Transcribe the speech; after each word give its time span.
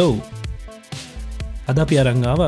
Hello 0.00 0.16
අද 1.70 1.78
අපි 1.82 1.94
අරංගාව 2.02 2.40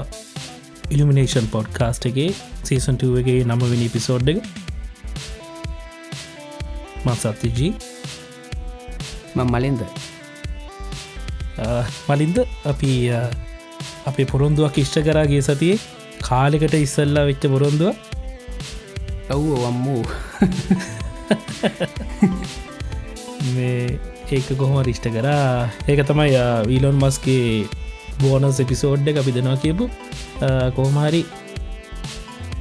elimination 0.93 1.47
podcast 1.55 2.05
එකේ 2.11 2.31
සීසන්ටගේ 2.69 3.41
නමවෙනි 3.45 3.89
පිසෝඩ් 3.95 4.29
එක. 4.33 4.39
මත්සත්තිජී 7.07 7.73
මලින්ද. 9.53 9.81
මලින්ද 12.11 12.37
අපි 12.65 12.93
අපේ 14.11 14.25
පොරොන්දුවක් 14.25 14.79
ඉෂ්ට 14.85 14.99
කරාගේ 15.09 15.41
සතියේ 15.41 15.79
කාලෙකට 16.23 16.75
ඉස්සල්ලා 16.79 17.25
වෙච්ච 17.31 17.45
පොරොන්දුව. 17.55 17.95
ඔව් 19.31 19.43
වම්මූ 19.59 20.03
මේ 23.55 24.12
ඒක 24.33 24.51
කොහොම 24.61 24.83
රිෂ්ට 24.89 25.07
කරා? 25.15 25.69
ඒක 25.89 26.01
තමයි 26.09 26.43
වීලොන් 26.69 26.99
මස්ගේ 27.03 27.69
බෝනස් 28.23 28.61
එපිසෝඩ් 28.65 29.09
අපි 29.15 29.33
දෙනවා 29.37 29.57
කියපු 29.65 29.87
කොහමහරි 30.77 31.23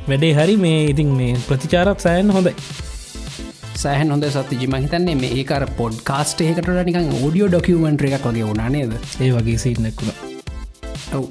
වැඩේ 0.08 0.33
හරි 0.38 0.55
මේ 0.63 0.80
ඉතින් 0.94 1.11
මේ 1.19 1.36
ප්‍රතිචාරත් 1.50 2.00
සෑන් 2.05 2.33
හොඳයි. 2.38 2.55
සෑහන් 3.75 4.11
හොඳ 4.13 4.25
සත්ති 4.30 4.67
මහිතන්නේ 4.73 5.16
මේ 5.22 5.31
ඒකර 5.38 5.63
පොඩ් 5.78 6.02
කාස්ට 6.03 6.41
එකට 6.47 6.73
නිකන් 6.89 7.13
ෝඩියෝ 7.19 7.50
ඩොකියමෙන්ට් 7.52 8.03
එකක් 8.09 8.28
වගේ 8.28 8.50
වුණනේද 8.50 8.94
ඒ 9.22 9.31
වගේ 9.38 9.58
සිීනැක්ුණ 9.63 10.11
ඔව්. 11.13 11.23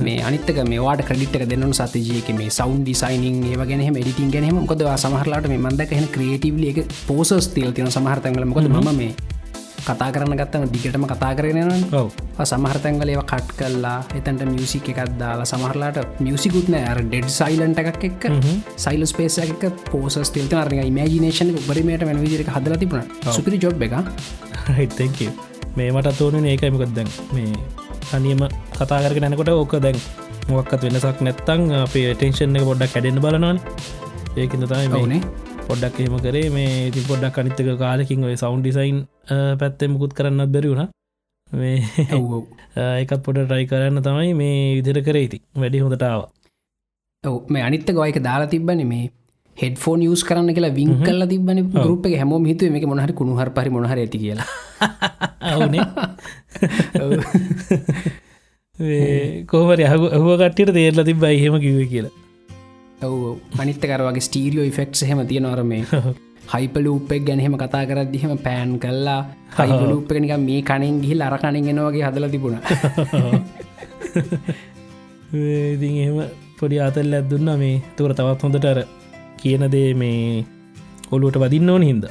මේ 0.00 0.18
අනිත්තක 0.22 0.60
මේවාට 0.72 1.02
ක්‍රඩිට්ක 1.08 1.44
දෙන්නු 1.52 1.72
සතිජයක 1.72 2.30
මේ 2.38 2.50
සෞන් 2.50 2.78
ඩිසයිනිං 2.82 3.40
ඒවගෙන 3.50 3.82
ඩිටින් 3.96 4.30
ගැනීම 4.34 4.62
කොද 4.66 4.84
සමහරලාට 4.96 5.50
මේ 5.52 5.60
මන්දක 5.60 5.98
හන 5.98 6.08
ක්‍රේටීවල 6.14 6.64
එක 6.70 6.78
පෝසස් 7.08 7.50
තිල් 7.56 7.72
තින 7.72 7.90
සමහරතැන්ගල 7.90 8.48
මොකද 8.52 8.70
ම 8.70 8.88
මේ 9.00 9.12
කතා 9.88 10.08
කරන්න 10.14 10.38
ගත්තම 10.40 10.64
දිගටම 10.74 11.04
කතා 11.12 11.32
කරන 11.38 11.58
ඔව. 12.00 12.08
සමහරතැන්ගල 12.50 13.10
ඒව 13.14 13.22
කට් 13.32 13.56
කල්ලා 13.60 13.98
එතන්ට 14.18 14.44
මියසික් 14.52 14.88
එකක් 14.92 15.00
දාලා 15.22 15.48
සමහරලාට 15.52 16.20
මියසිකුත්න 16.26 16.76
අර 16.80 17.00
ඩෙඩ් 17.04 17.28
සයිලන්ට 17.38 17.82
එකක් 17.82 18.04
එක් 18.10 18.28
සයිල 18.84 19.02
ස්පේස 19.12 19.38
එක 19.44 19.66
පෝසස් 19.90 20.32
තිල්ත 20.36 20.54
අරග 20.62 20.76
ඉමජිනේෂන 20.84 21.52
බරිමට 21.68 22.06
වෙන 22.10 22.22
විදිරක 22.24 22.52
හදල 22.56 22.78
තිබුණ. 22.84 23.04
සුපිරි 23.36 23.58
ජොබ් 23.64 23.82
එක 23.88 23.94
හිතැක 24.78 25.18
මේ 25.76 25.90
මට 25.94 26.16
තෝරන 26.20 26.48
ඒකයිමකොත් 26.52 26.94
දැන් 26.96 27.10
මේ 27.34 27.52
අනියම 28.16 28.42
කතා 28.78 29.02
කරක 29.04 29.20
නැනකොට 29.24 29.52
ඕක 29.56 29.74
දැන් 29.86 29.98
මොක්කත් 30.48 30.82
වෙනසක් 30.86 31.20
නැත්තං 31.26 31.62
අපේ 31.82 32.14
ටේෂන් 32.14 32.56
එක 32.58 32.64
පොඩ්ඩක් 32.70 32.94
කැඩෙන්න්න 32.94 33.22
බලනවාන. 33.24 33.60
ඒකද 34.36 34.64
තමයි 34.64 34.88
ඕනේ 35.00 35.20
මේ 35.20 35.47
පොඩ්ඩක් 35.68 35.98
එහෙම 36.00 36.16
කරේ. 36.18 36.48
මේ 36.50 36.90
ති 36.90 37.00
පොඩ්ඩක් 37.02 37.38
අනිත්තක 37.38 37.68
කාලකින් 37.78 38.24
ඔය 38.24 38.36
සෞන්් 38.36 38.60
ඩිසයින් 38.62 38.98
පැත්තේ 39.60 39.88
මුකුත් 39.88 40.12
කරන්නත් 40.12 40.52
බැරිවුණ 40.54 40.88
මේ 41.52 41.76
එකත් 43.02 43.20
පොඩ 43.24 43.38
ටයි 43.42 43.64
කරන්න 43.66 44.02
තමයි 44.02 44.32
මේ 44.34 44.58
විදිර 44.76 44.98
කරේති 45.02 45.38
වැඩි 45.56 45.84
හොඳටාව 45.84 46.20
ඔව් 47.24 47.36
මේ 47.48 47.62
අනිත්ත 47.62 47.88
ගොයක 47.92 48.18
දාලා 48.22 48.48
තිබන 48.48 48.82
මේ 48.86 49.04
හෙඩෆෝන් 49.56 50.00
යස් 50.04 50.22
කරන්න 50.24 50.54
කියලා 50.54 50.74
විං 50.74 50.92
කල්ල 51.02 51.22
තිබන 51.26 51.58
ගරුප 51.74 52.06
එක. 52.06 52.14
හැම 52.16 52.32
හිතුව 52.44 52.68
මේ 52.72 52.90
මොහරි 52.92 53.12
කුණුහර 53.14 53.50
පරි 53.50 53.70
මොහර 53.70 53.90
ඇති 53.96 54.18
කියලා. 54.18 54.48
කෝමර 59.48 59.80
ඇහුව 59.82 60.28
කට්ටියට 60.38 60.72
තේරල 60.72 61.02
තිබ 61.04 61.24
එහෙම 61.26 61.54
කිව 61.58 61.78
කියලා 61.90 62.27
ඔව 63.00 63.38
අනිත්තකර 63.58 64.02
වගේ 64.02 64.20
ස්ටීරියෝ 64.20 64.70
ෆෙක්ස් 64.72 65.04
හෙම 65.04 65.20
තියෙනවර 65.26 65.62
මේ 65.64 65.82
හයිපලූපෙක් 66.52 67.22
ගැනහෙම 67.24 67.54
කතා 67.56 67.84
කරදදිහෙම 67.86 68.38
පෑන් 68.38 68.70
කල්ලා 68.78 69.20
හයිපලූප්පනික 69.58 70.34
මේ 70.40 70.60
කණෙන් 70.62 71.00
ගිහිල් 71.02 71.22
අර 71.22 71.38
කණෙන් 71.38 71.68
එනවගේ 71.68 72.04
හදල 72.04 72.26
තිබුණ. 72.28 72.56
ඉතින් 75.72 75.94
එහෙම 75.96 76.18
පොඩි 76.58 76.80
අතල් 76.80 77.14
ඇත්දුන්න 77.14 77.50
මේ. 77.56 77.82
තුර 77.96 78.10
තවත් 78.12 78.42
හොඳටර 78.42 78.80
කියනදේ 79.36 79.90
මේ 79.94 80.44
ඔලුවට 81.10 81.38
වදින්න 81.38 81.70
ඕන 81.70 81.82
හින්ද. 81.82 82.04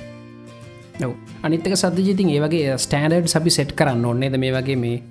ඔව්. 1.04 1.14
අනිත්තක 1.44 1.76
සද්ජතින් 1.76 2.30
ඒවගේ 2.32 2.78
ස්ටෑඩඩ් 2.80 3.28
සබි 3.28 3.52
සෙට් 3.52 3.72
කරන්න 3.76 4.06
ඕන්නේද 4.06 4.38
මේ 4.38 4.54
වගේ 4.54 4.78
මේ 4.78 5.02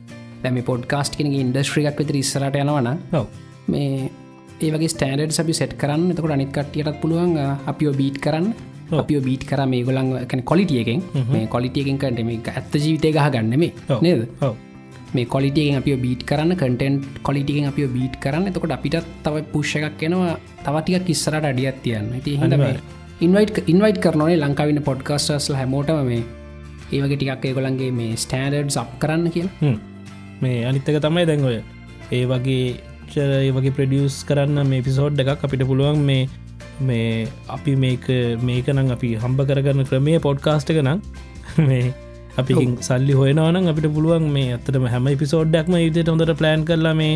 දැම 0.43 0.63
පොඩ්කාස්ට් 0.65 1.19
කෙනගේ 1.19 1.43
ඉන්ඩස්ට්‍රියක් 1.45 1.99
විතර 2.01 2.17
ඉස්සරට 2.17 2.57
යනවන 2.57 2.89
මේ 3.69 4.09
ඒවගේ 4.65 4.89
ස්ටෑඩ් 4.95 5.33
සබි 5.39 5.55
සෙට් 5.61 5.75
කරන්න. 5.83 6.11
එතකට 6.13 6.33
අනිත් 6.37 6.53
කට්ටියටත් 6.57 7.01
පුළුවන් 7.03 7.37
අපිෝ 7.73 7.93
බීට් 8.01 8.19
කරන්න. 8.25 8.47
අපිෝ 9.01 9.21
බීට් 9.27 9.45
කර 9.51 9.61
මේ 9.73 9.83
ගොලන් 9.89 10.13
කන 10.31 10.43
කොලිටියකෙන් 10.51 11.03
මේ 11.33 11.47
කොලිටියකින් 11.55 11.99
කට 11.99 12.25
මේ 12.31 12.41
ඇත්ත 12.55 12.75
ජීවිතය 12.85 13.13
ගහ 13.17 13.29
ගන්නම. 13.35 13.65
නේද? 14.07 14.23
මේ 15.15 15.27
කොලිටියෙන් 15.35 15.79
අපිය 15.81 15.97
බීට් 16.05 16.23
කරන්න 16.31 16.57
කටෙන්ට් 16.61 17.21
කොලිටියෙන් 17.29 17.67
අපිය 17.71 17.89
බීට් 17.97 18.17
කරන්න. 18.25 18.47
එතකොට 18.51 18.77
අපිටත් 18.79 19.11
තව 19.25 19.45
පුෂ්ෂ 19.53 19.77
එකක් 19.91 20.07
එනවා. 20.09 20.37
තවටික 20.65 21.05
කිස්සරට 21.09 21.51
අඩියත් 21.51 21.83
තියන්න. 21.85 22.11
ති 22.25 22.37
හඳ. 22.41 22.81
ඉන්වයිට් 23.27 23.59
ඉන්වයිට් 23.73 24.01
කරනනේ 24.05 24.41
ලංකාවන්න 24.41 24.83
පොඩ්කස්ටස්ල 24.89 25.55
හැමෝටම 25.61 26.03
මේ 26.11 26.23
ඒවගේ 26.93 27.17
ටිකක් 27.21 27.47
ඒගොලන්ගේ 27.51 27.93
මේ 28.01 28.17
ස්ටෑඩඩ් 28.25 28.71
සප් 28.77 28.91
කරන්න 29.03 29.31
කියලා. 29.35 29.77
මේ 30.43 30.59
අනිත්තක 30.71 31.01
තමයි 31.07 31.27
දැන් 31.31 31.45
ඔය. 31.51 31.57
ඒ 32.17 32.25
වගේ 32.33 32.67
ඒ 33.17 33.53
වගේ 33.53 33.73
ප්‍රඩියස් 33.73 34.17
කරන්න 34.25 34.67
මේ 34.67 34.83
පිසෝඩ් 34.83 35.23
එකක් 35.23 35.45
අපිට 35.45 35.65
පුළුවන් 35.67 36.03
මේ 36.03 36.25
මේ 36.81 37.29
අපි 37.49 37.77
මේක 37.77 38.09
මේකනම් 38.43 38.91
අපි 38.91 39.13
හම්බ 39.17 39.41
කරගන්න 39.43 39.89
ක්‍රමය 39.91 40.19
පොඩ්කාස්ට 40.21 40.71
එක 40.71 40.83
නම් 40.83 41.01
මේ 41.69 41.95
අපි 42.37 42.55
සල්ලි 42.83 43.15
හොයනවනම් 43.15 43.73
අපිට 43.73 43.89
පුළුවන් 43.93 44.29
මේ 44.31 44.53
අත්තටම 44.53 44.87
හැම 44.87 45.09
පිසෝඩ්ඩක්ම 45.17 45.77
ඉදිට 45.81 46.09
හොඳට 46.09 46.37
ප්ලෑන් 46.37 46.65
කරලා 46.65 46.95
මේ 46.95 47.15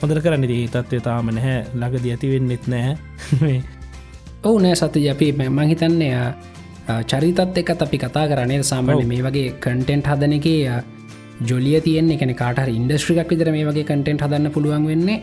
හොඳර 0.00 0.20
කරන්න. 0.20 0.46
දී 0.46 0.68
තත්වය 0.68 1.00
තාම 1.00 1.28
නැහැ. 1.30 1.58
ලඟද 1.74 2.06
ඇතිවෙන්නෙත් 2.06 2.64
නෑ 2.72 2.94
මේ 3.40 3.60
ඔවු 4.42 4.58
නෑ 4.58 4.76
සති 4.76 5.08
අපි 5.10 5.32
මම 5.32 5.60
හිතන්නේ 5.68 6.14
චරිතත් 7.04 7.58
එකත් 7.58 7.82
අපි 7.82 7.98
කතා 7.98 8.24
කරනේ 8.28 8.62
සාමාන්‍ය 8.64 9.04
මේ 9.06 9.22
වගේ 9.22 9.50
කටෙන්ට් 9.58 10.06
හදන 10.06 10.32
එක 10.32 10.48
ජොලිය 11.40 11.80
තියන්නේ 11.80 12.18
කන 12.18 12.32
කාට 12.34 12.58
ඉන්ඩස්ට්‍රිකක් 12.70 13.30
විතර 13.32 13.50
මේ 13.50 13.64
වගේ 13.64 13.84
කටෙන්ට් 13.84 14.24
හදන්න 14.24 14.52
පුළුවන් 14.52 14.86
වෙන්නේ. 14.86 15.18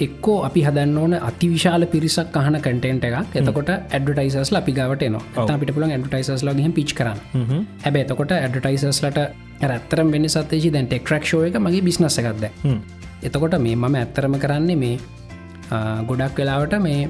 එක්කෝ 0.00 0.36
අපි 0.44 0.62
හදන්න 0.66 0.98
ඕන 0.98 1.14
අතිවිශාල 1.20 1.86
පිරිසක් 1.86 2.36
අහන 2.36 2.58
කටෙන්ට් 2.58 3.04
එකක්. 3.04 3.36
එතකොට 3.36 3.70
ඇඩටයිසස් 3.70 4.52
අපි 4.52 4.72
ගවට 4.72 5.10
න 5.10 5.18
අපිට 5.48 5.74
පුළන් 5.76 5.90
ඇඩටයිසස් 5.90 6.44
ලගේ 6.44 6.70
පිච් 6.70 6.94
කරන්න. 6.94 7.20
හැබැ 7.84 8.02
එතකොට 8.02 8.32
ඇඩටයිසස්ලට 8.32 9.20
ඇත්තරම් 9.64 10.10
වෙන්න 10.10 10.28
සතේජි 10.28 10.72
දැන් 10.72 10.88
ටෙක්රක්ෂෝ 10.88 11.44
එක 11.48 11.60
මගේ 11.60 11.82
බිස්නස 11.82 12.18
එකක්ද. 12.22 12.48
එතකොට 13.22 13.56
මේ 13.58 13.76
මම 13.76 13.94
ඇත්තරම 13.96 14.36
කරන්නේ 14.38 14.76
මේ 14.76 14.96
ගොඩක් 16.04 16.38
වෙලාවට 16.38 16.76
මේ 16.80 17.08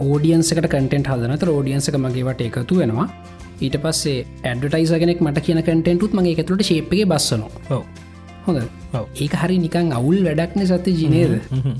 ඕඩියන්සකට 0.00 0.66
කටෙන්ට 0.66 1.08
හදනත 1.08 1.48
ෝඩියන්සක 1.48 1.96
මගේවට 1.98 2.40
එකතු 2.40 2.76
වෙනවා 2.76 3.08
ඊට 3.60 3.78
පස්සේ 3.78 4.18
ඇඩටයිසගෙනෙක් 4.44 5.20
මට 5.20 5.46
කියන 5.46 5.62
කටෙන්ටුත් 5.62 6.12
මගේ 6.12 6.36
එකතුට 6.36 6.62
ශේප්ගේ 6.62 7.06
බස්සනවා. 7.06 7.80
හොඳ? 8.46 8.60
ඒක 9.16 9.34
හරි 9.34 9.56
නිකං 9.58 9.92
අවුල් 9.92 10.18
වැඩක්න 10.26 10.66
සති 10.66 10.92
ජිනේද 10.92 11.32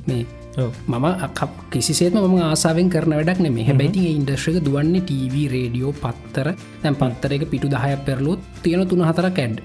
මේ 0.06 0.24
මම 0.56 1.06
අකප් 1.26 1.52
කිසිසේත්ම 1.70 2.18
ම 2.22 2.36
ආසාාවෙන් 2.42 2.88
කරන 2.88 3.12
වැඩක් 3.12 3.40
නෙම. 3.40 3.56
හැබැති 3.60 4.02
ඉන්ඩස්්‍රක 4.12 4.58
දුවන්නේ 4.64 5.02
TV 5.02 5.34
රේඩියෝ 5.54 5.92
පත්තර. 5.94 6.48
තැන් 6.82 6.96
පත්තරක 6.96 7.44
පිටු 7.52 7.68
දහය 7.68 7.92
පෙරලුත් 8.06 8.40
තියෙන 8.62 8.88
තුන 8.88 9.04
හතර 9.08 9.28
කැඩ් 9.30 9.56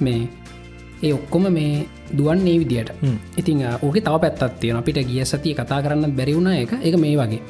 මේ 0.00 0.20
ඒ 1.02 1.12
ඔක්කොම 1.12 1.44
මේ 1.50 1.86
දුවන්නේ 2.12 2.58
විදියට. 2.58 2.90
හ්ම්. 3.00 3.16
ඉතින් 3.36 3.62
ඕක 3.82 3.96
තව 3.96 4.14
පැත්තත් 4.20 4.60
තියෙන 4.60 4.76
අපිට 4.76 4.98
ගිය 5.02 5.24
සතිය 5.24 5.54
කතා 5.54 5.82
කරන්න 5.82 6.12
බැරිවුණ 6.12 6.52
එක 6.54 6.72
එක 6.80 6.96
මේ 6.98 7.16
වගේ. 7.16 7.42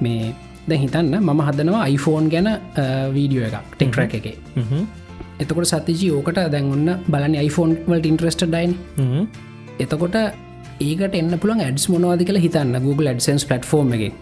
මේ 0.00 0.34
දැ 0.68 0.78
හිතන්න 0.78 1.16
මම 1.20 1.40
හදනවා 1.48 1.86
iPhoneෆෝන් 1.88 2.30
ගැන 2.34 2.50
වීඩියෝ 3.16 3.48
එකක් 3.48 3.74
ටෙක්ට්‍රක් 3.74 4.14
එකේ. 4.14 4.36
එතකොට 5.40 5.70
සතිජී 5.72 6.12
ඕකට 6.18 6.38
දැන් 6.54 6.70
ඔන්න 6.76 6.92
බලන්න 7.10 7.40
iPhoneෆෝන් 7.40 7.90
වලට 7.90 8.12
ඉන්ට්‍රස්ට 8.12 8.46
ඩයින්. 8.46 8.76
එතකොට 9.80 10.20
ඒකට 10.80 11.14
එන්න 11.14 11.38
පුළන් 11.42 11.60
ඇඩස් 11.60 11.88
මොනවාද 11.88 12.24
කියලා 12.28 12.46
හිතන්න. 12.46 12.78
Google 12.86 13.10
AdSense 13.10 13.46
පලටෆෝර්ම් 13.48 13.92
එක. 13.98 14.14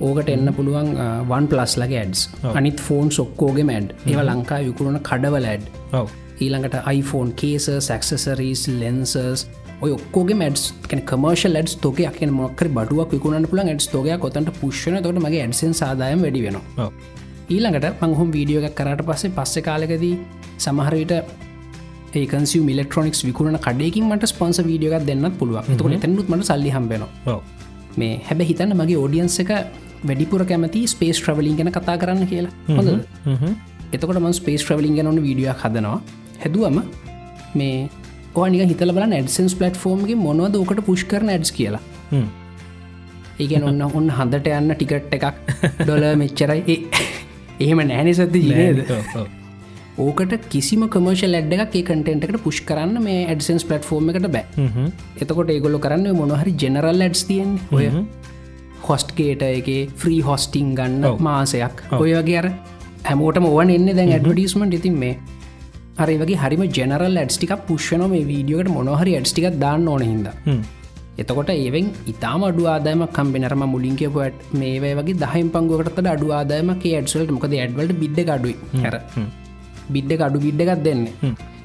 ඕකට 0.00 0.28
එන්න 0.28 0.50
පුළුවන් 0.56 0.92
වන් 1.30 1.46
පලස් 1.50 1.76
ලගේ 1.78 2.00
ඇඩ්ස් 2.02 2.28
අනිත් 2.54 2.80
ෆෝන් 2.80 3.10
සොක්කෝගේ 3.12 3.64
මැඩ් 3.64 3.92
ඒව 4.06 4.22
ලංකා 4.26 4.60
විකුණන 4.66 5.00
කඩවල 5.08 5.46
ඇඩ් 5.50 5.68
ඊළඟට 6.40 6.80
iPhone 6.90 7.30
කේස 7.40 7.68
සක්සසරීස් 7.78 8.64
ලෙන්සර්ස් 8.80 9.46
ඔය 9.82 9.90
ඔක්කෝගේ 9.96 10.36
මඩස් 10.38 10.64
කන 10.90 11.00
කමර්ශල් 11.10 11.56
ඩස් 11.58 11.76
තෝක 11.84 12.00
යන 12.24 12.32
මොක්කර 12.40 12.68
බඩුවක් 12.76 13.14
විකුණන්න 13.16 13.48
පුළන් 13.52 13.70
ඇඩස් 13.72 13.88
තෝක 13.94 14.08
කොතට 14.24 14.50
පුෂ්න 14.60 14.98
තොට 15.06 15.20
මගේ 15.26 15.42
ඇඩසෙන් 15.44 15.74
සාදායම 15.80 16.22
වැඩි 16.26 16.42
වෙනවා. 16.46 16.90
ඊළඟට 17.54 18.02
මංහොම 18.02 18.30
වීඩියෝ 18.36 18.64
එකක් 18.68 18.76
කරට 18.80 19.02
පස්සේ 19.08 19.34
පස්සෙ 19.38 19.60
කාලකදී 19.68 20.14
සමහරවිට 20.64 21.12
ඒකන්සිය 22.20 22.62
මිලෙක්ට්‍රොනික්ස් 22.68 23.20
විකුණ 23.28 23.58
කඩයකින් 23.66 24.06
මට 24.10 24.30
ස්පොන්ස 24.32 24.60
වීඩියෝක් 24.70 25.06
දෙන්නත් 25.10 25.38
පුළුවන්. 25.40 25.64
තකට 25.70 26.00
තැනුත් 26.04 26.28
මට 26.28 26.48
සල්ලි 26.50 26.70
හම්බෙනවා 26.76 27.38
මේ 27.96 28.20
හැබ 28.28 28.40
හිතන්න 28.50 28.76
මගේ 28.80 28.98
ඕඩියන්ස 29.02 29.38
එක 29.44 29.50
වැඩිපුර 30.08 30.44
කැමති 30.50 30.86
ස්පේස් 30.94 31.20
ට්‍රවලින් 31.20 31.56
ගැන 31.58 31.72
කතා 31.76 31.96
කරන්න 32.02 32.26
කියලා. 32.32 32.52
හොඳ 32.68 32.88
එතකොට 33.94 34.20
ම 34.22 34.30
ස්පේස් 34.40 34.62
ට්‍රවලින් 34.64 34.96
ගැනන 34.98 35.20
වීඩියෝ 35.26 35.58
හදනවා. 35.62 35.98
හැදුවම 36.42 36.80
මේ 37.58 37.88
ඕනික 38.36 38.72
හිතල 38.72 38.92
බල 38.96 39.04
ඇඩසන්ස් 39.18 39.54
පලට්ෆෝර්ම්ගේ 39.60 40.18
මොනවද 40.26 40.58
ඕකට 40.60 40.82
පුෂ් 40.88 41.04
කරන 41.12 41.30
ඇඩ්ස් 41.34 41.52
කියලා. 41.58 41.82
ඒගැන 43.42 43.64
ඔන්න 43.70 43.82
ඔන්න 43.90 44.10
හඳට 44.18 44.50
යන්න 44.58 44.74
ටිකට් 44.74 45.14
එකක් 45.16 45.24
ඩොල 45.80 46.04
මෙච්චරයි. 46.22 46.76
එහෙම 47.60 47.80
නෑනෙ 47.90 48.12
සති 48.18 48.44
ජනේද 48.48 48.84
ඕකට 49.98 50.34
කිසිම 50.52 50.84
කමර්ශල් 50.94 51.38
ඇඩ් 51.38 51.54
එකක් 51.56 51.74
කටෙන්ටකට 51.88 52.38
පුෂ් 52.44 52.60
කරන්න 52.68 53.02
මේ 53.06 53.24
ඇඩසන්ස් 53.30 53.66
පලට්ෆෝර්ම් 53.70 54.12
එකට 54.12 54.28
බෑ. 54.36 54.44
එතකොට 55.22 55.52
ඒගොල්ල 55.56 55.78
කරන්න 55.86 56.16
මොනහරි 56.20 56.54
ජෙනරල් 56.62 57.06
ඇඩ්ස් 57.06 57.24
තියෙන් 57.30 57.58
ඔය 57.72 57.86
හොස්ට්ගේට 58.88 59.42
එක 59.50 59.68
ෆ්‍රී 60.00 60.20
හොස්ටිං 60.22 60.74
ගන්න 60.78 61.22
මාසයක්. 61.28 61.84
ඔය 62.02 62.10
වගේ 62.18 62.38
අර 62.42 62.50
හැමෝටම 63.04 63.46
ඕන 63.52 63.70
එන්න 63.70 63.88
දැන් 63.98 64.12
ඇඩවටිස්මට 64.16 64.74
ඉතින් 64.80 64.98
මේ 65.02 65.14
අරේ 65.96 66.16
වගේ 66.16 66.40
හරිම 66.42 66.64
ජෙනරල් 66.78 67.20
ඇඩ්ස්ටික 67.20 67.52
පුෂ්න 67.68 68.02
මේ 68.14 68.24
වීඩියෝකට 68.30 68.74
මොනහරි 68.78 69.12
ඇඩ්ස්ටික 69.18 69.46
දාන්න 69.58 69.88
ඕන 69.88 70.04
හිද 70.04 70.26
එතකොට 71.18 71.50
ඒවෙන් 71.54 71.86
ඉතාම 72.12 72.42
අඩු 72.48 72.62
ආදායම 72.66 73.02
කම්බෙනරම 73.16 73.64
මුලින්කපුට 73.74 74.44
මේවයි 74.60 74.94
වගේ 75.00 75.18
දහම් 75.24 75.48
පංගුවකට 75.56 76.08
අඩු 76.14 76.28
ආදායම 76.38 76.70
ඇඩ්සල්ට 76.74 77.34
මොකද 77.36 77.54
ඇඩ්වලට 77.54 77.98
බිඩ් 78.02 78.18
අඩුයි. 78.36 78.56
හැර 78.84 78.96
බිඩ්ඩ 79.94 80.24
අඩු 80.28 80.38
බිඩ්ඩගත් 80.46 80.82
දෙන්න. 80.86 81.04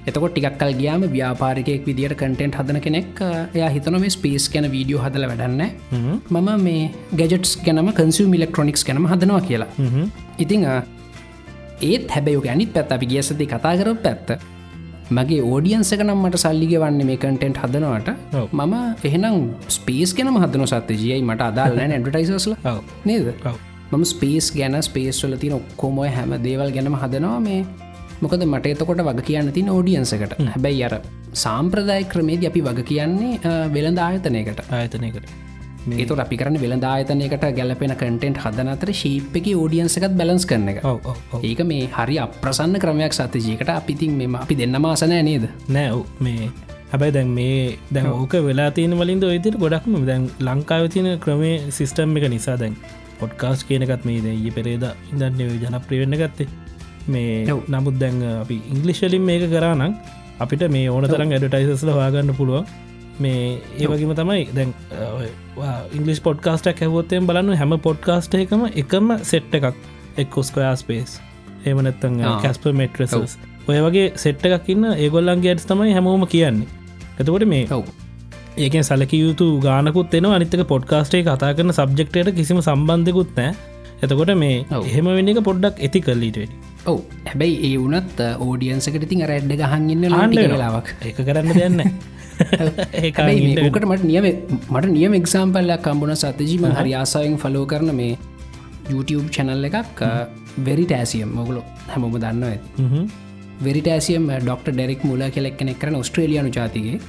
එතකොට 0.08 0.34
ටිකක් 0.36 0.60
කල් 0.62 0.74
ගයාම 0.82 1.02
ව්‍යාපාරිකයෙක් 1.16 1.84
විදිට 1.90 2.16
කටෙන්ට් 2.22 2.60
හදන 2.60 2.80
කෙනෙක් 2.86 3.20
එයා 3.56 3.72
හිතන 3.76 3.98
මේ 4.04 4.14
ස්පේස් 4.18 4.46
කැන 4.54 4.68
වීඩියෝ 4.76 5.04
හදල 5.06 5.26
වැඩන්න 5.32 5.62
මම 6.36 6.50
මේ 6.68 6.86
ගැජටස් 7.22 7.52
ගැනම 7.66 7.92
කන්සිම් 8.00 8.38
ඉලෙක්ට්‍රොනික්ස් 8.40 8.86
ගැනම 8.90 9.10
හදනවා 9.14 9.44
කියලා. 9.50 9.70
ඉතිං 10.38 10.66
ඒත් 11.82 12.12
හැබැයෝ 12.16 12.44
ගැනිත් 12.48 12.72
පැත් 12.76 12.92
අපි 12.96 13.06
ගියසති 13.12 13.46
කතා 13.54 13.74
කර 13.80 13.90
පැත්ත. 14.06 14.30
මගේ 15.18 15.42
ඕඩියන්සක 15.52 16.02
නම් 16.06 16.22
මට 16.26 16.42
සල්ලිග 16.44 16.74
වන්න 16.84 17.02
මේ 17.10 17.18
කටෙන්ට් 17.24 17.60
හදනවට. 17.64 18.10
මම 18.54 18.76
එහෙනම් 19.10 19.38
ස්පේස් 19.78 20.14
ගැනම 20.18 20.40
හදන 20.44 20.66
සත්ත 20.68 21.00
ජයයි 21.04 21.22
මට 21.22 21.50
අදාල්න 21.50 21.84
ඇඩටයිසස්ල 21.86 22.56
නේද? 23.06 23.28
මම 23.92 24.04
ස්පේස් 24.14 24.50
ගැන 24.58 24.82
ස්පේස්වල 24.90 25.36
තින 25.44 25.56
ඔක්කොමොය 25.60 26.10
හැම 26.18 26.36
දේවල් 26.48 26.72
ගැනම 26.78 26.98
හදනවා 27.04 27.40
මේ. 27.48 27.62
මොකද 28.24 28.46
මට 28.46 28.74
එතකොට 28.76 29.04
වග 29.10 29.28
කියන්න 29.30 29.54
තින 29.58 29.70
ෝඩියන්සකට 29.76 30.40
හැබැයි 30.46 30.88
අර 30.90 30.96
සාම්ප්‍රදාය 31.44 32.10
ක්‍රමේද 32.14 32.50
අපි 32.52 32.66
වග 32.70 32.90
කියන්නේ 32.92 33.54
වෙළඳ 33.76 34.02
ආයතනයකට. 34.08 34.66
ආයතනයකට 34.72 35.49
ඒතු 35.88 36.16
අපි 36.20 36.38
කරන 36.38 36.58
වෙළඳ 36.62 36.86
ආයතනයකට 36.86 37.46
ගැලපෙන 37.58 37.94
කටෙන්ට් 37.96 38.42
හදන 38.44 38.72
අතර 38.74 38.92
ශීප් 38.94 39.36
එක 39.40 39.48
ෝඩියන්සකත් 39.56 40.16
බැලස් 40.20 40.46
කරන 40.46 40.70
එක. 40.74 40.82
ඒක 41.44 41.62
මේ 41.72 41.88
හරි 41.90 42.18
අප්‍රසන්න 42.20 42.80
ක්‍රමයක් 42.84 43.14
සතජීකට 43.14 43.70
අපිතින් 43.70 44.18
මෙම 44.18 44.36
අපි 44.36 44.56
දෙන්න 44.56 44.82
මාසනෑ 44.82 45.24
නේද? 45.24 45.50
නෑ 45.70 46.04
මේ 46.20 46.50
හැබැයි 46.92 47.14
දැන් 47.14 47.30
මේ 47.30 47.78
දැන් 47.92 48.10
ඕක 48.12 48.34
වෙලා 48.48 48.72
තියෙන 48.72 48.98
වලින්ද 49.00 49.24
ඔයිතිර 49.24 49.58
ගොඩක්ම 49.58 50.00
දැන් 50.06 50.30
ලංකාව 50.42 50.90
තියෙන 50.90 51.20
ක්‍රමේ 51.20 51.56
සිිස්ටම් 51.72 52.18
එක 52.18 52.30
නිසා 52.30 52.58
දැන් 52.58 52.76
පොඩ්කාස් 53.20 53.64
කියනකත් 53.64 54.06
මේ 54.06 54.22
දැ 54.22 54.52
පෙරේද 54.52 54.86
ඉදන්න 55.14 55.40
ජනප්‍රියවෙන්න 55.64 56.20
ගත්තේ. 56.22 56.48
මේ 57.08 57.46
නමුත් 57.68 57.96
දැන් 58.00 58.22
අපි 58.44 58.62
ඉංගලිශ්ලින් 58.74 59.24
මේක 59.24 59.50
කරනම් 59.50 59.96
අපිට 60.40 60.64
මේ 60.70 60.90
ඕන 60.90 61.08
තරම් 61.08 61.32
ඇඩටයිසස්ල 61.32 61.92
වාගන්න 61.96 62.36
පුළුවන් 62.38 62.66
මේ 63.20 63.46
ඒවගේම 63.78 64.14
තමයි 64.16 64.44
දැන් 64.54 64.74
ඉංගලිස් 65.94 66.22
පොඩ්කාස්ටක් 66.22 66.84
හැවොත්තයෙන් 66.84 67.28
බලන්න 67.28 67.56
හැම 67.56 67.78
පොඩ්කාස්ට 67.82 68.38
එකම 68.38 68.66
එකම 68.74 69.16
සෙට්ට 69.24 69.58
එකක් 69.60 69.76
එක්කොස්කොයා 70.18 70.76
ස්පේස් 70.78 71.16
ඒමනත්තන් 71.66 72.20
කැස්ප 72.42 72.68
මෙට්‍රසස් 72.74 73.38
ඔය 73.68 73.80
වගේ 73.80 74.06
සෙට්ට 74.18 74.46
එකක් 74.50 74.70
ඉන්න 74.70 74.92
ඒගොල්ලන්ගේ 74.94 75.52
ඇඩස් 75.52 75.68
තමයි 75.70 75.94
හැමෝම 75.94 76.24
කියන්නේ. 76.28 76.68
එතකොට 77.20 77.46
මේ 77.46 77.66
ඒකෙන් 78.58 78.84
සලක 78.84 79.14
යුතු 79.16 79.48
ගානකුත් 79.60 80.16
එන 80.16 80.28
අනිතක 80.28 80.64
පොඩ්කාස්ටේ 80.68 81.24
කතා 81.24 81.52
කරන 81.54 81.74
සබ්ජෙක්ටයට 81.74 82.32
කිසිම 82.36 82.62
සම්බන්ධකුත් 82.62 83.32
නෑ 83.38 83.52
එතකොට 84.02 84.34
මේ 84.38 84.58
එහෙම 84.82 85.10
වෙන්න 85.12 85.32
එක 85.32 85.42
පොඩ්ඩක් 85.44 85.80
ඇති 85.80 86.02
කල්ලීට 86.02 86.40
වැඩි 86.40 86.69
ඔව. 86.90 86.98
හැබැයි 87.26 87.58
ඒ 87.68 87.76
වනත් 87.84 88.30
ඕඩියන්සකට 88.40 89.06
තින් 89.12 89.26
රැඩ්ඩ 89.32 89.62
ගහන්න 89.62 90.04
ලාවක් 90.56 90.90
එක 91.04 91.22
කරන්න 91.22 91.54
දෙන්න 91.60 91.80
ඒකට 93.04 93.86
මට 93.86 94.04
නියම 94.04 94.28
මට 94.72 94.90
නියම 94.90 95.16
එක්සාම්පල්ලක් 95.22 95.82
කම්බුණ 95.86 96.16
සතජීම 96.18 96.68
හරි 96.74 96.94
ආසායෙන් 97.00 97.40
ෆලෝ 97.44 97.66
කරන 97.66 97.96
මේ 97.96 98.14
YouTube 98.90 99.26
චැනල් 99.30 99.72
එකක් 99.72 100.04
වෙරිටෑසියම් 100.68 101.34
මොගුලො 101.40 101.64
හැමෝම 101.88 102.16
දන්න 102.20 102.46
ඇති 102.46 103.02
වෙරිටෑසියම් 103.64 104.30
ඩොක්ට 104.36 104.70
ඩෙරෙක් 104.70 105.02
මුල 105.04 105.24
කෙලෙක් 105.30 105.58
කෙනෙක් 105.58 105.80
කරන 105.80 105.98
ස්ට්‍රේලියනු 106.04 106.52
ජාතිගේ. 106.52 107.00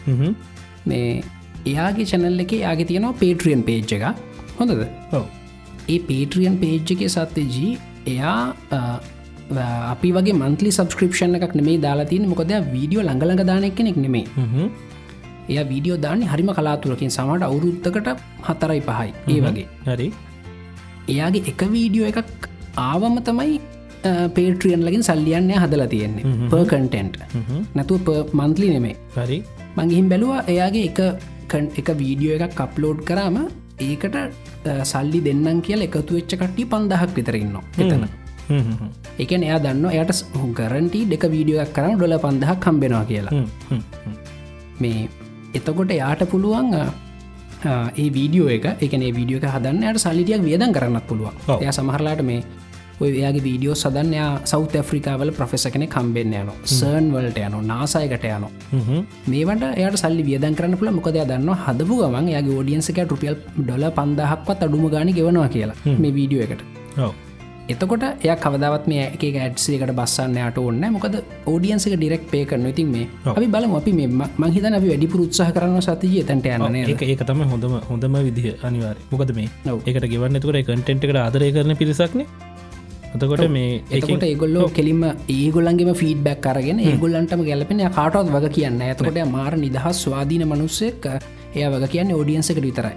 මේ 0.87 1.23
එයාගේ 1.67 2.09
චැනල් 2.13 2.45
එක 2.47 2.53
යාගේ 2.59 2.89
තියෙනවා 2.91 3.21
පේට්‍රියන් 3.23 3.63
පේජ් 3.63 3.95
එක 3.97 4.05
හොඳද? 4.59 4.83
ඒ 5.89 5.99
පේට්‍රියන් 6.11 6.59
පේජ් 6.59 6.93
එක 6.97 7.07
සත්තජී 7.09 7.71
එයා 8.07 8.39
අපි 9.93 10.11
වගේ 10.17 10.37
මන්තලි 10.43 10.71
සබස්ක්‍රපෂන් 10.77 11.35
එකක් 11.39 11.55
නෙමේ 11.61 11.79
දාලාතින 11.87 12.25
මොකද 12.33 12.53
වීඩියෝ 12.75 13.05
ළඟලඟ 13.09 13.45
දානෙක් 13.51 13.75
කෙනෙක් 13.81 13.99
නෙමේ 14.05 14.27
එය 15.51 15.59
වීඩියෝ 15.71 15.99
දාන්න 16.05 16.23
හරිම 16.33 16.51
කලාතුරකින්. 16.59 17.11
සමට 17.17 17.43
අවුරුත්තකට 17.49 18.09
හතරයි 18.49 18.81
පහයි. 18.89 19.11
ඒ 19.35 19.41
වගේ. 19.47 19.67
හරි. 19.89 20.09
එයාගේ 21.15 21.43
එක 21.53 21.63
වීඩියෝ 21.75 22.11
එකක් 22.13 22.49
ආවම 22.89 23.17
තමයි 23.29 23.57
පේට්‍රියන් 24.37 24.85
ලගින් 24.87 25.03
සල්ලියන්න 25.09 25.51
හදලා 25.63 25.89
තියෙන්නේ. 25.95 26.25
පර් 26.53 26.63
කටෙන්ට් 26.73 27.17
නැතුව 27.79 28.09
මන්තලි 28.41 28.69
නෙමේ 28.77 28.97
හරි. 29.19 29.39
මංගිහිම් 29.79 30.07
බැලවා 30.13 30.45
එයාගේ 30.55 30.87
එක 30.91 31.01
එක 31.81 31.89
වීඩියෝ 32.03 32.39
එකක් 32.39 32.55
කප්ලෝඩ් 32.61 33.03
කරාම 33.11 33.39
ඒකට 33.89 34.17
සල්ලි 34.93 35.21
දෙන්නම් 35.29 35.61
කියල 35.67 35.87
එකතු 35.89 36.19
වෙච්ච 36.19 36.33
කට්ටි 36.41 36.71
පන්දහක් 36.73 37.13
විතරන්න 37.19 37.57
එතන 37.83 38.05
එකන 39.19 39.43
එයා 39.43 39.61
දන්න 39.61 39.85
එයට 39.93 40.25
ගරන්ටි 40.59 41.03
දෙක 41.13 41.27
වීඩියෝක් 41.35 41.73
කරන 41.73 41.95
ඩොල 41.97 42.17
පන්දහක් 42.25 42.59
කම්බෙනවා 42.61 43.05
කියලා. 43.05 43.45
මේ 44.81 45.09
එතකොට 45.55 45.93
යාට 45.93 46.25
පුළුවන් 46.31 46.75
ඒ 47.97 48.09
වීඩියෝ 48.17 48.49
එක 48.57 48.67
එකන 48.81 49.07
වීඩියෝ 49.11 49.55
හදන්න 49.55 49.87
යට 49.91 50.03
සල්ලිටියක් 50.07 50.43
වියදන් 50.43 50.73
කරන්නත් 50.73 51.07
පුළුවන්. 51.07 51.35
එය 51.61 51.73
සමහරලාට 51.73 52.23
මේ 52.23 52.43
ඔය 53.01 53.11
යාගේ 53.15 53.43
වීඩියෝ 53.45 53.75
සදන්යා 53.75 54.31
සෞත 54.45 54.75
ඇෆ්‍රිකාවල 54.77 55.31
ප්‍රෆෙස 55.39 55.65
කෙනෙ 55.75 55.87
කම්බෙන් 55.87 56.35
යන 56.41 56.51
සර්න් 56.71 57.07
වලට 57.15 57.41
යන 57.47 57.57
නාසයකට 57.69 58.27
යන 58.31 58.45
මේවට 59.27 59.65
එයට 59.71 59.97
සල්ලි 60.03 60.27
වියදන් 60.29 60.59
කරන්න 60.59 60.77
පුළ 60.83 60.93
මොකද 60.99 61.17
දන්න 61.23 61.51
හදපු 61.65 61.99
ගමන් 62.03 62.31
යාගේ 62.35 62.59
ෝඩියන්සක 62.59 63.01
රුපියල් 63.15 63.41
ඩොල 63.57 63.89
පන්දහක්වත් 63.99 64.69
අඩුම 64.69 64.87
ගානි 64.97 65.17
ගෙවනවා 65.19 65.49
කියලා 65.57 65.97
මේ 65.97 66.15
වීඩියෝ 66.21 66.47
එකට 66.47 66.63
එතකොට 67.71 68.05
එය 68.05 68.31
කවදවත් 68.37 68.85
මේ 68.87 69.07
එක 69.09 69.25
ඇඩ්සේකට 69.39 69.93
බස්සන්න 69.95 70.39
යට 70.41 70.61
ඔන්න 70.61 70.85
මොකද 70.91 71.17
ෝඩියන්සක 71.47 71.95
ඩිරෙක් 71.95 72.29
පේ 72.31 72.45
කරන 72.45 72.67
ඉතින් 72.67 72.89
මේ 72.89 73.07
අපි 73.27 73.49
බලම. 73.49 73.75
අපි 73.75 73.93
මේ 73.93 74.09
මහිතන 74.45 74.75
අපි 74.75 74.93
වැඩි 74.93 75.09
පුරුත්සාහ 75.09 75.51
කරන්න 75.53 75.83
සතිය 75.83 76.23
තැන්ට 76.25 76.47
යන 76.49 76.79
ඒක 76.83 77.25
තම 77.25 77.43
හොඳම 77.47 77.75
හොඳම 77.89 78.21
විදිහ 78.21 78.55
අනිවාර 78.63 78.97
මොකද 79.11 79.35
මේ 79.35 79.51
ඒකට 79.67 80.09
ගෙවන්න 80.09 80.41
තුකට 80.41 80.63
කටෙන්ට් 80.63 81.05
එකට 81.05 81.19
ආදරය 81.19 81.51
කරන 81.53 81.77
පිරිසක්නේ 81.77 82.27
එතකොට 83.13 83.45
මේ 83.51 83.83
ඒකට 83.91 84.25
ඒගොල්ලෝ 84.25 84.69
කෙලින්ම 84.71 85.03
ඒගොල්ලන්ගේම 85.31 85.93
ෆීඩ්බැක් 85.97 86.41
කරගෙන 86.43 86.81
ඒගොල්ලන්ටම 86.83 87.43
ගැලපෙන 87.43 87.85
කාටවත් 87.91 88.33
වග 88.33 88.53
කියන්න 88.53 88.81
ඇතකොට 88.83 89.21
මාර 89.29 89.59
නිදහස් 89.59 90.05
ස්වාධීන 90.05 90.47
මනුස්සෙක් 90.47 91.11
එය 91.55 91.67
වග 91.67 91.85
කියන්න 91.89 92.13
ෝඩියන්සකට 92.13 92.63
විතරයි 92.63 92.97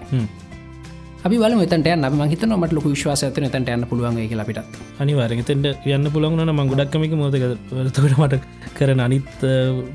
අපි 1.27 1.37
වල 1.41 1.53
මෙතට 1.55 1.75
නම 1.89 2.21
හිත 2.31 2.41
නොමට 2.51 2.73
ලොක 2.75 2.85
විශ්වාස 2.93 3.21
ඇතන 3.25 3.45
තැට 3.51 3.69
යන්න 3.73 3.85
පුළුවන් 3.89 4.17
එක 4.23 4.33
ලපිට 4.39 4.57
අනිවාරතට 5.03 5.51
යන්න 5.95 6.09
පුළන්ගන 6.15 6.51
ම 6.53 6.59
ගොඩක්කමික 6.71 7.13
මෝදක 7.21 7.45
වලතකට 7.77 8.17
මට 8.23 8.39
කරන 8.77 9.03
අනිත් 9.05 9.45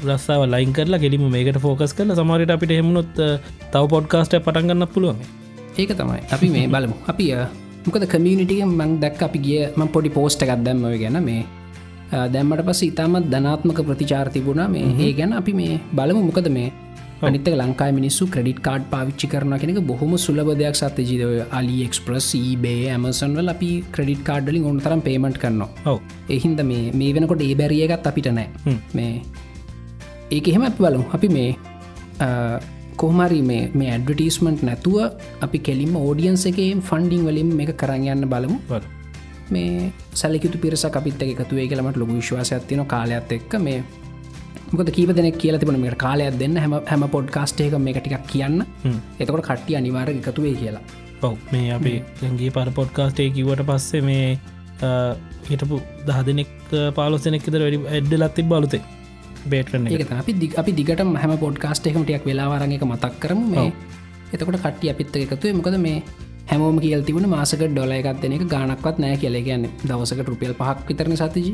රස්සාාව 0.08 0.44
ලයින් 0.54 0.72
කරලා 0.78 1.02
කෙලිම 1.04 1.26
මේකට 1.34 1.60
ෆෝකස් 1.66 1.92
කරල 1.98 2.14
සමරට 2.16 2.54
අපිට 2.56 2.72
හෙමුණොත් 2.78 3.12
තව 3.74 3.82
පොඩ්කාස්ට 3.94 4.38
පටන්ගන්න 4.46 4.88
පුළුවන්. 4.94 5.20
ඒක 5.76 5.92
තමයි. 6.00 6.22
අපි 6.36 6.48
මේ 6.54 6.66
බලමු. 6.74 6.96
අපි 7.12 7.26
මොකද 7.84 8.08
කමියනිටික 8.14 8.64
මං 8.64 8.96
දැක් 9.04 9.22
අපි 9.28 9.38
ගිය 9.46 9.60
ම 9.76 9.88
පොඩි 9.94 10.16
පෝස්ට 10.18 10.42
එකක් 10.46 10.64
දැම්ම 10.66 10.88
ගැන 11.04 11.20
මේ 11.28 11.44
දැම්මට 12.34 12.64
පස 12.68 12.82
ඉතාමත් 12.90 13.28
ධනාත්මක 13.34 13.84
ප්‍රතිචාර 13.88 14.32
තිබුණා. 14.32 14.68
මේ 14.74 14.88
ඒ 15.04 15.12
ගැන 15.20 15.36
අපි 15.42 15.52
මේ 15.60 15.80
බලමු. 15.92 16.24
මොකද 16.30 16.48
මේ 16.58 16.72
අනිත 17.22 17.48
ලංකා 17.52 17.88
මිනිස්සු 17.96 18.24
ක්‍රඩිට 18.34 18.60
කාඩ් 18.66 18.82
පාවිච්චි 18.92 19.26
කරන 19.32 19.54
කෙනෙක 19.62 19.80
බොහොම 19.90 20.12
සුලබ 20.24 20.50
දෙයක් 20.60 20.76
සත්‍ය 20.80 21.04
ජීදව 21.10 21.32
අලි 21.58 21.76
එක්ස්ප්‍රස් 21.86 22.28
බේ 22.64 22.82
ඇමසන්වල 22.94 23.52
අපි 23.54 23.70
ක්‍රඩිට 23.94 24.22
කාඩ්ඩලින් 24.28 24.68
ඔන්න 24.70 24.80
තරම් 24.86 25.02
පේමට 25.08 25.38
කරනවා. 25.44 25.68
ඔව. 25.92 25.98
එහින්ද 26.36 26.62
මේ 26.70 26.92
මේ 26.92 27.12
වෙනකොට 27.16 27.42
ඒ 27.42 27.54
බැරියගත් 27.60 28.08
අපිට 28.12 28.28
නෑ 28.38 28.76
මේ 28.94 29.12
ඒක 30.30 30.48
එහෙම 30.52 30.66
අප 30.70 30.78
බලු 30.78 31.02
අපි 31.18 31.30
මේ 31.36 31.50
කොහමරි 33.02 33.40
මේ 33.48 33.88
ඇඩ්වටස්මන්ට් 33.88 34.62
නැතුව 34.68 34.98
අපි 35.46 35.58
කෙලින්ම 35.68 35.94
ඕඩියන්ස 35.96 36.46
එකේ 36.52 36.70
ෆන්ඩිං 36.90 37.24
වලින් 37.28 37.50
මේ 37.60 37.78
කරන්න 37.82 38.08
යන්න 38.14 38.30
බලමු. 38.34 38.58
මේ 39.50 39.92
සැලකිතු 40.14 40.58
පිරස 40.58 40.84
අපිත් 40.90 41.22
එකතුවේ 41.26 41.66
කියලමට 41.70 41.98
ලොග 42.02 42.10
විශ්වාසයක් 42.10 42.66
තියන 42.70 42.84
කාලයක්ත් 42.94 43.32
එක්ක. 43.38 43.54
මේ 43.66 43.82
මොකද 44.70 44.90
කීප 44.92 45.10
දෙනෙක් 45.16 45.38
කියල 45.38 45.58
තිබන 45.60 45.80
මේ 45.80 45.96
කාලයක් 45.96 46.38
දෙන්න 46.42 46.56
හැම 46.56 46.74
හැම 46.86 47.04
පොඩ්කාස්ටේක 47.08 47.76
මේ 47.78 47.94
ටිකක් 47.96 48.26
කියන්න. 48.26 48.64
එතකොට 49.20 49.44
කට්ටිය 49.48 49.76
අනිවාර 49.80 50.08
එකතුවේ 50.12 50.54
කියලා. 50.60 50.84
ඔව 51.22 51.34
මේ 51.52 51.72
අපේ 51.72 51.98
ගගේ 52.20 52.50
පර 52.50 52.70
පොඩ්කාස්ටේ 52.72 53.28
කිවට 53.30 53.64
පස්සේ 53.70 54.02
මේ 54.02 54.38
හිටපු 55.48 55.80
දහ 56.06 56.20
දෙනෙක් 56.28 56.54
පාලොසනෙක්ද 56.94 57.50
වැඩි 57.56 57.82
ඇඩ්ඩ 57.86 58.20
ලත්ති 58.20 58.46
බලුතේ 58.52 58.82
බේටන 59.46 59.88
අපි 60.20 60.32
දි 60.40 60.48
අපි 60.62 60.72
දිගට 60.72 61.04
හැම 61.22 61.34
පොඩ්කාස්ට 61.38 61.90
එකම 61.90 62.04
ටියක් 62.04 62.24
වෙලාවරග 62.30 62.72
එක 62.78 62.88
මතක් 62.92 63.14
කරම. 63.20 63.42
මේ 63.52 63.68
එතකොට 64.32 64.58
කට්ටිය 64.64 64.90
අපිත්ත 64.94 65.16
එකතුවේ 65.18 65.54
මොකද 65.58 65.78
මේ 65.86 66.02
හැමෝම 66.50 66.80
කියල් 66.80 67.02
තිබුණ 67.04 67.28
මාසක 67.28 67.62
ඩොල 67.64 67.92
එකත් 67.92 68.20
දෙනෙක 68.24 68.44
ගානක්වත් 68.54 69.00
නෑ 69.04 69.16
කියල. 69.22 69.38
කියන්න 69.46 69.64
දවසක 69.84 70.28
රුපියල් 70.28 70.54
පහක් 70.60 70.78
විතරන 70.88 71.16
සතිජි 71.16 71.52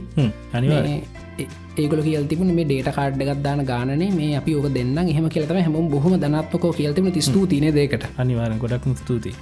ඒගල 1.39 2.01
කියල් 2.07 2.27
තිබුණ 2.31 2.55
මේ 2.57 2.65
ඩේට 2.65 2.91
කාඩ්ඩගත් 2.97 3.43
දාන 3.47 3.65
ගානේ 3.71 4.11
මේ 4.19 4.37
අපි 4.41 4.55
ඕක 4.59 4.69
දෙන්න 4.77 4.99
එහෙම 5.05 5.27
කියලතම 5.35 5.59
හැම 5.59 5.91
බොහම 5.91 6.15
දනත්මකෝ 6.23 6.73
කියල්තිම 6.79 7.11
තිස්තු 7.13 7.47
තින 7.47 7.67
දෙකට 7.75 8.07
අනිවාරෙන් 8.19 8.59
ගොඩක් 8.59 8.87
ස්තුතියි. 8.97 9.35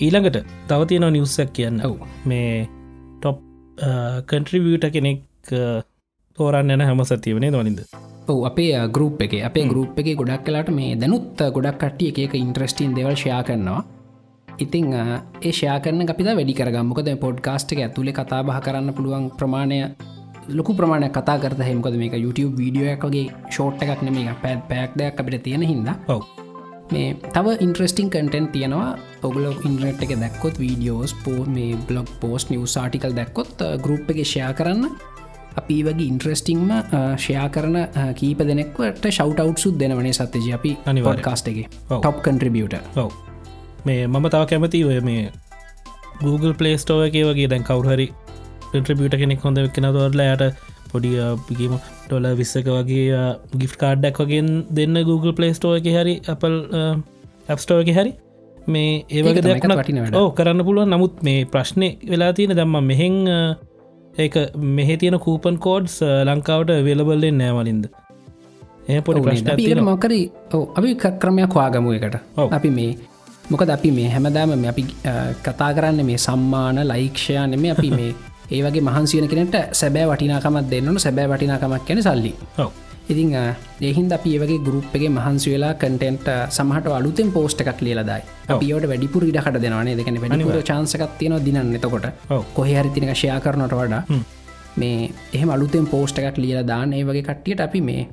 ඊළඟට 0.00 0.38
තවතියන 0.68 1.08
නිවස්සක් 1.12 1.52
කියන්න. 1.52 1.80
ඔව්. 1.86 1.96
මේ 2.26 2.68
ටොප් 3.20 3.38
කන්ට්‍රිවියට 4.26 4.88
කෙනෙක් 4.92 5.20
තෝරන්න 6.38 6.74
යන 6.76 6.80
හැම 6.82 7.04
සතිවනේ 7.04 7.50
නොලින්ද 7.50 7.80
ඔව 8.28 8.44
අපේ 8.46 8.76
ගරුප් 8.88 9.22
එක. 9.22 9.34
අපේ 9.44 9.66
ගරුප් 9.66 9.98
එක 9.98 10.14
ගොඩක් 10.20 10.44
කලාට 10.46 10.70
මේ 10.70 10.94
දැනුත් 10.96 11.42
ගොඩක් 11.56 11.80
කට්ටිය 11.80 12.26
එක 12.26 12.34
ඉන්ට්‍රස්ටින් 12.34 12.94
දෙවල් 12.94 13.16
ෂයා 13.16 13.42
කරනවා 13.42 13.82
ඉතිං 14.58 14.92
ඒ 14.94 15.52
ෂයාකරන 15.52 16.08
අපිත 16.08 16.26
වැඩි 16.26 16.54
කරගම්මකද 16.60 17.08
පොඩ්කාස්ට් 17.24 17.72
එක 17.72 17.84
ඇතුළේ 17.86 18.16
කතා 18.18 18.42
බහ 18.48 18.58
කරන්න 18.66 18.94
පුළුවන් 18.96 19.30
ප්‍රමාණය 19.38 19.78
ලොකු 20.48 20.74
ප්‍රමාණය 20.74 21.08
කතා 21.08 21.38
කරත 21.38 21.60
හෙමකද 21.70 21.96
මේක 22.02 22.14
YouTube 22.24 22.54
වීඩියෝ 22.60 22.92
එකගේ 22.94 23.26
ෂෝට් 23.50 23.82
එකක් 23.82 24.02
නෙම 24.02 24.18
පැත් 24.42 24.68
පැක් 24.70 24.96
දෙයක් 24.98 25.20
අපිට 25.20 25.42
තියෙන 25.42 25.62
හිද 25.62 25.88
ඔව. 26.08 26.22
මේ 26.92 27.14
තව 27.34 27.56
ඉන්ට්‍රස්ටිං 27.66 28.10
කටෙන් 28.10 28.48
තියෙනවා. 28.48 28.98
ඔගල 29.22 29.46
ඉන්ට්‍රට් 29.68 30.02
එක 30.04 30.12
දැක්කොත් 30.24 30.60
වීඩියෝස් 30.64 31.14
පෝ 31.24 31.46
මේ 31.56 31.78
බ්ලොග් 31.88 32.12
පෝස් 32.20 32.50
නිවස් 32.50 32.76
ආටිකල් 32.76 33.16
දැක්කොත් 33.20 33.66
ගරුප් 33.86 34.10
එක 34.10 34.22
ෂයා 34.24 34.52
කරන්න. 34.52 34.90
අපි 35.60 35.82
වගේ 35.86 36.08
ඉන්ට්‍රස්ටිංම 36.12 36.70
ෂයා 37.16 37.48
කරන 37.48 37.76
කීප 38.20 38.46
දෙනෙක්වට 38.52 39.10
ශවටවට්සුත් 39.10 39.78
දෙනවනේ 39.80 40.12
සත්‍යජ. 40.12 40.54
අපි 40.54 40.78
අනිවාර් 40.86 41.20
කාස්ටගේ 41.28 41.68
ටොප් 41.90 42.24
කන්ට්‍රිබියට 42.24 42.80
ඔව 42.96 43.31
මේ 43.84 44.02
මම 44.06 44.26
තව 44.26 44.42
කැමති 44.46 44.82
ඔය 44.84 44.98
මේ 45.02 45.22
Google 46.20 46.54
පලේස්ටෝව 46.54 47.06
එක 47.06 47.16
වගේ 47.22 47.48
දැන් 47.48 47.64
කවුහරි 47.64 48.06
ට්‍රිබියට 48.72 49.16
කෙනෙක් 49.18 49.40
හොඳ 49.40 49.58
කෙනවරලා 49.76 50.28
යට 50.34 50.44
පොඩි 50.92 51.10
පිගීම 51.46 51.74
ටොල 52.02 52.26
විස්සක 52.34 52.68
වගේ 52.70 53.22
ගිෆ් 53.56 53.74
කාඩ්ඩක් 53.76 54.20
වගෙන් 54.22 54.50
දෙන්න 54.70 55.00
Google 55.04 55.34
පලේස්ටෝ 55.34 55.72
එක 55.78 55.88
හරි 55.94 56.14
Apple 56.26 56.58
ඇප්ස්ටෝ 57.48 57.80
එක 57.84 57.90
හරි. 57.92 58.12
මේ 58.66 59.04
ඒවගේ 59.10 59.42
දෙයක් 59.42 59.64
ඕ 60.14 60.28
කරන්න 60.32 60.64
පුළුව 60.64 60.86
නමුත් 60.86 61.22
මේ 61.22 61.44
ප්‍රශ්නය 61.46 61.88
වෙලා 62.04 62.32
තියෙන 62.32 62.54
දම්ම 62.54 62.84
මෙහෙන් 62.84 63.16
ඒක 64.16 64.34
මෙහෙ 64.70 64.96
තියෙන 64.96 65.18
කූපන් 65.18 65.56
කෝඩ්ස් 65.58 65.96
ලංකාවට 66.28 66.70
වෙලබල්ලෙන් 66.88 67.38
නෑවලින්ද 67.38 67.86
ඒ 68.88 69.00
පොඩි 69.00 69.24
ප්‍රශ්න 69.26 69.82
මොකර 69.84 70.14
අපි 70.76 70.94
ක්‍රමයක් 71.20 71.54
වාගමු 71.54 71.96
එකට 71.98 72.16
අපි 72.50 72.70
මේ 72.70 72.92
මොකද 73.52 73.70
අපි 73.70 73.90
මේ 73.92 74.08
හැමදාම 74.08 74.52
අපි 74.66 74.84
කතා 75.42 75.70
කරන්න 75.72 76.04
මේ 76.04 76.18
සම්මාන 76.18 76.78
ලයික්ෂයා 76.84 77.46
නෙම 77.46 77.64
අපි 77.70 77.90
මේ 77.92 78.12
ඒවගේ 78.50 78.82
මහන්සියන 78.82 79.28
කෙනට 79.28 79.56
සැබෑ 79.72 80.06
වටිනාකමත් 80.08 80.70
දෙන්නන 80.70 80.98
සැබෑ 80.98 81.28
වටිනාකමක් 81.28 81.84
කැන 81.86 82.02
සල්ලි. 82.02 82.32
ඉතිං 83.08 83.30
ඒහින්ද 83.80 84.12
අපි 84.12 84.34
ඒවගේ 84.34 84.58
ගරුප්ගේ 84.58 85.10
මහන්සි 85.10 85.54
වෙලා 85.54 85.72
කටෙන්ට 85.76 86.28
සමහට 86.50 86.86
අලුතෙන් 86.90 87.32
පෝස්ට 87.32 87.64
එකක් 87.64 87.80
ලියලදයි 87.80 88.20
අපිට 88.48 88.88
වැඩිපුර 88.88 89.24
ඉඩකට 89.24 89.58
දෙනවානේ 89.58 89.96
දෙකන 89.96 90.20
වැඩිපුර 90.22 90.62
චාන්සකත් 90.62 91.18
තියෙන 91.18 91.44
දිනන්න. 91.44 91.74
එතකොට 91.74 92.06
කොහහරිතිනක 92.54 93.12
ෂයා 93.12 93.40
කරනට 93.40 93.74
වඩා 93.74 94.02
මේ 94.76 95.10
එහෙම 95.32 95.50
අලුතෙන් 95.50 95.86
පෝස්ට 95.86 96.18
එකක් 96.20 96.38
ලියල 96.38 96.66
දාන 96.66 96.92
ඒ 96.92 97.04
වගේ 97.04 97.22
කට්ටියට 97.22 97.60
අපි 97.60 97.80
මේ 97.82 98.08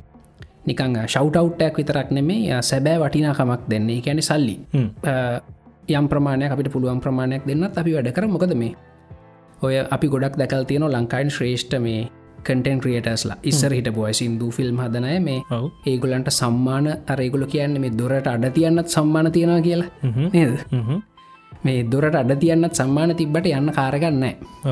නිකං 0.69 0.99
ෂවටවට්ටක් 1.05 1.79
විතරක් 1.79 2.11
නෙමේ 2.11 2.61
සැබෑ 2.63 2.99
වටිනාකමක් 2.99 3.65
දෙන්නේ. 3.71 4.01
කැනෙ 4.01 4.21
සල්ලි. 4.21 4.55
යම් 5.89 6.07
ප්‍රමාණයක් 6.07 6.51
අපිට 6.53 6.71
පුළුවන් 6.71 7.01
ප්‍රමාණයක් 7.01 7.43
දෙන්නත් 7.45 7.77
අපි 7.77 7.95
වැඩ 7.95 8.13
කර 8.13 8.27
මොකද 8.27 8.53
මේ 8.55 8.75
ඔය 9.61 9.75
අපි 9.87 10.07
ගොඩක් 10.07 10.37
දැකල් 10.37 10.63
තියෙන 10.63 10.85
ලංකායින් 10.87 11.31
ශ්‍රේෂ්ඨ 11.31 11.79
මේ 11.81 12.07
කටන් 12.43 12.79
ක්‍රියටස්ලා 12.79 13.37
ඉස්සර 13.43 13.73
හිට 13.73 13.89
බොය 13.95 14.13
සිින්දු 14.13 14.49
ෆිල්ම් 14.51 14.77
හදනය 14.79 15.19
මේ 15.19 15.39
ඒගොලන්ට 15.85 16.29
සම්මාන 16.31 16.87
අරේගොල 17.07 17.45
කියන්න 17.47 17.81
මේ 17.81 17.93
දොරට 17.99 18.27
අඩ 18.27 18.45
තියන්නත් 18.53 18.87
සම්මාන 18.87 19.31
තියෙනවා 19.31 19.61
කියලා. 19.61 19.89
නේද? 20.33 20.53
මේ 21.63 21.83
දොරට 21.91 22.15
අඩ 22.15 22.31
තියන්නත් 22.39 22.75
සම්මාන 22.75 23.15
තිබ්බට 23.15 23.49
යන්න 23.51 23.71
කාරගන්න 23.71 24.25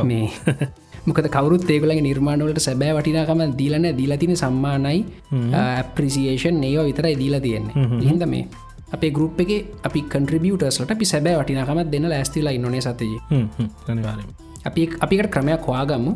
මේ 0.03 0.29
මොකද 1.07 1.27
කවරුත් 1.35 1.69
ඒගලගේ 1.73 2.03
නිර්මාණවලට 2.07 2.61
සැබෑ 2.67 2.93
වටිනාකම 2.97 3.41
දීලන 3.59 3.85
දීලතින 3.99 4.33
සම්මානයි 4.43 4.99
ඇප්‍රිසිේෂන් 5.63 6.63
ඒවා 6.69 6.87
විතරයි 6.89 7.15
දීලා 7.21 7.43
තියෙන්නේ. 7.45 7.75
හිද 8.07 8.25
මේ 8.33 8.47
අපේ 8.95 9.11
ගරුප් 9.17 9.39
එක 9.43 9.51
අපි 9.87 10.01
කන්ට්‍රිබියටස්ලට 10.13 10.91
අපි 10.95 11.05
සැබෑ 11.13 11.35
වටිනාකමත් 11.41 11.91
දෙන්න 11.93 12.09
ලෑස්තිලා 12.13 12.53
ඉන්නනේ 12.57 12.81
සතජ. 12.85 13.13
අපි 14.67 14.81
අපිකට 15.05 15.29
ක්‍රමයක් 15.35 15.67
හවාගම්මු 15.69 16.11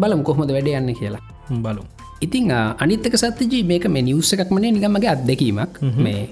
බලම් 0.00 0.22
කොහොමද 0.28 0.52
වැඩ 0.56 0.70
යන්න 0.80 0.94
කියලා. 1.00 1.22
බලු 1.64 1.82
ඉතිං 2.26 2.52
අනිත්තක 2.54 3.16
සත්‍යජී 3.22 3.64
මේක 3.70 3.86
මේ 3.94 4.04
නිවස 4.10 4.30
එකක් 4.36 4.50
මනේ 4.56 4.70
නිගමගේ 4.76 5.10
අත්දැකීමක්. 5.14 5.82
මේ 6.06 6.22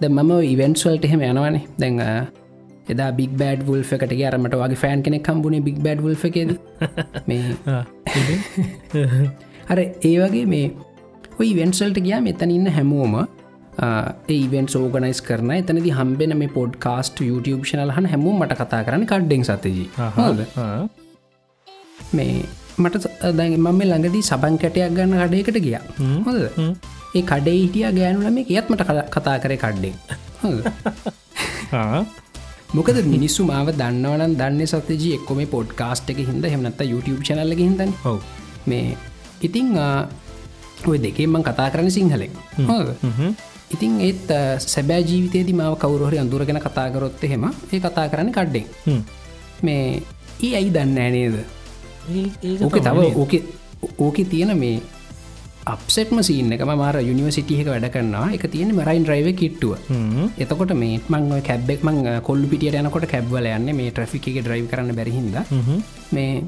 ද 0.00 0.08
මම 0.08 0.30
ඉවෙන්ස්වල්ට 0.52 1.04
එහෙම 1.08 1.22
යනවනේ. 1.30 1.62
දැන් 1.80 1.98
එදා 2.94 3.10
බික් 3.18 3.32
බඩ් 3.40 3.66
වුල් 3.68 3.82
එකට 3.88 4.14
අරමට 4.28 4.56
වගේ 4.62 4.80
ෆෑන් 4.84 5.04
කෙනෙක් 5.06 5.24
කම්බුණ 5.28 5.64
බික් 5.68 5.78
බඩ් 5.84 6.00
වුල් 6.04 6.16
එකද? 6.30 6.50
මේ 7.26 7.42
අර 9.72 9.78
ඒ 9.78 10.16
වගේ 10.22 10.46
මේ 10.46 10.66
ඔයි 11.40 11.52
වෙන්සල්ට 11.60 11.98
ගයා 12.06 12.20
මෙතන 12.28 12.50
ඉන්න 12.50 12.68
හැමෝම 12.78 13.14
ඒවෙන් 14.30 14.66
සෝගනයිස් 14.68 15.20
කරන 15.28 15.52
එතනදි 15.52 15.92
හම්බෙන 15.98 16.34
මේ 16.38 16.54
පොඩ් 16.56 16.72
කාස්ට 16.78 17.22
YouTube 17.22 17.62
ශනල් 17.64 17.92
හන් 17.96 18.06
හැමෝ 18.06 18.34
මට 18.38 18.58
කතා 18.60 18.82
කරන්න 18.86 19.06
කඩ්ඩෙන් 19.06 19.44
සතජී 19.44 19.86
මේ 22.12 22.34
මට 22.78 23.04
දැ 23.34 23.48
මම 23.56 23.80
ළඟදී 23.82 24.22
සබන් 24.22 24.58
කැටයක් 24.58 24.92
ගන්න 24.96 25.14
කඩයකට 25.22 25.58
ගිය. 25.58 25.76
හොද 26.26 26.38
ඒ 27.14 27.22
කඩේ 27.22 27.56
හිටිය 27.56 27.86
ගෑනුලම 27.92 28.38
කියත් 28.44 28.66
මට 28.70 28.82
කතා 29.10 29.36
කරය 29.38 29.56
කඩ්ඩෙන් 29.56 29.94
මොකද 32.72 32.98
මිනිස්සු 33.06 33.44
මාව 33.44 33.68
දන්නවන 33.74 34.34
දන්න 34.34 34.66
සතජී 34.66 35.16
එක්කොම 35.18 35.40
පොඩ් 35.46 35.72
කාස්ට් 35.76 36.10
එක 36.12 36.20
හිද 36.22 36.46
හෙමනත්ත 36.46 36.80
YouTube 36.82 37.20
චනල්ල 37.20 37.52
හිද 37.58 37.82
මේ 38.66 38.96
ඉතිං 39.42 39.76
ඔය 40.86 40.98
දෙකේමං 40.98 41.44
කතා 41.44 41.68
කරන 41.68 41.90
සිංහලෙක් 41.90 42.32
ඉතින් 43.70 44.00
ඒත් 44.00 44.32
සැබෑ 44.64 45.02
ජීවිතයේදී 45.02 45.58
මාව 45.60 45.76
කවරුහරි 45.76 46.18
අඳුරගෙන 46.18 46.60
කතාකරොත් 46.60 47.24
එහෙම 47.24 47.44
ඒ 47.48 47.80
කතා 47.80 48.06
කරන්න 48.08 48.32
කඩ්ඩෙන් 48.32 49.04
මේ 49.62 49.84
ඒ 50.40 50.54
ඇයි 50.54 50.72
දන්න 50.72 50.98
ඇනේද 50.98 51.36
ඕක 52.62 52.76
තව 52.80 53.06
ඕක 53.16 53.32
ඕක 53.98 54.16
තියෙන 54.26 54.56
මේ 54.56 54.80
අපසෙටම 55.64 56.22
සින්න 56.22 56.52
එක. 56.52 56.64
මාර 56.74 56.96
යුනිවසිටියක 57.00 57.66
වැඩ 57.66 57.86
කරන්නවා 57.88 58.32
එක 58.34 58.46
තියෙන 58.46 58.72
මරයින් 58.72 59.04
්‍රයිව 59.04 59.28
කිට්ටුව. 59.34 59.76
එතකොට 60.36 60.74
මේ 60.74 61.00
මං 61.08 61.42
කැබ්බෙක් 61.42 61.82
මං 61.82 62.22
කොල්ලු 62.22 62.48
පිටියට 62.48 62.74
යනකොට 62.76 63.06
කැබ්වල 63.06 63.46
යන්න 63.48 63.70
මේ 63.72 63.90
ට්‍රෆික 63.90 64.26
ඩ්‍රයිව 64.38 64.66
කරන්න 64.68 64.94
බැරිහිද 64.94 65.36
මේ 66.12 66.42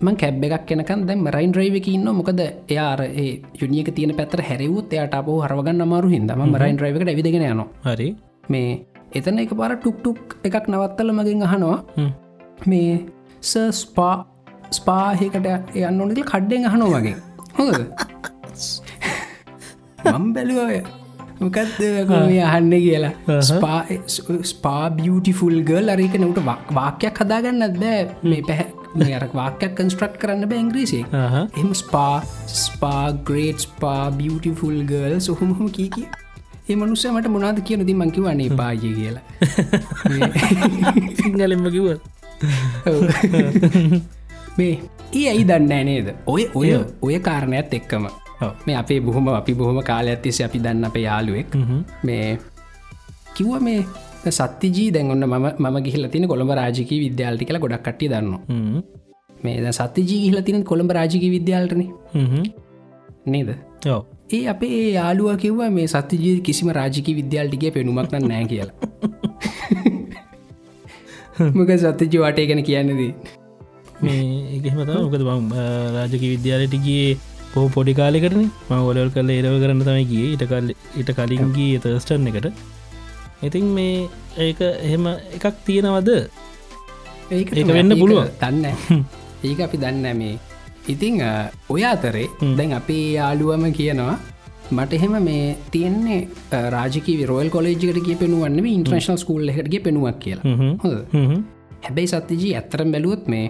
මං 0.00 0.16
කැබ් 0.16 0.42
එකක් 0.42 0.66
කෙනකන් 0.66 1.06
දැ 1.06 1.16
මරයින් 1.18 1.54
්‍රයිව 1.54 1.76
ඉන්න 1.86 2.08
මොකද 2.12 2.40
එයාර 2.40 3.00
යුනිියක 3.54 3.94
තියෙන 3.94 4.14
පැතර 4.14 4.42
හැරවුත් 4.42 4.92
එයාට 4.92 5.14
අප 5.14 5.30
හරවගන්න 5.38 5.80
අමාරු 5.80 6.08
හිද 6.08 6.34
ම 6.38 6.56
රයින් 6.56 6.78
්‍රයිවකට 6.78 7.08
ඇවිදගෙන 7.08 7.44
යන 7.44 7.64
හරි. 7.84 8.08
මේ 8.48 8.84
එතන 9.12 9.38
එක 9.38 9.54
පාර 9.56 9.76
ටුක්ටුක් 9.76 10.36
එකක් 10.44 10.68
නවත්තල 10.68 11.12
මගින් 11.12 11.46
අහනවා. 11.46 11.78
මේ 12.66 13.06
ස 13.42 13.56
ස්පා 13.72 14.16
ස්පාහකට 14.70 15.46
යන්න 15.76 16.00
ඕනක 16.00 16.20
කඩ්ඩෙන් 16.24 16.66
අහනෝ 16.66 16.90
වගේ 16.90 17.16
හොද 17.56 17.78
මම් 20.06 20.32
බැලුවය 20.34 20.80
මොකක්ද 21.40 21.78
මේ 22.10 22.42
අහන්න 22.44 22.74
කියලා? 22.76 23.40
ස්පා 23.42 23.78
ස්පා 24.44 24.90
බියටිෆුල් 24.90 25.56
ගල් 25.62 25.88
අරක 25.88 26.16
නට 26.18 26.44
වාක්‍යයක් 26.74 27.20
හදාගන්නත් 27.22 27.80
බෑ. 27.82 28.02
මේ 28.22 28.42
පැහැ 28.48 28.68
මේ 28.94 29.14
අර 29.14 29.24
වාක්‍යයක් 29.34 29.74
කන්ස්ට්‍රක්් 29.76 30.18
කරන්න 30.20 30.48
බැංග්‍රීසිේ. 30.48 31.04
එම 31.56 31.74
ස්පා 31.74 32.22
ස්පා 32.56 33.04
ග්‍රේට් 33.24 33.66
ස්පා 33.66 34.10
බියටිෆුල් 34.12 34.78
ගල් 34.84 35.18
සොහොමහම 35.20 35.70
කීකි 35.70 36.06
ඒ 36.68 36.76
මනුස්සය 36.76 37.10
මට 37.10 37.28
මොනාද 37.28 37.60
කියන 37.62 37.86
ති 37.86 37.94
මංකිව 37.94 38.26
අනේ 38.26 38.50
පාජය 38.52 38.94
කියලා. 38.94 39.24
සිංහලෙන්ම 41.18 41.68
කිව. 41.70 41.86
මේ 44.58 44.72
ඒ 45.12 45.28
ඇයි 45.28 45.44
දන්න 45.46 45.86
නේද? 45.86 46.16
ඔය 46.26 46.50
ඔය 46.54 46.74
ඔය 47.02 47.18
කාරණයක් 47.20 47.74
එක්කම. 47.74 48.12
මේ 48.66 48.76
අපේ 48.76 49.00
බොහොම 49.00 49.28
අපි 49.30 49.54
බොහොම 49.54 49.80
කාල 49.82 50.06
ඇත්තිස 50.08 50.40
අපි 50.40 50.58
දන්න 50.58 50.84
අප 50.84 50.96
යාලුවෙක් 50.98 51.56
මේ 52.04 52.38
කිව්ව 53.34 53.52
මේ 53.60 53.80
සත්තිජී 54.30 54.88
දැන්ගන්න 54.90 55.26
ම 55.26 55.46
ම 55.64 55.76
ගිහිල 55.80 56.08
තින 56.08 56.26
කොළඹ 56.26 56.52
රාජික 56.52 56.92
විද්‍යාල්ටි 56.98 57.44
කළ 57.44 57.60
ගොඩක් 57.64 57.82
කට්ටි 57.82 58.08
දන්න 58.08 58.32
මේ 59.40 59.56
ද 59.58 59.72
සත්තිජී 59.72 60.20
ගිහිල 60.24 60.42
තින 60.42 60.64
කොළඹ 60.64 60.92
රාජික 60.92 61.24
විද්‍යාල්ටන 61.28 61.82
නේද? 63.26 63.50
ඒ 64.30 64.42
අපේ 64.46 64.80
යාලුව 64.92 65.36
කිව්වා 65.36 65.70
මේ 65.70 65.88
සත්තිජී 65.88 66.36
කිසිම 66.40 66.70
රාජික 66.70 67.08
විද්‍යාල්ටිගේ 67.20 67.70
පෙනුමක් 67.70 68.16
නෑ 68.22 68.44
කියලා. 68.46 68.76
මොක 71.56 71.70
සත්තිජි 71.78 72.18
වාටය 72.18 72.46
ගැන 72.46 72.62
කියන්නදී 72.62 73.12
මේ 74.00 74.24
එකමත 74.56 74.90
මොකද 74.96 75.22
මං 75.24 75.52
රාජක 75.94 76.22
විද්‍යාලයටගේ 76.24 77.06
පෝ 77.52 77.66
පොඩි 77.68 77.92
කාලෙකරන 77.94 78.42
ම 78.68 78.72
ඔලල් 78.90 79.08
කල්ල 79.14 79.30
ඒරව 79.30 79.56
කරන්න 79.62 79.82
තමයි 79.86 80.04
ගිය. 80.10 80.26
ඉට 80.34 80.44
කල් 80.50 80.66
ඉට 81.00 81.10
කලින්ගේ 81.16 81.80
තර්ස්ටන් 81.84 82.28
එකට 82.30 82.46
ඉතින් 83.42 83.66
මේ 83.76 84.08
ඒක 84.38 84.60
එහෙම 84.60 85.06
එකක් 85.36 85.46
තියෙනවද? 85.66 86.10
ඒක 87.30 87.54
වෙන්න 87.70 87.96
පුළුවන්. 87.96 88.28
දන්න 88.40 88.66
ඒක 89.46 89.60
අපි 89.66 89.80
දන්න 89.84 90.16
මේ. 90.16 90.36
ඉතිං 90.86 91.22
ඔය 91.68 91.82
අතරේ 91.84 92.28
දැන් 92.58 92.76
අපේ 92.80 93.06
යාළුවම 93.14 93.64
කියනවා. 93.72 94.14
මට 94.72 94.92
එහෙම 94.92 95.16
මේ 95.24 95.56
තියෙන්නේ 95.70 96.20
රාජක 96.74 97.08
රෝල් 97.26 97.48
කොලේජිකට 97.48 98.04
කිය 98.04 98.16
පෙනුවන්න 98.16 98.68
ඉන්ට්‍රේශනල් 98.68 99.18
ස්කූල් 99.18 99.48
එකටගේ 99.48 99.82
පෙනුවක් 99.86 100.20
කියලා. 100.20 100.44
හැබැයි 101.82 102.12
සත්‍යජී 102.12 102.54
ඇත්තරම් 102.54 102.92
බැලුවොත් 102.94 103.26
මේ 103.26 103.46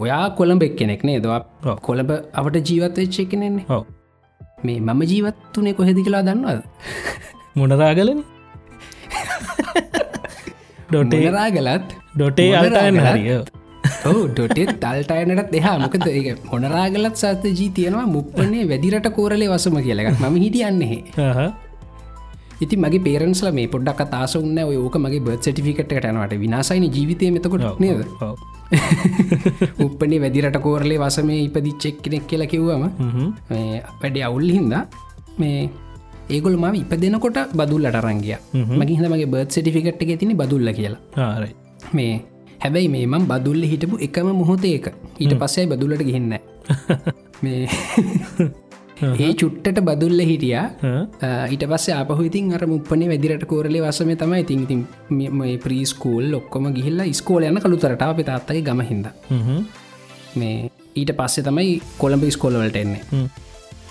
ඔයා 0.00 0.24
කොළඹ 0.40 0.66
එක් 0.66 0.74
කෙනෙක් 0.80 1.04
නේ 1.08 1.20
දවා. 1.20 1.40
කොළඹ 1.82 2.10
අවට 2.34 2.58
ජීවත් 2.70 3.00
වෙච්ච 3.02 3.18
කෙනෙන්නේ 3.32 3.66
ඔව. 3.68 3.86
මේ 4.64 4.80
මම 4.80 5.00
ජීවත්තුනේ 5.12 5.74
කොහෙදි 5.74 6.04
කියලා 6.06 6.22
දන්නවද? 6.22 6.60
මොනරාගලන? 7.56 8.20
ඩොටේ 10.90 11.22
මොනරාගලත්? 11.22 11.96
ඩොටේ 12.14 12.50
අල්ටයන් 12.56 13.00
හරිය. 13.06 13.40
ඔහු 14.06 14.20
ඩොටෙත් 14.28 14.70
තල්ටයනට 14.82 15.50
දෙහා 15.52 15.78
මොකද 15.78 16.06
ඒක 16.10 16.44
මොනරාගලත් 16.52 17.16
සත්ත 17.16 17.56
ජී 17.58 17.70
තියෙනවා 17.76 18.06
මුප්පනේ 18.14 18.68
වැදිරට 18.70 19.08
කෝරලේ 19.16 19.50
වසම 19.52 19.76
කියලගත් 19.86 20.22
ම 20.22 20.38
හිටියන්නේ 20.44 21.00
ඉති 22.60 22.76
මගේ 22.76 23.00
පේරන්ස්ල 23.00 23.48
මේ 23.52 23.68
පොඩ්ඩක් 23.68 24.00
තාස 24.10 24.34
උන්න 24.36 24.58
ඔය 24.60 24.76
ඕක 24.76 24.96
මගේ 24.98 25.20
බත් 25.20 25.42
සටිෆිකට 25.42 25.92
යනවට. 25.92 26.34
විනාසයින 26.36 26.86
ජීවිතය 26.88 27.30
මෙතකොට 27.30 27.80
නේද? 27.80 28.02
උප්පනේ 29.84 30.20
වැදිරට 30.20 30.58
කෝරලේ 30.60 30.98
වසමේ 30.98 31.38
ඉපදිච්චෙක් 31.46 32.02
කෙනෙක් 32.02 32.26
කියලා 32.26 32.50
කිව්වම 32.52 32.84
වැඩි 34.02 34.22
අවුල් 34.22 34.48
හින්දා 34.48 34.82
මේ 35.38 35.70
ඒගොල 36.30 36.56
ම 36.56 36.66
ඉප 36.74 36.92
දෙනකොට 36.96 37.40
බදුල්ලට 37.52 37.98
රංගිය 38.00 38.36
මගේ 38.74 38.96
හිදමගේ 38.96 39.26
බර්ත් 39.26 39.50
සටිෆිකට් 39.50 40.02
එක 40.04 40.12
තින 40.18 40.36
බදුල්ල 40.36 40.70
කියලා. 40.72 41.48
මේ 41.92 42.14
හැබැයි 42.58 42.88
මේ 42.88 43.06
මම් 43.06 43.24
බදුල්ල 43.26 43.62
හිටපු 43.64 43.96
එකම 43.98 44.32
මොහොතේක. 44.34 44.86
ඊට 45.18 45.34
පස්සේ 45.36 45.66
බදුලට 45.66 46.04
ගහෙන්න 46.04 46.34
මේ 47.42 47.66
ඒ 49.02 49.30
චුට්ටට 49.34 49.80
බදුල්ල 49.80 50.20
හිටියා. 50.22 50.64
ඊට 51.50 51.64
පස්සේ 51.66 51.94
අපහු 51.94 52.22
ඉතින් 52.22 52.52
අර 52.54 52.64
මුපනේ 52.66 53.08
වැදිරට 53.08 53.44
කෝරලේ 53.46 53.82
වසම 53.82 54.10
තමයි 54.14 54.40
ඉතින් 54.40 54.64
ඉතින් 54.64 54.82
මේ 55.32 55.54
ප්‍රීස්කූල් 55.58 56.34
ඔක්කොම 56.34 56.72
ගිහිල්ලා 56.74 57.12
ස්කෝල 57.12 57.44
යන 57.44 57.60
කළුතරට 57.60 58.02
අප 58.02 58.24
තාත්තගේ 58.24 58.62
ගමහින්ද 58.62 59.06
මේ 60.36 60.70
ඊට 60.94 61.14
පස්සේ 61.14 61.46
තමයි 61.46 61.70
කොළඹ 61.98 62.26
ස්කෝලවලට 62.30 62.76
එන්නේ. 62.76 63.24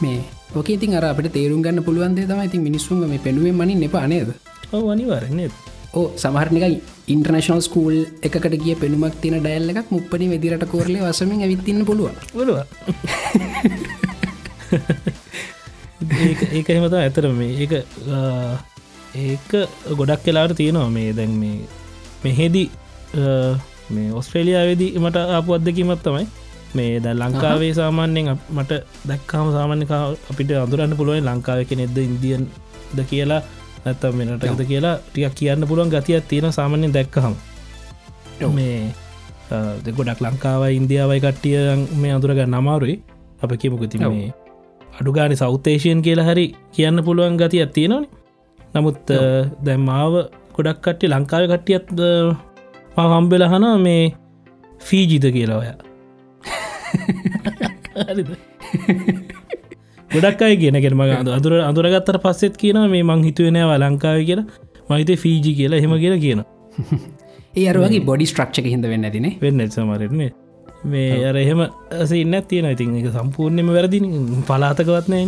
මේ 0.02 0.19
ඕක 0.56 0.69
ඉතින් 0.69 0.95
අර 0.95 1.06
අපට 1.06 1.32
තේරුම් 1.32 1.63
ගන්න 1.63 1.84
පුළුවන්දේ 1.84 2.28
තමයි 2.28 2.45
ඉතින් 2.45 2.63
මිනිස්සුන් 2.63 3.04
මේ 3.08 3.19
පෙනුවෙන් 3.19 3.56
මනින් 3.56 3.84
එපා 3.84 4.08
නේද? 4.08 4.32
අනිවාරන්නේ 4.88 5.50
ඕ 5.93 6.06
සමහරනික 6.15 6.82
ඉන්ටර්නශනල් 7.08 7.62
ස්කූල් 7.62 7.95
එකට 8.22 8.56
ගිය 8.58 8.76
පෙනුමක් 8.76 9.15
තින 9.22 9.39
ඩැල්ල 9.39 9.74
එකක් 9.74 9.89
මුප්පනි 9.89 10.30
වෙදිරට 10.30 10.65
කෝරලේ 10.67 11.02
වසමින් 11.02 11.41
ඇවිත්තින්න 11.41 11.82
පුළුව 11.86 12.13
බලවා 12.34 12.65
ඒක 16.58 16.69
එහෙමත 16.69 16.93
ඇතර 16.95 17.25
මේ 17.39 17.51
ඒක 17.63 17.73
ඒක 19.15 19.49
ගොඩක් 19.99 20.21
කලාට 20.25 20.53
තියෙනවා 20.55 20.89
මේ 20.89 21.13
දැන් 21.13 21.34
මේ 21.41 21.58
මෙහෙදි 22.23 22.63
මේ 23.89 24.10
ඔස්ට්‍රේලියාවේදී 24.13 24.91
මට 24.99 25.17
ආපු 25.36 25.53
අත්දකීමත් 25.58 26.03
තමයි. 26.03 26.25
මේ 26.77 26.99
ද 27.01 27.13
ලංකාවේ 27.13 27.73
සාමාන්‍යයෙන් 27.73 28.27
මට 28.49 28.71
දැක්කාම 29.10 29.47
සාමාන්‍යකා 29.51 30.01
අපිට 30.32 30.51
අඳුරන්න 30.55 30.93
පුළුවන් 30.97 31.25
ලංකාව 31.25 31.60
කෙනෙක්ද 31.65 31.97
ඉන්දියන් 31.99 32.43
ද 32.95 32.99
කියලා 33.12 33.41
ඇත්තම් 33.86 34.13
මෙනටද 34.17 34.62
කියලා 34.71 34.95
ටියක් 35.08 35.34
කියන්න 35.36 35.65
පුළුවන් 35.69 35.89
ගතියක් 35.89 36.27
තියෙන 36.29 36.53
සාමාන්‍යෙන් 36.53 36.93
දැක්කහම. 36.93 37.34
මේ 38.58 38.93
ආ, 39.51 39.73
දෙ 39.84 39.89
ගොඩක් 39.91 40.21
ලංකාව 40.21 40.62
ඉන්දියාවයි 40.71 41.19
කට්ටිය 41.19 41.58
මේ 42.01 42.13
අඳුරගන්න 42.17 42.53
අමාරුයි. 42.53 42.95
අප 43.41 43.51
කිමුකති 43.58 43.97
ඔව්. 44.05 44.13
මේ 44.13 44.29
අඩුගානි 44.99 45.35
සෞතේශයෙන් 45.35 45.99
කියලා 46.01 46.27
හරි 46.27 46.45
කියන්න 46.73 47.03
පුළුවන් 47.03 47.35
ගති 47.38 47.57
ඇත්තියෙනන 47.59 48.05
නමුත් 48.75 49.13
දැම් 49.63 49.81
මාව 49.83 50.13
ගොඩක් 50.55 50.79
කට්ටි 50.81 51.05
ලංකාව 51.07 51.43
කට්ටියත් 51.49 51.85
හම්බෙල 53.09 53.43
හන 53.47 53.65
මේ 53.81 54.03
ෆීජිත 54.81 55.25
කියලා 55.29 55.57
ඔය? 55.57 55.69
ගොඩක් 60.12 60.41
අයි 60.41 60.55
කියනගෙන 60.57 60.95
මග 60.95 61.09
අදුර 61.31 61.53
අදුරගත්තර 61.62 62.17
පස්සෙත් 62.19 62.55
කියන 62.57 62.77
මේ 62.88 63.03
මං 63.03 63.21
හිතුවෙනෑ 63.23 63.79
ලංකාව 63.79 64.19
කියලා. 64.25 64.47
මහිත 64.89 65.09
ෆීජි 65.15 65.53
කියලා 65.53 65.79
හෙම 65.79 65.93
කියලා 65.99 66.19
කියන 66.19 66.41
ඒ 67.57 67.65
අරවගේ 67.69 68.01
බොඩි 68.01 68.25
ස්ට්‍රක්ෂක 68.25 68.65
හිද 68.65 68.85
වෙන්න 68.85 69.09
තිනේ 69.12 69.38
වෙන්න 69.41 69.62
සමරන්නේ 69.67 70.29
මේ 70.83 71.25
අර 71.25 71.35
එහෙම 71.35 71.61
ඇස 71.61 72.11
ඉන්න 72.11 72.35
තියෙන 72.47 72.67
ඉතින් 72.71 72.95
එක 72.99 73.11
සම්පූර්ණයම 73.11 73.69
වැරදි 73.69 73.99
පලාතකවත්නය 74.47 75.19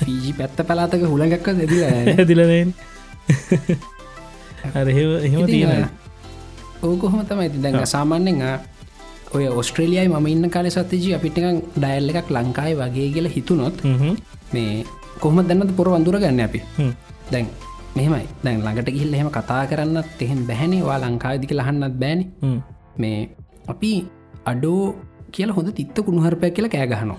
පීජි 0.00 0.32
පැත්ත 0.32 0.62
පලාතක 0.62 1.02
හුළඟක්ක 1.04 1.48
දෙදිල 1.60 1.82
ඇතිලනයෙන් 1.84 2.72
අර 4.74 4.86
එහෙම 4.88 5.46
තියෙන 5.46 5.88
ඕකොහොම 6.82 7.26
තමයි 7.26 7.50
ඉති 7.50 7.60
දැඟ 7.60 7.84
සාමාන්‍යෙන් 7.86 8.40
ඔය 9.34 9.44
ඔස්ට්‍රේලියයි 9.52 10.08
ම 10.08 10.26
ඉන්න 10.26 10.50
කාල 10.50 10.70
සතතිජී 10.70 11.14
අපිට 11.14 11.38
ඩයිල් 11.76 12.10
එකක් 12.12 12.30
ලංකායි 12.30 12.78
වගේ 12.80 13.08
කියල 13.14 13.28
හිතුනොත් 13.28 13.84
මේ 14.54 14.84
කොහම 15.20 15.38
දන්නද 15.42 15.76
පොර 15.76 15.88
වඳුර 15.88 16.18
ගන්න 16.18 16.40
අපි 16.40 16.60
දැන් 17.30 17.46
මෙහෙමයි. 17.96 18.26
දැන් 18.44 18.60
ළඟට 18.60 18.90
ගිහිල් 18.90 19.14
එහෙම 19.14 19.30
කතා 19.30 19.62
කරන්නත් 19.66 20.20
එහෙම 20.20 20.40
බැහැනේ 20.48 20.82
වා 20.82 20.98
ලංකාවිදික 20.98 21.52
ලහන්නත් 21.52 21.94
බෑන 22.00 22.20
මේ 22.98 23.18
අපි 23.68 23.92
අඩෝ 24.46 24.94
කියල 25.32 25.50
හොඳ 25.50 25.72
තිත්ත 25.72 26.00
කුණුහරපය 26.00 26.50
කියලා 26.50 26.68
කෑගහනවා 26.68 27.16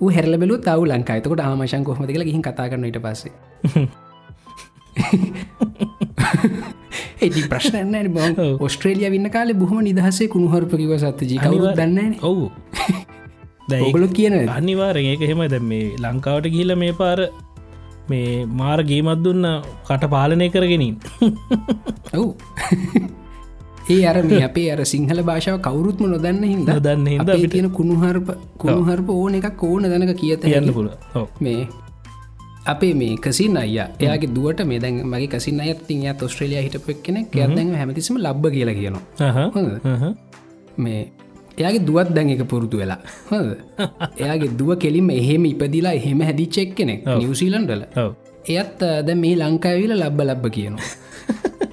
ඌ 0.00 0.10
හැරල 0.10 0.36
බැලු 0.36 0.60
තව 0.60 0.84
ලංකායිතකොට 0.90 1.40
ආමශන් 1.40 1.84
කොහමද 1.84 2.08
කියලා 2.08 2.30
ගිහින් 2.30 2.42
කතා 2.42 2.68
කරන 2.68 2.84
ට 2.88 2.98
පස්සේ. 2.98 3.32
ඒති 7.22 7.48
ප්‍රශ්නන්න 7.48 8.08
බ. 8.08 8.16
ඔස්ට්‍රේලිය 8.60 9.08
වන්න 9.08 9.30
කාලේ 9.30 9.54
බොහම 9.54 9.82
නිදහසේ 9.82 10.28
කුණුහරපකිව 10.28 10.98
සත්ත 10.98 11.22
ජීකව 11.30 11.46
අනිවාර්ය- 11.46 11.76
දන්න 11.78 12.14
ඔවු. 12.22 12.50
ඔගොලු 13.80 14.08
කියන 14.10 14.48
අනිවාරෙන් 14.50 15.04
ඒක 15.06 15.20
හෙම 15.22 15.46
දැ 15.46 15.58
මේ 15.62 15.96
ලංකාවට 16.04 16.48
ගිහිල 16.48 16.76
මේ 16.76 16.92
පාර 16.92 17.28
මේ 18.10 18.46
මාර 18.52 18.82
ගේමත් 18.82 19.22
දුන්න 19.24 19.46
කට 19.88 20.10
පාලනය 20.10 20.50
කරගෙනින් 20.50 20.96
ඔවු 22.14 22.34
ඒ 23.90 24.04
අර 24.06 24.22
මේ 24.22 24.42
අපේ 24.44 24.70
අර 24.72 24.84
සිංහල 24.84 25.22
භාෂාව 25.22 25.60
කවුරුත්ම 25.60 26.04
නොදන්න 26.06 26.42
හිද 26.44 26.68
අපේ 27.20 27.34
අපිට- 27.34 27.50
තියෙන 27.50 27.70
කුණුහරප 27.70 28.28
කුණුහරප 28.58 29.08
ඕන 29.10 29.34
එකක් 29.34 29.62
ඕන 29.62 29.82
දැනක 29.82 30.16
කියත 30.16 30.40
කියන්න 30.42 30.72
පුළ 30.72 30.90
ඔව. 31.14 31.26
මේ 31.40 31.68
අපේ 32.66 32.94
මේ 32.94 33.16
කසින් 33.16 33.56
අය 33.56 33.78
එයාගේ 33.78 34.34
දුවට 34.34 34.64
මේ 34.64 34.78
දැන් 34.78 35.02
මගේ 35.06 35.26
කසින් 35.26 35.60
අයත්තින් 35.60 36.02
ය 36.02 36.14
ඔස්ට්‍රලිය 36.22 36.62
හිටපක් 36.62 37.02
කෙනෙ 37.02 37.20
ඇදැන් 37.36 37.74
හැමතිසිම 37.74 38.16
ලබ්බ 38.18 38.44
කියලා 38.50 38.74
කියනවා? 38.74 39.02
මේ 40.78 41.12
එයාගේ 41.58 41.86
දුවත් 41.86 42.10
දැන් 42.14 42.30
එක 42.30 42.44
පුරුදු 42.44 42.76
වෙලා. 42.78 42.98
හොඳ? 43.30 43.56
එයාගේ 44.22 44.50
දුව 44.58 44.76
කෙලින්ම 44.78 45.10
එහෙම 45.10 45.44
ඉපදිලා 45.44 45.92
එහෙම 45.92 46.20
හැදිච්චෙක් 46.20 46.74
කෙනෙක් 46.74 47.06
නිවසීලන්ඩල 47.18 47.82
එයත් 48.48 48.78
දැ 49.06 49.14
මේ 49.14 49.34
ලංකාවිල 49.36 49.92
ලබ්බ 49.94 50.20
ලබ්බ 50.20 50.46
කියනවා 50.50 50.86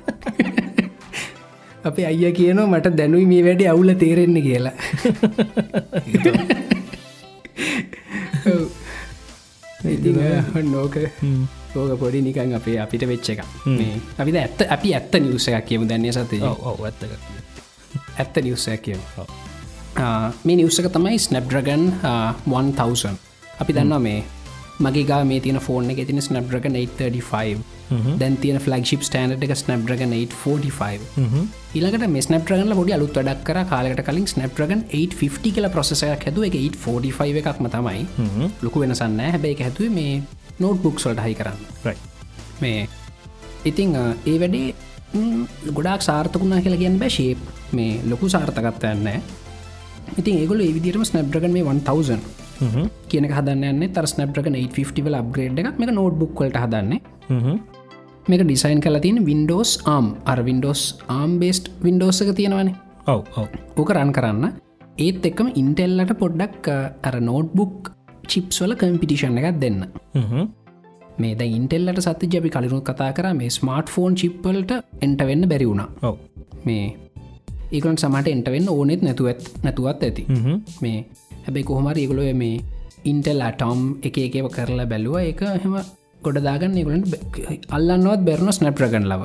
අපේ 1.84 2.06
අයිය 2.12 2.32
කියනවා 2.32 2.68
මට 2.68 2.96
දැනුයි 2.98 3.26
මේ 3.32 3.44
වැඩි 3.46 3.68
අවුල 3.68 3.92
තේරෙන්නේ 4.04 4.44
කියලා. 4.48 4.76
නෝක 10.74 10.96
ඕක 11.76 11.92
පොඩි 12.00 12.22
නිකන් 12.22 12.56
අපේ 12.60 12.78
අපිට 12.84 13.04
වෙච්ච 13.08 13.30
එක 13.34 13.40
අපි 14.20 14.32
ඇත්ත 14.38 14.60
අපි 14.76 14.94
ඇත්ත 14.94 15.14
නිවස 15.22 15.48
එකක් 15.50 15.66
කියමු 15.70 15.86
දැන්නේ 15.92 16.12
සතේ 16.12 16.42
ඔව 16.44 16.84
ඇත්තක 16.84 17.12
ඇත්ත 18.18 18.36
නිවසයක් 18.44 18.82
කියමු. 18.82 19.04
මේ 20.46 20.56
නිවසක 20.56 20.92
තමයි 20.92 21.20
ස්නප්්‍රගන් 21.20 21.84
1000 22.48 23.16
අපි 23.60 23.72
දන්නවා 23.74 24.00
මේ 24.00 24.20
මගේ 24.80 25.06
ගා 25.06 25.24
මේ 25.26 25.40
තින 25.40 25.60
ෆෝර්න 25.60 25.92
එක 25.92 26.02
තින 26.08 26.22
ස්නප්්‍රගන් 26.22 26.76
835 26.76 28.20
දැන් 28.20 28.38
තියන 28.38 28.60
ෆලක්ෂිප් 28.60 29.04
ස්ටන්ඩ් 29.04 29.44
එක 29.46 29.54
ස්නප්්‍රගන් 29.58 30.14
845 30.14 31.44
ඊලකට 31.74 32.06
මේ 32.10 32.22
ස්නප්්‍රගල 32.22 32.76
පොඩි 32.80 32.96
අලුත් 32.98 33.18
වැඩක් 33.20 33.44
කර 33.48 33.62
කාලකට 33.72 34.04
කලින් 34.08 34.28
ස්නප්්‍රගන් 34.28 34.84
850 34.92 35.56
කියල 35.56 35.70
ප්‍රසයක් 35.70 36.26
හැදුව. 36.26 36.46
එක 36.46 36.56
845 36.56 37.42
එකක්ම 37.42 37.70
තමයි. 37.76 38.06
ලොකු 38.62 38.80
වෙනසන්න 38.80 39.20
හැබැයි 39.22 39.62
හැතුවේ 39.62 39.90
මේ 39.90 40.22
නෝට් 40.60 40.82
බුක්ස්වලට 40.84 41.24
හයි 41.26 41.36
කරන්න. 41.36 41.60
මේ 42.62 42.88
ඉතිං 43.66 43.96
ඒ 44.26 44.38
වැඩේ 44.40 44.74
ගොඩක් 45.74 46.02
සාර්ථකුණා 46.02 46.62
කියලා 46.62 46.84
කියන්න 46.84 47.00
බෑ. 47.00 47.10
ශේප් 47.10 47.40
මේ 47.72 48.02
ලොකු 48.06 48.30
සාර්ථකත්තයන්න 48.30 49.10
ඉතින් 50.18 50.38
ඒගොල 50.38 50.62
ඒවිදිරම 50.62 51.04
ස්නප්්‍රගන් 51.06 51.54
මේ 51.54 51.64
1000 51.66 52.20
කියන 53.10 53.28
හදන්න 53.32 53.84
තර 53.96 54.08
ස්නප්්‍රගන 54.14 54.56
850 54.62 55.06
වල 55.08 55.20
අප්ග්‍රේඩ් 55.22 55.60
එකක්. 55.64 55.78
මේ 55.82 55.98
නෝට් 56.00 56.18
බුක්වලට 56.22 56.58
හදන්නේ. 56.64 57.00
මේක 58.30 58.42
ඩිසයින් 58.46 58.82
කල 58.86 59.00
තින 59.06 59.20
වින්ඩෝස් 59.30 59.72
ආම් 59.96 60.08
අර 60.32 60.40
වින්ඩෝස් 60.50 60.82
ආම් 61.18 61.32
බේස්ට් 61.44 61.72
වින්ඩෝස 61.86 62.22
එක 62.26 62.32
තියෙනවනේ. 62.40 62.76
ඔව 63.08 63.22
ඕක 63.80 63.92
රන් 63.96 64.12
කරන්න. 64.18 64.46
ඒත් 65.06 65.26
එක්කම 65.30 65.50
ඉන්ටෙල්ලට 65.62 66.14
පොඩ්ඩක් 66.22 66.70
අර 67.08 67.16
නෝට්බුක් 67.30 67.92
චිප්ස් 68.32 68.62
වල 68.64 68.76
කම්පිටිෂන් 68.82 69.40
එකක් 69.42 69.60
දෙන්න. 69.64 69.80
මේ 71.22 71.36
ද 71.40 71.48
ඉන්ටෙල්ලට 71.60 72.02
සත්‍ය 72.06 72.28
ජපි 72.34 72.50
කලිරුත් 72.56 72.84
කතා 72.90 73.12
කර 73.18 73.34
මේ 73.40 73.50
ස්මාර්ට් 73.58 73.94
ෆෝන් 73.96 74.16
චිප්පලට 74.22 74.72
එන්ට 75.06 75.22
වෙන්න 75.30 75.48
බැරි 75.52 75.70
වුණා. 75.72 75.90
ඔව. 76.08 76.16
මේ 76.68 76.86
ඒකන් 77.72 77.98
සමට 78.02 78.28
එන්ට 78.36 78.48
වෙන්න 78.56 78.70
ඕනෙත් 78.76 79.02
නැතුවත් 79.08 79.50
නැතුවත් 79.66 80.06
ඇති. 80.08 80.24
මේ 80.84 80.98
හැබැයි 81.46 81.70
කොහොමර 81.70 81.98
ඒගොලො 82.04 82.26
මේ 82.42 82.60
ඉන්ටෙල් 83.12 83.42
අටොම් 83.48 83.80
එක 84.08 84.18
එකව 84.26 84.50
කරලා 84.58 84.90
බැලුව. 84.92 85.16
එක 85.32 85.42
හෙම 85.64 85.76
ගොඩදාගන්න 86.26 86.78
ඒගලට 86.80 87.16
අල්ලන්නවත් 87.76 88.22
බැරන 88.28 88.52
ස්නප්‍රගන් 88.58 89.06
ලව. 89.12 89.24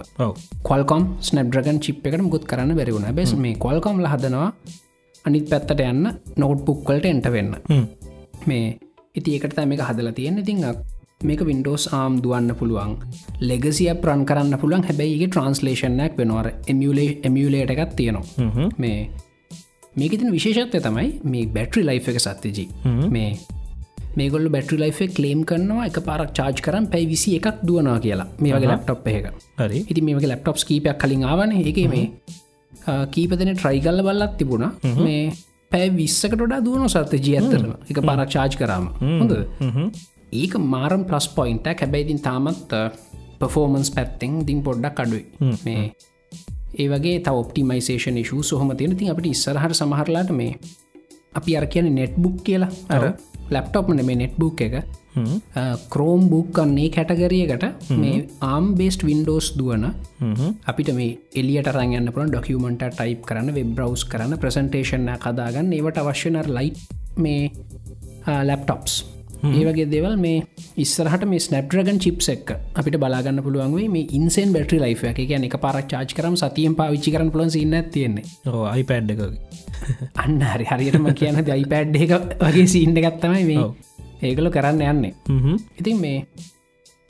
කොල්කොම් 0.69 1.03
ස්නප්‍රගන් 1.29 1.79
චිප් 1.85 2.07
එකට 2.07 2.25
මුකුත් 2.27 2.45
කරන්න 2.51 2.77
බැරිවුණ 2.79 3.11
බැස් 3.19 3.35
මේ 3.45 3.55
කොල්කොම් 3.67 4.03
හදනවා 4.15 4.49
අනිත් 5.25 5.47
පැත්තට 5.53 5.81
යන්න 5.91 6.11
නෝට් 6.43 6.61
පුක්වලට 6.67 7.07
එන්ට 7.13 7.31
වෙන්න. 7.37 7.55
මේ 8.49 8.67
ඉති 9.19 9.35
ඒකට 9.37 9.59
මේක 9.71 9.83
හදලා 9.89 10.15
තියෙන 10.19 10.39
ඉතිං 10.43 10.63
මේක 11.29 11.43
වින්ඩෝස් 11.49 11.85
ආම් 11.99 12.21
දුවන්න 12.23 12.55
පුළුවන්. 12.61 12.95
ලෙගසිය 13.51 13.91
ප්‍රන් 14.03 14.25
කරන්න 14.29 14.59
පුළුවන්. 14.63 14.87
හැබැයිගේ 14.89 15.29
ට්‍රන්ස්ලේෂනයක් 15.33 16.19
වෙනවර 16.21 16.49
එමියලේ 16.73 17.11
එමියලේට 17.29 17.71
එකත් 17.75 17.97
තියෙනවා. 17.99 18.71
මේ 18.83 18.99
මේක 20.01 20.15
තින 20.21 20.31
විශේෂත්වය 20.37 20.81
තමයි 20.87 21.11
මේ 21.33 21.47
බැට්‍රි 21.57 21.83
ලයි් 21.89 22.01
එක 22.13 22.21
සත්‍යජී. 22.27 22.69
මේ 23.17 23.29
මේගොල්ල 24.19 24.49
බැට්‍රි 24.55 24.79
ලයිෆේ 24.83 25.11
කලේම් 25.17 25.41
කරනවා 25.51 25.87
එක 25.91 25.99
පාරක් 26.09 26.31
චාර්ජ් 26.39 26.63
කරම් 26.67 26.87
පැයි 26.93 27.09
විසි 27.13 27.35
එකක් 27.39 27.63
දුවනවා 27.69 27.99
කියලා. 28.07 28.29
මේ 28.43 28.53
වගේ 28.57 28.71
ලැප්ටොප් 28.73 29.09
එක 29.13 29.27
හරි. 29.61 29.81
ඉති 29.91 30.01
මේක 30.09 30.27
ලැප්ටොප් 30.33 30.57
කීපයක් 30.71 30.99
කලින් 31.03 31.25
ආවන. 31.33 31.53
එක 31.71 31.81
මේ 31.95 32.07
කීපතන 33.15 33.53
ට්‍රයිගල්ල 33.55 34.03
බල්ලත් 34.09 34.35
තිබුණා. 34.41 34.73
මේ 35.07 35.23
පැෑ 35.73 35.91
විස්සකට 36.01 36.43
ොඩා 36.47 36.61
දුවන 36.67 36.89
සත්‍ය 36.95 37.23
ජී 37.27 37.37
ඇත්තරන 37.41 37.71
එක 37.91 38.03
පාරක් 38.11 38.35
චාර්ජ් 38.37 38.59
කරම. 38.63 38.89
හොඳ 39.21 39.33
ඒක 40.43 40.55
මාරම් 40.75 41.05
ප්ලස් 41.11 41.29
පොයින්ටක් 41.39 41.85
හැබැයිතින් 41.85 42.21
තාමත් 42.29 42.75
පෆෝමන්ස් 43.41 43.91
පැත්තෙන් 43.97 44.43
දිින් 44.49 44.61
පොඩ්ඩක් 44.67 45.01
අඩුයි. 45.05 45.25
මේ 45.67 45.83
ඒ 46.75 46.89
වගේ 46.89 47.21
ත 47.21 47.29
ඔප්ටිමයිසේෂන 47.35 48.19
ශූ 48.23 48.43
සොහම 48.45 48.75
තියෙන. 48.77 48.97
තින් 48.97 49.11
අපට 49.11 49.27
ඉස්සරහට 49.27 49.75
සමහරලාට 49.75 50.31
මේ 50.33 50.59
අපි 51.35 51.57
අර 51.57 51.67
කියන 51.67 51.95
නෙට්බුක් 51.95 52.37
කියලා. 52.45 52.71
අර? 52.91 53.15
ලැප්ටොප්න 53.51 54.05
මේ 54.05 54.17
නෙට්බුක් 54.17 54.61
එක. 54.61 54.77
ක්‍රෝම් 55.89 56.29
බුක් 56.29 56.53
කන්නේ 56.53 56.91
කැටගරියකට 56.91 57.65
මේ 57.93 58.27
ආම් 58.43 58.75
බේස්ට 58.75 59.05
වින්ඩෝස් 59.05 59.53
දුවන 59.59 59.87
අපිට 60.67 60.91
මේ 60.95 61.19
එලියට 61.35 61.71
රංගන්න 61.71 62.13
පුළ 62.13 62.29
ඩොකියමට 62.29 62.85
ටයිප් 62.91 63.23
කරන්න 63.23 63.55
වෙබ් 63.55 63.75
බ්‍රවස් 63.77 64.05
කරන්න 64.05 64.39
ප්‍රසන්ටේෂන 64.39 65.11
කදාගන්න 65.19 65.73
ඒවට 65.73 65.99
අවශ්‍යනර් 65.99 66.51
ලයි් 66.51 66.73
මේ 67.17 67.51
ලැප්ටොප්ස් 68.43 69.05
ඒවගේ 69.53 69.89
දෙවල් 69.95 70.17
මේ 70.25 70.45
ඉස්සරහට 70.85 71.27
මේ 71.33 71.45
ස්නප්‍රගන් 71.47 71.99
චිප් 72.05 72.23
එක් 72.35 72.55
අපිට 72.75 72.97
බලාගන්න 73.03 73.43
පුළුවන්ගේ 73.47 73.89
මේ 73.97 74.09
ඉන්සෙන් 74.19 74.53
බැටරි 74.55 74.79
ලයි් 74.85 74.97
එක. 75.11 75.21
කියන 75.29 75.45
එක 75.49 75.57
පරක් 75.65 75.87
චාච් 75.91 76.15
කරම් 76.17 76.37
සතියෙන් 76.37 76.75
පාවිච්චි 76.81 77.13
කරන 77.15 77.31
පුලන් 77.35 77.51
සින්න 77.51 77.77
තියෙන්නේ. 77.93 78.25
ඕ 78.47 78.65
අයි 78.73 78.85
පැඩ් 78.91 79.11
එක 79.11 79.21
අන්න 80.23 80.41
හරි 80.53 80.67
හරියටම 80.71 81.07
කියන 81.21 81.39
දයි 81.45 81.65
පැඩ් 81.75 81.97
එක 81.97 82.13
වගේ 82.41 82.67
සින්න 82.75 82.95
ගත්තමයි 82.97 83.45
මේ 83.51 83.69
ඒකල 84.23 84.51
කරන්න 84.57 84.83
යන්නේ. 84.91 85.15
ඉතින් 85.81 86.01
මේ 86.01 86.19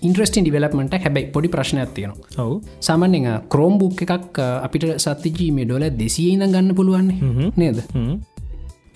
ඉන්ට්‍රස්ටින් 0.03 0.45
ඩිවලපමට 0.45 0.95
හැබැයි 1.05 1.31
පොඩි 1.35 1.49
ප්‍රශ්නයක් 1.49 1.95
තියෙනවා. 1.97 2.29
ඔවු. 2.43 2.55
සාමන්‍ය 2.81 3.21
ක්‍රෝම් 3.53 3.79
බුක් 3.81 4.03
එකක් 4.05 4.39
අපිට 4.67 4.85
සත්තිජී 4.99 5.51
මේ 5.57 5.65
ඩොල 5.65 5.87
දෙසිය 6.03 6.31
ඉඳ 6.35 6.51
ගන්න 6.53 6.75
පුළුවන්නේ 6.79 7.51
නේද 7.57 7.79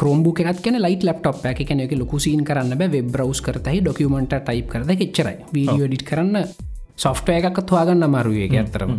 ක්‍රෝම්බු 0.01 0.31
එකත් 0.45 0.61
කියන 0.65 0.79
ලයිට 0.85 1.05
ලප්ටොප් 1.07 1.47
එක 1.51 1.61
කැන 1.69 1.81
එක 1.85 1.93
ලොකුසින් 1.99 2.45
කරන්න 2.49 2.79
බෑ. 2.81 3.03
බ්‍රවස් 3.15 3.41
කරතයි 3.47 3.81
ඩොකමට 3.83 4.35
ටයිප් 4.37 4.69
කරද 4.73 4.91
එච්චරයි. 4.95 5.37
වීඩියෝ 5.55 5.89
ඩිට් 5.89 6.05
කරන්න 6.11 6.37
සොෆ්ටය 6.97 7.35
එකක් 7.39 7.59
හවාගන්න 7.71 8.07
අමාරුවේ 8.09 8.49
ඇත්තරම 8.53 8.95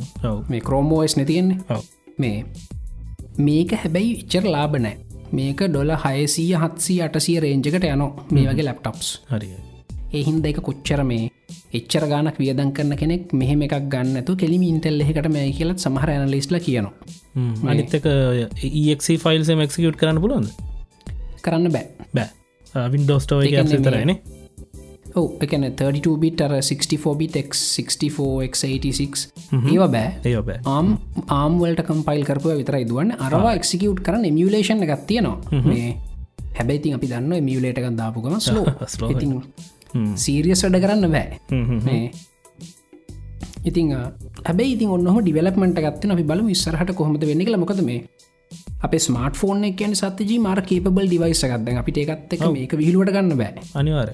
මේ 0.49 0.65
ක්‍රෝමෝස් 0.67 1.15
නැතියෙන්නේ 1.19 1.79
මේ. 2.17 2.43
මේක 3.39 3.71
හැබැයි 3.81 4.11
ඉච්චර 4.21 4.45
ලාබනෑ 4.55 4.95
මේක 5.31 5.59
ඩොල 5.65 5.95
හයසී 6.03 6.51
හත්සී 6.61 6.99
අටසිය 7.07 7.39
රේංජකට 7.45 7.89
යනෝ 7.93 8.11
මේ 8.35 8.45
වගේ 8.49 8.65
ලැප්ටොප්ස් 8.67 9.09
හරි 9.31 9.49
එහින්ද 10.19 10.47
එක 10.51 10.59
කොච්චර 10.67 11.03
මේ 11.11 11.29
එච්චර 11.79 12.05
ගානක් 12.11 12.39
වියදන් 12.41 12.73
කරන 12.77 12.95
කෙනෙක් 13.01 13.35
මෙහෙම 13.41 13.61
එකක් 13.67 13.75
ගන්නතු 13.93 14.35
කෙලිම 14.41 14.65
ඉන්ටෙල් 14.71 15.05
එකට 15.05 15.29
මේ 15.35 15.51
කියලත් 15.57 15.85
සමහර 15.85 16.11
ඇනලිස්ල 16.15 16.59
කියනවා. 16.67 16.93
අනිත්තක 17.71 18.09
ඒක් 18.85 19.07
ෆයිල්ස 19.25 19.53
මක්සිකට් 19.61 19.99
කරන්න 20.01 20.21
පුළුවන්ද 20.25 20.49
කරන්න 21.45 21.71
බෑ. 21.71 21.85
බෑ. 22.13 22.29
වින්ඩෝස්ටෝ 22.93 23.41
තරයින 23.87 24.13
ඔව 25.15 25.41
එකන 25.45 25.65
32 25.65 26.17
බිට 26.21 26.41
අර 26.45 26.53
64 26.59 27.15
බිට 27.21 27.37
64 27.39 28.45
ඒව 29.73 29.83
බෑ. 29.95 30.11
ඒ 30.25 30.41
බෑ. 30.49 30.59
ආම් 30.65 30.93
ආම්වලට 31.39 31.81
කම්පයිල් 31.87 32.23
කරපුව 32.29 32.59
විතරයි 32.61 32.85
දුවන්න. 32.85 33.17
අරවා 33.19 33.55
එක්සිකියුට් 33.59 34.03
කරන්න 34.05 34.33
මියලේෂන් 34.37 34.85
එකක් 34.85 35.05
තියෙනවා. 35.09 35.65
මේ 35.65 35.97
හැබැයිතින් 36.57 36.97
අපි 36.97 37.11
දන්න 37.11 37.43
මියලේට 37.43 37.81
එකක් 37.81 37.91
දාපුගම 37.97 38.39
ස්ලෝ 38.39 38.65
ඉතින් 39.13 39.37
සීරියස් 40.15 40.63
වැඩ 40.65 40.81
කරන්න 40.85 41.11
බෑ. 41.11 41.39
මේ 41.85 42.11
ඉතිං 43.65 43.91
හැබයි 44.45 44.73
ඉතින් 44.75 44.89
ඔන්නහ 44.89 45.21
ඩිවලපමට 45.21 45.83
ගත්ත 45.85 46.11
අපි 46.11 46.23
බල 46.23 46.45
විස්සරහට 46.45 46.95
කොහොමද 46.95 47.23
වෙන්න 47.25 47.45
කළ 47.45 47.59
මොකද 47.59 47.81
මේ 47.83 48.05
අප 48.85 48.93
ස්මාර්ට 49.05 49.37
ෆෝන් 49.41 49.63
කියන 49.79 49.93
සතජී 49.99 50.39
මාර 50.45 50.59
කේපබල් 50.69 51.07
ඩිවයිස 51.07 51.41
ගත්ද 51.51 51.77
අපිට 51.81 51.97
එකත් 52.03 52.33
එක 52.35 52.43
මේක 52.55 52.73
විහිලුවට 52.81 53.11
ගන්න 53.15 53.37
බෑ. 53.41 53.63
අනිවාර 53.79 54.09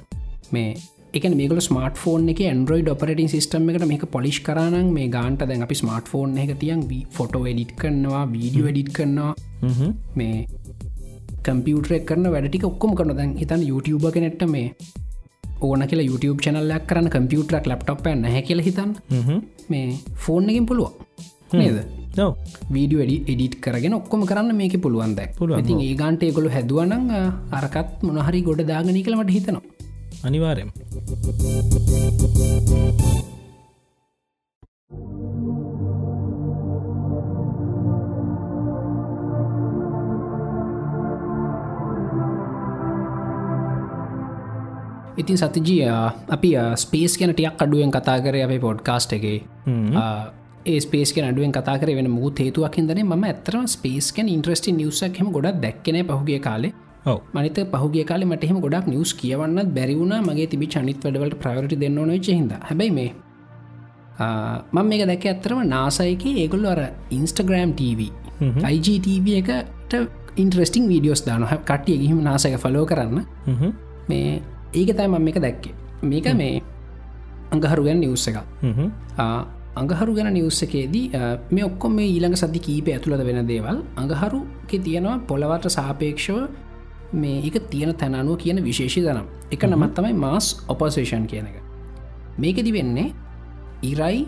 මේ 0.55 0.71
එක 1.17 1.25
මේකල 1.39 1.59
ස්මාර්ට 1.67 1.97
ෆෝන් 2.03 2.25
එක 2.33 2.41
ඇන්ඩරෝයි 2.47 2.85
ඔපරටින් 2.95 3.29
සිස්ටම් 3.35 3.69
එකට 3.71 3.85
මේක 3.91 4.05
පොලිස් 4.15 4.39
කරන 4.47 4.89
මේ 4.97 5.07
ගාන්ට 5.15 5.45
දැන් 5.49 5.65
අපි 5.67 5.77
ස්මාර්ට 5.81 6.09
ෆෝන් 6.13 6.37
එක 6.43 6.53
තියන් 6.63 6.81
ෆොටෝ 7.17 7.43
එඩිට් 7.51 7.73
කරනවා 7.81 8.23
වීඩියෝ 8.33 8.71
එඩිට් 8.71 8.91
කරනවා. 8.97 9.33
මේ 10.19 10.47
කම්පියුටරෙක් 11.47 12.05
කරන 12.11 12.27
වැඩටික 12.35 12.65
ඔක්කොම 12.71 12.95
කරන 12.99 13.17
දැන් 13.19 13.35
හිතන් 13.41 13.67
YouTube 13.69 14.11
කෙනෙට්ට 14.15 14.47
මේ 14.55 14.67
ඕන 15.61 15.85
කියලා 15.91 16.07
YouTube 16.09 16.39
චනල්ලක් 16.45 16.87
කරන්න 16.89 17.11
කම්පියුටරක් 17.15 17.69
ලප්ටොප් 17.71 18.01
හැ 18.33 18.41
කියල 18.49 18.63
හිතන් 18.69 18.97
මේ 19.69 19.85
ෆෝන් 20.25 20.49
එකින් 20.49 20.65
පුළුව 20.65 20.91
නේද? 21.53 21.77
නෝ 21.77 22.04
වීඩිය 22.75 22.99
වැඩි 23.01 23.17
එඩිට් 23.31 23.55
කරගෙන 23.65 23.95
ඔක්කොම 23.99 24.21
කරන්න 24.29 24.55
මේක 24.61 24.75
පුළුවන් 24.85 25.15
දැක් 25.19 25.31
පුළුවන්, 25.39 25.59
ඉතින් 25.63 25.79
ඒ 25.85 25.95
ගන්ට 26.01 26.27
ඒගොලු 26.29 26.49
හැදුවනං 26.55 27.09
අරකත් 27.59 28.03
මොනහරි 28.07 28.41
ගොඩ 28.49 28.61
දාගනී 28.71 29.05
කළමට 29.07 29.35
හිතනවා. 29.37 29.63
අනිවාරෙන් 30.27 30.69
ඉතින් 45.21 45.37
සතිජිය 45.41 45.83
අපි 46.35 46.49
ස්පේස් 46.81 47.13
කැන 47.19 47.31
ටියක් 47.35 47.61
අඩුවෙන් 47.63 47.91
කතා 47.95 48.17
කර 48.23 48.35
අපේ 48.45 48.63
පොඩ්කාස්ට් 48.65 49.13
එක 49.17 49.25
ස්පේස් 50.65 51.13
අඩුවෙන් 51.23 51.51
කතා 51.51 51.77
කර 51.77 51.91
වෙන 51.95 52.09
මුත් 52.11 52.39
හේතුවක් 52.39 52.75
හිදන 52.75 53.03
ම 53.03 53.23
ඇතරම 53.23 53.67
ස්පේස් 53.67 54.11
කන් 54.11 54.27
ඉන්ට්‍රස්ට 54.27 54.71
නිවසක් 54.73 55.19
හෙම 55.19 55.29
ගොඩක් 55.31 55.61
දැක්කන 55.61 56.01
පහුගේ 56.07 56.39
කාලේ. 56.39 56.73
මනිත 57.33 57.59
පහුගේ 57.73 58.05
කාල 58.05 58.25
මටහෙම 58.25 58.59
ගොඩක් 58.59 58.87
නිවස් 58.87 59.13
කියවන්න 59.13 59.71
බැරිවුණ 59.73 60.15
මගේ 60.21 60.47
තිබි 60.47 60.67
චනිත් 60.67 60.99
වැඩවලට 61.03 61.39
ප්‍රවරටි 61.39 61.77
දෙන්න 61.77 61.95
නොච 62.03 62.29
හිද 62.29 62.53
හැබයි 62.61 62.91
මේ 62.91 63.11
මං 64.73 64.85
මේක 64.85 65.03
දැක 65.05 65.25
ඇත්තරම 65.25 65.61
නාසයික 65.67 66.25
ඒගොල්ල 66.33 66.65
අර 66.65 66.81
ඉන්ස්ටග්‍රම් 67.11 67.73
TV 67.73 68.09
IGTV 68.67 69.27
එකට 69.41 69.93
ඉන්ට්‍රස්ටිං 70.35 70.87
වීඩියෝස් 70.87 71.25
දාන 71.25 71.45
කටිය 71.63 71.97
ගිහිම 71.97 72.21
නාසක 72.21 72.57
ෆලෝ 72.57 72.85
කරන්න. 72.85 73.21
මේ 74.09 74.41
ඒක 74.73 74.89
තයි 74.91 75.07
මම 75.07 75.27
එක 75.27 75.39
දැක්කේ. 75.39 75.75
මේක 76.03 76.27
මේ 76.33 76.61
අඟහරුගැන් 77.51 77.99
නිවස්ස 77.99 78.27
එක 78.27 78.37
අඟහරු 79.75 80.11
ගැන 80.17 80.29
නිවස්ස 80.33 80.61
එකේදී 80.65 81.05
මේ 81.51 81.65
ඔක්කොම 81.69 81.95
මේ 81.97 82.07
ඊළඟ 82.07 82.35
සති 82.35 82.59
කීප 82.59 82.87
ඇතුළද 82.87 83.23
වෙන 83.29 83.39
දේවල්. 83.47 83.77
අඟහරුක 83.97 84.71
තියෙනවා 84.85 85.17
පොළවට 85.29 85.67
සාපේක්ෂව 85.77 86.37
මේ 87.15 87.41
එක 87.47 87.57
තියෙන 87.71 87.91
තැනනුව 87.95 88.37
කියන 88.37 88.63
විශේෂි 88.63 89.03
දනම් 89.07 89.27
එක 89.51 89.65
නමත් 89.65 89.91
තමයි 89.97 90.13
මාස් 90.15 90.47
ඔපසේෂන් 90.67 91.25
කියන 91.27 91.47
එක. 91.51 91.57
මේකෙදි 92.39 92.71
වෙන්නේ 92.77 93.13
ඉරයි 93.83 94.21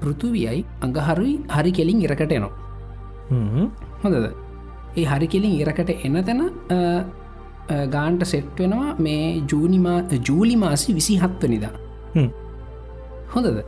පෘතුවියයි 0.00 0.60
අඟහරුයි 0.82 1.34
හරි 1.48 1.72
කෙලින් 1.72 2.04
ඉරකට 2.06 2.32
එනවා. 2.32 2.52
හොඳද? 4.02 4.30
ඒ 4.96 5.04
හරි 5.04 5.26
කෙලින් 5.28 5.58
ඉරකට 5.58 5.90
එන 5.98 6.22
තැන 6.24 6.40
ගාන්ට 7.90 8.24
සෙට් 8.26 8.56
වෙනවා 8.58 8.94
මේ 8.98 9.42
ජූනිමා 9.52 9.98
ජූලි 10.20 10.56
මාසි 10.56 10.94
විසි 10.94 11.14
හත්වනිදා 11.16 11.74
හොඳද 13.34 13.62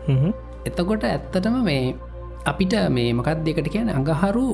එතකොට 0.69 1.05
ඇත්තටම 1.05 1.57
මේ 1.69 1.95
අපිට 2.51 2.75
මේ 2.97 3.11
මොකක් 3.19 3.31
දෙකට 3.47 3.69
කියන 3.75 3.91
අඟහරු 3.99 4.47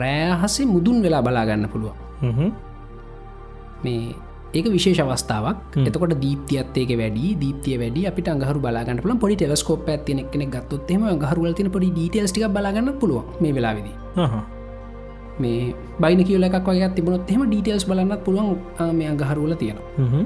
රෑහසේ 0.00 0.66
මුදුන් 0.74 1.02
වෙලා 1.04 1.22
බලාගන්න 1.26 1.66
පුළුවන්. 1.72 1.96
මේ 3.84 4.14
ඒක 4.54 4.66
විශේෂ 4.74 5.00
අවස්ථාවක්. 5.04 5.56
එතකොට 5.88 6.14
දීපතියත්තේක 6.24 6.90
වැඩි 7.00 7.34
දීපතිය 7.42 7.76
වැඩි. 7.82 8.06
අපිට 8.10 8.28
අඟහරු 8.34 8.58
බලාගන්න 8.66 9.02
පුල 9.04 9.14
පොඩි 9.22 9.36
ටෙලස්කෝප 9.36 9.88
ඇතින 9.88 10.20
කෙනෙ 10.32 10.46
ගත්තොත්ම 10.54 11.02
අඟහරුවල 11.12 11.54
තින 11.58 11.70
පොඩි 11.76 11.90
ඩීටල්ස්ටික 11.96 12.46
බලාගන්න 12.56 12.92
පුළුව 13.00 13.22
මේ 13.42 13.54
වෙලාවිදි. 13.56 13.92
මේ 15.42 15.74
බයින 16.02 16.20
කියල 16.28 16.46
එකක් 16.48 16.68
වගේ 16.68 16.88
තිබුණොත් 16.96 17.30
එම 17.34 17.42
ඩීටල්ස් 17.50 17.86
බලන්නත් 17.90 18.22
පුළුවන් 18.26 18.94
මේ 18.98 19.08
අඟහරුවල 19.12 19.54
තියෙනවා. 19.62 20.22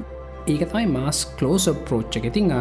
ඒක 0.47 0.61
තමයි 0.71 0.85
මාස් 0.97 1.17
කලෝස 1.37 1.65
ප්‍රෝච්ච 1.87 2.13
එකතිං 2.19 2.53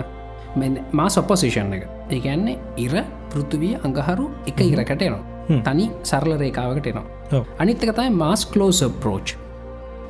මා 0.93 1.09
සොපසිෂන් 1.09 1.75
එක. 1.79 1.85
ඒගැන්නේ 2.11 2.59
ඉර 2.85 2.95
පෘතුවී 3.33 3.75
අඟහරු 3.87 4.31
එක 4.47 4.61
ඉරකට 4.61 5.03
එනවා. 5.09 5.25
තනි 5.67 5.91
සරල 6.03 6.33
රේකාවකට 6.43 6.87
එනවා. 6.93 7.45
අනිත්තක 7.59 7.93
තමයි 7.99 8.11
මාස් 8.23 8.45
කලෝස 8.55 8.81
ප්‍රෝච් 9.03 9.37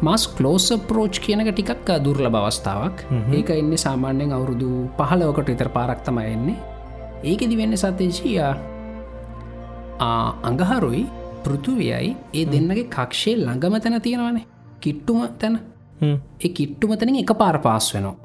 මස් 0.03 0.25
කලෝස 0.37 0.67
ප්‍රෝච් 0.89 1.19
කියනක 1.25 1.49
ටිකක් 1.53 1.89
දුර්ල 2.05 2.27
බවස්ථාවක් 2.35 2.99
ඒක 3.37 3.49
එන්න 3.51 3.73
සාමාන්‍යෙන් 3.85 4.35
අවුරුදු 4.37 4.69
පහලවකට 4.99 5.49
ඉතර 5.55 5.71
පාරක්තම 5.77 6.19
එන්නේ. 6.19 6.57
ඒකෙදි 7.25 7.57
වෙන්න 7.61 7.77
සතේශීය 7.77 8.39
අඟහරුයි 10.49 11.03
පෘතුවියයි 11.45 12.13
ඒ 12.35 12.45
දෙන්නගේ 12.53 12.87
කක්ෂේ 12.95 13.37
ළඟම 13.41 13.75
තැන 13.83 14.01
තියෙනවානේ. 14.07 14.47
කිට්ටුම 14.81 15.19
තැන. 15.41 15.59
ඒ 16.45 16.49
කිට්ටුමතනින් 16.59 17.19
එක 17.23 17.33
පාර 17.43 17.59
පාස් 17.59 17.95
වෙනවා. 17.95 18.17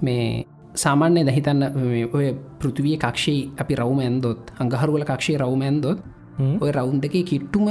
මේ 0.00 0.46
සාමාන්‍ය 0.82 1.22
දහිතන්න 1.28 1.62
ඔය 2.16 2.26
පෘතිවිය 2.60 2.96
කක්ෂී 3.04 3.40
අපි 3.62 3.72
රවම 3.80 4.00
ඇන්දොත් 4.06 4.52
අඟහරුවල 4.62 5.04
කක්ෂේ 5.10 5.38
රවම 5.42 5.62
ඇන්දොත් 5.62 5.98
ඔය 6.62 6.70
රවුන් 6.76 7.00
දෙකේ 7.04 7.24
කිට්ටුම 7.30 7.66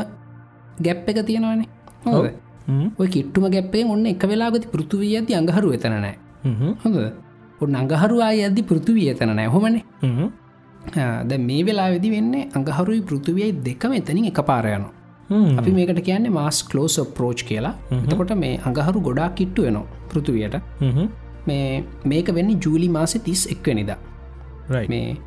ගැප් 0.85 1.09
එක 1.09 1.19
තියෙනවානේ. 1.29 1.69
ඔය 2.97 3.07
කිට්ටුම 3.07 3.45
ගැප්පේ 3.53 3.85
ඔන්න 3.93 4.05
එක 4.07 4.23
වෙලාගති 4.31 4.67
පෘතිවිය 4.73 5.13
ඇති 5.19 5.37
අඟහරු 5.39 5.69
එතනනෑ 5.77 6.15
හොඳ 6.83 6.97
ඔන්න 7.61 7.77
අඟහරුවා 7.81 8.31
අද්දි 8.49 8.63
පෘතිවිය 8.71 9.07
එතන 9.13 9.39
හොමනේ 9.55 9.83
ද 11.29 11.39
මේ 11.47 11.63
වෙලා 11.67 11.89
වෙදි 11.93 12.09
වෙන්නේ 12.15 12.49
අඟහරුයි 12.57 13.01
පෘතිවියයි 13.09 13.53
දෙකම 13.67 13.93
එතනින් 13.99 14.27
එක 14.31 14.41
පාරයනවා 14.49 14.93
අපි 15.59 15.71
මේකට 15.77 16.01
කියන්නේ 16.09 16.35
මාස් 16.39 16.57
කලෝස් 16.71 16.97
ප්‍රෝච් 17.17 17.39
කියලා. 17.49 17.73
එතකොට 18.03 18.35
මේ 18.43 18.59
අඟහරු 18.67 18.99
ගොඩා 19.07 19.29
කිට්ටු 19.39 19.65
වෙනවා 19.67 19.87
පෘතිවියට 20.11 20.55
මේ 21.47 21.83
මේක 22.05 22.27
වෙන්න 22.33 22.51
ජූලි 22.57 22.89
මාසෙ 22.89 23.17
තිස් 23.19 23.41
එක්වනිද 23.47 23.91
මේ 24.89 25.17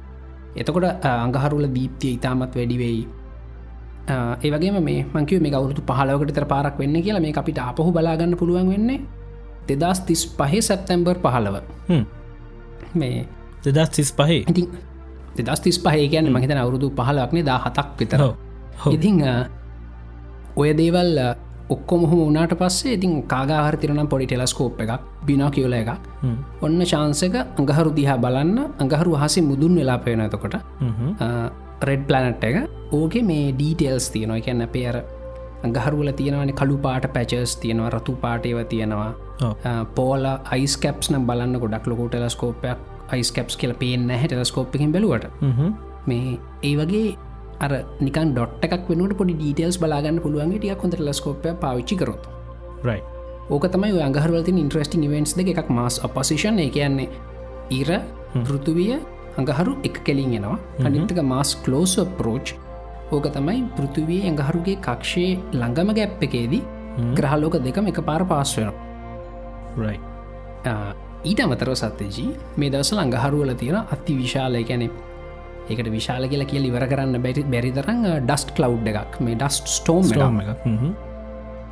එතකොට 0.56 1.06
අඟහරුල 1.06 1.66
දීප්තිය 1.68 2.12
ඉතාමත් 2.18 2.54
වැඩිවෙයි 2.54 3.00
ඒවගේ 4.42 4.80
මේ 4.80 5.00
මංකිව 5.06 5.42
මේ 5.42 5.54
අවුරුතු 5.54 5.82
පහලවකට 5.84 6.34
තර 6.34 6.46
පාරක් 6.46 6.78
වෙන්න 6.78 6.96
කියලා 6.98 7.20
මේ 7.20 7.34
අපිට 7.36 7.60
අපහු 7.60 7.90
බලාගන්න 7.92 8.36
පුළුවන් 8.36 8.70
වෙන්නේ 8.74 9.00
දෙදස් 9.70 10.00
තිස් 10.02 10.22
පහේ 10.38 10.62
සැප්තැම්බර් 10.62 11.16
පහලව 11.16 11.56
මේ 12.94 13.26
දෙදස් 13.66 13.90
තිස් 13.90 14.10
පහේ 14.12 14.40
ඉතින් 14.44 14.66
දෙදස් 15.38 15.60
තිස් 15.60 15.78
පහේ 15.78 16.08
කියන්න 16.08 16.32
මහිතන 16.32 16.58
අවුරුදු 16.58 16.90
පහලක්නේ 16.92 17.44
දා 17.44 17.58
හතක් 17.58 17.88
විතර 17.98 18.22
ඉතිං 18.88 19.22
ඔය 20.56 20.70
දේවල් 20.74 21.10
ඔක්කොම 21.74 22.02
උනාට 22.16 22.52
පස්සේ 22.60 22.94
ඉතින් 22.96 23.12
කාගාහර 23.32 23.76
තිරනම් 23.82 24.08
පොඩි 24.12 24.26
ටෙලස්කෝප් 24.30 24.80
එකක් 24.84 24.92
බිනා 25.28 25.50
කියවල 25.56 25.74
එක 25.80 25.90
ඔන්න 26.66 26.80
ශාන්සක 26.92 27.36
අඟහරු 27.60 27.90
දිහා 27.98 28.18
බලන්න 28.24 28.58
අඟහරු 28.84 29.14
හසේ 29.22 29.46
මුදුන් 29.50 29.74
වෙලා 29.80 29.98
පේන 30.06 30.22
එතකොට. 30.26 30.56
රෙඩ් 31.88 32.02
පලනට් 32.08 32.44
එක. 32.44 32.56
ඕගේ 32.92 33.24
මේ 33.30 33.46
ඩීටෙල්ස් 33.52 34.06
තියෙනවා. 34.14 34.40
එකන්න 34.42 34.66
පේර 34.76 34.96
අඟහරුවල 35.66 36.10
තියෙනවන 36.20 36.52
කළු 36.60 36.76
පාට 36.86 37.06
පැචස් 37.16 37.56
තියෙනවා 37.62 37.92
රතු 37.96 38.12
පාටයව 38.24 38.60
තියෙනවා. 38.72 39.10
පෝල 39.96 40.24
අයිස්කප්ස් 40.56 41.12
නම් 41.12 41.24
බලන්න 41.30 41.60
ගොඩක් 41.64 41.86
ලොකු 41.92 42.08
ටෙලස්කෝපයක් 42.08 42.78
අයිස්කප්ස් 43.14 43.56
කියල 43.60 43.74
පේන්න 43.82 44.10
හැ 44.12 44.28
ටෙලස්කෝප්කින් 44.28 44.92
බලුවට. 44.92 45.26
මේ 46.08 46.38
ඒ 46.62 46.74
වගේ 46.80 47.08
අර 47.60 47.72
නිකන් 48.00 48.34
ඩොට් 48.34 48.66
එකක් 48.66 48.88
වෙනට 48.90 49.16
පොඩි 49.20 49.34
ඩීටල්ස් 49.34 49.80
බලාගන්න 49.82 50.20
පුළුවන්. 50.24 50.56
ටිය 50.56 50.74
කොඳ 50.76 50.98
ලස්කෝපය 50.98 51.54
පාවිච්චි 51.62 51.96
කරොත්. 51.96 52.24
රයි 52.84 53.00
ඕක 53.50 53.64
තමයි 53.68 54.00
අඟහරවලති 54.08 54.56
ඉන්ට්‍රස්ටිං 54.56 55.06
වෙන්ස් 55.12 55.36
දෙක. 55.38 55.52
එකක් 55.54 55.70
මස් 55.70 56.00
අපසිෂන් 56.06 56.58
ඒ 56.58 56.70
කියන්නේ 56.70 57.08
ඉර 57.70 57.90
පෘතුවිය 58.46 58.98
අඟහරු 59.38 59.78
එක 59.84 60.02
කෙලින් 60.04 60.34
එනවා. 60.34 60.58
අනිතක 60.80 61.22
මස් 61.22 61.56
කලෝස 61.64 61.94
ප්‍රෝච් 62.18 62.56
ඕක 63.10 63.26
තමයි 63.34 63.62
පෘතුවී 63.76 64.22
ඇඟහරුගේ 64.24 64.76
කක්ෂයේ 64.78 65.38
ළඟම 65.52 65.90
ගැප් 65.98 66.22
එකේදී 66.26 66.62
ග්‍රහලෝක 67.16 67.56
දෙකම 67.64 67.90
එක 67.90 67.98
පාර 68.06 68.22
පාස් 68.24 68.54
වෙනවා 68.56 68.74
රයි 69.78 69.98
ඊට 71.24 71.40
අමතරව 71.44 71.74
සත්‍යජී 71.74 72.28
මේ 72.56 72.70
දවසල 72.70 73.02
අඟහරුවල 73.04 73.52
තියෙන 73.54 73.78
අති 73.94 74.14
විශාලය 74.14 74.62
ගැනෙ 74.62 74.86
ඒකට 75.70 75.90
විශාල 75.96 76.26
කියලා 76.32 76.50
කිය 76.50 76.66
ඉවර 76.70 76.86
කරන්න 76.92 77.22
බැරි 77.26 77.44
බැරිතරං 77.54 78.02
ඩස්ට 78.26 78.56
කලව් 78.56 78.90
එකක්. 78.92 79.20
මේ 79.26 79.38
ඩස්ට 79.40 79.66
ස්ටෝම් 79.76 80.04
එක 80.42 80.58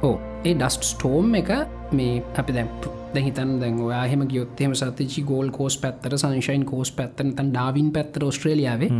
ඕ 0.03 0.15
ඒ 0.45 0.55
ඩස්ට 0.55 0.85
ස්ටෝම් 0.93 1.35
එක 1.41 1.51
මේ 1.99 2.23
අපි 2.41 2.53
දැ 2.59 2.67
දැහිතන් 3.15 3.57
දැන් 3.63 3.81
ඔයාහෙම 3.87 4.23
ගයොත්තෙම 4.31 4.75
සතචි 4.81 5.25
ගෝල් 5.31 5.51
කෝස් 5.51 5.79
පැත්තර 5.83 6.15
සංශයින් 6.23 6.65
කෝස් 6.69 6.93
පැත්තන 6.93 7.35
තන් 7.37 7.51
ඩාවින් 7.55 7.91
පැත්තර 7.97 8.27
ඔස්ට්‍රේලියාවේ 8.29 8.91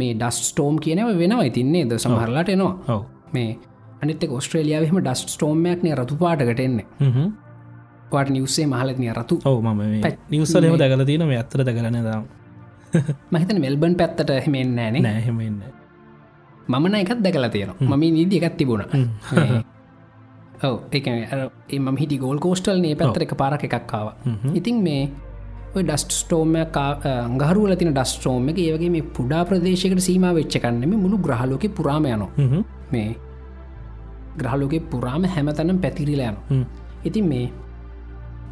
මේ 0.00 0.14
ඩස් 0.14 0.40
ස්ටෝම් 0.50 0.78
කියනව 0.84 1.12
වෙනවා 1.18 1.46
ඉතින්නේ 1.50 1.84
ද 1.90 1.98
සමහරලාට 1.98 2.52
එනවා. 2.54 2.98
මේ 3.32 3.58
අනිත 4.02 4.24
ඔස්ට්‍රේලියාවම 4.30 5.00
ඩස්ට 5.00 5.36
ස්ටෝම්මයක්නය 5.36 5.94
රතු 5.94 6.18
පාටකට 6.20 6.60
එන්නේ. 6.66 6.86
වාට 8.12 8.30
නිවසේ 8.30 8.66
මහලත්නය 8.66 9.08
රතු. 9.12 9.40
ඔව 9.44 9.58
මම 9.62 9.80
නිවසලම 10.30 10.76
දැකල 10.78 11.04
තියෙන 11.04 11.26
මේ 11.26 11.40
ඇත්තර 11.40 11.64
දැකලන 11.64 11.98
දම් 12.06 12.24
මහිතන 13.32 13.60
මෙල්බන් 13.64 13.94
පැත්තට 14.00 14.30
හෙමෙන් 14.46 14.74
නෑනේ 14.76 15.02
නෑහෙමන්න 15.06 15.62
මමන 16.68 16.94
එකත් 16.94 17.22
දැකලා 17.24 17.50
තියෙනවා. 17.54 17.96
මම 17.96 18.04
නීදී 18.16 18.40
එකත් 18.40 18.56
තිබුණ. 18.58 18.84
ඔව 20.64 20.74
ඒ 20.92 21.16
එම 21.76 21.96
හිටි 21.96 22.18
ගෝල් 22.18 22.38
කෝස්ටල් 22.38 22.80
නේ 22.84 22.94
පැත්තර 23.00 23.22
එක 23.26 23.34
පාරක් 23.42 23.64
එකක්කාව 23.68 24.08
ඉතින් 24.54 24.82
මේ 24.86 25.02
ඩස්ට 25.74 26.12
ස්ටෝම 26.12 26.54
ගහරුල 27.42 27.74
තින 27.80 27.94
ඩස්ටෝම 27.94 28.48
එක 28.52 28.58
ඒවගේ 28.58 28.90
මේ 28.90 29.08
පුඩා 29.16 29.42
ප්‍රදේශකට 29.44 30.02
සීම 30.08 30.26
වෙච්ච 30.38 30.58
කන්නෙම 30.64 30.94
මුළු 31.04 31.18
ග්‍රහලෝක 31.26 31.64
පුරාම 31.78 32.06
යනවා. 32.06 32.62
මේ 32.92 33.08
ග්‍රහලෝක 34.38 34.74
පුරාම 34.92 35.24
හැමතනම් 35.34 35.78
පැතිරිලා 35.84 36.32
යන 36.52 36.66
ඉතින් 37.04 37.28
මේ 37.32 37.44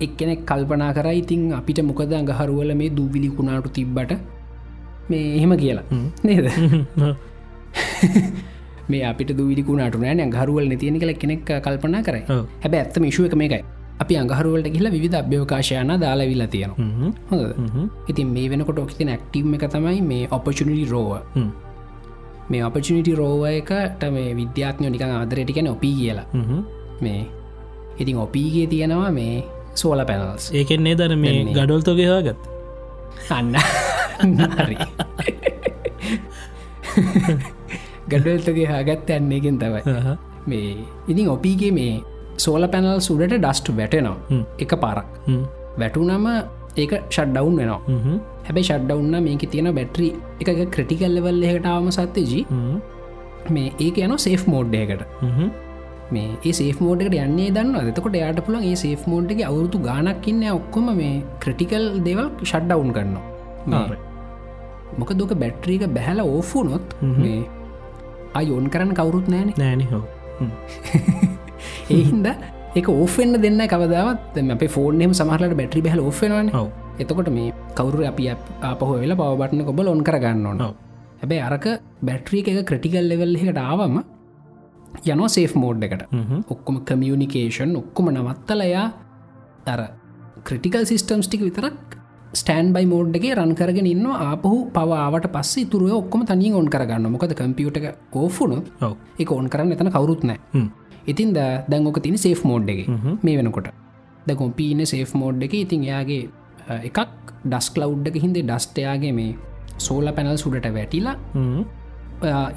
එක්කෙනෙක් 0.01 0.47
කල්පනා 0.47 0.93
කර 0.93 1.13
ඉතින් 1.13 1.53
අපිට 1.53 1.83
මොකද 1.83 2.13
අඟහරුවල 2.13 2.75
මේ 2.75 2.91
දූවිලි 2.91 3.31
කුණාටු 3.31 3.71
තිබ්බට? 3.71 4.13
මේ 5.11 5.37
එහෙම 5.37 5.57
කියලා. 5.57 5.85
නේද? 6.25 6.49
මේ 8.91 9.05
අපිට 9.05 9.33
දවිලිකුණට 9.33 9.97
නෑන 9.97 10.21
අඟහරුවල් 10.21 10.69
නැතියනි 10.69 10.99
කල 10.99 11.13
කෙනෙක් 11.15 11.51
කල්පනා 11.67 12.03
කර 12.03 12.17
ඔව්. 12.29 12.47
හැබ 12.63 12.75
ඇත්තම 12.75 13.11
ශුව 13.11 13.27
එක 13.27 13.35
මේකයි. 13.35 13.65
අපි 14.01 14.17
අඟහරුවලට 14.17 14.69
කියලා 14.75 14.93
විධ 14.97 15.17
අභ්‍යවකාශයන 15.21 16.01
දාලවිල්ල 16.01 16.47
තියෙනවා. 16.47 17.13
හොඳ 17.31 17.43
ඉතින් 18.09 18.29
මේ 18.37 18.51
වෙනකොට 18.51 18.79
ඔක්තින 18.79 19.09
ඇක්ටීම් 19.09 19.55
එක 19.55 19.65
තමයි 19.75 20.03
මේ 20.03 20.29
ඔපචනිටි 20.31 20.91
රෝව 20.91 21.19
මේ 22.51 22.65
ඔපචනිටි 22.65 23.15
රෝව 23.15 23.45
එකට 23.51 24.03
මේ 24.17 24.37
විද්‍යාත්නය 24.41 24.91
නිකං 24.91 25.11
ආදරයට 25.11 25.53
ගැන 25.57 25.69
ඔපී 25.75 25.95
කියලා. 26.01 26.27
මේ. 27.03 27.27
ඉතින් 28.01 28.17
ඔපීගේ 28.17 28.67
තියෙනවා 28.67 29.11
මේ 29.11 29.45
සෝල 29.83 30.01
පැනල්ස් 30.11 30.45
ඒකෙන්නේ 30.61 30.95
දර 31.01 31.15
මේ 31.25 31.33
දැන්නේ. 31.33 31.55
ගඩොල්තොගේ 31.59 32.09
හාගත් 32.13 32.39
අන්න. 33.37 33.55
හරි. 34.59 34.77
ගඩල්තගේ 38.13 38.69
හාගත් 38.73 39.11
යන්නේකින් 39.17 39.57
තමයි. 39.63 39.83
මේ 40.51 40.71
ඉතින් 41.13 41.27
ඔපීගේ 41.37 41.73
මේ 41.79 41.95
සෝල 42.45 42.63
පැනල් 42.75 43.01
සුඩට 43.09 43.35
ඩස්ට් 43.39 43.67
වැටෙනවා. 43.81 44.43
එක 44.65 44.73
පාරක් 44.85 45.09
වැටුනම 45.83 46.27
ඒක 46.83 46.93
ෂඩ්ඩවුන් 47.15 47.55
වෙනවා. 47.61 47.81
හැබයි 48.47 48.65
ෂඩ්ඩවන්න 48.69 49.25
මේක 49.27 49.43
තියෙන 49.53 49.69
බැට්‍රි 49.79 50.09
එක 50.41 50.49
ක්‍රටිකල් 50.75 51.13
ලෙවල් 51.19 51.43
එකටාවම 51.53 51.91
සත්‍යජී. 51.99 52.45
මේ 53.55 53.73
ඒක 53.85 53.97
යන 54.05 54.13
සේෆ් 54.27 54.43
මෝඩ්ඩයකට 54.53 55.03
මේ 56.11 56.29
ඒ 56.43 56.73
මෝඩට 56.81 57.17
යන්නේ 57.19 57.49
දන්න 57.51 57.89
එතකොට 57.91 58.17
යාට 58.17 58.41
පුළන් 58.47 58.65
ඒ 58.65 58.75
සේ 58.75 58.95
මෝඩ්ගේ 59.07 59.47
අවුරුතු 59.47 59.79
ගානක්කින්න 59.81 60.45
ඔක්කොම 60.51 60.91
මේ 60.97 61.15
ක්‍රටිකල් 61.41 61.87
දෙවල් 62.05 62.29
ෂඩ්ඩවුන් 62.43 62.93
කරනවා. 62.93 63.25
මොක 64.99 65.11
දුක 65.13 65.35
බැට්‍රීක 65.37 65.87
බැහල 65.95 66.21
ඕෆුනොත් 66.27 66.95
මේ 67.17 67.41
අයෝන් 68.35 68.69
කරන්න 68.71 68.95
කවුරුත් 68.95 69.29
නෑන 69.29 69.53
නෑන 69.57 69.83
හෝ 69.91 70.05
ඒහින්ද 71.91 72.29
එක 72.75 72.89
ඕෆෙන්න්න 72.91 73.41
දෙන්න 73.43 73.63
කවදාවත්. 73.67 74.37
අප 74.53 74.63
ෆෝර්නම 74.69 75.13
සමහලට 75.13 75.57
බැටරි 75.61 75.83
බැහල 75.83 76.03
ඔෆෙනවන 76.03 76.51
ඔව්. 76.55 76.69
එතකොට 76.99 77.31
මේ 77.31 77.55
කවරු 77.75 78.05
අපි 78.11 78.29
ආපහෝ 78.63 78.99
වෙලා 79.01 79.21
පවබටන 79.21 79.65
කොබ 79.65 79.81
ඔොන් 79.85 80.05
කරගන්න 80.05 80.47
ඕන. 80.47 80.61
හැබැයි 81.21 81.43
අරක 81.43 81.67
බැට්‍රිය 82.03 82.43
එක 82.53 82.67
ක්‍රටිකල් 82.67 83.09
ලෙවල් 83.13 83.37
එකට 83.39 83.61
ආවම 83.61 83.97
යනෝ 85.13 85.29
සේෆ් 85.37 85.55
මෝඩ් 85.63 85.85
එකට. 85.87 86.03
ඔක්කොම 86.55 86.81
කමියනිකේෂන් 86.89 87.77
ඔක්කොම 87.83 88.11
නවත්තලයා 88.15 88.87
තර 89.67 89.83
ක්‍රටිකල් 90.49 90.85
සිිස්ටම්ස් 90.91 91.29
ටික 91.29 91.43
විතරක් 91.47 91.97
ස්ටන් 92.33 92.73
බයි 92.75 92.87
මෝඩ්ගේ 92.93 93.35
රන් 93.35 93.55
කරගෙන 93.59 93.87
ඉන්න 93.93 94.07
ආපහු 94.07 94.57
පවාවට 94.75 95.29
පස්ස 95.35 95.69
තුරුව 95.73 95.95
ඔක්කොම 96.01 96.27
තනින් 96.31 96.55
ඔොන් 96.61 96.69
කරගන්න 96.75 97.11
මොකද 97.15 97.33
කම්පියුට 97.41 97.79
එක 97.81 98.17
ඕෆුණු 98.23 98.59
එක 99.23 99.33
ඔන් 99.33 99.49
කරන්න 99.53 99.73
එතන 99.77 99.91
කවරුත් 99.97 100.25
නෑ. 100.31 100.39
ඉතින් 101.07 101.33
ද 101.37 101.47
දැංගෝක 101.73 102.01
තින 102.07 102.19
සේෆ් 102.25 102.45
මෝඩ් 102.45 102.69
එක. 102.69 102.81
මේ 103.23 103.37
වෙනකොට. 103.39 103.73
දැකොම් 104.29 104.53
පීන 104.53 104.85
සේෆ් 104.87 105.15
මෝඩ් 105.15 105.43
එක. 105.43 105.55
ඉතින් 105.65 105.85
එයාගේ 105.89 106.29
එකක් 106.89 106.99
ඩස් 107.45 107.69
කලව් 107.75 108.09
එක 108.11 108.17
හින්දේ 108.25 108.45
ඩස්ටයාගේ 108.45 109.13
මේ 109.19 109.37
සෝල 109.79 110.13
පැනල් 110.17 110.37
සුඩට 110.45 110.69
වැටිලා. 110.79 111.17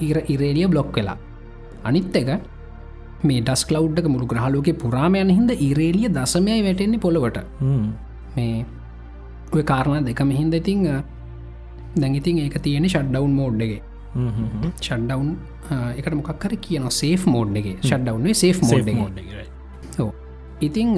ඉර 0.08 0.18
ඉරේලිය 0.28 0.68
බ්ලොක් 0.68 0.96
වෙලා 0.98 1.18
අනිත් 1.84 2.16
එක 2.16 2.30
මේ 3.24 3.42
ඩස් 3.42 3.64
කලව්ඩක 3.66 4.08
මුළු 4.08 4.26
ග්‍රහලෝක 4.28 4.70
පුරාමයන් 4.78 5.30
හිද 5.32 5.52
ඉරේලිය 5.62 6.10
දසමයයි 6.10 6.62
වැටෙන්නේ 6.64 7.00
පොළොවට. 7.00 7.38
මේ 8.36 8.66
ඔය 9.54 9.64
කාරණ 9.64 10.06
දෙකම 10.06 10.30
හින්ද 10.32 10.54
ඉතිං 10.54 10.84
දැඟඉතින් 11.96 12.38
ඒක 12.40 12.58
තියෙන 12.62 12.86
ෂඩ්ඩවන්් 12.86 13.34
මෝඩ් 13.34 13.62
එක. 13.62 13.74
ෂඩ්ඩවන්් 14.80 15.30
එකට 15.98 16.16
මොකක්කර 16.16 16.56
කියන 16.60 16.88
සේෆ් 16.92 17.26
මෝඩ් 17.28 17.58
එක 17.58 17.68
ෂඩ්ඩවන්නේ 17.82 18.34
සේෆ් 18.36 18.58
මෝඩ්. 18.64 18.90
ඔව්. 20.00 20.10
ඉතිං 20.62 20.90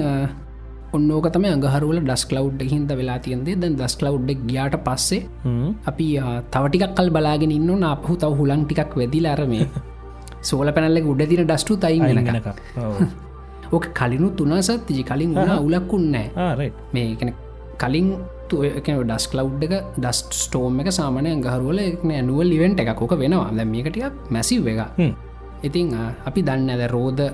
ඔන්නෝක 0.94 1.26
තම 1.28 1.44
අඟහරුවල 1.46 1.98
ඩස් 2.00 2.24
කලව් 2.26 2.62
හින්ද 2.72 2.90
වෙලා 2.92 3.18
තියන්දේ 3.18 3.56
දැන් 3.56 3.74
දස් 3.76 3.96
කලව් 3.96 4.14
ගයාට 4.46 4.76
පස්සේ. 4.86 5.20
අපි 5.84 6.06
ආ, 6.18 6.40
තව 6.52 6.64
ටිකක් 6.68 6.94
කල් 6.96 7.10
බලාගෙන 7.10 7.50
ඉන්න 7.52 7.84
අපහු 7.86 8.16
තව 8.16 8.32
හුලන් 8.38 8.62
ටිකක් 8.64 8.94
වෙදිල 8.96 9.26
අරමේ 9.26 9.66
සෝල 10.50 10.68
පැනල්ල 10.76 10.98
උඩ 11.12 11.22
තින 11.30 11.42
ඩස්ටු 11.48 11.76
තයි 11.84 11.98
වෙනක. 12.00 12.46
ඕක 13.74 13.86
කලිනු 13.98 14.28
තුනසත්තිජි 14.38 15.02
කලින් 15.10 15.30
වුණ 15.36 15.52
උලක්කුන්නෑ 15.66 16.26
ආ, 16.36 16.52
right. 16.60 16.74
මේ 16.94 17.06
එකන 17.14 17.30
කලින් 17.82 18.08
ඩස් 18.48 19.24
කලව් 19.32 19.62
එක 19.66 19.72
ඩස්ට 19.96 20.32
ස්ටෝම් 20.42 20.74
එක 20.82 20.88
සාමනය 20.98 21.30
ගහරුවල 21.46 21.78
ඇනුවල් 22.16 22.52
ඉවෙන්ට 22.56 22.80
එකක් 22.82 23.00
ෝක 23.04 23.14
වෙනවා 23.22 23.48
දැ 23.56 23.66
මේකටිය 23.72 24.04
මැසිව් 24.34 24.68
එක. 24.72 24.80
ඉතිං 25.66 25.94
අපි 26.28 26.40
දන්න 26.48 26.70
ඇද 26.74 26.84
රෝධ 26.92 27.24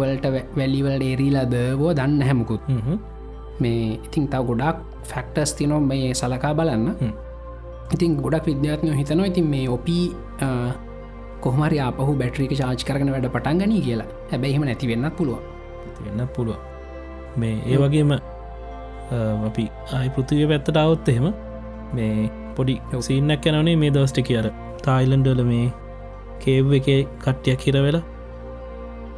වලට 0.00 0.26
වැලිවල් 0.58 1.02
ඒරීලාද 1.08 1.54
බෝ 1.80 1.92
දන්න 1.98 2.22
හැමකුත් 2.28 2.62
හ්ම් 2.68 2.82
හ්ම්. 2.86 2.98
මේ 3.62 3.96
ඉතින් 4.06 4.28
තව 4.32 4.42
ගොඩක් 4.50 4.78
ෆැක්ටස් 5.10 5.56
තිනො 5.58 5.80
මේ 5.80 6.12
සලකා 6.20 6.52
බලන්න. 6.58 6.86
ඉතින් 7.94 8.10
ගොඩක් 8.22 8.44
විද්‍යාත්නය 8.50 8.92
හිතනවා 9.00 9.30
ඉතින් 9.32 9.46
මේ 9.54 9.66
ඔපී 9.76 10.04
කොහමරි 11.40 11.78
අපහු 11.80 12.12
බැට්‍රික 12.22 12.52
චාච් 12.60 12.82
කරන 12.88 13.14
වැඩ 13.14 13.30
පටන්ගනී 13.36 13.84
කියලා. 13.86 14.08
හැබැයිම 14.32 14.64
නැති 14.64 14.90
වෙන්නත් 14.90 15.16
පුළුව 15.16 15.40
වෙන්න 16.04 16.26
පුළුව 16.36 16.58
මේ 17.36 17.56
ඒ 17.66 17.78
වගේම 17.82 18.12
අපි 19.48 19.64
ආයි 19.94 20.10
පෘතිවය 20.10 20.46
පැත්තට 20.52 20.80
අවුත් 20.84 21.08
එහෙම 21.08 21.26
මේ 21.94 22.30
පොඩි 22.56 22.74
සින්නක් 23.00 23.46
යනනේ 23.46 23.76
මේ 23.76 23.90
දවස්ට 23.90 24.22
කියර 24.22 24.48
තායිලන්ඩල 24.84 25.42
මේ 25.50 25.66
කේව් 26.40 26.72
එක 26.72 26.88
කට්ටිය 27.24 27.56
කිර 27.56 27.76
වෙලා. 27.82 28.04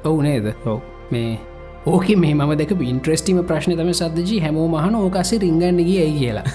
ඔවු 0.04 0.22
නේද? 0.22 0.46
ඔව්. 0.66 0.80
මේ 1.11 1.38
ඕක 1.87 2.09
මේ 2.16 2.35
ම 2.35 2.54
දෙක 2.56 2.72
ඉන්ට්‍රස්ටිම 2.85 3.42
ප්‍රශ්න 3.44 3.76
තම 3.76 3.92
සද්ජී 3.94 4.40
හැමෝ 4.40 4.68
මහන 4.68 4.94
ඕකසේ 4.96 5.38
රිංගන්නගේ 5.38 6.00
ඇයි 6.04 6.18
කියලා. 6.18 6.46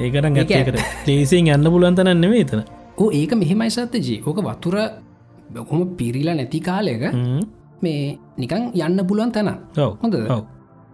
ඒකරන් 0.00 0.36
ඒක 0.38 0.48
ගතකට 0.48 0.78
ලේසින් 1.08 1.52
යන්න 1.54 1.72
පුලන්තන 1.74 2.12
නෙවේ 2.18 2.44
තන 2.44 2.64
ඕ 2.96 3.10
ඒක 3.12 3.32
මෙහෙමයි 3.34 3.70
සත්තජී 3.70 4.22
ඕක 4.22 4.40
වතුර 4.42 4.76
බොහොම 5.52 5.82
පිරිලා 5.96 6.34
නැති 6.34 6.60
කාලයක 6.60 7.04
මේ 7.82 8.18
නිකං 8.38 8.68
යන්න 8.80 9.06
පුළුවන් 9.06 9.32
තැන 9.32 9.50
හොඳ 10.02 10.16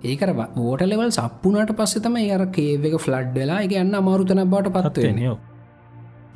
ඒකර 0.04 0.30
ෝට 0.58 0.82
ලෙවල් 0.84 1.10
සප්පුනට 1.10 1.74
පස්සෙ 1.74 2.00
තම 2.00 2.16
ඒර 2.18 2.46
කේව 2.52 2.84
එක 2.84 2.96
ෆ්ලඩ් 2.98 3.34
වෙලා 3.34 3.60
එක 3.60 3.74
යන්න 3.74 3.94
අමාරුතන 3.94 4.42
බට 4.46 4.72
පත්වෙන 4.72 4.90
පත්වෙන 4.90 5.20
යෝ 5.20 5.36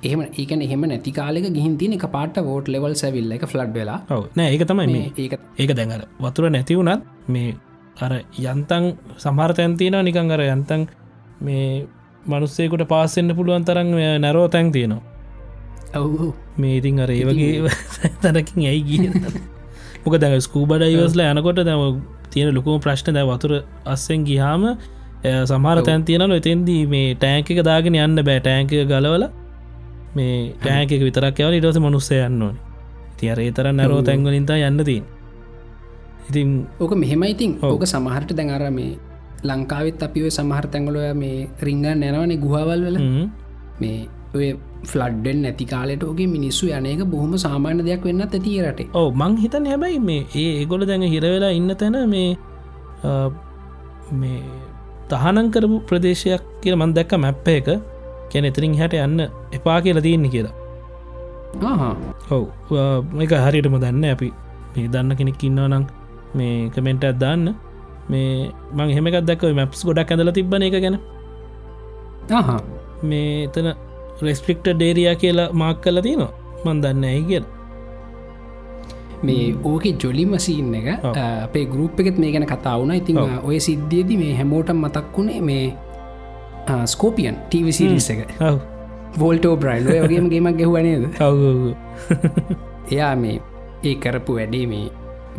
එහෙම 0.05 0.23
ඒකන 0.35 0.63
එහෙම 0.63 0.85
නැති 0.85 1.13
කාලෙක 1.13 1.47
ගිහින් 1.49 1.77
තින 1.79 1.93
එක 1.93 2.07
පාට 2.11 2.41
වෝට් 2.43 2.69
ලෙවල් 2.69 2.95
සැවිල්ල 2.95 3.33
එක 3.33 3.45
ෆ්ලඩ් 3.47 3.75
වෙලා. 3.75 3.99
නෑ 4.37 4.49
ඒක 4.49 4.65
තමයි 4.67 4.87
මේ 4.89 5.13
ඒක 5.17 5.39
ඒක 5.59 5.73
දැඟර 5.73 6.03
වතුර 6.21 6.51
නැති 6.51 6.79
වුණත් 6.79 7.07
මේ 7.29 7.55
අර 7.99 8.13
යන්තන් 8.45 8.85
සමහරතැන්තියෙන 9.19 9.99
නිකං 10.05 10.35
අර 10.37 10.43
යන්තන් 10.47 10.89
මේ 11.41 11.87
මනුස්සේකුට 12.27 12.85
පාසෙන්න්න 12.89 13.37
පුළුවන් 13.37 13.65
තරන් 13.65 13.95
නැරෝ 14.21 14.49
තැන් 14.49 14.73
තියෙනවා 14.73 15.12
ඔවු 15.95 16.33
මේ 16.57 16.79
ඉතින් 16.79 17.01
අර 17.01 17.11
ඒ 17.11 17.25
වගේ 17.25 17.69
තැනකින් 18.23 18.65
ඇයි 18.65 18.83
ගිය? 18.83 19.11
මොක 20.05 20.17
දැ 20.19 20.41
ස්කූබඩ 20.41 20.89
ඉවස්ල 20.89 21.23
යනකොට 21.25 21.63
දැම 21.65 22.03
තියෙන 22.31 22.55
ලොකුම 22.55 22.81
ප්‍රශ්න 22.81 23.15
දැ 23.15 23.25
වතුර 23.25 23.53
අස්සෙන් 23.87 24.25
ගිහාම 24.25 24.67
සමහර 25.23 25.83
තැන් 25.85 26.05
තියෙනල 26.05 26.33
එතෙන්දී 26.33 26.83
මේ 26.87 27.15
ටෑන්ක 27.15 27.51
එක 27.51 27.63
දාගෙන 27.65 27.95
යන්න 27.97 28.25
බෑ. 28.25 28.41
ටෑන්ක 28.41 28.71
ගලවල 28.91 29.25
මේ 30.17 30.37
ටෑන්ක 30.61 30.91
විතරක් 31.07 31.39
යවල 31.39 31.59
ඉටස 31.59 31.79
මනුස්සේ 31.79 32.23
යන්න 32.27 32.43
ඕනි. 32.43 32.59
තියර 33.19 33.39
තර 33.53 33.73
නැරෝ. 33.73 34.03
තැන්ගලින්තා 34.03 34.59
යන්න 34.69 34.85
තින් 34.85 35.05
ඉතින් 36.29 36.67
ඕක 36.81 36.95
මෙහෙමයිඉතින් 36.97 37.59
ඔව්. 37.63 37.77
ඕක 37.77 37.87
සමහරට 37.87 38.35
දැඟර 38.35 38.71
මේ 38.71 38.99
ලංකාවිත් 39.45 40.03
අපිව 40.03 40.27
සමහර 40.31 40.67
තැංගලොය 40.73 41.13
මේ 41.15 41.49
රිංග 41.61 41.83
නැනවනේ 41.83 42.37
ගුහවල් 42.39 42.83
වල. 42.89 42.99
මේ 43.81 44.09
ෆ්ලඩ්ඩෙන් 44.91 45.39
නැති 45.45 45.65
කාලට 45.73 46.03
ඕගේ 46.09 46.29
මිනිස්සු 46.35 46.67
යනක 46.79 47.05
බොහොම 47.15 47.33
සාමාන්‍ය 47.45 47.83
දෙයක් 47.89 48.05
වෙන්න 48.09 48.25
ඇති 48.27 48.59
රට. 48.65 48.89
ඔව 49.01 49.09
මං 49.21 49.39
හිතන් 49.45 49.67
හැබැයි 49.73 50.03
මේ 50.09 50.23
ඒ 50.43 50.51
ඒගොල 50.61 50.85
දැඟ 50.91 51.07
හිරවෙලා 51.15 51.53
ඉන්න 51.59 51.71
තැන 51.83 51.99
මේ 52.15 52.29
මේ 54.21 54.41
තහනන් 55.11 55.49
කරපු 55.55 55.79
ප්‍රදේශයක් 55.89 56.45
කියල 56.63 56.77
මන් 56.81 56.95
දැක්ක 56.99 57.13
මැප්ප 57.25 57.49
එක. 57.57 57.69
කැන 58.33 58.49
එතරින් 58.51 58.75
හැට 58.81 58.95
යන්න 59.07 59.21
එපා 59.59 59.79
කියලා 59.85 60.07
තියන්නේ 60.07 60.33
කියලා. 60.35 60.55
ඔව් 62.37 62.45
එක 63.25 63.33
හරියටම 63.47 63.77
දන්න 63.85 64.05
අපි 64.15 64.29
මේ 64.75 64.89
දන්න 64.95 65.17
කෙනෙක් 65.21 65.45
ඉන්නවා 65.49 65.69
නං 65.69 65.85
මේ 66.39 66.57
කමෙන්ට 66.75 67.05
අදදාන්න 67.13 67.47
මේ 68.11 68.51
මං 68.77 68.93
හෙමකක් 68.97 69.17
දක්ව 69.29 69.55
මැප්ස් 69.61 69.85
ගොඩක් 69.89 70.13
ඇඳල 70.13 70.33
තිබන 70.39 70.69
එක 70.69 70.77
ගැන. 70.85 70.97
මේ 73.11 73.33
එතන 73.47 73.69
රෙස්පික්ට 74.21 74.69
ඩේරයා 74.71 75.15
කියලා 75.15 75.49
මාක් 75.55 75.81
කල 75.81 76.01
තිනවා 76.01 76.33
මන් 76.65 76.83
දන්න 76.83 77.05
ඇයි 77.05 77.25
කියල. 77.25 77.47
මේ 79.23 79.55
ඕක 79.65 79.85
ජොලිම 79.99 80.35
සීන් 80.39 80.75
එක. 80.75 80.91
අපේ 81.45 81.65
ගරුප් 81.67 82.01
එකෙත් 82.01 82.19
මේ 82.19 82.33
ගැන 82.33 82.47
කතා 82.47 82.77
වුණ. 82.79 82.95
ඉතින්. 82.95 83.23
ඔය 83.45 83.61
සිද්ධියද 83.61 84.13
මේ 84.19 84.35
හැමෝටම් 84.35 84.85
මතක් 84.85 85.17
වුණේ 85.17 85.41
මේ 85.43 85.65
ස්කෝපියන් 86.87 87.37
ටීවිසිරිස් 87.49 88.11
එක. 88.11 88.29
වෝල්ටෝ 89.19 89.57
බ්‍රයිල් 89.57 89.89
ඔයගේම 89.89 90.29
ගේමක් 90.31 90.59
ගැහුවනේද 90.59 91.05
එයා 92.93 93.15
මේ 93.17 93.37
ඒ 93.85 93.95
කරපු 93.95 94.37
වැඩේ 94.39 94.67
මේ 94.67 94.87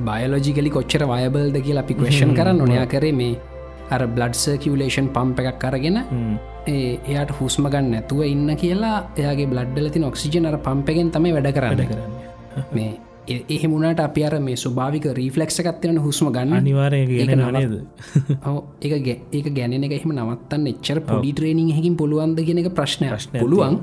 බයලෝජිකලි 0.07 0.69
කොච්චර 0.69 1.05
වයබල්ද 1.11 1.57
කියලා 1.65 1.83
අපි 1.85 1.93
කවේෂන් 1.93 2.33
කරන්න 2.37 2.61
නොනයා 2.63 2.85
කරේ 2.85 3.13
මේ 3.13 3.33
අර 3.89 4.05
බ්ලඩ් 4.07 4.37
සර්කියවලේෂන් 4.43 5.09
පම්ප 5.15 5.39
එකක් 5.43 5.59
කරගෙන 5.63 5.99
එයාට 6.67 7.31
හුස්ම 7.31 7.67
ගන්න 7.67 7.89
නැතුව 7.91 8.21
ඉන්න 8.25 8.49
කියලා 8.55 8.97
එයාගේ 9.17 9.47
බ්ලඩ්ඩල 9.47 9.89
තින 9.89 10.03
ඔක්සිජන 10.03 10.45
අර 10.45 10.57
පම්පගෙන් 10.59 11.11
තමයි 11.11 11.33
වැඩ 11.33 11.49
කරන්න. 11.53 11.81
කරන්න. 11.85 12.13
මේ 12.71 12.91
එහෙමුණට 13.49 13.99
අපි 13.99 14.23
අර 14.23 14.39
මේ 14.39 14.55
ස්වභාවික 14.55 15.05
රීෆලෙක්ෂ 15.13 15.59
එකත්තින 15.61 15.99
හුස්ම 15.99 16.29
ගන්න. 16.29 16.53
අනිවාරය 16.53 17.03
නනේද 17.05 17.75
ඔව්, 18.49 18.63
ඒක 18.81 19.47
ගැනෙන 19.53 19.83
එක 19.83 19.93
එහෙම 19.93 20.11
නවත්තන්න 20.13 20.67
එච්චර 20.67 20.99
පොඩි 21.01 21.33
ට්‍රේනිං 21.33 21.69
හකින් 21.71 21.95
පුළුවන්ද 21.97 22.39
කියන 22.39 22.59
එක 22.59 22.71
ප්‍රශ්නයක්. 22.73 23.29
පුළුවන්. 23.33 23.79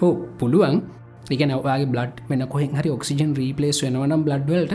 හෝ 0.00 0.12
පුළුවන්. 0.38 0.82
එක 1.30 1.40
නවගේ 1.42 1.86
බ්ලඩ් 1.86 2.24
වෙන 2.28 2.46
කොහෙන් 2.48 2.74
හරි 2.74 2.90
ඔක්සිජන් 2.90 3.34
රීපලේස් 3.34 3.82
වෙනවනම් 3.82 4.24
බ්ලඩ්වලට. 4.24 4.74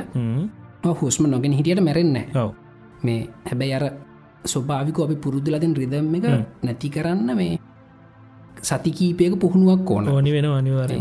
හුස්ම 1.01 1.25
නොගෙන 1.27 1.53
හිටියට 1.53 1.81
මැරෙන්න 1.81 2.17
මේ 3.03 3.27
හැබැයි 3.45 3.73
අර 3.73 3.83
ස්වභාවික 4.45 4.99
අපි 4.99 5.15
පුරුදුලතින් 5.15 5.75
රිදම් 5.75 6.15
එක 6.15 6.25
නැති 6.63 6.89
කරන්න 6.89 7.35
මේ 7.35 7.59
සති 8.61 8.91
කීපයක 8.91 9.39
පුහුණුවක් 9.39 9.91
ඕන. 9.91 10.07
ඕනි 10.09 10.31
වෙන 10.31 10.45
අනිවාරය 10.45 10.99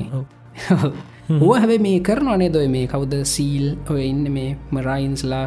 ඕ 1.41 1.53
හැබැ 1.55 1.79
මේ 1.79 2.01
කරන 2.01 2.29
අනේ 2.29 2.49
දොය 2.49 2.69
මේ 2.69 2.87
කවුද? 2.87 3.15
සීල් 3.25 3.77
ඔය 3.91 4.03
ඉන්න 4.09 4.33
මේ 4.33 4.57
මරයින්ස්ලා. 4.73 5.47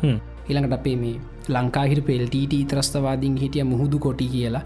ඉළඟට 0.49 0.73
අපේ 0.73 0.95
මේ 0.95 1.15
ලංකාහිර 1.49 2.01
පෙල්ටට 2.01 2.53
ත්‍රස්තවාදින් 2.69 3.35
හිටිය 3.37 3.63
මුහුදු 3.63 3.99
කොටි 3.99 4.27
කියලා. 4.27 4.63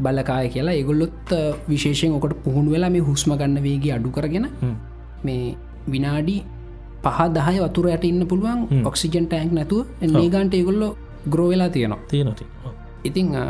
බලකාය 0.00 0.48
කියලා. 0.48 0.74
එගොල්ලොත් 0.74 1.32
අ, 1.32 1.40
විශේෂයෙන් 1.68 2.12
ඔකට 2.12 2.36
පුහුණු 2.44 2.70
වෙලා 2.70 2.90
මේ 2.90 3.00
හුස්ම 3.00 3.32
ගන්න 3.34 3.62
වේගේ 3.62 3.92
අඩු 3.92 4.10
කරගෙන 4.10 4.46
මේ 5.24 5.56
විනාඩි 5.88 6.36
පහ 7.04 7.18
දහය 7.34 7.56
වතුර 7.64 7.86
යට 7.88 8.04
ඉන්න 8.04 8.26
පුළුවන් 8.26 8.84
ඔක්සිජන් 8.84 9.26
ටෑන්ක් 9.26 9.52
නැතුව. 9.52 9.86
ඒ 10.02 10.28
ගන්ට 10.28 10.54
ඒගොල්ලො 10.54 10.96
ග්‍රෝවෙලා 11.28 11.68
තියෙනවා. 11.70 12.00
තියනොති 12.08 12.44
ඉතිං 13.04 13.34
අ, 13.36 13.42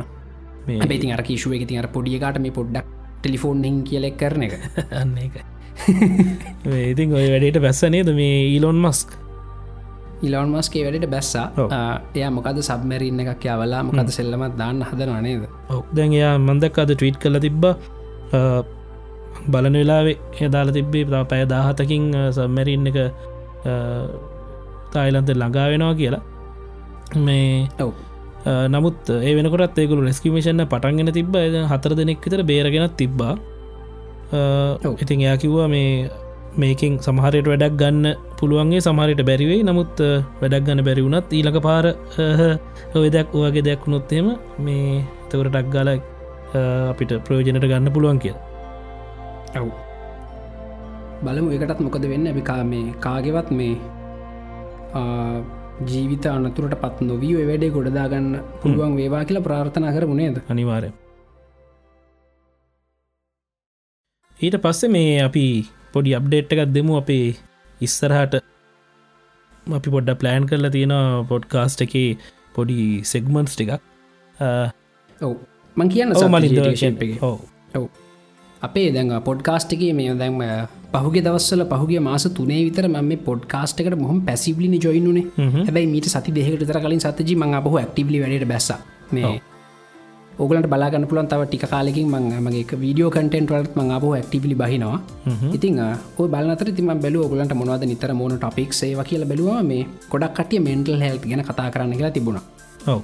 මේ 0.67 0.79
හැබැති 0.81 1.13
අර 1.13 1.23
කිශුව 1.23 1.53
එක 1.57 1.67
තින් 1.69 1.79
අර 1.79 1.89
පොඩියකාට 1.89 2.39
මේ 2.41 2.51
පොඩ්ඩක් 2.53 2.87
ටෙලිෆෝන් 3.21 3.65
හින් 3.65 3.83
කියලෙක් 3.85 4.17
කරන 4.17 4.43
එක. 4.43 4.55
අන්න 5.01 5.15
එක 5.19 5.35
ඉතින් 6.91 7.13
ඔය 7.15 7.27
වැඩට 7.33 7.61
බැස්සනේද 7.63 8.11
මේ 8.15 8.37
ඊලොන් 8.51 8.79
මස්ක් 8.81 9.17
ඉලවන් 10.23 10.49
මස්ගේ 10.51 10.83
වැඩට 10.85 11.11
බැස්සා. 11.13 11.47
එයා 12.15 12.31
මොකද 12.33 12.59
සබමැරන්න 12.63 13.21
එකක් 13.25 13.45
යවලා 13.47 13.83
මොකද 13.85 14.09
සෙල්ලමත් 14.11 14.55
දාන්න 14.59 14.81
හදන 14.83 15.13
නේද? 15.23 15.43
ඔක් 15.71 15.91
දැන් 15.93 16.13
එයා 16.13 16.39
මන්දක් 16.39 16.79
අද 16.79 16.95
ට්‍රීට් 16.95 17.19
කල 17.21 17.37
තිබ්බ. 17.39 17.65
බලන 19.53 19.75
වෙලාවේ 19.75 20.17
එදාල 20.41 20.73
තිබ්බේ 20.73 21.05
පැය 21.25 21.45
දාහතකින් 21.47 22.07
සම්මැරන්න 22.33 22.87
එක 22.91 22.97
තායිලන්ත 24.93 25.29
ළඟා 25.33 25.67
වෙනවා 25.71 25.95
කියලා 25.95 26.23
මේ 27.15 27.69
නමුත් 28.75 29.11
ඒ 29.11 29.33
වෙනකොටත් 29.39 29.79
ඒකුළු 29.79 30.07
රෙස්කිමේෂන්න 30.09 30.67
පටන්ගෙන 30.73 31.13
තිබ්බ. 31.19 31.35
එ 31.37 31.65
හතර 31.73 31.93
දෙනෙක් 32.01 32.21
විතර 32.25 32.43
බේරගෙනත් 32.53 32.97
තිබ්බා. 33.01 33.35
ඉතින් 35.03 35.21
එයා 35.27 35.37
කිව්වා 35.43 35.69
මේ 35.69 36.11
මේකින් 36.63 36.93
සමහරයට 37.05 37.49
වැඩක් 37.53 37.75
ගන්න 37.81 38.17
පුළුවන්ගේ 38.39 38.81
සමහරයට 38.87 39.21
බැරිවෙයි 39.29 39.65
නමුත් 39.69 40.01
වැඩක් 40.41 40.65
ගන්න 40.67 40.85
බැරි 40.87 41.03
වුණත් 41.07 41.33
ඊලක 41.39 41.59
පාර 41.67 41.87
ඔයදයක් 43.01 43.35
ඔයගේ 43.35 43.65
දෙයක් 43.67 43.83
වුණොත්තේම 43.87 44.29
මේ 44.67 45.03
තවර 45.31 45.51
ටක් 45.51 45.69
ගාල 45.75 45.91
අපිට 46.93 47.13
ප්‍රයෝජනට 47.27 47.67
ගන්න 47.71 47.93
පුළුවන් 47.97 48.19
කිය 48.23 48.35
ඔව්. 49.61 49.69
බලමු 51.25 51.49
එකටත් 51.57 51.81
මොකද 51.85 52.05
වෙන්න? 52.13 52.27
අපි 52.33 52.43
කා 52.51 52.65
මේ 52.65 52.95
කාගෙවත් 53.05 53.51
මේ 53.59 53.77
ජීවිත 55.85 56.27
අනතුරට 56.27 56.77
පත් 56.85 57.09
නොවී 57.11 57.35
ඔය 57.41 57.49
වැඩේ 57.51 57.75
ගොඩදාගන්න 57.79 58.31
පුළුවන් 58.63 58.95
වේවා 59.01 59.25
කියලා 59.25 59.49
ප්‍රාර්ථනා 59.49 59.97
කර 59.97 60.07
මුණේද 60.13 60.39
අනිවාරය 60.49 60.93
ඊට 64.41 64.57
පස්සේ 64.65 64.93
මේ 64.93 65.13
අපි 65.25 65.45
පොඩි 65.93 66.17
අප්ඩේට් 66.19 66.51
එකක් 66.53 66.73
දෙමු 66.73 66.97
අපේ 67.01 67.27
ඉස්සරහට. 67.81 68.35
අපි 69.67 69.89
පොඩ්ඩ 69.95 70.19
ප්ලෑන් 70.23 70.49
කරලා 70.49 70.73
තියෙන 70.75 70.95
පොඩ්කාස්ට් 71.31 71.85
එක 71.87 71.95
පොඩි 72.57 72.79
සෙගමන්ස් 73.13 73.57
ටිකක්. 73.57 73.73
ඔව්. 75.21 75.37
මං 75.77 75.89
කියන්න 75.95 76.17
ඔව 76.17 76.29
මලින් 76.35 76.77
ශේප් 76.83 77.03
එක. 77.03 77.23
ඔව. 77.23 77.39
ඔව් 77.75 77.89
අපේ 78.67 78.89
දැන් 78.97 79.13
පොඩ්කාස්ට් 79.29 79.75
එක 79.77 79.83
මේ 80.01 80.15
දැන්ම 80.23 80.39
පහුගේ 80.95 81.25
දවස්සල 81.27 81.63
පහුගේ 81.73 82.05
මාස 82.09 82.25
තුනේ 82.39 82.63
විතර 82.69 82.87
ම 82.89 82.97
මේ 83.11 83.25
පොඩ්කාස්ට් 83.29 83.83
එකට 83.83 83.99
මොහම 84.05 84.21
පැසිබලි 84.29 84.79
ජොයිනුනේ 84.87 85.27
හැබයි 85.67 85.87
මීට 85.95 86.09
සති 86.15 86.37
දෙහකට 86.39 86.65
තර 86.71 86.81
කලින් 86.85 87.05
සතජි 87.05 87.35
මං 87.43 87.59
අපහ 87.61 87.77
ඇක්ටිබලි 87.83 88.23
වැඩට 88.23 88.49
බැස්ස. 88.53 88.71
මේ 89.15 89.35
ඕගලට 90.39 90.67
බලාගන්න 90.73 91.07
පුලන් 91.11 91.29
තව 91.29 91.45
ටික 91.47 91.65
කාලෙකින් 91.73 92.09
මං 92.15 92.25
මගේ 92.47 92.79
වීඩියෝ 92.83 93.11
කටෙන්ට 93.15 93.53
වලත් 93.53 93.73
මං 93.79 93.91
අපහ 93.97 94.07
ඇක්ටිබලි 94.11 94.57
බහිනවා. 94.63 94.99
ඉතින් 95.57 95.79
ඔය 96.21 96.29
බලතර 96.35 96.71
තිම 96.79 96.91
බැලු 97.05 97.25
ඔගලන්ට 97.27 97.55
මොනවද 97.61 97.87
නිතර 97.93 98.13
මොන 98.21 98.37
ටොපික් 98.37 98.77
සේව 98.81 99.01
කියල 99.11 99.25
බැලවා 99.31 99.63
මේ 99.71 99.87
ගොඩක් 100.13 100.37
කටිය 100.39 100.61
මෙන්ටල් 100.69 101.01
හෙල්් 101.05 101.19
ගැන 101.25 101.45
කතා 101.49 101.69
කරන්න 101.75 101.97
කියලා 101.99 102.15
තිබුණා. 102.19 102.45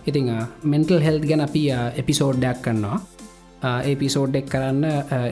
ඉතිං 0.09 0.29
මෙන්ටල් 0.73 1.01
හෙල්් 1.07 1.19
ගැන 1.31 1.45
අපි 1.49 1.63
එපිසෝඩ්ඩයක් 2.03 2.61
කරනවා 3.63 3.83
ඒපිසෝඩ්ඩෙක් 3.91 4.47
කරන්න 4.53 4.85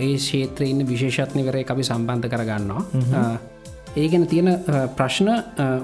ඒ 0.07 0.17
ශේත්‍රයන්න 0.19 0.87
විශේෂත්නවරය 0.87 1.65
අපි 1.69 1.83
සම්බන්ධ 1.83 2.29
කරගන්නවා. 2.29 2.83
ඒ 3.97 4.09
ගැන 4.09 4.27
තියෙන 4.27 4.51
ප්‍රශ්න 4.97 5.29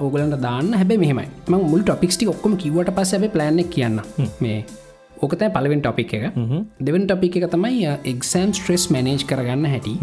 ඕගලන්ට 0.01 0.41
දාන්න. 0.41 0.73
හැබැ 0.73 0.97
මෙහමයි. 0.97 1.27
ම 1.47 1.55
මුල් 1.71 1.81
ටොපික්ටි 1.81 2.27
ඔක්කොම 2.27 2.55
කිවට 2.57 2.91
පස 2.95 3.13
ඇබ 3.13 3.27
ප්ලන්න 3.35 3.69
කියන්න. 3.75 3.99
මේ 4.39 4.63
ඕකතයි 5.21 5.49
පලවෙන් 5.57 5.81
ටොපික් 5.81 6.13
එක. 6.13 6.25
දෙවන් 6.79 7.05
ටොපික් 7.07 7.37
එක 7.37 7.51
තමයි 7.51 7.85
එක්සෑම් 8.13 8.53
ස්ට්‍රෙස් 8.53 8.89
මනේජ් 8.91 9.27
කරගන්න 9.27 9.65
හැටි. 9.73 9.95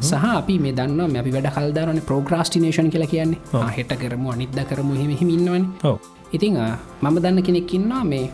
සහ 0.00 0.24
අපි 0.38 0.58
මේ 0.58 0.72
දන්න 0.78 1.18
අපි 1.24 1.34
වැඩ 1.36 1.50
කල්දාරන 1.58 2.00
ප්‍රෝග්‍රස්ටිනේෂන් 2.08 2.90
කියලා 2.94 3.12
කියන්නේ. 3.14 3.38
හෙට 3.76 3.92
කරමු 4.02 4.32
අනිද්ද 4.36 4.58
කරමු 4.70 4.94
හෙම 5.02 5.12
හිමින්නවන 5.20 5.64
ඉතිං 6.32 6.58
මම 7.02 7.16
දන්න 7.22 7.42
කෙනෙක්කින්නවා 7.42 8.04
මේ 8.04 8.30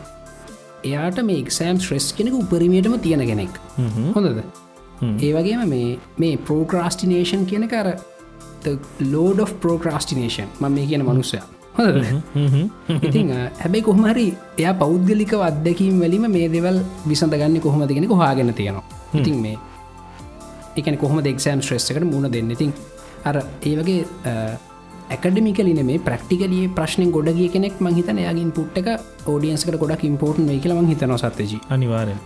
එයාට 0.84 1.20
මේ 1.24 1.42
එක්සෑම් 1.44 1.80
ශ්‍රෙස් 1.80 2.12
කෙනෙක 2.12 2.34
උපරිමයටම 2.34 2.96
තියෙන 3.00 3.26
කෙනෙක්. 3.26 3.60
හොඳද? 4.14 4.42
ඒ 5.22 5.32
වගේම 5.36 5.68
මේ 5.68 5.98
මේ 6.18 6.36
ප්‍රෝග්‍රස්ටිනේෂන් 6.48 7.46
කියන 7.46 7.68
කර 7.68 7.92
ලෝඩ 9.12 9.40
of 9.40 9.54
ප්‍රෝග්‍රස්ටිනේෂන් 9.62 10.48
ම 10.60 10.72
මේ 10.72 10.86
කියන 10.86 11.04
මනුස්සය. 11.04 11.40
ඉතිං 13.08 13.32
හැබැයි 13.32 13.82
කොහමහරි 13.88 14.26
එයා 14.58 14.74
පෞද්ගලික 14.74 15.32
අත්දැකීම් 15.48 16.00
වලිම 16.04 16.30
මේ 16.36 16.48
දෙවල් 16.48 16.80
විසඳගන්න 17.08 17.60
කොහොමද 17.60 17.92
කෙනෙ 17.94 18.06
හොයාගෙන 18.06 18.54
තියෙනවා. 18.54 18.84
ඉතින් 19.14 19.36
මේ 19.44 19.58
එකන 20.76 20.96
කොහොම 20.98 21.18
එක්ෂෑම් 21.24 21.62
ශ්‍රෙස් 21.62 21.90
එකට 21.90 22.08
මුණ 22.14 22.32
දෙන්න? 22.32 22.50
ඉතින් 22.50 22.72
අර 23.24 23.36
ඒ 23.68 23.74
වගේ 23.78 24.00
ඇකඩමිකලින 25.10 25.80
මේ 25.86 25.98
ප්‍රක්ටිකලිය 25.98 26.64
ප්‍රශ්න 26.70 27.10
ගොඩගිය 27.10 27.48
කෙනෙක් 27.48 27.76
මහිතන 27.80 28.18
යාගින් 28.20 28.50
පුට්ක 28.52 28.88
ෝඩියන්ස්කට 29.26 29.78
ගොඩක් 29.82 30.04
ඉම්පෝර්ට් 30.04 30.44
වේ 30.46 30.58
කියලම 30.58 30.90
හිතන 30.90 31.14
සත්තජී 31.16 31.60
අනිවාරෙන් 31.70 32.20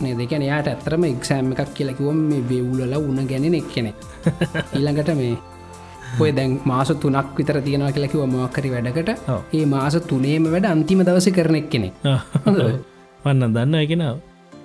නේ 0.00 0.14
දෙකන 0.14 0.44
යාට 0.44 0.68
ඇතරම 0.68 1.04
එක්ෂෑම් 1.04 1.52
එකක් 1.54 1.72
කියලකිවම 1.74 2.20
මේ 2.30 2.42
වෙවුලල 2.50 2.94
උන 3.00 3.20
ගැනෙන 3.26 3.58
එක් 3.60 3.70
කෙනෙ 3.74 3.92
ඊළඟට 4.76 5.12
මේ 5.20 5.36
ඔය 6.16 6.30
දැන් 6.32 6.56
මාස 6.64 6.94
තුනක් 6.96 7.34
විතර 7.36 7.60
තියෙනවා 7.60 7.92
කියලකිව 7.92 8.24
මොක්කරි 8.28 8.70
වැඩකට. 8.70 9.10
ඒ 9.52 9.66
මාස 9.66 9.98
තුනේම 10.08 10.50
වැඩ 10.52 10.66
අන්තිම 10.66 11.02
දවස 11.02 11.28
කරනෙක් 11.32 11.68
කෙනෙ 11.70 11.92
වන්න 13.24 13.54
දන්න 13.54 13.74
එකනාව 13.76 14.16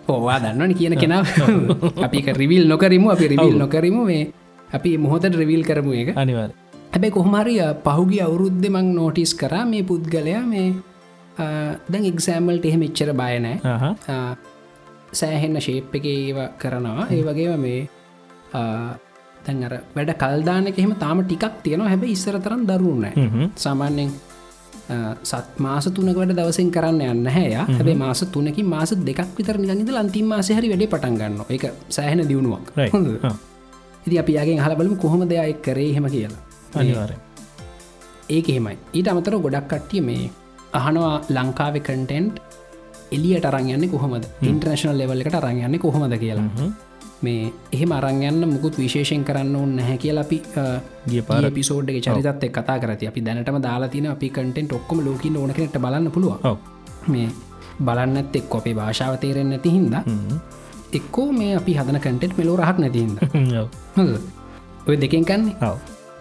ඕවා 0.08 0.40
දන්නවන 0.40 0.74
කියන 0.76 0.98
කෙනාව. 0.98 1.26
අපි 2.06 2.26
රිවිල් 2.34 2.68
නොකරමු 2.68 3.08
අපි 3.12 3.28
රිවිල් 3.28 3.58
නොකරමු 3.58 4.04
මේ 4.06 4.26
අපි 4.70 4.98
මොහොතට 4.98 5.36
රිවිල් 5.36 5.64
කරමු 5.64 5.94
එක 5.94 6.18
අනිවාර 6.18 6.52
හැබැයි 6.94 7.14
කොහමරිය 7.14 7.62
පහුගිය 7.86 8.22
අවුරුද්ධ 8.22 8.66
මං 8.70 8.88
නෝටිස් 8.96 9.32
කරා 9.34 9.66
මේ 9.66 9.84
පුද්ගලයා 9.84 10.41
මේ 10.46 10.68
දැන් 11.88 12.04
එක්සෑම්මල්ට 12.06 12.66
එහෙම 12.66 12.84
එච්චර 12.88 13.10
බයනෑ 13.14 13.56
සෑහෙන්න 15.12 15.58
ශේප් 15.60 15.96
එක 15.98 16.06
ඒව 16.08 16.38
කරනවා. 16.62 17.08
ඒ 17.10 17.22
වගේ 17.28 17.56
මේ 17.58 17.80
දැන් 19.46 19.64
අර 19.68 19.74
වැඩ 19.96 20.14
කල්දානක 20.24 20.78
එහෙම 20.78 20.94
තාම 20.96 21.24
ටිකක් 21.24 21.58
තියෙනවා. 21.66 21.89
හැබැ 21.89 22.14
ඉස්සර 22.16 22.38
තරම් 22.39 22.62
දරුණෑ 22.70 23.50
සාමාන්‍යෙන් 23.58 24.14
සත් 25.24 25.60
මාස 25.60 25.89
තුනක 25.89 26.14
වැඩ 26.14 26.38
දවසෙන් 26.38 26.72
කරන්න 26.72 27.02
යන්න 27.10 27.34
හැය 27.38 27.52
හැබේ 27.58 27.98
මාස 28.06 28.22
තුනකින් 28.30 28.70
මාස 28.76 28.94
දෙකක් 29.10 29.34
විතර 29.39 29.58
නිගනිද 29.58 29.94
ලන්තිම් 29.98 30.26
මාසහරි 30.28 30.70
වැඩේ 30.70 30.94
පටන් 30.94 31.20
ගන්න 31.20 31.41
එක 31.50 31.70
සෑහෙන 31.89 32.26
දියුණුවක්? 32.30 32.74
ඉති 34.06 34.16
අපියාගේ 34.20 34.62
හලබලම 34.62 34.98
කොහොම 34.98 35.22
දෙයක් 35.26 35.62
කරේ 35.66 35.94
හෙම 35.98 36.08
කියලා 36.16 36.53
අනිවාරය 36.76 37.15
ඒක 38.30 38.49
එහෙමයි. 38.49 38.78
ඊට 38.93 39.07
අමතර 39.07 39.36
ගොඩක් 39.38 39.67
කට්ටිය 39.67 40.01
මේ 40.01 40.32
අහනවා 40.74 41.13
ලංකාව 41.30 41.76
කටෙන්ට් 41.80 42.39
එලියට 43.11 43.45
අරංයන්නේ 43.45 43.89
කොහොමද? 43.89 44.26
ඉන්ට්‍රනශනල් 44.43 44.97
ලෙවල් 44.97 45.21
එකට 45.21 45.36
අරංයන්නේ 45.36 45.80
කොහොමද 45.80 46.17
කියලා. 46.17 46.47
මේ 47.21 47.53
එහෙම 47.71 47.91
අරංයන්න 47.91 48.43
මුකුත් 48.47 48.78
විශේෂයෙන් 48.78 49.24
කරන්න 49.24 49.55
ඕන්න 49.55 49.76
නැහැ 49.76 49.97
කියල 49.97 50.17
අපි 50.17 50.38
ගිය 51.07 51.21
පාර 51.21 51.45
පිසෝඩ්ගේ 51.51 52.01
චරිතත් 52.01 52.43
එක් 52.43 52.53
කතා 52.53 52.78
කරති 52.80 53.07
අපි 53.07 53.21
දැනටම 53.21 53.59
දාලා 53.61 53.89
තින 53.89 54.07
අපි 54.07 54.30
කටෙන්ට 54.30 54.74
ඔක්කොම 54.74 55.05
ලෝකින් 55.05 55.38
ඕනකට 55.38 55.78
බලන්න 55.78 56.11
පුළුව 56.11 56.43
මේ 57.07 57.30
බලන්නත් 57.80 58.36
එක් 58.36 58.55
අපේ 58.55 58.76
භාෂාව 58.76 59.17
තේරෙන් 59.17 59.49
නැති 59.49 59.71
හින්ද 59.71 59.95
එක්කෝ 60.93 61.30
මේ 61.32 61.55
අපි 61.55 61.74
හදන 61.74 61.99
කටෙට් 61.99 62.38
මෙලෝ 62.38 62.57
රහක් 62.57 62.78
නැතිහිද 62.78 63.17
හොඳ 63.97 64.15
ඔය 64.88 64.95
දෙකෙන් 64.97 65.26
කන්නේ 65.26 65.55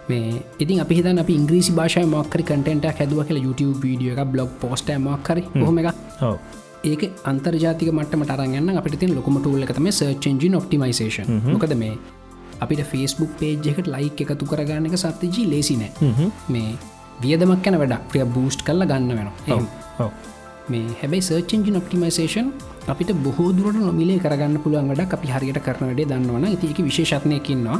මේ 0.09 0.41
ඉතින් 0.59 0.81
අපි 0.83 0.95
හිතන් 0.99 1.21
අපි 1.23 1.33
ඉංග්‍රීසි 1.41 1.71
භාෂය 1.79 2.03
මක්කරි 2.07 2.43
කටෙන්ට 2.49 2.87
හැදුව 2.99 3.21
කියල 3.29 3.39
YouTube 3.45 3.77
වීඩිය 3.85 4.11
එක 4.15 4.21
බ්ලොග් 4.33 4.51
පෝස්ට 4.61 4.91
මක්කරි 4.97 5.43
හොම. 5.61 5.77
එක 5.81 5.89
ඒක 6.83 7.03
අන්තර්ජාතික 7.31 7.91
මටම 7.93 8.23
ටරගන්න 8.25 8.81
අපිට 8.81 8.97
තින් 9.03 9.15
ලොකම 9.19 9.37
ටූල්ල 9.39 9.63
එකතම 9.67 9.87
සර්චෙන්ජින් 9.99 10.59
ඔප්ටිමයිසේෂන් 10.59 11.31
මොකද 11.53 11.75
මේ 11.83 11.93
අපිට 12.63 12.83
ෆස්බුක් 12.91 13.31
පේජ් 13.39 13.69
එකට 13.73 13.87
ලයික් 13.95 14.23
එකතු 14.25 14.49
කරගන්න 14.51 14.89
එක 14.89 14.97
සත්‍යජී 15.03 15.47
ලේසිනෑ 15.53 15.91
මේ 16.49 16.69
වියදමක් 17.23 17.61
කැන 17.65 17.79
වැඩක්. 17.81 18.03
ප්‍රිය 18.11 18.25
බූස්ට් 18.37 18.61
කල්ල 18.67 18.85
ගන්න 18.91 19.11
වෙනවා 19.19 20.09
මේ 20.69 20.85
හැබයි 21.01 21.21
සර්චෙන්ජින් 21.21 21.75
ඔප්ටිමයිසේෂන් 21.75 22.47
අපිට 22.87 23.11
බොහෝ 23.23 23.49
දුරට 23.57 23.77
නොමිලේ 23.79 24.19
කරගන්න 24.19 24.55
පුළුවන් 24.63 24.87
වැඩක් 24.91 25.13
අපි 25.13 25.27
හරියට 25.29 25.59
කරන 25.65 25.83
වැඩේ 25.87 26.05
දන්නවන 26.05 26.45
ඉතික 26.49 26.79
විශේෂත්නයකින්නවා 26.81 27.79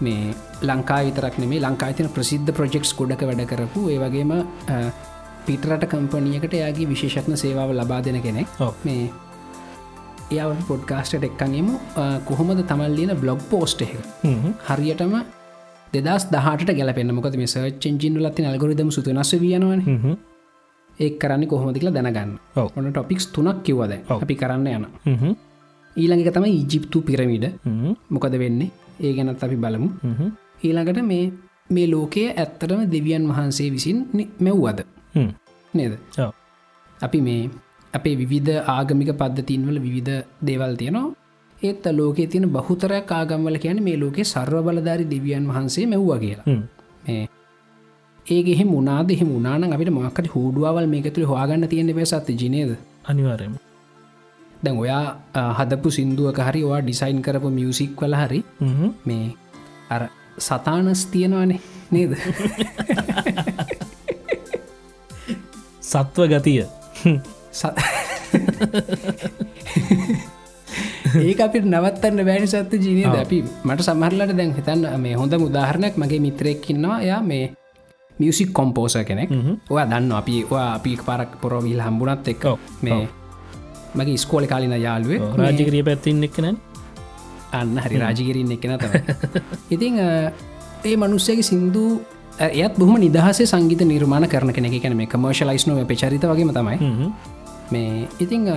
මේ 0.00 0.34
ලංකා 0.62 1.00
විතරක් 1.06 1.38
නෙමේ 1.38 1.60
ලංකාතින 1.60 2.08
ප්‍රසිද්ධ 2.08 2.52
ප්‍රජෙක්ස් 2.52 2.94
ගොඩක 2.94 3.22
වැඩ 3.22 3.44
කරපු 3.46 3.88
ඒ 3.90 3.98
වගේම 3.98 4.32
අ, 4.32 4.40
පිටරට 5.46 5.84
කම්පනියකට 5.88 6.54
යාගේ 6.54 6.88
විශේෂත්න 6.88 7.36
සේවාව 7.36 7.70
ලබා 7.74 8.00
දෙන 8.02 8.20
කෙනෙක්. 8.22 8.48
මේ 8.84 9.10
එයාව 10.32 10.52
පොඩ්කාස්ට 10.68 11.14
එක්කගේම 11.20 11.68
කොහොමද 12.24 12.62
තමල් 12.66 12.94
ලියන 12.98 13.14
බ්ලොග් 13.16 13.40
පෝස්ට් 13.50 13.82
එක? 13.82 13.96
හරියටම 14.68 15.16
දෙදස් 15.96 16.24
දහට 16.30 16.70
ගැලපෙන 16.78 17.14
මොකද 17.14 17.36
මේ 17.36 17.46
සර්චෙන්ජින් 17.48 18.16
ලත්ති 18.22 18.46
අල්ගොරිදම 18.46 18.90
සුතුනස්ස 18.90 19.34
වියනවන 19.40 19.82
ඒ 21.00 21.10
කරන්න 21.20 21.46
කොහොමදිල 21.52 21.90
දැනගන්න. 21.96 22.32
ඔන්න 22.76 22.92
ටොපික්ස් 22.92 23.26
තුනක් 23.34 23.62
කිව්වද. 23.66 23.92
අපි 24.22 24.34
කරන්න 24.42 24.66
යන 24.66 24.86
ඊළඟ 25.96 26.30
තම 26.36 26.46
ඉජිප්තු 26.50 27.02
පිරමිඩ 27.08 27.46
මොකද 28.10 28.36
වෙන්නේ? 28.42 28.70
ඒ 29.00 29.12
ගැනත් 29.16 29.44
අපි 29.46 29.56
බලමු. 29.56 29.88
ඊළඟට 30.64 31.02
මේ 31.10 31.32
මේ 31.70 31.90
ලෝකයේ 31.90 32.30
ඇත්තටම 32.36 32.80
දෙවියන් 32.94 33.28
වහන්සේ 33.30 33.68
විසින් 33.74 33.98
මෙව්වද? 34.40 34.80
නේද? 35.74 35.98
අපි 37.00 37.20
මේ 37.28 37.50
අපේ 37.92 38.16
විවිධ 38.22 38.72
ආගමික 38.76 39.12
පද්ධතින්වල 39.20 39.78
විවිධ 39.86 40.24
දේවල් 40.48 40.74
තියනවා. 40.80 41.12
ඒත් 41.58 41.86
ලෝකේ 41.98 42.26
තියෙන 42.26 42.46
බහුතරයක් 42.56 43.12
ආගම්වල 43.12 43.56
කියන 43.62 43.78
මේ 43.86 43.96
ලෝකේ 44.02 44.24
සර්ව 44.24 44.62
බලධාරි 44.66 45.04
දෙවියන් 45.12 45.44
වහන්සේ 45.50 45.86
මෙව්වා 45.92 46.18
කියලා 46.18 46.46
මේ 48.26 48.34
ඒගෙහෙ 48.34 48.64
මුණනාද 48.64 49.10
එහෙ 49.10 49.24
මුණනාන 49.24 49.72
අපිට 49.72 49.90
මක්කට 49.90 50.32
හූඩුවවල් 50.34 50.86
මේක 50.86 51.06
තුළ 51.14 51.26
හවාගන්න 51.26 51.68
තියෙන 51.68 51.94
බැසත් 51.96 52.28
ජනේද 52.34 52.70
අනිවාරයම 53.04 53.54
දැන් 54.64 54.76
ඔයා 54.78 55.04
හදපු 55.58 55.90
සිින්දුවක 55.90 56.38
හරි 56.40 56.62
වා 56.64 56.80
ඩිසයින් 56.80 57.22
කරපු 57.22 57.50
මියසික් 57.50 58.02
වල 58.02 58.14
හරි 58.16 58.40
මේ 59.04 59.26
අර 59.90 60.02
සතානස් 60.38 61.06
තියෙනවානේ 61.06 61.60
නේද? 61.90 62.12
සත්ව 65.82 66.26
ගතිය. 66.32 66.64
ඒක 71.24 71.40
අපි 71.40 71.58
නවත්තන්න 71.62 72.24
බෑනි 72.26 72.46
සත්ත 72.46 72.72
ජීනය 72.76 73.04
අපි 73.06 73.38
මට 73.64 73.80
සමහරලට 73.82 74.32
දැන් 74.32 74.56
හිතන්න 74.56 74.88
මේ 74.98 75.14
හොඳ 75.14 75.36
මුදාහරණයක් 75.38 75.94
මගේ 75.96 76.20
මිත්‍රයෙක්කින්නවා 76.20 76.98
යා 77.02 77.20
මේ 77.22 77.44
මියසික් 78.20 78.52
කොම්පෝස 78.58 78.96
කෙනෙක්. 79.08 79.30
ඔය 79.70 79.82
දන්න 79.90 80.12
අපි 80.20 80.34
ඔයා 80.50 80.70
අපි 80.78 80.96
පාරක් 81.08 81.30
පොරොවිල් 81.42 81.80
හම්බුණත් 81.86 82.28
එක්ක 82.32 82.44
ඔව්, 82.52 82.58
මේ 82.82 83.08
මගේ 83.98 84.18
ස්කෝල 84.24 84.46
කාලින 84.52 84.74
යාළුවේ 84.86 85.20
රාජකරිය 85.42 85.82
පැත්තින්න 85.88 86.26
එක්කන 86.28 86.46
අන්න 87.58 87.76
හරි 87.84 87.96
රාජගිරින් 88.02 88.50
එකන 88.56 88.74
තම 88.82 88.92
ඉතිං 89.74 89.94
ඒ 90.02 90.96
මනුස්සයගේ 91.02 91.46
සිින්දු 91.50 91.84
එයත් 92.46 92.74
බොහම 92.78 92.98
නිදහසේ 92.98 93.46
සංගීත 93.46 93.82
නිර්මාණ 93.86 94.26
කරන 94.32 94.50
කෙනෙ 94.56 94.68
කැන 94.82 94.96
මේ 95.00 95.06
කමර්ශලයිස් 95.12 95.66
නොව 95.68 95.82
පචරිත 95.90 96.24
වගේම 96.30 96.50
තමයි. 96.56 96.78
මේ 97.72 98.08
ඉතිං 98.24 98.48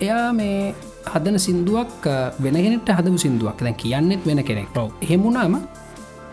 එයා 0.00 0.32
මේ 0.32 0.74
හදන 1.12 1.36
සිින්දුවක් 1.46 2.06
වෙනගෙනට 2.44 2.88
හදපු 2.98 3.18
සිින්දුවක්. 3.24 3.58
දැන් 3.64 3.74
කියන්නෙත් 3.82 4.22
වෙන 4.28 4.40
කෙනෙක්. 4.50 4.68
හෙමුණම 5.10 5.58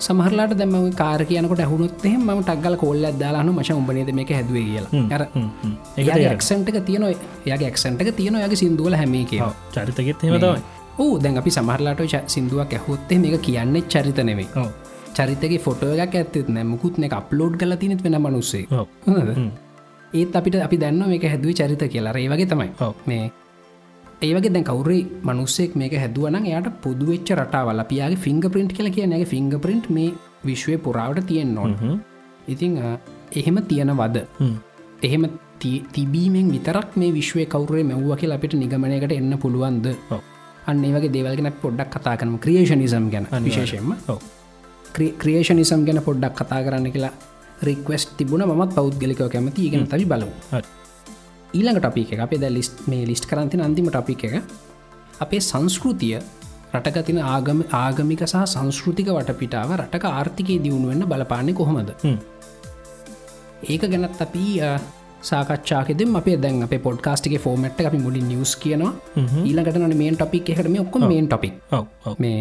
සමහරලාට 0.02 0.54
දැම 0.60 0.76
කාර 0.94 1.22
කියනකට 1.26 1.64
ඇහුණොත් 1.64 2.06
එහෙම 2.10 2.28
ම 2.28 2.42
ටක්ගල 2.42 2.76
කොල්ල 2.84 3.08
දාලාන 3.22 3.50
මශ 3.54 3.72
උඹනේද 3.74 4.12
මේක 4.20 4.32
හැදුවේ 4.38 4.66
කියලා. 4.68 4.92
අර 5.16 6.22
එක්සන්ටක 6.28 6.78
තියන 6.90 7.08
යාගේ 7.46 7.72
එක්සන්ටක 7.74 8.14
තියන 8.20 8.40
යාගේ 8.44 8.62
සිින්දුවල 8.64 8.96
හැම 8.96 9.18
කිය 9.26 9.42
චරිතගෙත් 9.74 10.24
හෙම 10.24 10.38
තමයි. 10.38 10.64
ඕ 10.98 11.12
දැන් 11.20 11.38
අපි 11.38 11.52
සමහරලාට 11.52 12.06
සිින්දුවක් 12.28 12.74
ඇහොත්තේ 12.74 13.20
මේක 13.20 13.42
කියන්න 13.42 13.82
චරිත 13.88 14.24
නෙවෙයි 14.24 14.50
ඔව. 14.56 14.70
චරිතගේ 15.16 15.60
ෆොටෝ 15.60 15.92
එකක් 15.98 16.16
ඇත්තෙත් 16.16 16.50
නැමුකුත් 16.50 17.00
එක 17.02 17.14
අප්ලෝඩ් 17.14 17.60
කල 17.60 17.76
තිනෙත් 17.76 18.04
වෙන 18.04 18.18
මනුස්සේ? 18.22 18.66
ඒත් 20.14 20.36
අපිට 20.36 20.60
අපි 20.62 20.78
දන්න 20.78 21.10
මේක 21.10 21.26
හැදුව 21.26 21.54
චරිත 21.54 21.84
කියලා. 21.90 22.18
ඒ 22.18 22.30
වගේ 22.30 22.48
තමයි. 22.48 22.70
මේ 23.06 23.24
ඒවගේ 24.22 24.54
දැන් 24.56 24.66
කවුරේ 24.70 25.02
මනුස්සෙක් 25.28 25.72
මේක 25.82 25.94
හැදුවන 26.04 26.36
එයාට 26.42 26.68
පුදුවෙච්ච 26.84 27.30
රටාවල. 27.38 27.80
අපියාගේ 27.84 28.24
ෆිංග 28.26 28.42
පින්ට් 28.56 28.74
කියල 28.78 28.90
කියනගේ 28.98 29.30
ෆිංග 29.34 29.54
පින්ට් 29.66 29.88
මේ 29.90 30.10
විශ්වය 30.50 30.76
පුරාවට 30.86 31.26
තියෙන් 31.30 31.56
නොන් 31.56 31.72
ඉතිං 32.48 32.76
එහෙම 33.34 33.58
තියෙනවද? 33.70 34.18
එහෙම 35.08 35.24
තිබීමෙන් 35.94 36.52
විතරක් 36.56 36.92
මේ 36.96 37.16
විශ්වය 37.18 37.46
කවුරේ 37.46 37.84
මෙව්ව 37.84 38.12
කියලා 38.22 38.38
අපිට 38.42 38.54
නිගමනයකට 38.56 39.16
එන්න 39.18 39.34
පුළුවන්ද. 39.46 39.88
අන්න 40.70 40.86
ඒ 40.86 40.94
වගේ 40.96 41.14
දේවල්ගෙන 41.16 41.50
පොඩ්ඩක් 41.64 41.96
කතා 41.96 42.16
කරම. 42.18 42.38
ක්‍රියේෂනිසම් 42.46 43.10
ගැන 43.14 43.26
විශේෂයෙන්ම. 43.48 43.96
ඔව. 44.08 44.20
ක්‍රියේෂනිසම් 45.22 45.88
ගැන 45.88 46.02
පොඩ්ඩක් 46.10 46.38
කතා 46.40 46.62
කරන්න 46.68 46.94
කියලා 46.98 47.14
රික්වස් 47.70 48.06
තිබුණ. 48.20 48.46
මත් 48.52 48.70
පෞද්ගලිකව 48.78 49.26
කැමති 49.34 49.72
ගෙන 49.74 49.88
තවි 49.88 50.06
බලමු 50.06 50.32
ඊළඟ 51.54 51.80
ටපික 51.80 52.14
එක 52.16 52.22
අපේ 52.26 52.40
ද 52.40 52.52
ලිස්ට් 52.58 52.86
මේ 52.88 53.08
ලිස්ට් 53.10 53.26
කරන්තින 53.30 53.64
අන්තිම 53.66 53.90
ටපික 53.90 54.24
එක 54.28 54.36
අපේ 55.20 55.42
සංස්කෘතිය 55.42 56.16
රටකතින 56.74 57.20
ආගම 57.34 57.60
ආගමික 57.80 58.24
සහ 58.28 58.46
සංස්කෘතික 58.54 59.12
වටපිටාව 59.18 59.76
රටක 59.78 60.06
ආර්ථිකය 60.10 60.56
දියුණුවෙන්න්න 60.66 61.10
බලපාන්නේ 61.12 61.58
කොහොමද? 61.60 61.92
ඒක 63.64 63.84
ගැනත් 63.92 64.22
අපි 64.26 64.46
සාකච්ඡාකෙදම 65.30 66.16
අපේ 66.22 66.38
දැන් 66.38 66.64
අප 66.68 66.74
පොඩ්කාස්ටික 66.88 67.36
ෆෝමට් 67.46 67.82
අපි 67.90 68.00
මුලින් 68.06 68.26
නිියස් 68.32 68.56
කියනවා. 68.64 68.94
ඊළඟට 69.44 69.78
න 69.82 69.98
මේන් 70.04 70.16
ටොපික් 70.16 70.50
එකටම 70.50 70.80
ඔක්කොම 70.86 71.08
මේන් 71.12 71.28
ටොපික් 71.28 71.54
මේ 72.20 72.40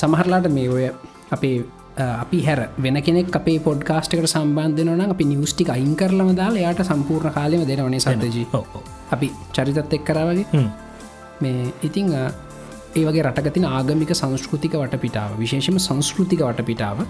සමහරලාට 0.00 0.52
මේ 0.58 0.68
ඔය 0.68 0.84
අපේ 1.32 1.56
අපි 1.98 2.38
හැර 2.46 2.60
වෙන 2.78 2.98
කෙනෙක් 3.02 3.36
අපේ 3.36 3.58
පොඩ්කාස්ටකට 3.58 4.28
සම්බන්ධන 4.28 4.90
නම් 4.94 5.10
අපි 5.10 5.24
නිියස්ටික 5.24 5.70
අයින් 5.70 5.94
කරලම 5.96 6.32
දාලා 6.36 6.64
යාට 6.66 6.82
සම්පූර්ණ 6.84 7.32
කාලෙම 7.32 7.62
දෙනවනේ 7.68 8.00
සතජී 8.00 8.46
අපි 9.12 9.30
චරිතත් 9.52 9.94
එක් 9.98 10.04
කරවගේ 10.04 10.64
මේ 11.40 11.72
ඉතිං 11.82 12.12
ඒ 12.14 13.04
වගේ 13.06 13.22
රටගතින 13.22 13.68
ආගමික 13.68 14.12
සංස්කෘතික 14.14 14.74
වටපිටාව 14.74 15.38
විශේෂම 15.38 15.78
සංස්කෘතික 15.78 16.40
වටපිටාව 16.40 17.00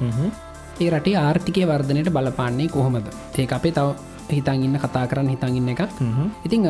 ඒ 0.80 0.90
රටේ 0.90 1.16
ආර්ථිකය 1.16 1.66
වර්ධනයට 1.66 2.12
බලපාන්නේ 2.12 2.68
කොහොමද? 2.68 3.06
ඒ 3.38 3.46
අපේ 3.58 3.72
තව 3.72 3.88
හිතන් 4.30 4.64
ඉන්න 4.66 4.78
කතා 4.84 5.04
කරන්න 5.10 5.28
හිතන් 5.34 5.56
ඉන්න 5.56 5.68
එකක්. 5.68 5.82
ඉතිං 6.46 6.66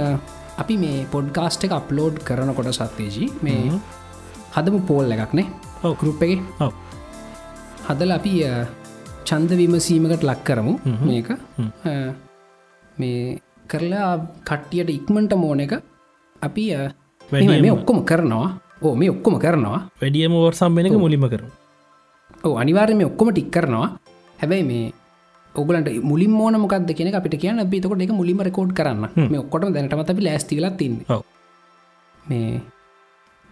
අපි 0.57 0.75
මේ 0.79 1.07
පොඩ්කාස්ට 1.14 1.64
එක 1.64 1.73
අප්ලෝඩ් 1.73 2.25
කරනකොට 2.25 2.73
සත්්‍යජී 2.73 3.31
මේ 3.43 3.81
හදමු 4.57 4.81
පෝල් 4.89 5.11
එකක්නේ 5.12 5.47
ඔව්. 5.83 5.95
ගරුප්පගේ 6.01 6.41
ඔව 6.61 6.73
හදල 7.89 8.12
අපි 8.18 8.32
චන්ද 9.28 9.51
විමසීමකට 9.61 10.24
ලක් 10.28 10.41
කරමු. 10.49 10.74
මේක. 11.09 11.28
මේ 13.01 13.39
කරලා 13.70 14.11
කට්ටියට 14.49 14.91
ඉක්මට 14.99 15.32
මෝන 15.43 15.61
එක 15.64 15.72
අපි 16.47 16.64
මේ 17.32 17.72
ඔක්කොම 17.78 17.99
කරනවා. 18.11 18.49
ඕ 18.82 18.95
මේ 19.01 19.11
ඔක්කොම 19.14 19.39
කරනවා. 19.45 19.78
වැඩියම 20.03 20.34
වර් 20.45 20.55
සම්බෙනක 20.61 20.97
මුලිම 21.05 21.24
කරු 21.32 21.49
ඕ 22.47 22.55
අනිවාර්යම 22.62 23.03
ඔක්කොම 23.11 23.28
ටික් 23.32 23.51
කරනවා. 23.55 23.89
හැබැයි 24.41 24.64
මේ 24.70 24.93
ඔගලට 25.55 25.89
මුලින් 26.11 26.32
මෝන 26.39 26.57
මොකක්ද 26.62 26.91
කියෙන 26.97 27.14
අපිට 27.18 27.37
කියන 27.43 27.61
පිතකොට 27.72 28.03
එක 28.05 28.12
මුලිම 28.20 28.41
රකෝඩ් 28.47 28.72
කරන්න. 28.78 29.05
මේ 29.30 29.41
ඔක්කොට 29.45 29.72
දැනටමත 29.74 30.11
අපි 30.14 30.26
ලෑස්තිල 30.26 30.66
තින්න. 30.80 30.97
මේ 32.28 32.61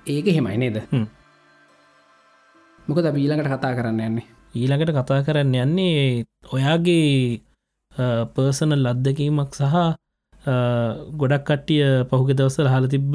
ඒක 0.07 0.27
හෙමයි 0.37 0.57
නේද 0.63 0.79
මොකද 2.87 3.07
ඊළඟට 3.07 3.51
කතා 3.51 3.75
කරන්න 3.75 4.01
යන්නේ? 4.03 4.27
ඊළඟට 4.55 4.93
කතා 4.95 5.21
කරන්න 5.23 5.55
යන්නේ 5.57 6.25
ඔයාගේ 6.49 7.41
පර්සන 8.35 8.77
ලද්දකීමක් 8.77 9.55
සහ 9.55 9.77
ගොඩක් 11.15 11.45
කට්ටිය 11.45 12.05
පහුග 12.05 12.29
දවසර 12.33 12.69
හල 12.69 12.87
තිබ්බ 12.87 13.13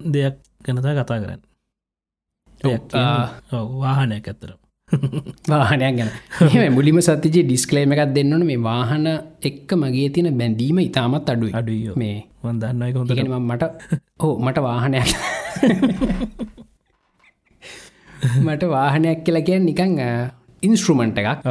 දෙයක් 0.00 0.36
ගැනතා 0.64 0.96
කතා 0.96 1.22
කරන්න. 1.22 1.42
වාහනයක් 3.76 4.26
ඇත්තර 4.26 4.50
වාහනයක් 5.50 5.94
ගැන. 5.96 6.10
මුලිම 6.72 6.98
සතිජ 7.00 7.42
ඩිස්කලේම 7.42 7.94
එකක් 7.94 8.12
දෙන්නන 8.12 8.42
මේ 8.42 8.58
වාහන 8.60 9.06
එක්ක 9.42 9.70
මගේ 9.74 10.08
තියෙන 10.10 10.34
බැඳීම 10.34 10.78
ඉතාමත් 10.80 11.26
අඩුයි. 11.26 11.54
අඩුයි 11.54 11.94
මේ 11.96 12.18
වන්දන්නයි 12.42 12.92
හොඳ 12.92 13.10
මට 13.42 13.64
හෝ 14.18 14.34
මට 14.38 14.58
වාහනයක් 14.60 15.08
මට 18.44 18.68
වාහනයක් 18.68 19.22
කියලා 19.24 19.46
කිය 19.46 19.60
නිකං 19.60 19.94
ඉන්ස්ට්‍රමන්ට් 20.62 21.22
එකක්. 21.22 21.46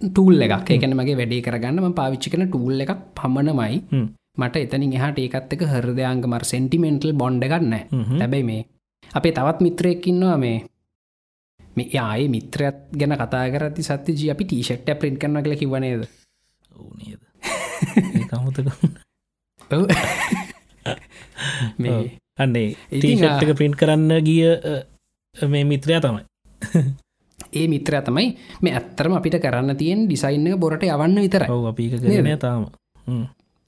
ටූල් 0.00 0.44
එකක්. 0.46 0.70
ඒකන 0.70 0.94
මගේ 0.94 1.16
වැඩේ 1.16 1.46
කරගන්නම 1.46 1.94
පාවිච්චි 1.94 2.30
කන 2.30 2.46
ටූල් 2.48 2.84
එකක් 2.84 3.00
පමණමයි. 3.14 3.80
මට 4.36 4.56
එතනින් 4.58 4.92
එහට 4.92 5.18
ඒකත් 5.20 5.52
එක 5.54 5.62
හරදයාංග 5.64 6.22
මර 6.26 6.44
සෙන්ටිමෙන්ටල් 6.44 7.12
බොන්්ඩ 7.14 7.44
ගන්න 7.44 7.74
හැබැයි 8.18 8.44
මේ 8.44 8.62
අපේ 9.10 9.32
තවත් 9.32 9.60
මිත්‍රයක්කින්නවා 9.60 10.38
මේ 10.38 10.56
මේ 11.76 12.00
ආය 12.00 12.26
මිත්‍රයත් 12.28 12.80
ගැන 12.92 13.14
කතා 13.14 13.44
කරති 13.50 13.82
සත්‍ය 13.82 14.10
ජී 14.12 14.32
අපි 14.34 14.44
ටීෂට්ට 14.44 14.98
ප්‍රින්් 15.00 15.16
කරන 15.16 15.38
කල 15.40 15.54
කිවනේද 15.56 16.02
ඕනේද 16.74 17.20
කමුතක 18.26 18.68
මේ 21.78 22.00
අන්නේ 22.38 22.66
ටීෂට්ක 22.90 23.54
පින්ට් 23.56 23.78
කරන්න 23.78 24.18
ගිය 24.20 24.42
මේ 25.34 25.64
මිත්‍රයා 25.64 26.00
තමයි. 26.00 26.24
ඒ 27.52 27.66
මිත්‍රය 27.68 28.00
තමයි 28.00 28.26
මේ 28.62 28.74
ඇත්තරම 28.74 29.14
අපිට 29.14 29.38
කරන්න 29.38 29.76
තියෙන් 29.76 30.06
ඩිසයින්න 30.06 30.58
බොරට 30.58 30.84
යවන්න 30.84 31.20
විතර 31.20 31.46
අපි 31.46 31.90
කරන 31.92 32.38
තාම. 32.38 32.66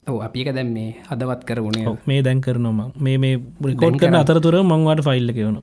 ඔව 0.07 0.17
අපික 0.21 0.49
දැම් 0.55 0.73
මේ 0.73 0.89
හදවත් 1.03 1.41
කරවුණේ 1.43 1.95
මේ 2.05 2.21
දැන් 2.21 2.41
කරනොම 2.41 2.81
මේ. 2.97 3.17
මේ 3.17 3.37
බරිකෝඩ් 3.61 3.99
කරන 3.99 4.15
අතරතුර 4.15 4.59
මංවාට 4.63 5.03
ෆයිල්ල 5.03 5.31
කියවුණු 5.31 5.61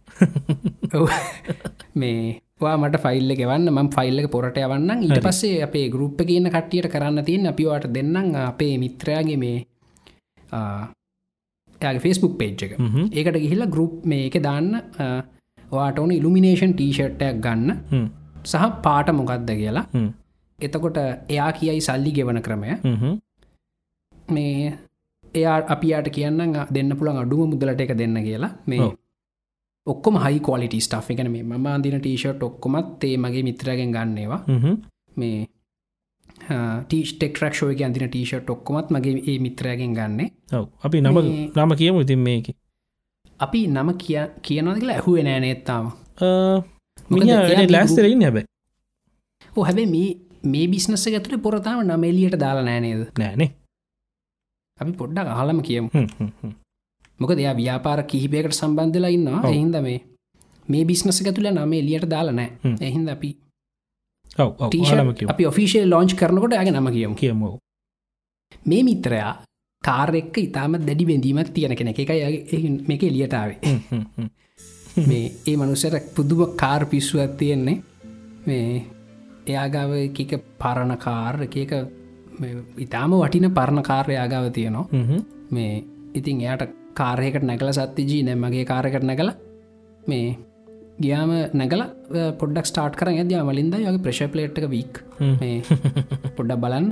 මේ 1.95 2.41
මට 2.79 3.03
ෆයිල්ල 3.05 3.31
ගෙවන්න 3.35 3.71
ම 3.75 3.91
ෆයිල්ල 3.91 4.29
පොරට 4.29 4.59
යවන්න 4.59 5.07
ඊට 5.07 5.23
පස්සේ 5.23 5.63
අපේ 5.63 5.87
ගරුප්ප 5.89 6.25
කියන්න 6.25 6.51
කට්ටියට 6.51 6.91
කරන්න 6.91 7.25
තියෙන් 7.25 7.53
අපිවාට 7.53 7.89
දෙන්නම් 7.91 8.35
අපේ 8.45 8.75
මිත්‍රයාගේ 8.79 9.39
මේ 9.39 9.57
ෆෙස්බුක් 12.01 12.37
පේජ් 12.39 12.53
එක. 12.63 12.77
ඒකට 13.13 13.39
ගිහිල්ලා 13.39 13.69
ගරුප් 13.69 14.05
මේ 14.05 14.29
එක 14.29 14.43
දාන්න 14.43 14.69
වාට 15.77 15.99
ඕන 16.03 16.13
ඉල්ිනේෂන් 16.19 16.73
ටීෂට්ටයක් 16.79 17.41
ගන්න. 17.45 17.71
සහ 18.45 18.65
පාට 18.87 19.13
මොකක්ද 19.21 19.51
කියලා. 19.61 19.87
එතකොට 20.59 20.99
එයා 21.29 21.53
කියයි 21.61 21.81
සල්ලි 21.89 22.13
ගෙවන 22.19 22.43
ක්‍රමය. 22.49 22.69
මේ 24.35 24.73
එයා 25.35 25.57
අපියට 25.75 26.11
කියන්න 26.17 26.61
දෙන්න 26.75 26.99
පුළන් 26.99 27.23
අඩුම 27.23 27.51
මුදලට 27.55 27.81
එක 27.87 27.97
දෙන්න 28.03 28.21
කියලා. 28.29 28.53
මේ 28.67 28.91
ඔක්කොම 29.87 30.17
හයි 30.25 30.39
කොලිට 30.41 30.77
ස්ටා් 30.87 31.03
එකන 31.15 31.31
මේ 31.33 31.43
ම 31.43 31.67
අදින 31.73 31.99
ටීෂට් 32.01 32.43
ඔක්කොමත් 32.49 33.05
ඒ 33.05 33.17
මගේ 33.17 33.43
මිත්‍රගෙන් 33.49 33.91
ගන්නේවා 33.97 34.41
මේ 35.17 35.41
ටීස්ටෙක් 36.85 37.41
රක්ෂෝය 37.43 37.77
අදින 37.85 38.09
ටීෂට් 38.09 38.51
ඔක්කොමත් 38.55 38.91
මගේ 38.91 39.23
ඒ 39.31 39.39
මිත්‍රයගෙන් 39.39 39.93
ගන්නේ. 39.99 40.29
අපි 40.85 41.01
නම 41.01 41.19
නම 41.57 41.75
කියමු 41.81 42.01
ඉතින් 42.05 42.23
මේක 42.29 42.49
අපි 43.41 43.67
නම 43.67 43.89
කිය 44.03 44.21
කියනද 44.43 44.79
කියලා 44.79 44.97
ඇහුව 44.97 45.17
නෑනේත්තාම 45.23 45.91
ලෑස්තරයින් 47.71 48.23
හැබැ 48.23 48.45
ඕ 49.57 49.65
හැබැ 49.65 49.87
මේ 49.87 50.09
මේ 50.45 50.67
බිස්නස 50.69 51.07
ඇතුට 51.09 51.43
පොරතාව 51.43 51.85
නමේලියට 51.91 52.41
දාලා 52.41 52.67
නෑනේද 52.71 53.07
නෑනේ 53.19 53.51
අපි 54.79 54.93
පොඩ්ඩක් 54.93 55.29
අහලම 55.31 55.63
කියමු. 55.63 55.89
මොක 57.21 57.31
දෙයා 57.39 57.55
ව්‍යාපාර 57.55 58.03
කිහිපයකට 58.03 58.53
සම්බන්ධලා 58.53 59.13
ඉන්නවා. 59.17 59.43
එහින්ද 59.49 59.77
මේ 59.87 60.01
මේ 60.69 60.85
බිස්නස 60.85 61.21
ඇතුළ 61.23 61.51
නමේ 61.51 61.81
එලියට 61.81 62.07
දාලා 62.11 62.35
නෑ. 62.35 62.51
එහින්ද 62.81 63.09
අපි 63.09 63.31
අපි 65.29 65.47
ඔෆිසිල් 65.47 65.87
ලෝංච් 65.91 66.15
කරනකොට 66.15 66.53
ඇග 66.53 66.71
නම 66.73 66.89
කියමු. 66.97 67.15
කියමු 67.15 67.59
මේ 68.67 68.83
මිත්‍රයා 68.83 69.33
කාරෙක්ක 69.85 70.37
ඉතාම 70.39 70.79
දැඩි 70.81 71.05
බැඳීමක් 71.07 71.51
තියෙන 71.51 71.77
කෙන 71.77 71.93
එකයි 71.95 72.71
මේක 72.89 73.03
එලියටාවේ 73.05 73.75
මේ 75.03 75.25
ඒ 75.45 75.57
මනුසර 75.57 75.97
පුදුම 76.15 76.57
කාර් 76.57 76.87
පිස්සුවත් 76.87 77.37
තියෙන්නේ. 77.37 77.83
මේ 78.47 78.85
එයාගාව 79.47 79.93
එකක 79.99 80.33
පරණ 80.59 80.97
කාර් 80.99 81.43
එකක 81.43 81.75
ඉතාම 82.79 83.13
වටින 83.15 83.51
පරණ 83.51 83.83
කාර්යයාගාව 83.83 84.49
තියනවා. 84.53 84.87
මේ 85.51 85.85
ඉතින් 86.15 86.41
එයාට 86.41 86.65
කාරයකට 86.95 87.43
නැකල 87.43 87.73
සත්තිජී 87.73 88.23
නැමගේ 88.23 88.65
කාරකට 88.65 89.05
නැකල 89.05 89.31
මේ 90.07 90.27
ගියාම 91.01 91.31
නැගල 91.53 91.83
පොඩක් 92.39 92.67
ස්ටාර්ට් 92.67 92.99
කර 92.99 93.11
ඇද 93.13 93.33
මලින්ද 93.45 93.75
යගේ 93.79 94.05
ප්‍රශප්ලේට්ක 94.05 94.69
වීක් 94.71 95.01
පොඩ්ඩක් 96.37 96.61
බලන්න 96.61 96.89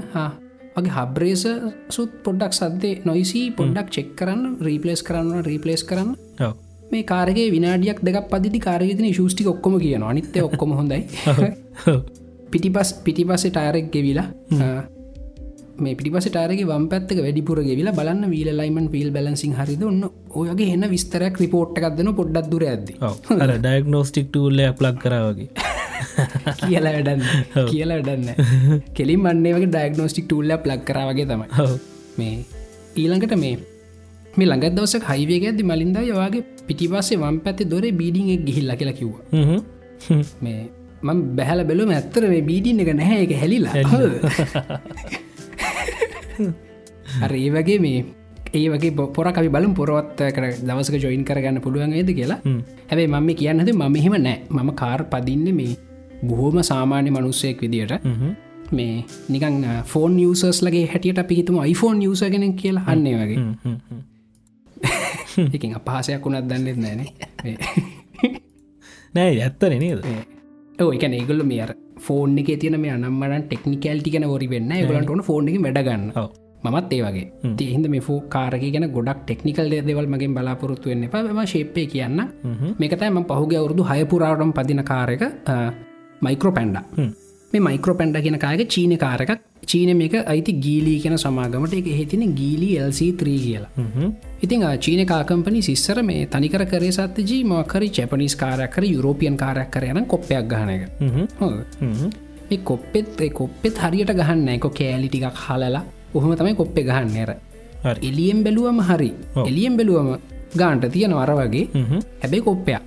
වගේ 0.76 0.92
හබ්‍රේස 0.92 1.44
සුත් 1.88 2.12
පොඩ්ඩක් 2.24 2.52
සද්දේ 2.52 3.02
නොයිසි 3.04 3.42
පොඩ්ඩක් 3.50 3.90
චෙක් 3.90 4.14
කරන්න 4.16 4.58
රීපලේස් 4.60 5.02
කරන්න 5.02 5.44
රීපලේස් 5.44 5.84
කරන්න. 5.84 6.16
මේ 6.92 7.04
කාරගේ 7.04 7.50
විනාඩියක් 7.50 8.00
දෙක් 8.02 8.18
පදි 8.30 8.58
කාරගතින 8.60 9.12
ශෂ්ටි 9.12 9.48
ඔක්කොම 9.48 9.78
කියන 9.80 10.02
අනිත්‍ය 10.02 10.40
ඔක්කොම 10.40 10.72
හොඳයි. 10.72 11.06
පිටිපස් 12.52 12.92
පිටිපස්සේ 13.04 13.50
ටයරෙක් 13.50 13.86
ගෙවිලා 13.90 14.28
මේ 15.78 15.94
පිටිපස 15.96 16.26
ටාරගේ 16.28 16.66
වම් 16.68 16.84
පැත්තක 16.92 17.20
වැඩිපුර 17.24 17.58
ගෙවිලා 17.64 17.94
බලන්න 17.98 18.30
වීල 18.30 18.50
ලයිමන් 18.60 18.88
පිල් 18.94 19.10
බැලන්සිං 19.10 19.54
හරිද? 19.58 19.82
ඔන්න 19.82 20.02
ඔයගේ 20.34 20.72
එන්න 20.74 20.88
විස්තරයක් 20.90 21.38
රිපෝට් 21.42 21.78
එකක්දන 21.80 22.12
පොඩ්ඩක් 22.18 22.50
දුර 22.52 22.64
ඇද 22.68 22.92
ඩයිගනෝස්ටික් 23.58 24.28
ටූල්ල 24.28 24.60
ප්ලක් 24.78 24.98
කරවගේ 25.04 25.48
කියලා 26.60 26.92
වැඩන්න 26.96 27.22
කියලා 27.72 27.98
වැඩන්න 28.00 28.82
කෙලින් 28.94 29.26
අන්නේ 29.32 29.54
වගේ 29.56 29.70
ඩයිගනෝස්ටික් 29.74 30.26
ටූල්ල 30.28 30.56
ප්ලක් 30.64 30.84
කරවගේ 30.84 31.26
තමයි. 31.26 31.48
මේ 32.18 32.34
ඊළඟට 32.96 33.34
මේ 33.36 33.56
මේ 34.36 34.46
ළඟත් 34.46 34.76
දවස 34.76 35.08
හයිවේක 35.10 35.48
ඇති 35.48 35.68
මලින්ද 35.72 35.98
යවාගේ 36.04 36.44
පිටිපස්සේ 36.68 37.20
වම් 37.24 37.40
පැත්තේ 37.46 37.70
දොරේ 37.72 37.96
බීඩිං 38.02 38.30
එක් 38.36 38.46
ගිහිල්ල 38.48 38.76
කියලා 38.76 38.98
කිව්ව. 39.00 39.14
මේ 40.44 40.60
මම 41.02 41.20
බැහල 41.36 41.64
බැලුම 41.68 41.90
ඇත්තර 41.90 42.28
මේ 42.28 42.46
බීඩින් 42.50 42.80
එක 42.84 42.94
නැහැ. 42.94 43.20
එක 43.26 43.32
හැලිලා 43.42 43.74
අර 47.24 47.32
ඒ 47.34 47.50
වගේ 47.50 47.78
මේ 47.78 48.04
ඒ 48.54 48.68
වගේ 48.68 48.92
පොර 49.14 49.26
අපි 49.28 49.48
බලම්. 49.48 49.74
පොරවත් 49.74 50.22
කර 50.30 50.44
දවසක 50.60 51.00
ජොයින් 51.00 51.24
කරගන්න 51.24 51.60
පුළුවන් 51.60 51.92
ඒද 51.92 52.10
කියලා. 52.10 52.40
හැබයි 52.90 53.06
මම 53.06 53.28
කියන්නද 53.34 53.72
මම 53.72 53.96
එහෙම 53.96 54.16
නෑ. 54.18 54.38
මම 54.50 54.70
කාර් 54.74 55.00
පදින්න 55.04 55.48
මේ 55.54 55.76
බොහෝම 56.22 56.62
සාමාන්‍ය 56.62 57.10
මනුස්සයෙක් 57.10 57.60
විදියට. 57.60 57.92
මේ 58.72 59.04
නිකන් 59.28 59.56
ෆෝන් 59.84 60.16
නිියසර්ස් 60.16 60.62
ලගේ 60.62 60.86
හැටියට 60.86 61.18
අපි 61.18 61.34
හිතුම 61.34 61.56
iPhoneෆෝන් 61.64 61.98
නිියසගෙන 61.98 62.54
කියලා. 62.54 62.84
හන්නේ 62.84 63.16
වගේ. 63.16 63.38
එකින් 65.48 65.76
අපහසයක් 65.78 66.24
වුණත් 66.24 66.48
දන්නෙත් 66.48 66.76
නෑනේ 66.76 67.10
නෑ. 69.14 69.30
ඇත්තන 69.42 69.78
නේද? 69.78 70.04
ඕ 70.78 70.92
එක 70.92 71.02
ඒගොල්ල 71.04 71.44
මේ 71.44 71.81
ෆෝන් 72.02 72.38
එක 72.38 72.50
තියන 72.60 72.76
මේ 72.80 72.92
අනම්මන 72.92 73.42
ටෙක්නිකල්ටිකන 73.44 74.24
ොරි 74.26 74.48
වෙන්න 74.48 74.72
ගලට 74.82 75.10
ඕන 75.10 75.22
ෆෝන් 75.22 75.48
එක 75.48 75.58
වැඩගන්න 75.60 76.04
මත් 76.64 76.92
ඒ 76.92 77.02
වගේ. 77.04 77.26
තිහිද 77.56 77.86
මේ 77.88 78.00
ෆෝ 78.00 78.18
කාරක 78.28 78.64
ගැන 78.68 78.86
ගොඩක් 78.92 79.22
ටෙක්නිකල් 79.22 79.72
දෙවල් 79.82 80.06
මගේ 80.06 80.30
බලාපොරොත්තු 80.30 80.92
වෙන්න 80.92 81.08
පම 81.08 81.40
ශේප්පය 81.46 81.86
කියන්න 81.86 82.20
මේකතයිම 82.78 83.18
පහුගේ 83.24 83.58
අවුරදු 83.58 83.88
හයපුරාටම් 83.90 84.52
පදින 84.52 84.84
කාරක 84.84 85.24
මයිකෝ 86.22 86.52
පැන්ඩ 86.52 86.78
මේ 87.52 87.62
මයිකෝ 87.66 87.94
පැන්ඩ 88.00 88.18
කියෙන 88.24 88.38
කාගේ 88.44 88.66
චීන 88.74 88.92
කාරකක්. 89.04 89.32
චීන 89.70 89.90
මේක 89.96 90.14
අයිති 90.32 90.52
ගීලී 90.64 90.98
කියෙන 91.02 91.18
සමාගමට. 91.24 91.74
එක 91.80 91.88
හිතින 92.00 92.24
ගීලි 92.40 92.68
LC3 92.88 93.22
කියලා. 93.44 93.70
ඉතින් 94.44 94.64
චීන 94.86 95.02
කාකම්පනි 95.12 95.62
සිස්සර 95.68 96.02
මේ 96.02 96.26
තනිකර 96.26 96.64
කරේ 96.72 96.92
සත්්‍යජී 96.98 97.40
මකරි 97.44 97.88
චැපනිස් 97.96 98.36
කාරයක්කර 98.42 98.84
යුරෝපියන් 98.94 99.36
කාරයක් 99.42 99.70
කරයන 99.70 100.04
කොප්පයක් 100.12 100.44
ගහනක 100.52 100.82
මේ 102.50 102.60
කොප්පෙත් 102.70 103.20
කොප්පෙත් 103.40 103.78
හරියට 103.84 104.12
ගහන්න 104.20 104.48
එක 104.54 104.66
කෑලිටිකක් 104.80 105.42
හලලා 105.46 105.82
ඔහම 106.14 106.32
තමයි 106.40 106.54
කොප්පෙ 106.60 106.80
ගහන්න 106.90 107.16
ඇර 107.22 107.32
එලියෙන් 108.08 108.40
බැලුවම 108.46 108.80
හරි. 108.88 109.10
එලියෙන් 109.48 109.76
බැලුවම 109.78 110.08
ගාන්ට 110.60 110.86
තියෙන 110.94 111.14
වර 111.18 111.32
වගේ. 111.40 111.66
හැබැයි 112.22 112.46
කොප්පයක්. 112.48 112.82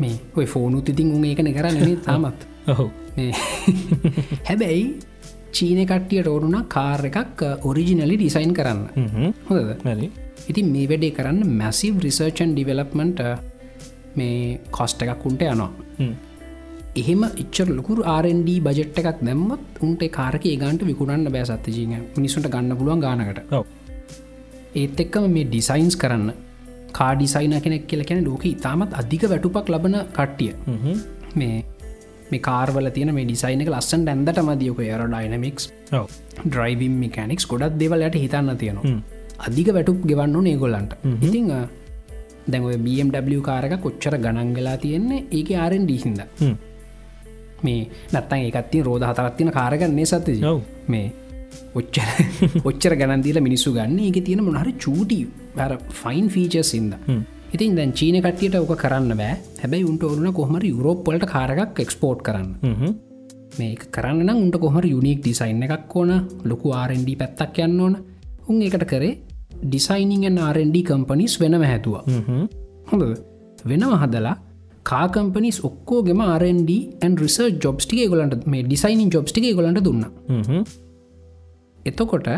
මේ 0.00 0.14
ඔය 0.36 0.46
ෆෝනුත් 0.54 0.88
ඉතින් 0.94 1.10
උන් 1.16 1.24
ඒකන 1.24 1.50
කරන්න 1.58 1.98
තාමත් 2.06 2.40
හැබැයි 4.48 4.84
චීන 5.52 5.80
කට්ටියට 5.90 6.28
ඕනුනා 6.28 6.64
කාර් 6.68 7.02
එකක් 7.10 7.42
ඔරිජිනලි 7.64 8.16
ඩිසයින් 8.16 8.54
කරන්න. 8.54 8.80
හොද 9.48 9.58
ඉතින් 10.50 10.66
මේ 10.74 10.86
වැඩේ 10.90 11.16
කරන්න 11.18 11.52
මැසිව් 11.60 12.00
රිසර්චන් 12.06 12.50
ඩිවලප්මන්ට 12.54 13.20
මේ 14.16 14.58
කොස්ට 14.70 15.02
එකක් 15.04 15.26
උන්ට 15.30 15.42
යනවා. 15.46 15.70
එහෙම 17.00 17.22
එච්චර 17.42 17.68
ලොකුර 17.78 17.98
ආරන්ඩ 18.14 18.50
බජට් 18.66 19.00
එකක් 19.02 19.22
දැම්මත් 19.28 19.80
උන්ට 19.86 20.02
කාරක 20.18 20.44
ඒගන්ට 20.52 20.84
විකුණන්න 20.90 21.32
බෑ 21.34 21.46
සත්තිජීන 21.50 21.94
මිනිසුන්ට 22.16 22.50
ගන්න 22.54 22.78
පුළුවන් 22.80 23.04
ගානකට. 23.06 23.40
ඒත් 24.74 25.00
එක්කම 25.04 25.30
මේ 25.36 25.48
ඩිසයින්ස් 25.50 25.96
කරන්න 26.02 26.30
කාඩිසයින 26.92 27.56
කෙනෙක් 27.64 27.86
කියල 27.90 28.04
කැන 28.04 28.24
ලෝක 28.28 28.44
ඉතාමත් 28.52 28.92
අධික 29.00 29.24
වැටුපක් 29.32 29.72
ලබන 29.74 29.96
කට්ටිය. 30.18 30.52
මේ 31.34 31.64
මේ 32.30 32.42
කාර්වල 32.48 32.88
තියෙන 32.90 33.12
මේ 33.14 33.26
ඩිසයිනක 33.28 33.68
ලස්සන් 33.68 34.06
ඇන්දට 34.08 34.40
මදියක 34.48 34.80
එර 34.86 35.02
ඩයිනමික්ස් 35.06 35.64
ඔව. 35.92 36.06
ඩ්‍රයිවිම් 36.44 36.94
මිකනික්ස් 37.02 37.46
ගොඩක් 37.46 37.76
දෙවලට 37.82 38.16
හිතන්න 38.16 38.56
තියෙනවා. 38.62 38.94
අධික 39.38 39.68
වැටුප් 39.76 40.00
ගෙවන්නු 40.10 40.40
නේගොලන්ට 40.42 40.96
ඉතිං 41.20 41.52
දැන්ව 42.46 42.72
BMW 42.78 43.42
කාරක 43.42 43.76
කොච්චර 43.82 44.16
ගණන් 44.18 44.50
වෙලා 44.56 44.78
තියෙන්නේ? 44.78 45.26
ඒක 45.32 45.52
ආරෙන් 45.56 45.86
ඩීහින්ද 45.86 46.20
මේ 47.62 47.86
නත්තන් 48.12 48.40
ඒකත්තිය 48.40 48.82
රෝධ 48.82 49.06
හතරත්තින 49.10 49.52
කාරගන්නේ 49.52 50.06
සත්ති 50.06 50.36
මේ 50.88 51.06
ඔච්චර 51.74 52.08
ඔච්චර 52.70 52.92
ගණන්දීල 52.96 53.40
මිනිස්සු 53.40 53.72
ගන්න. 53.72 53.98
එක 54.10 54.20
තියෙන 54.26 54.44
මොනහර 54.44 54.70
චූටි 54.78 55.20
බැර 55.56 55.78
ෆයින් 56.02 56.28
ෆීචර් 56.28 56.64
සිින්ද 56.64 56.94
ඉතින් 57.54 57.76
දැන් 57.76 57.92
චීන 57.92 58.18
කටියට 58.22 58.56
ඕක 58.56 58.74
කරන්න 58.76 59.12
බෑ. 59.16 59.36
හැබැයි 59.62 59.84
උන්ට 59.84 60.02
ඔරුණ 60.04 60.32
කොහමර 60.32 60.64
යුරෝප්පලට 60.64 61.26
කාරගක් 61.26 61.80
එක්ස්පෝට් 61.84 62.22
කරන්න? 62.22 62.50
මේක 63.58 63.86
කරන්න 63.92 64.30
උන්ට 64.34 64.58
කොහමර 64.58 64.84
යුනික් 64.86 65.22
ඩිසයින් 65.22 65.62
එකක් 65.62 65.96
ඕන? 65.96 66.12
ලොකු 66.44 66.72
ආරන්ඩ 66.72 67.10
පැත්තක් 67.22 67.62
යන්න 67.66 67.80
ඕන. 67.80 67.96
උන් 68.48 68.62
එකට 68.62 68.84
කරේ 68.86 69.14
ඩිසයිනිං 69.62 70.38
ආරන්ඩ 70.38 70.76
කම්පනිස් 70.88 71.38
වෙනම 71.40 71.62
හැතුවා 71.62 72.04
හොඳ 72.90 73.02
වෙනම 73.64 73.94
හදලා 74.02 74.34
කාකම්පනිස් 74.84 75.58
ඔක්කෝගෙම 75.68 76.20
ආරන්ඩන් 76.22 77.16
රිස 77.22 77.38
ජොබ්ස්ටික 77.64 78.02
ගොලන්ට 78.12 78.44
මේ 78.46 78.66
ඩිසයිනින් 78.66 79.10
ජොබ්ස්ටික 79.10 79.48
ගොලන්ට 79.56 79.82
දුන්න. 79.84 80.04
එතකොට 81.86 82.28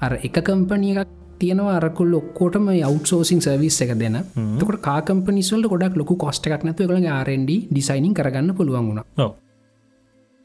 අර 0.00 0.12
එක 0.26 0.36
කම්පනියක් 0.46 1.08
තියෙනවා 1.42 1.76
අරකුල් 1.80 2.14
ඔක්කෝටම 2.20 2.66
අවට්සෝසින් 2.88 3.40
සර්විස් 3.46 3.78
එක 3.84 3.92
දෙන. 4.00 4.18
තකට 4.60 4.80
කාකම්පනිස්වල්ට 4.88 5.70
ගොඩක් 5.72 5.96
ලොකු 6.00 6.16
කොස්ට 6.24 6.48
එකක් 6.48 6.66
නැතු 6.68 6.88
කළ 6.88 7.08
ආරන්ඩ 7.10 7.52
ඩිසයිනින් 7.70 8.16
කරගන්න 8.18 8.56
පුළුවන් 8.58 8.90
වුණ. 8.90 9.02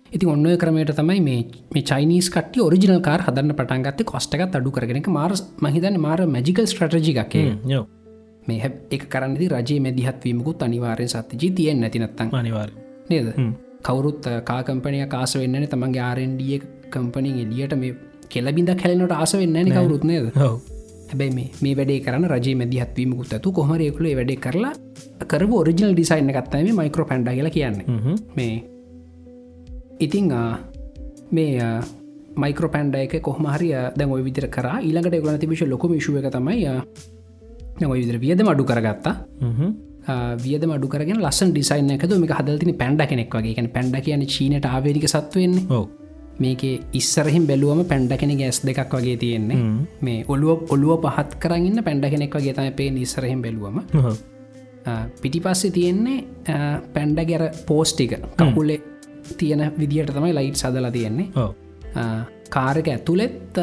ඉතින් 0.10 0.30
ඔන්න 0.30 0.48
ක්‍රමයට 0.62 0.94
තමයි 1.00 1.20
මේ 1.28 1.84
චයිනිස් 1.84 2.30
කට 2.30 2.64
ඔරිජිනල් 2.68 3.02
කාර 3.02 3.22
හදන්න 3.28 3.58
පටන්ගත්ත 3.60 4.06
කොස්ටක 4.06 4.42
අඩු 4.48 4.72
කරගෙන. 4.72 5.04
මාර 5.10 5.32
මහිතන 5.62 6.00
මාර 6.00 6.20
මජිකල් 6.28 6.66
ස්ට්‍රටජිකක්ේ 6.66 7.46
යෝ 7.74 7.84
මේ 8.48 8.72
එක 8.92 9.04
කරන්නදි 9.14 9.48
රජයේ 9.50 9.84
මැදිහත්වීමකුත් 9.86 10.64
අනිවාරයෙන් 10.64 11.10
සත්තිජී 11.10 11.52
තියෙන් 11.52 11.80
නැතිනත්තන් 11.82 12.36
අනිවාර 12.42 12.70
නේද? 13.10 13.28
කවුරුත් 13.84 14.28
කාකම්පනය 14.44 15.00
කාස 15.08 15.34
වෙන්නන 15.38 15.68
තමන්ගේ 15.68 16.04
ආරන්ඩිය 16.04 16.60
කම්පනින් 16.94 17.42
එලියට 17.44 17.76
මේ 17.82 17.96
කෙලබිඳ 18.30 18.72
කැලනට 18.82 19.14
ආස 19.14 19.34
වෙන්න 19.36 19.74
කවරුත් 19.74 20.04
නේද 20.04 20.32
හැබැයි 21.16 21.34
මේ 21.36 21.50
මේ 21.64 21.76
වැඩේ 21.80 22.00
කරන 22.06 22.28
රජ 22.28 22.48
මැදිහත්වීමකුත් 22.62 23.34
ඇතු. 23.34 23.52
කොහමරයකුල 23.52 24.08
වැඩේ 24.20 24.40
කරලා 24.46 24.74
කරව 25.32 25.52
ඔරිජිනල් 25.62 25.94
ඩිසයින්න 25.96 26.32
ගත්තම 26.38 26.68
මයිකෝ 26.80 27.06
පැන්ඩ 27.12 27.30
කියලා 27.30 27.56
කියන්නේ. 27.58 27.86
මේ 28.38 28.56
ඉතිං 30.00 30.32
මේ 31.32 31.52
මයිකෝ 32.44 32.70
පැන්ඩ 32.76 32.96
එක 32.96 33.18
කොහමහරි 33.22 33.72
දැන් 33.98 34.12
ඔය 34.12 34.22
විදිර 34.28 34.48
කර. 34.58 34.68
ඊළඟට 34.84 35.24
ගොන 35.24 35.40
තිබිශ 35.40 35.66
ලොකම 35.74 35.98
ශුව 36.00 36.22
තමයි 36.38 36.68
ඔය 37.92 38.00
විදිර 38.02 38.20
වියද 38.20 38.42
මඩු 38.44 38.64
කරගත්තා. 38.72 39.16
වියද 40.46 40.64
මඩු 40.72 40.88
කරගෙන 40.88 41.22
ලස්සන් 41.26 41.52
ඩිසයින් 41.52 41.94
එකද? 41.98 42.18
මේක 42.24 42.34
හදල්තින 42.40 42.76
පැන්ඩ 42.82 43.08
කෙනෙක් 43.12 43.36
වගේ. 43.36 43.70
පැන්ඩ 43.76 44.02
කියන 44.08 44.26
චීනට 44.34 44.66
ආවේරික 44.66 45.08
සත්වවෙන්නේ 45.08 45.70
ඔව 45.70 46.05
මේක 46.40 46.64
ඉස්සරහිම් 46.94 47.48
බැලුවම 47.48 47.84
පැන්ඩ 47.86 48.14
කෙනෙ 48.20 48.36
ගැස් 48.36 48.62
දෙකක් 48.62 48.94
වගේ 48.94 49.18
තියෙන්නේ. 49.18 49.60
මේ 50.02 50.24
ඔලුව 50.28 50.72
ඔලුව 50.72 51.02
පහත් 51.06 51.40
කරන්න 51.40 51.84
පැන්ඩ 51.84 52.10
කෙනෙක් 52.10 52.36
වගේ 52.36 52.54
තම 52.54 52.72
පේ 52.74 52.94
ඉස්සරහිම් 53.00 53.42
බැලුවම. 53.42 53.78
පිටිපස්සේ 55.22 55.72
තියෙන්නේ 55.72 56.18
පැන්ඩ 56.94 57.20
ගැර 57.24 57.44
පෝස්ටික 57.68 58.18
කකුල්ලෙ 58.38 58.80
තියෙන 59.38 59.72
විදිහට 59.80 60.14
තමයි 60.14 60.34
ලයිට් 60.34 60.58
සදලා 60.58 60.92
තියෙන්නේ. 60.92 61.28
කාරක 62.50 62.88
ඇතුළෙත් 62.88 63.62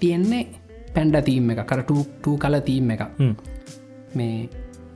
තියෙන්නේ 0.00 0.46
පැන්ඩ 0.94 1.24
තීම් 1.24 1.50
එක 1.50 1.64
කරටූ 1.66 2.36
කල 2.38 2.60
තීම් 2.66 2.90
එක 2.90 3.02
මේ 4.14 4.48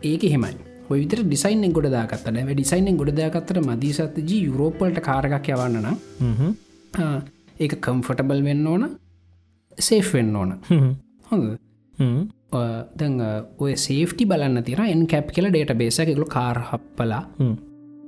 ඒක 0.02 0.22
හෙමයි 0.26 0.54
විතර 0.90 1.22
ඩිසයින් 1.22 1.72
ගොඩ 1.72 1.88
දාකත්ත 1.90 2.28
ැ 2.28 2.44
ඩිසයින් 2.50 2.96
ගොඩ 2.96 3.14
දාකත්තර 3.16 3.60
මදීසත්ත 3.62 4.20
ජී 4.20 4.44
යුරෝපල්ට 4.44 5.00
කාරගක් 5.00 5.48
යවන්න 5.48 5.88
ඒක 7.60 7.74
කම්ෆටබල් 7.80 8.40
වෙන්න 8.44 8.66
ඕන 8.66 8.88
සේෆ් 9.78 10.14
වෙන්න 10.14 10.36
ඕන. 10.36 10.50
හොඳ 11.30 11.44
දැන් 12.98 13.14
ඔය 13.58 13.74
සේෆ්ටි 13.76 14.26
බලන්න 14.26 14.64
තිර 14.64 14.80
එන් 14.86 15.06
කැප් 15.06 15.30
කියල 15.36 15.50
ඩේට 15.50 15.76
බේස 15.76 15.98
එකකු 16.00 16.26
කාර්හප්පලා 16.30 17.22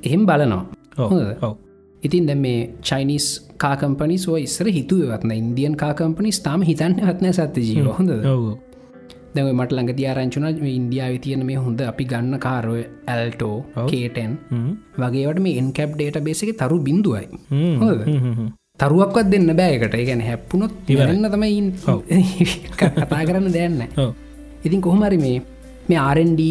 එහෙම 0.02 0.26
බලනවා. 0.26 0.64
ඔව 0.98 1.56
ඉතින් 2.02 2.26
දැ 2.26 2.36
මේ 2.36 2.60
චයිනිස් 2.82 3.26
කාකම්පනි 3.58 4.18
සෝ 4.18 4.36
ඉස්සර 4.36 4.68
හිතුවත්න 4.68 5.32
ඉන්දියන් 5.32 5.74
කාකම්පනි 5.76 6.32
තාම 6.44 6.62
හිතන්න 6.62 6.94
හත්නය 7.00 7.32
සත්ත 7.32 7.66
ජීව 7.68 7.88
හොඳ 7.98 8.12
දැව 9.34 9.48
මට 9.52 9.72
ළඟ 9.72 9.96
තියාරංචුන 9.98 10.46
ඉන්දියාව 10.72 11.16
තියන 11.24 11.42
මේ 11.46 11.56
හොඳ 11.56 11.80
අපි 11.80 12.04
ගන්න 12.04 12.38
කාරෝය 12.38 12.84
ඇල්ටෝ 13.06 13.56
කේටන් 13.90 14.36
වගේවට 15.02 15.42
මේ 15.46 15.58
එන්කැප් 15.62 15.96
ඩේට 15.96 16.20
බේසක 16.28 16.52
තරු 16.62 16.78
බිඳුවයි. 16.86 17.26
හොද 17.82 18.00
තරුවක්වත් 18.80 19.28
දෙන්න 19.32 19.50
බෑකට 19.56 19.96
ගැන 20.08 20.20
හැප්පුුණොත් 20.20 20.72
තිවරන්න 20.86 21.28
තමයි 21.32 21.50
කතා 22.78 23.22
කරන්න 23.22 23.52
දෙයන්න 23.52 23.82
ඔව. 23.96 24.10
ඉතින් 24.64 24.80
කොහොමරි 24.80 25.18
මේ 25.18 25.38
මේ 25.88 26.00
ආරන්ඩ 26.00 26.42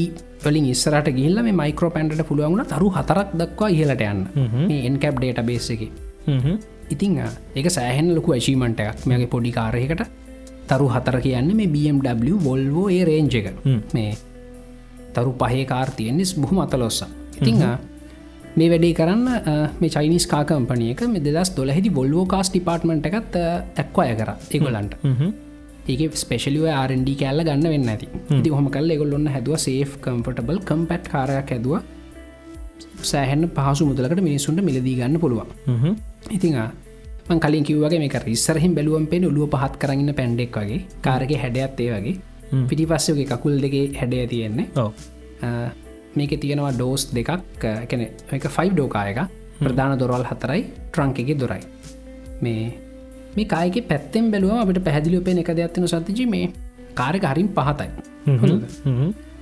වලින් 0.45 0.65
ඉස්සරට 0.65 1.09
ගිල්ල 1.13 1.41
මේ 1.43 1.53
මයිකෝ 1.53 1.89
පැන්ට 1.89 2.23
පුළුවන්ගුණ 2.29 2.65
තරු 2.65 2.89
හතරක් 2.89 3.33
දක්වා 3.33 3.69
ඉහලට 3.69 4.03
යන්න. 4.03 4.21
මේ 4.67 4.85
එන්කැප් 4.89 5.19
ඩේට 5.19 5.45
බේස 5.45 5.69
එක. 5.69 5.83
ඉතිං 6.89 7.17
ඒක 7.55 7.69
සෑහෙන් 7.69 8.13
ලොකු 8.15 8.33
ඇශීමට 8.33 8.79
එකක්. 8.79 9.05
මේගේ 9.05 9.27
පොඩි 9.27 9.51
කාරයකට 9.51 10.05
තරු 10.67 10.87
හතර 10.89 11.17
කියන්න 11.21 11.55
මේ 11.55 11.67
BMW 11.67 12.37
වොල්වෝ 12.43 12.87
ඒ 12.89 13.03
රේන්ජ 13.05 13.35
එක. 13.35 13.51
මේ 13.93 14.15
තරු 15.13 15.31
පහේ 15.35 15.65
කාර් 15.65 15.89
තියෙන්නෙස් 15.91 16.33
බොහම 16.35 16.59
අතලොස්ස 16.59 17.03
ඉතිං 17.37 17.61
මේ 18.59 18.69
වැඩේ 18.71 18.93
කරන්න 18.99 19.25
මේ 19.81 19.89
චයිනිස් 19.95 20.25
කාකම්පනියක 20.33 21.01
මෙ 21.13 21.19
දෙදස් 21.25 21.49
දොලහෙදි 21.57 21.89
බොල්වෝ 21.97 22.25
කාස් 22.33 22.49
ටිපාර්ට්මට 22.51 23.09
එකත් 23.09 23.35
ඇක්වය 23.81 24.13
කර 24.19 24.31
ඒගොලන්ට 24.55 24.93
ඒක 25.93 26.15
ස්පේෂලිව 26.23 26.63
ආරන්ඩ 26.75 27.09
කෑල්ල 27.21 27.43
ගන්න 27.47 27.67
වෙන්න 27.73 27.91
ඇති. 27.93 28.07
ඉති 28.39 28.55
හොම 28.57 28.69
කල් 28.75 28.95
එගොල්ලොන්න 28.95 29.27
හැදුව 29.35 29.59
සේෆ් 29.65 29.99
කම්පටබල් 30.05 30.61
කම්පැට් 30.69 31.11
කාරයක් 31.13 31.53
හැදවා. 31.55 31.81
සෑහන් 33.11 33.45
පහසු 33.57 33.89
මුදලකට 33.91 34.25
මිනිසුන්ට 34.29 34.65
මිලදී 34.69 34.95
ගන්න 35.01 35.19
පුළුවන්. 35.19 35.49
ඉතිං 36.31 36.59
මං 37.29 37.39
කලින් 37.45 37.65
කිව්වගේ 37.69 37.99
මේක 37.99 38.19
රිස්සරහිම් 38.25 38.73
බැලුවම් 38.77 39.07
පෙන 39.13 39.27
ඔලුව 39.31 39.49
පහත් 39.55 39.81
කරන්න 39.81 40.13
පැන්ඩෙක් 40.19 40.59
වගේ. 40.59 40.81
කාරක 41.01 41.31
හැඩයක්ත් 41.43 41.79
ඒ 41.79 41.91
වගේ. 41.95 42.19
පිටි 42.69 42.85
පස්සගේ 42.85 43.27
කකුල් 43.27 43.57
දෙගේ 43.65 43.87
හැඩය 43.99 44.27
තියෙන්නේ 44.27 44.67
මේක 46.17 46.33
තියෙනවා 46.43 46.73
ඩෝස් 46.77 47.03
දෙකක්. 47.17 47.29
කැන 47.89 48.01
එක 48.37 48.47
ෆයි් 48.57 48.69
ඩෝකායක 48.73 49.19
ප්‍රධාන 49.59 49.97
දොරවල් 50.01 50.25
හතරයි 50.31 50.61
ට්‍රංක 50.91 51.17
එක 51.23 51.31
දොරයි. 51.43 51.63
මේ 52.43 52.63
මේ 53.37 53.47
කායක 53.53 53.77
පැත්තෙන් 53.91 54.31
බැලුව 54.33 54.61
අපට 54.63 54.81
පැදිලිව 54.87 55.23
පෙන 55.27 55.41
එක 55.43 55.51
දෙයක්ත්වන 55.59 55.87
සතිජ 55.93 56.25
මේ 56.35 56.51
කාරක 56.99 57.25
හරින් 57.31 57.49
පහතයි. 57.57 57.89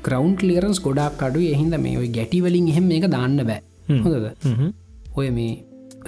ග්‍රවන්් 0.05 0.33
ලියරන්ස් 0.49 0.79
ගොඩක් 0.87 1.19
කඩු 1.21 1.41
එහින්ද 1.55 1.75
මේ 1.85 1.97
ඔයි 2.01 2.09
ගැටිවලින් 2.17 2.67
එහෙම 2.71 2.87
මේක 2.93 3.05
දාන්න 3.15 3.37
බෑ. 3.49 3.61
හොඳද? 4.05 4.27
ඔය 5.19 5.29
මේ 5.37 5.53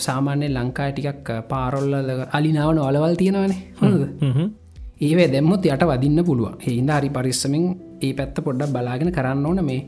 සාමාන්‍ය 0.06 0.48
ලංකා 0.58 0.90
ටිකක් 0.92 1.30
පාරොල්ල 1.52 1.94
අලිනාවන 2.38 2.80
ඔලවල් 2.90 3.16
තියෙනවනේ. 3.22 3.60
හොඳද? 3.82 4.04
ඒවේ 5.08 5.28
දැම්මොත් 5.34 5.66
යට 5.66 5.86
වදින්න 5.92 6.24
පුළුවන්. 6.30 6.56
හින්ද 6.66 6.92
හරි 6.98 7.10
පරිස්සමෙන් 7.18 7.64
ඒ 8.06 8.14
පැත්ත 8.18 8.38
පොඩ්ඩක් 8.48 8.74
බලාගෙන 8.76 9.12
කරන්න 9.18 9.46
ඕන 9.50 9.62
මේ 9.70 9.82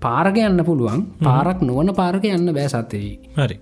පාරක 0.00 0.38
යන්න 0.40 0.64
පුළුවන්. 0.64 1.02
පාරක් 1.22 1.60
නොවන 1.62 1.94
පාරක 1.94 2.24
යන්න 2.28 2.52
බෑ 2.52 2.68
සත්තවී 2.68 3.14
හරි. 3.36 3.56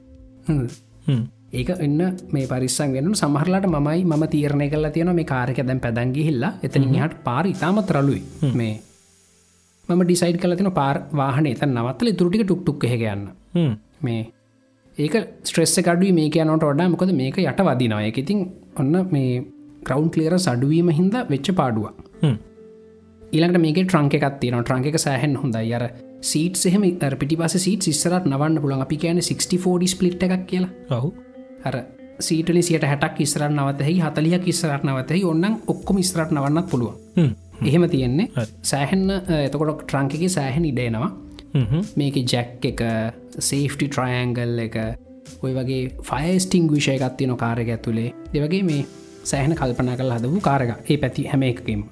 ඒක 1.53 1.71
එන්න 1.79 2.01
මේ 2.31 2.47
පරිස්සන් 2.47 2.93
වෙන 2.93 3.15
සමහරලාට 3.15 3.69
මමයි 3.69 4.05
ම 4.07 4.27
තීරණය 4.29 4.69
කල 4.69 4.91
තියෙන 4.91 5.15
මේ 5.15 5.25
කාරක 5.27 5.61
දැන් 5.63 5.81
පැදැන්ගේ 5.81 6.29
හිල්ලා 6.29 6.53
එතනින් 6.63 6.95
හට 6.97 7.25
පාර 7.25 7.45
ඉතාමත් 7.47 7.93
රලුයි 7.93 8.23
මේ 8.55 8.75
මම 9.89 10.03
ඩිසයිඩ් 10.03 10.39
කලතින 10.39 10.71
පාර් 10.73 10.97
වාහන 11.15 11.47
එත 11.47 11.63
නවත්තල 11.67 12.11
තුරටික 12.15 12.43
ටුක්ටුක් 12.45 12.89
හෙගන්න 12.93 13.29
මේ 14.03 14.23
ඒක 14.97 15.15
ස්ට්‍රෙස්ස 15.43 15.79
කඩුව 15.79 16.13
මේක 16.15 16.37
යනට 16.37 16.65
වඩා. 16.65 16.89
මොකද 16.89 17.13
මේක 17.15 17.39
යට 17.41 17.63
වදිනවාය 17.63 18.11
ඉතින් 18.15 18.39
ඔන්න 18.77 18.95
මේ 19.11 19.33
කරවන්් 19.85 20.11
කලියර 20.11 20.37
සඩුවීම 20.39 20.91
හින්ද 20.91 21.17
වෙච්ච 21.31 21.51
පාඩුව 21.55 21.87
ඊළඟට 23.37 23.63
මේක 23.65 23.81
ට්‍රංක 23.83 24.17
එකත් 24.19 24.39
තියන 24.43 24.59
ට්‍රංක 24.61 24.91
එක 24.91 24.99
සෑහෙන් 25.05 25.37
හොඳයි. 25.43 25.75
අර 25.77 25.85
සීට් 26.23 26.65
එහෙම 26.67 26.85
පිටි 27.21 27.37
පස 27.37 27.59
සීට 27.59 27.89
ඉස්සරට 27.93 28.27
නවන්න 28.31 28.63
පුළන් 28.65 28.85
අපි 28.87 28.97
කියන 29.05 29.23
64 29.23 29.93
ස්පලිට් 29.95 30.27
එකක් 30.29 30.47
කියලා. 30.47 30.73
ඔහු 30.91 31.13
අර 31.65 31.83
සීටලි 32.21 32.63
සියට 32.63 32.85
හැටක් 32.85 33.21
ඉස්රට 33.21 33.53
නවතහහි 33.53 33.99
හතලියක් 34.01 34.49
ඉස්සරට 34.53 34.87
නවතහහි 34.89 35.25
ඔන්නන් 35.25 35.61
ඔක්කොම 35.67 36.01
ඉස්රට 36.01 36.33
නවන්නත් 36.33 36.71
පුළුවන්. 36.71 37.35
එහෙම 37.65 37.89
තියෙන්නේ. 37.89 38.49
සෑහෙන්න 38.63 39.11
එතකොට 39.39 39.85
ට්‍රංකගේ 39.85 40.29
සෑහෙන 40.31 40.65
ඉඩේනවා 40.65 41.11
මේක 41.97 42.17
ජැක් 42.25 42.65
එක 42.65 42.81
සේෆ්ටි 43.41 43.89
ට්‍රයන්ගල් 43.89 44.63
එක 44.67 44.77
ඔය 45.43 45.53
වගේ 45.57 45.83
ෆයිස්ටිං 46.05 46.71
විෂයකත්තිය 46.71 47.29
නො 47.29 47.37
කාරක 47.37 47.69
ඇතුළේ 47.69 48.13
දෙවගේ 48.33 48.63
මේ 48.63 48.87
සෑහන 49.25 49.57
කල්පනා 49.57 49.97
කල් 49.97 50.17
හදපු 50.17 50.41
කාරක 50.41 50.91
ඒ 50.91 50.99
පැති 50.99 51.29
හැම 51.33 51.43
එකකින් 51.43 51.85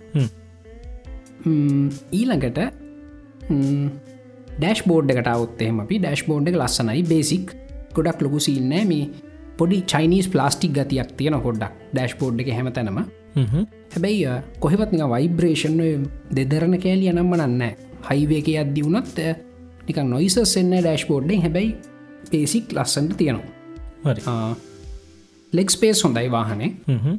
ඊළඟට 1.45 2.59
ඩෑශ් 4.57 4.82
බෝඩ් 4.88 5.11
එකට 5.12 5.28
අවත්තෙම 5.28 5.80
අපි 5.84 6.01
ඩෑශ් 6.01 6.24
බෝඩ් 6.28 6.49
එක 6.49 6.57
ලස්සනයි 6.57 7.03
බේසික් 7.05 7.55
ගොඩක් 7.95 8.22
ලොකු 8.22 8.40
සින්නෑ 8.40 8.84
මේ 8.84 9.09
පොඩි 9.59 9.82
චයිනිස් 9.86 10.28
ප්ලාස්ටික් 10.28 10.72
ගතියක් 10.72 11.14
තියෙන 11.18 11.38
හොඩ්ඩක් 11.38 11.72
ඩෑශ් 11.92 12.16
බෝඩ් 12.18 12.40
එක 12.40 12.51
හැමතැනම. 12.51 13.01
හැබැයි 13.92 14.36
කොහෙවත් 14.61 14.92
නික 14.92 15.05
වයිබ්‍රේෂන් 15.14 15.80
දෙදරන 16.32 16.78
කෑලිය 16.78 17.12
නම්ම 17.12 17.34
නන්න 17.36 17.62
හයිවේක 18.11 18.49
අද්දි 18.62 18.84
වුණත් 18.84 19.18
නික 19.86 19.99
නොයිසස් 20.05 20.57
එන්න 20.57 20.72
ඩෑශ් 20.76 21.07
බෝඩ්ඩෙන් 21.09 21.42
හැබැයි 21.42 21.74
පේසික් 22.30 22.72
ලස්සන්ට 22.72 23.16
තියෙනවා. 23.16 23.49
හරි. 24.07 24.22
ලෙක් 25.53 25.70
ස්පේස් 25.70 26.05
හොඳයි 26.05 26.30
වාහනේ. 26.30 26.70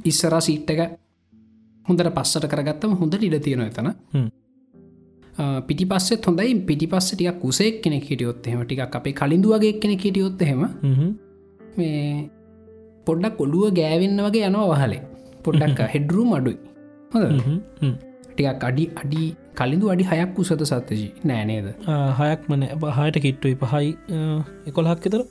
ඉස්සරා 0.06 0.42
සීට්ටක 0.42 1.05
හොඳට 1.86 2.10
පස්සට 2.18 2.48
කරගත්තම 2.54 2.98
හොඳට 3.02 3.28
ඉඩ 3.28 3.38
තියෙන 3.46 3.64
එතන. 3.68 3.90
පිටි 5.68 5.86
පස්සෙත් 5.92 6.26
හොඳයි. 6.30 6.56
පිටි 6.70 6.88
පස්ස 6.94 7.12
ටික 7.14 7.40
කුසෙක් 7.44 7.82
කෙනෙ 7.84 8.00
හිටියොත් 8.00 8.48
එහෙම 8.48 8.64
ටික් 8.66 8.98
අපේ 9.00 9.16
කලින්දුවගේ 9.22 9.76
කෙනෙ 9.84 9.96
හිටියොත් 9.98 10.42
එහෙම. 10.42 10.66
මේ 11.78 12.02
පොඩ්ඩක් 13.08 13.46
ඔළුව 13.46 13.72
ගෑවෙන්න 13.80 14.26
වගේ 14.28 14.50
යනවා 14.50 14.68
වහලේ. 14.74 15.02
පොඩ්ඩක් 15.46 15.80
හෙඩරුම් 15.96 16.36
අඩුයි. 16.40 16.58
හොඳ 17.14 17.26
ටිකක් 18.30 18.64
අඩි 18.70 18.86
අඩි 19.02 19.24
කලින්දු 19.60 19.92
අඩි 19.94 20.06
හයක් 20.12 20.40
උසත 20.42 20.64
සත්තජී 20.70 21.12
නෑනේද 21.30 21.68
හයක් 22.20 22.42
මන 22.50 22.64
හයට 22.98 23.18
කිට්ටුයි. 23.26 23.56
පහයි 23.64 23.90
එකොළහක් 24.70 25.06
එතර 25.10 25.22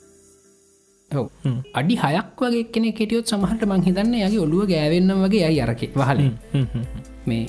අඩි 1.81 1.97
හයක් 2.05 2.41
වගේ 2.45 2.65
කෙනෙ 2.75 2.89
කෙටියොත් 3.01 3.33
සමහට 3.33 3.67
මං 3.71 3.85
හිතන්න 3.89 4.15
යගේ 4.21 4.41
ඔළුව 4.47 4.65
ගෑවෙන්න 4.73 5.15
වගේ 5.25 5.45
අයි 5.51 5.61
අරක 5.67 5.85
වහල. 6.01 6.21
මේ 7.27 7.45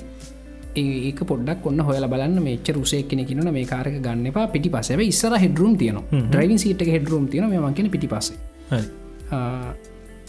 ඒක 0.76 1.20
පොඩක් 1.30 1.68
ඔන්න 1.70 1.80
හොල 1.88 2.07
බලන්න 2.13 2.39
මේච 2.47 2.70
රුසේ 2.78 3.03
කෙනෙ 3.11 3.24
කින 3.30 3.43
මේ 3.57 3.66
කාරක 3.74 3.99
ගන්න 4.07 4.26
එපා 4.32 4.47
පිටි 4.55 4.70
පසව 4.74 5.07
ඉස්සර 5.11 5.36
හෙඩරුම් 5.43 5.78
තියන 5.82 5.99
්‍රයිවින් 6.38 6.59
සිට 6.63 6.82
හෙඩරුම් 6.95 7.28
තියන 7.28 7.47
මකින 7.68 7.91
පිටි 7.93 8.07
පස 8.13 8.34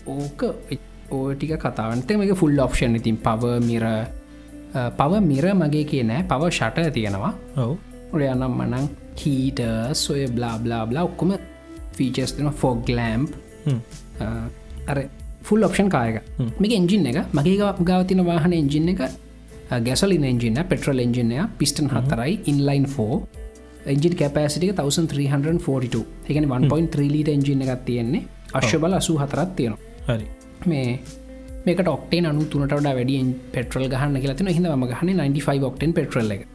ඕක 0.06 0.40
ඕටික 1.10 1.52
කතාවන්ත 1.64 2.14
මේක 2.20 2.36
ෆුල් 2.42 2.60
ඔප්ෂන් 2.66 2.94
ඉතින් 3.00 3.18
පව 3.26 3.58
මිර 3.70 3.84
පව 4.98 5.20
මිර 5.30 5.44
මගේ 5.54 5.84
කියනෑ 5.90 6.22
පව 6.30 6.48
ෂට 6.50 6.92
තියෙනවා. 6.94 7.32
ඔවු. 7.56 7.74
ඔය 8.14 8.26
අනම් 8.28 8.56
මනං 8.60 8.88
කීට 9.18 9.60
සොය 9.92 10.26
බ්ලා 10.28 10.56
බ්ලා 10.64 10.82
බ්ලා 10.86 11.04
ඔක්කොම 11.08 11.30
ෆීචස් 11.98 12.32
තින 12.36 12.50
ෆොග් 12.62 12.90
ලෑම්ප් 12.98 13.30
අර 14.90 14.98
ෆුල් 15.46 15.66
ඔප්ෂන් 15.68 15.88
කායක 15.96 16.16
මේක 16.60 16.72
එන්ජින් 16.80 17.06
එක. 17.10 17.18
මගේ 17.38 17.72
ගාවතින 17.90 18.22
වාහන 18.30 18.52
එන්ජින් 18.60 18.88
එක 18.94 19.02
ගැසලින් 19.88 20.24
එන්ජින 20.30 20.58
පෙට්‍රල් 20.70 21.02
එන්ජිනය 21.04 21.36
පිස්ටන් 21.58 21.90
හතරයි 21.94 22.38
ඉන්ලයින් 22.52 22.86
ෝ 22.98 23.14
එජි 23.86 24.10
කැපසිටික 24.22 24.72
1342 24.74 26.04
එකන 26.30 26.48
1.3 26.50 27.12
ලීට 27.14 27.28
එන්ජින 27.28 27.62
එකක් 27.64 27.84
තියෙන්නේ. 27.88 28.22
අශ්‍ය 28.58 28.78
බල 28.78 28.94
අසු 28.98 29.18
හතරත් 29.22 29.56
තියෙනවා. 29.56 29.80
හරි. 30.08 30.26
මේ 30.70 30.98
මේක 31.66 31.80
ඔක්ටේ 31.96 32.22
අනු 32.30 32.44
තුනට 32.52 32.76
වැඩියෙන් 32.88 33.34
පෙට්‍රල් 33.54 33.88
ගහන්න 33.94 34.20
කියලතින 34.22 34.52
හිද 34.58 34.68
ම 34.74 34.86
ගහන 34.92 35.10
95 35.16 35.68
ඔක්ටන් 35.70 35.92
පෙට්‍රල් 35.98 36.30
එක. 36.36 36.46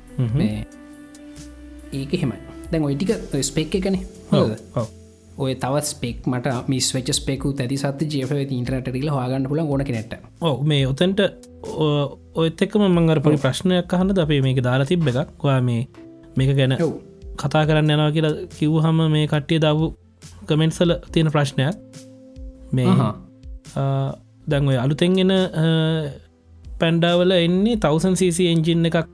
ඒක 1.99 2.11
හෙමයි 2.21 2.39
දැන් 2.71 2.83
ඔයිටික 2.89 3.11
ස්පෙක් 3.51 3.75
එකන 3.79 3.95
ඔය 5.37 5.55
තවත් 5.55 5.85
ස්පෙක් 5.85 6.27
මට 6.27 6.55
මිස් 6.67 6.87
වෙච් 6.95 7.09
ස්පෙකු 7.13 7.53
ඇති 7.57 7.77
සත් 7.77 8.07
ජව 8.13 8.41
ඉන්ටරට 8.57 8.87
රිල 8.95 9.09
හගන්න 9.09 9.47
පුල 9.51 9.61
ගොන 9.69 9.83
කෙනෙට 9.83 10.13
ඔව 10.41 10.63
මේ 10.63 10.87
ඔතැන්ට 10.87 11.21
ඔයත් 12.35 12.61
එක්කම 12.65 12.83
මංගර 12.87 13.19
පොඩි 13.23 13.41
ප්‍රශ්නයක් 13.45 13.93
අහන්න 13.93 14.19
අපේ 14.25 14.41
මේක 14.41 14.59
දාලා 14.63 14.89
තිබ්බ 14.91 15.07
එකක්. 15.07 15.31
වා 15.43 15.59
මේ 15.61 15.87
මේක 16.37 16.55
ගැන 16.57 16.75
කතා 17.37 17.63
කරන්න 17.67 17.93
යනවා 17.95 18.11
කියලා 18.15 18.33
කිව් 18.57 18.73
හම 18.85 18.99
මේ 19.15 19.27
කට්ටිය 19.27 19.59
දව් 19.59 19.91
කමෙන්ට්සල 20.47 20.91
තියෙන 21.11 21.31
ප්‍රශ්නයක්. 21.31 21.75
මේ 22.73 22.87
දැන් 24.47 24.67
ඔය 24.67 24.77
අලුතෙන්ගෙන 24.77 25.33
පැන්ඩාවල 26.79 27.31
එන්නේ 27.37 27.77
තවසන් 27.77 28.15
සීසි 28.15 28.49
එන්ජින් 28.53 28.89
එකක් 28.89 29.07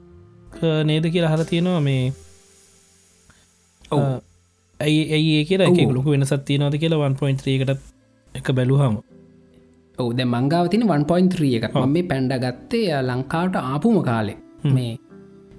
නේද 0.86 1.06
කියලා 1.14 1.34
හර 1.34 1.44
තියෙනවා. 1.46 1.82
මේ 1.82 2.04
ඇයි 4.80 5.04
ඇයි 5.18 5.46
කියලා? 5.50 5.70
එක 5.84 5.94
ලොකු 5.98 6.10
වෙනසත් 6.16 6.34
තියනවද 6.50 6.76
කියලා 6.84 7.00
1.3 7.10 7.56
එකටත් 7.56 7.82
එක 8.36 8.50
බැලුහම 8.58 8.98
ඔව 9.98 10.10
ද 10.18 10.26
මංගාව 10.34 10.66
තින 10.74 10.84
1.3 10.88 11.56
එක 11.60 11.76
ම 11.76 11.90
මේ 11.96 12.08
පැන්ඩ 12.12 12.34
ගත්තේ 12.44 13.02
ලංකාවට 13.10 13.56
ආපුම 13.64 13.98
කාලේ. 14.10 14.38
මේ 14.76 14.94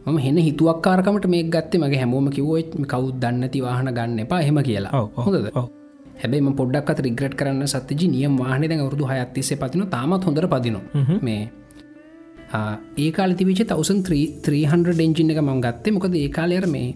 මම 0.07 0.19
හෙන 0.27 0.39
හිතුවක්කාරකමට 0.47 1.27
මේ 1.35 1.43
ගත්තේ 1.55 1.81
මගේ 1.83 2.01
හැමෝම 2.03 2.29
කිවෝච් 2.37 2.71
කවු් 2.93 3.09
දන්නති 3.23 3.64
වාහන 3.66 3.91
ගන්න 3.99 4.23
එපා 4.25 4.41
හෙම 4.49 4.61
කියලා. 4.69 5.03
හොඳද? 5.16 5.49
හැබැයිම 6.23 6.55
පොඩ්ඩක් 6.61 7.03
රිග්‍රට් 7.07 7.35
කරන්න 7.41 7.73
සත්්‍යජි 7.75 8.07
නියම් 8.14 8.37
වාහන 8.43 8.69
දැ 8.71 8.79
වරුදු 8.87 9.11
හයත්තිසේ 9.11 9.59
පතින 9.62 9.85
තාමත් 9.97 10.25
හොඳර 10.29 10.47
පදින 10.55 10.79
මේ 11.29 11.43
ඒකාල 13.05 13.35
තිවිච 13.41 13.61
1300 13.75 15.05
එන්ජින 15.07 15.35
එක 15.35 15.43
මං 15.45 15.61
ගත්තේ. 15.66 15.95
මොකද 15.97 16.14
ඒකාලයර 16.25 16.66
මේ 16.77 16.89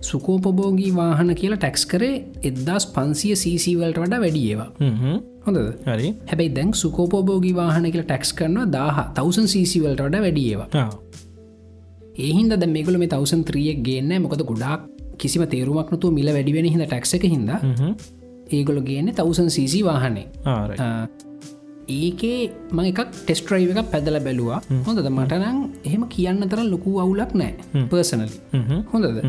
සුකෝපභෝගී 0.00 0.90
වාහන 0.94 1.34
කියලා 1.34 1.58
ටැක්ස් 1.58 1.84
කරේ 1.86 2.24
එදදාස් 2.42 2.86
පන්සිය 2.86 3.34
සීසීවලට 3.36 3.98
වඩා 3.98 4.20
වැඩියවා 4.20 4.68
හොඳ 5.46 5.58
හරි. 5.86 6.08
හැබයි 6.26 6.48
දැන් 6.50 6.72
සුකෝපභෝගී 6.74 7.54
වාහන 7.54 7.90
කියලා 7.90 8.04
ටැක්ස් 8.04 8.32
කරනවා 8.32 8.68
දාහ 8.72 8.96
තවසන් 9.14 9.48
සීසිවලට 9.48 10.02
වඩා 10.02 10.22
වැඩියවා 10.22 10.68
ඒහින්ද 12.18 12.54
ද 12.54 12.66
මේකල 12.68 12.98
මේ 12.98 13.08
තවසන් 13.08 13.44
ත්‍රියක් 13.44 13.82
ගේන්න 13.82 14.14
මොකද 14.22 14.44
ගොඩක් 14.44 14.86
කිසිම 15.18 15.46
තේරුමක්නතු 15.46 16.10
මිල 16.10 16.30
වැඩිවෙන 16.30 16.66
හිද 16.66 16.84
ටැක්ස 16.84 17.14
එක 17.14 17.26
හිද 17.26 17.50
ඒගොල 18.50 18.82
ගේන්න 18.82 19.12
තවසන් 19.12 19.50
සීසි 19.50 19.84
වාහනේ. 19.84 20.26
ඒකේ 21.90 22.50
ම 22.70 22.80
එකක් 22.82 23.00
ටෙස්ට්‍රයිව 23.14 23.70
එකක් 23.72 23.90
පැදල 23.92 24.18
බැලවා. 24.20 24.60
හොඳද? 24.86 25.08
මටනං 25.10 25.58
එහෙම 25.84 26.04
කියන්න 26.08 26.50
තර 26.50 26.60
ලොකු 26.64 27.00
අවුලක් 27.00 27.32
නෑ 27.34 27.86
පර්සනලි 27.90 28.28
හොඳද 28.92 29.22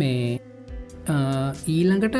මේ 0.00 0.40
ඊළඟට 1.74 2.16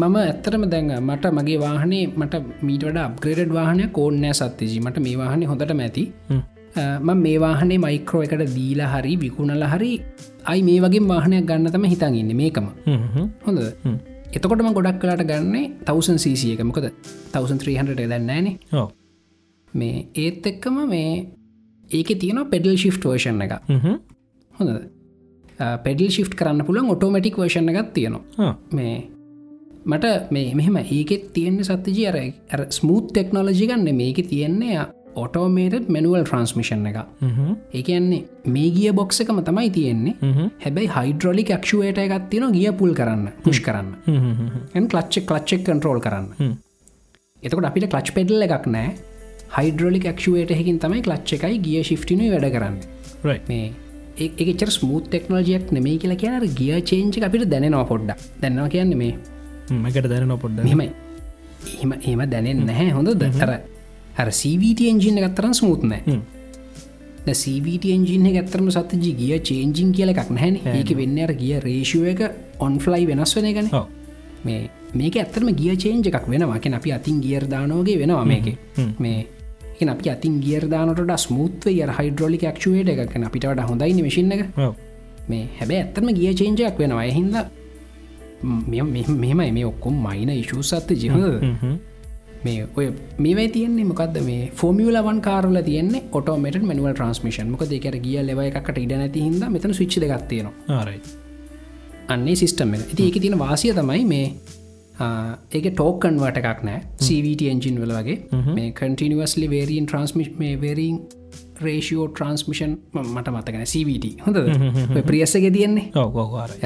මම 0.00 0.16
ඇත්තරම 0.22 0.64
දැන් 0.72 0.90
මට 0.98 1.32
මගේ 1.36 1.58
වාහනේ 1.64 2.02
මට 2.20 2.34
මීට 2.66 2.82
වඩ 2.88 2.98
අප්ග්‍රේඩ් 3.06 3.52
වාහනය 3.58 3.84
කෝන්නෑ 3.98 4.34
සත්්‍යජී. 4.40 4.80
මට 4.86 5.04
මේ 5.06 5.16
වාහනේ 5.22 5.48
හොඳට 5.50 5.72
මැති 5.80 6.04
ම 7.06 7.08
මේ 7.24 7.38
වාහනේ 7.44 7.78
මයිකරෝ 7.84 8.22
එකට 8.26 8.42
දීලා 8.56 8.90
හරි 8.94 9.12
විකුණල 9.22 9.64
හරි 9.72 9.92
අයි 10.52 10.66
මේ 10.68 10.80
වගේ 10.84 11.06
වාහනයක් 11.12 11.46
ගන්න 11.50 11.72
තම 11.76 11.86
හිතන් 11.92 12.18
ඉන්න 12.20 12.32
මේකම. 12.42 12.66
හොඳ 13.46 13.58
එතකොටම 14.36 14.68
ගොඩක් 14.78 14.98
කලාට 15.02 15.24
ගන්නේ 15.30 15.64
තවසන් 15.86 16.18
සීසියක 16.24 16.60
මොකද? 16.70 16.86
1300 17.32 18.10
දන්නෑන 18.12 18.48
මේ 19.72 19.96
ඒත් 20.24 20.46
එක්කම 20.52 20.76
මේ 20.92 21.10
ඒක 21.90 22.10
තියෙන 22.20 22.42
පෙඩල් 22.52 22.76
ශිෆ් 22.82 22.98
වර්ෂන් 23.04 23.42
එක. 23.46 23.56
හොඳ 24.50 24.70
පෙඩල් 25.84 26.10
ශිෆ් 26.16 26.30
කරන්න 26.38 26.64
පුළන් 26.68 26.90
ඔටෝමටික් 26.94 27.38
වර්ෂණ 27.40 27.72
එකත් 27.74 27.92
තියෙනවා. 27.94 28.52
මේ 28.72 28.96
මට 29.86 30.30
මේ 30.34 30.54
මෙහෙම 30.54 30.76
ඒකෙත් 30.82 31.32
තියෙන්නේ 31.32 31.64
සත්තිජී 31.64 32.06
අර 32.52 32.66
ස්මූත් 32.70 33.10
ටෙක්නෝලජි 33.12 33.68
ගන්න 33.70 33.98
මේක 34.02 34.20
තියෙන්නේ 34.30 34.86
ඔටෝමේට 35.16 35.88
මනුවල් 35.88 36.24
ට්‍රන්ස්මිෂන් 36.26 36.86
එක 36.90 36.98
ඒකන්නේ 37.78 38.24
මේ 38.54 38.70
ගිය 38.74 38.92
බොක්ස 38.98 39.20
එකම 39.24 39.40
තමයි 39.48 39.70
තියෙන්නේ. 39.70 40.14
හැබැයි 40.64 40.90
හයිඩ්‍රොලික් 40.96 41.52
ක්ෂුවේට 41.64 42.02
එකත් 42.04 42.28
තියෙන 42.30 42.52
ගිය 42.58 42.72
පුල් 42.80 42.92
කරන්න 43.00 43.30
පුෂ් 43.44 43.62
කරන්න. 43.66 43.90
කලච්ච 44.92 45.24
කලච්චෙක් 45.30 45.64
කන්ට්‍රෝල් 45.68 46.00
කරන්න. 46.00 46.52
එතකට 47.42 47.68
අපිට 47.70 47.88
කලච් 47.94 48.14
පෙඩල් 48.18 48.46
එකක් 48.48 48.68
නෑ 48.76 48.92
හයිඩ්‍රොලික් 49.56 50.06
ක්ෂුවේට 50.18 50.52
හකින් 50.58 50.78
තමයි 50.84 51.02
කලච්ච 51.08 51.38
එකයි 51.38 51.58
ගිය 51.66 51.82
ශිෆ්ටින 51.90 52.22
වැඩ 52.34 52.52
කරන්න. 52.52 52.78
මේ 53.48 53.72
ඒචර 54.18 54.70
ස්මූත් 54.70 55.08
ටෙක්නෝජියක් 55.08 55.72
නෙමේ 55.76 55.96
කියලා 55.98 56.20
කියන 56.22 56.46
ගිය 56.60 56.80
චේංචි 56.82 57.24
අපිට 57.28 57.48
දැනවා 57.54 57.84
පොඩ්ඩ 57.84 58.14
දැන්නවා 58.42 58.68
කියන්න 58.68 58.96
මේ. 58.96 59.16
මකට 59.72 60.08
දැන 60.08 60.38
පොඩ්ඩ 60.38 60.70
හෙමයි 60.72 60.90
එම 61.82 61.92
එම 62.02 62.30
දැනෙන් 62.30 62.64
නැහැ 62.70 62.96
හොඳ 62.96 63.12
දතර 63.20 63.52
අර 64.16 64.28
CVT 64.40 64.88
එන්ජින 64.92 65.18
එකත්තරන් 65.20 65.54
ස්මූත්නෑ 65.60 66.22
සීවිට 67.34 67.84
එන්ජින 67.90 68.26
ඇත්තරම 68.30 68.70
සතජි 68.70 69.12
ගිය 69.18 69.38
චේන්ජින් 69.40 69.92
කියල 69.92 70.10
එකක් 70.12 70.30
නැහැන. 70.30 70.58
ඒක 70.62 70.90
වෙන්න 70.96 71.18
අර 71.18 71.32
ගිය 71.34 71.58
රේෂුව 71.60 72.06
එක 72.06 72.20
ඔන්ෆලයි 72.60 73.06
වෙනස් 73.06 73.34
වන 73.36 73.48
ගැන. 73.54 73.70
මේ 74.44 74.70
මේක 74.94 75.16
ඇත්තරම 75.16 75.50
ගිය 75.54 75.76
චේන්ජ 75.76 76.06
එකක් 76.06 76.28
වෙනවාක 76.28 76.66
අපි 76.78 76.92
අතින් 76.92 77.20
ගියර්දානෝගේ 77.20 77.98
වෙනවා 77.98 78.24
මේක. 78.24 78.46
මේ 78.98 79.26
එක 79.76 79.88
අපි 79.94 80.10
අතින් 80.14 80.34
ගියර්දානට 80.44 81.14
ස්මුත්ව 81.24 81.70
ය 81.70 81.80
හයිඩරෝලික 81.98 82.44
ක්ෂුවේට 82.58 82.88
එකක් 82.94 83.16
අපිට 83.28 83.46
වඩ 83.50 83.68
හොඳයින 83.70 84.02
මශින්න 84.06 84.32
එක. 84.32 84.42
මේ 85.28 85.44
හැබැ 85.58 85.80
ඇත්තම 85.82 86.08
ගිය 86.18 86.32
චේන්ජයක් 86.40 86.78
වෙනවා. 86.78 87.04
එහින්ද 87.04 87.36
මෙමයි 88.44 89.50
මේ 89.52 89.64
ඔක්කොම් 89.64 89.94
මයින 90.06 90.30
ඉශූ 90.32 90.62
සත්ත 90.62 90.98
හ්ම්. 91.02 91.76
මේ 92.44 92.66
ඔය 92.76 92.86
මේ 93.18 93.48
තියන්නේ. 93.48 93.84
මොකද 93.84 94.18
මේ 94.28 94.50
ෆෝමියලවන් 94.54 95.20
කාරල 95.20 95.58
තියන්නේ 95.68 96.02
ඔටෝමට 96.12 96.62
මනුවල් 96.62 96.92
ට්‍රන්ස්මිෂන් 96.92 97.50
මොක 97.52 97.64
දෙකර 97.72 97.96
ගිය 98.06 98.18
ලෙව 98.28 98.40
එකට 98.46 98.78
ඉඩ 98.84 98.92
නැති 99.02 99.24
හිද 99.26 99.46
මෙතන 99.54 99.72
ස්විච් 99.78 99.96
ගත්තියෙනවා 100.04 100.84
අන්නේ 102.08 102.36
සිිස්ටම් 102.36 102.74
එක. 102.74 102.82
ඉති 102.92 103.08
එක 103.10 103.16
තියෙන 103.22 103.38
වාසිය 103.38 103.72
තමයි 103.74 104.04
මේ 104.04 104.26
ඒක 105.00 105.66
ටෝකන් 105.72 106.20
වට 106.22 106.42
එකක් 106.42 106.60
නෑ. 106.68 106.82
CVT 107.06 107.48
එන්ජින් 107.52 107.80
වල 107.82 107.92
වගේ. 107.98 108.18
මේ 108.58 108.72
කටිනිවස්ලි 108.72 109.50
වේරීන් 109.50 109.86
ට්‍රන්ස්මිෂ් 109.86 110.30
මේ 110.42 110.60
වේරීන් 110.60 111.00
රේෂෝ 111.62 112.06
ට්‍රන්ස්මිෂන් 112.08 112.76
මට 112.92 113.28
මතකන 113.34 113.66
CVT 113.72 114.04
හොඳ 114.26 114.36
ප්‍රියස්සක 115.10 115.50
තියෙන්නේ? 115.56 115.90
ඔවාරයි 115.94 116.60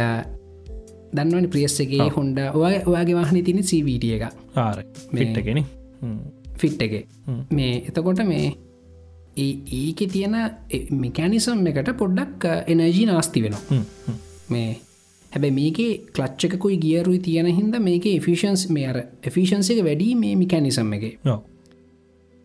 දන්නවන 1.14 1.47
ප්‍රියස්සගේ 1.55 2.09
හොන්ඩ 2.16 2.39
ඔය 2.55 2.74
ඔයාගේ 2.87 3.16
වාහන 3.18 3.45
තින 3.45 3.62
CVT 3.70 4.05
එක 4.16 4.24
ආරයි. 4.57 4.85
පිට්ටගෙන 5.14 5.64
ෆිට් 6.61 6.83
එක 6.87 6.93
මේ 7.59 7.72
එතකොට 7.89 8.22
මේ 8.28 8.53
ඒක 9.37 10.01
තියෙන 10.12 10.37
මෙකැනිසම් 11.03 11.66
එකට 11.72 11.91
පොඩ්ඩක් 12.03 12.47
එනජී 12.66 13.07
නාස්ති 13.11 13.43
වෙනවා. 13.45 13.83
මේ 14.55 14.70
හැබැ 15.33 15.53
මේක 15.53 15.81
කලච්චකුයි 16.12 16.78
ගියරුයි 16.78 17.20
තියෙන 17.20 17.49
හින්ද 17.51 17.74
මේක 17.81 18.07
එෆිෂන්ස් 18.11 18.64
මේ 18.70 18.87
අර 18.87 18.99
එෆිෂන්සික 19.22 19.83
වැඩි 19.85 20.14
මේ 20.16 20.35
මිකැනිසම් 20.37 20.93
එක. 20.93 21.05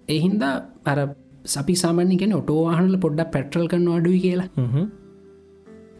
එහින්ද 0.08 0.44
අර 0.86 1.00
සපි 1.46 1.76
සාමාන්‍යකෙන 1.76 2.34
ඔටෝවාහනල 2.34 2.98
පොඩ්ඩක් 2.98 3.34
පැට්‍රල් 3.34 3.68
කන්න 3.68 3.90
අඩුයි 3.98 4.20
කියලා. 4.20 4.50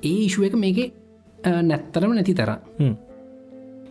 ඒ 0.04 0.20
ඉශුව 0.28 0.48
එක 0.50 0.56
මේක 0.58 0.80
නැත්තරම 1.64 2.12
නැති 2.12 2.34
තර 2.34 2.52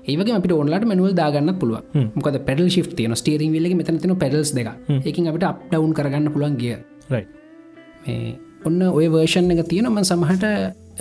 ඒක 0.05 0.31
අපට 0.31 0.53
ඔන්ලට 0.55 0.85
මනුවල් 0.85 1.15
දාගන්න 1.15 1.55
පුළුව 1.57 1.81
මොකද 2.17 2.39
පෙඩල් 2.49 2.69
ශි් 2.69 2.83
තියන 2.93 3.15
ස්ටේරින් 3.15 3.53
විල්ල 3.53 3.75
මෙතන 3.75 3.99
තින 3.99 4.15
පෙඩල්ස් 4.17 4.53
දෙක 4.53 4.69
එකින් 5.03 5.31
අපට 5.31 5.45
අප් 5.45 5.59
ඩවන්් 5.71 5.95
කරගන්න 5.99 6.33
පුළන් 6.35 6.57
ගිය 6.57 6.77
ඔන්න 8.65 8.83
ඔය 8.91 9.07
වර්ෂන් 9.09 9.53
එක 9.55 9.69
තියෙනම 9.69 10.01
සමහට 10.03 10.45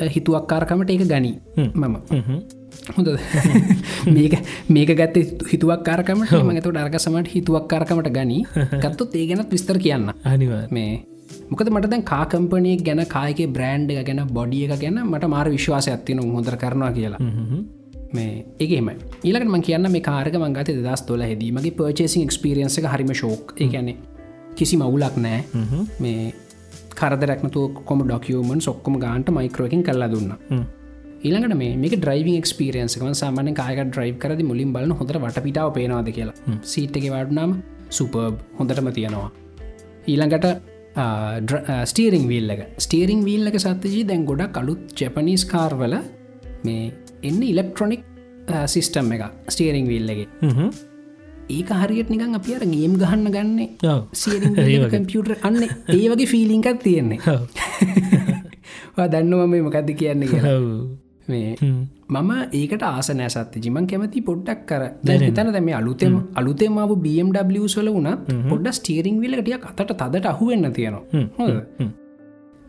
හිතුවක්කාරකමට 0.09 0.89
ඒක 0.89 1.05
ගනී. 1.05 1.35
මම. 1.73 1.95
හොඳ 2.89 3.07
මේක 4.07 4.33
මේක 4.69 4.91
ගත්ත 4.91 5.47
හිතුවක් 5.51 5.83
කාරකමට 5.83 6.33
මගත 6.39 6.67
ඩර්ග 6.67 6.99
සමට 6.99 7.27
හිතුවක් 7.29 7.67
කාරකමට 7.67 8.09
ගනී. 8.09 8.45
ගත්තොත් 8.83 9.15
ඒ 9.15 9.27
ගැනත් 9.27 9.51
විස්තර 9.51 9.79
කියන්න. 9.79 10.11
අනිවා 10.25 10.63
මේ 10.71 11.05
මොකද 11.49 11.69
මට 11.69 11.89
දැන් 11.89 12.03
කාකම්පනය 12.05 12.75
ගැන 12.81 13.05
කායක 13.07 13.45
බ්‍රන්ඩ් 13.49 13.91
එක 13.93 14.07
ගැන 14.07 14.25
බොඩිය 14.29 14.65
එක 14.67 14.79
ගැන 14.79 14.99
මට 15.03 15.29
මාර 15.29 15.49
විශ්වාස 15.49 15.87
ඇත්තින 15.87 16.23
හොඳර 16.27 16.57
කරනවා 16.57 16.91
කියලා. 16.91 17.19
මේ 18.13 18.45
ඒගේම 18.59 18.89
ඊලකට 19.23 19.47
ම 19.47 19.61
කියන්න 19.61 19.91
මේ 19.91 20.01
කාරක 20.01 20.35
මංගත 20.35 20.73
දස් 20.79 21.05
තොල 21.07 21.21
හෙදීමගේ 21.23 21.77
පර්චේසින් 21.79 22.25
එක්ස්පිරියන්ස 22.27 22.79
එක 22.79 22.89
හරිම 22.93 23.13
ශෝක් 23.13 23.53
ඒගැනෙ 23.57 23.95
කිසි 24.55 24.77
මවුලක් 24.77 25.17
නෑ. 25.17 25.43
මේ 25.99 26.33
කරදරක්නතු 27.01 27.61
කොම 27.89 27.99
ඩොකියමන් 28.07 28.61
සොක්කොම 28.67 28.95
ගාන්ට 29.03 29.29
මයිකරෝකින් 29.37 29.83
කල්ලා 29.87 30.09
දුන්න. 30.13 30.31
ඊළඟට 31.27 31.57
මේ 31.61 31.75
මේක 31.83 31.95
ඩ්‍රයිවිං 31.99 32.41
ක්ස්පිරියන්සකම 32.45 33.13
සාමාන 33.21 33.53
කායක 33.61 33.81
ඩ්‍රයි් 33.89 34.13
කරද 34.23 34.41
මුලින් 34.49 34.73
බලන 34.75 34.93
හොඳට 34.99 35.19
වටපිටාව 35.25 35.71
පේනවාද 35.77 36.09
කියලා. 36.17 36.57
සීට් 36.73 36.97
එක 36.99 37.07
වඩනම් 37.15 37.51
සුපර්බ් 37.97 38.37
හොඳටම 38.59 38.89
තියෙනවා. 38.99 39.29
ඊළඟට 40.11 40.47
ස්ටීරිං 41.91 42.25
වීල් 42.31 42.55
එක. 42.55 42.63
ස්ටීරිං 42.85 43.21
වීල් 43.27 43.51
එක 43.51 43.59
සත්තජී 43.65 44.07
දැන් 44.09 44.25
ගොඩක් 44.31 44.57
අලුත් 44.61 44.81
ජැපනිස් 45.01 45.45
කාර්වල 45.53 45.95
මේ 46.67 46.89
එන්න 47.29 47.43
ඉලෙක්ට්‍රොනික් 47.51 48.03
සිිස්ටම් 48.73 49.13
එක. 49.15 49.23
ස්ටේරිං 49.53 49.87
විල්ලගේ 49.93 50.27
ඒක 51.49 51.69
හරියට 51.75 52.09
නිකන් 52.09 52.35
අප 52.35 52.49
අර 52.49 52.65
ගේම් 52.67 52.97
ගහන්න 52.97 53.27
ගන්නේ. 53.29 53.69
සිරිං 54.13 54.89
කම්පියුටර් 54.89 55.37
අන්න 55.41 55.63
ඒ 55.63 56.05
වගේ 56.07 56.27
ෆිලිංකක් 56.27 56.67
තියෙන්නේ. 56.79 57.19
දන්නවම 59.13 59.55
මොකක්ද 59.61 59.89
කියන්න 59.93 60.23
කියලා. 60.25 60.59
මම 61.27 62.31
ඒකට 62.53 62.83
ආසනෑ 62.83 63.29
සත්‍ය. 63.29 63.59
ජිමන් 63.59 63.87
කැමති 63.87 64.21
පොඩ්ඩක් 64.21 64.61
කර 64.65 64.83
තන 65.31 65.51
දැම 65.51 65.69
අලුතෙම 65.73 66.15
අලුතෙමාව 66.35 66.93
BMW 66.97 67.67
සොල 67.67 67.89
වුණත් 67.89 68.29
පොඩ්ඩ 68.49 68.71
ස්ටේරිං 68.73 69.19
විලටිය 69.21 69.57
අතට 69.61 69.83
තදට 69.93 70.25
අහුවෙන්න 70.27 70.71
තියෙනවා. 70.71 71.25
හො 71.37 71.47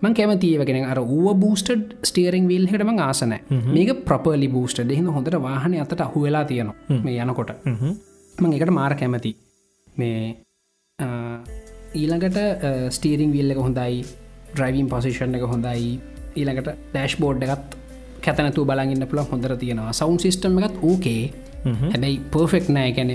මං 0.03 0.15
කැමතියවගෙන 0.15 0.87
අර 0.87 0.99
ඌ 1.01 1.35
බූස්ටඩ් 1.37 1.95
ස්ටේරිං 2.03 2.49
විල් 2.49 2.67
හටම 2.67 2.99
ආසනෑ 3.01 3.41
මේක 3.71 3.93
ප්‍රපලි 4.05 4.49
බූස්ට 4.49 4.83
දෙහිඳ 4.85 5.09
හොඳට 5.11 5.39
වාහන 5.43 5.79
අතට 5.81 6.01
අහුවෙලා 6.01 6.45
තියෙනවා. 6.45 7.01
මේ 7.05 7.23
යනකොට 7.23 7.55
මං 8.43 8.55
එකට 8.57 8.73
මාර 8.79 8.95
කැමති. 9.01 9.33
මේ 9.97 10.37
ඊළඟට 12.01 12.39
ස්ටීරිං 12.97 13.33
විල්ල 13.37 13.55
එක 13.55 13.61
හොඳයි 13.67 14.03
ඩ්‍රයිවින් 14.55 14.89
පොසිෂන් 14.93 15.37
එක 15.39 15.45
හොඳයි 15.53 16.01
ඊළඟට 16.39 16.71
ඩෑශ් 16.93 17.17
බෝඩ් 17.23 17.45
එකත් 17.47 17.77
කැතනතු 18.25 18.65
බලගන්න 18.71 19.07
පුළ 19.11 19.23
හොඳර 19.31 19.55
තියෙනවා. 19.61 19.93
සවන්් 19.99 20.19
සිිස්ටම් 20.25 20.59
එකත් 20.59 20.83
ඕකේ 20.91 21.23
හැබැයි 21.65 22.19
පර්ෆෙක්් 22.35 22.69
නෑ. 22.77 22.91
ගැන 22.97 23.15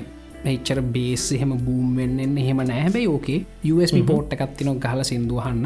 එච්චර 0.53 0.79
බේස් 0.95 1.25
එහෙම 1.35 1.51
බූම් 1.65 1.97
වෙන්නෙන් 1.99 2.37
එහෙම 2.43 2.63
නෑ. 2.63 2.81
හැබැයි 2.85 3.11
ඕකේ 3.15 3.39
USB 3.73 4.05
පෝට් 4.11 4.35
එකත්තිනො 4.37 4.75
ගහල 4.85 5.03
සිින්දුවහන්න 5.09 5.65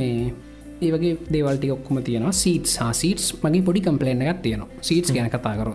මේ 0.00 0.32
ඒවගේ 0.84 1.18
දේවල්ටි 1.34 1.74
ඔක්කොම 1.76 2.00
තියෙනවා. 2.06 2.32
සීට් 2.32 2.72
හා 2.80 2.92
සීටස් 3.02 3.26
මගේ 3.42 3.66
පොඩි 3.68 3.84
කම්පලේන 3.88 4.24
එකක් 4.24 4.40
තියෙනවා. 4.46 4.80
සීටස් 4.88 5.12
ගැන 5.16 5.28
කතා 5.36 5.54
කර 5.60 5.70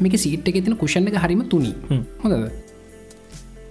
මේක 0.00 0.16
සීට් 0.24 0.48
එක 0.48 0.64
තින 0.64 0.76
කුෂණ 0.76 1.08
එක 1.08 1.18
හරිම 1.24 1.42
තුනි. 1.48 1.72
හොඳද? 2.22 2.50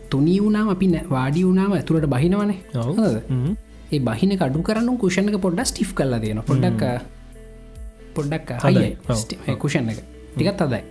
තුනී 0.10 0.40
වුණාම 0.44 0.70
අපි 0.76 0.88
වාඩි 1.10 1.44
වුණාම 1.48 1.74
ඇතුළට 1.80 2.08
බහිනවනේ. 2.14 2.60
හොඳද? 2.76 3.58
ඒ 3.92 4.00
බහින 4.00 4.38
කඩු 4.38 4.64
කරන්නු 4.70 4.98
කුෂණක 4.98 5.42
පොඩ්ඩ 5.42 5.66
ස්ටිෆ් 5.72 5.92
කල්ල 5.98 6.20
තියෙන 6.20 6.42
පොඩ්ඩක් 6.44 6.84
පොඩ්ඩක් 8.16 8.50
හයි 8.64 9.56
කුෂණ 9.64 9.92
එක. 9.92 10.00
ටිකත් 10.36 10.62
අදයි 10.66 10.82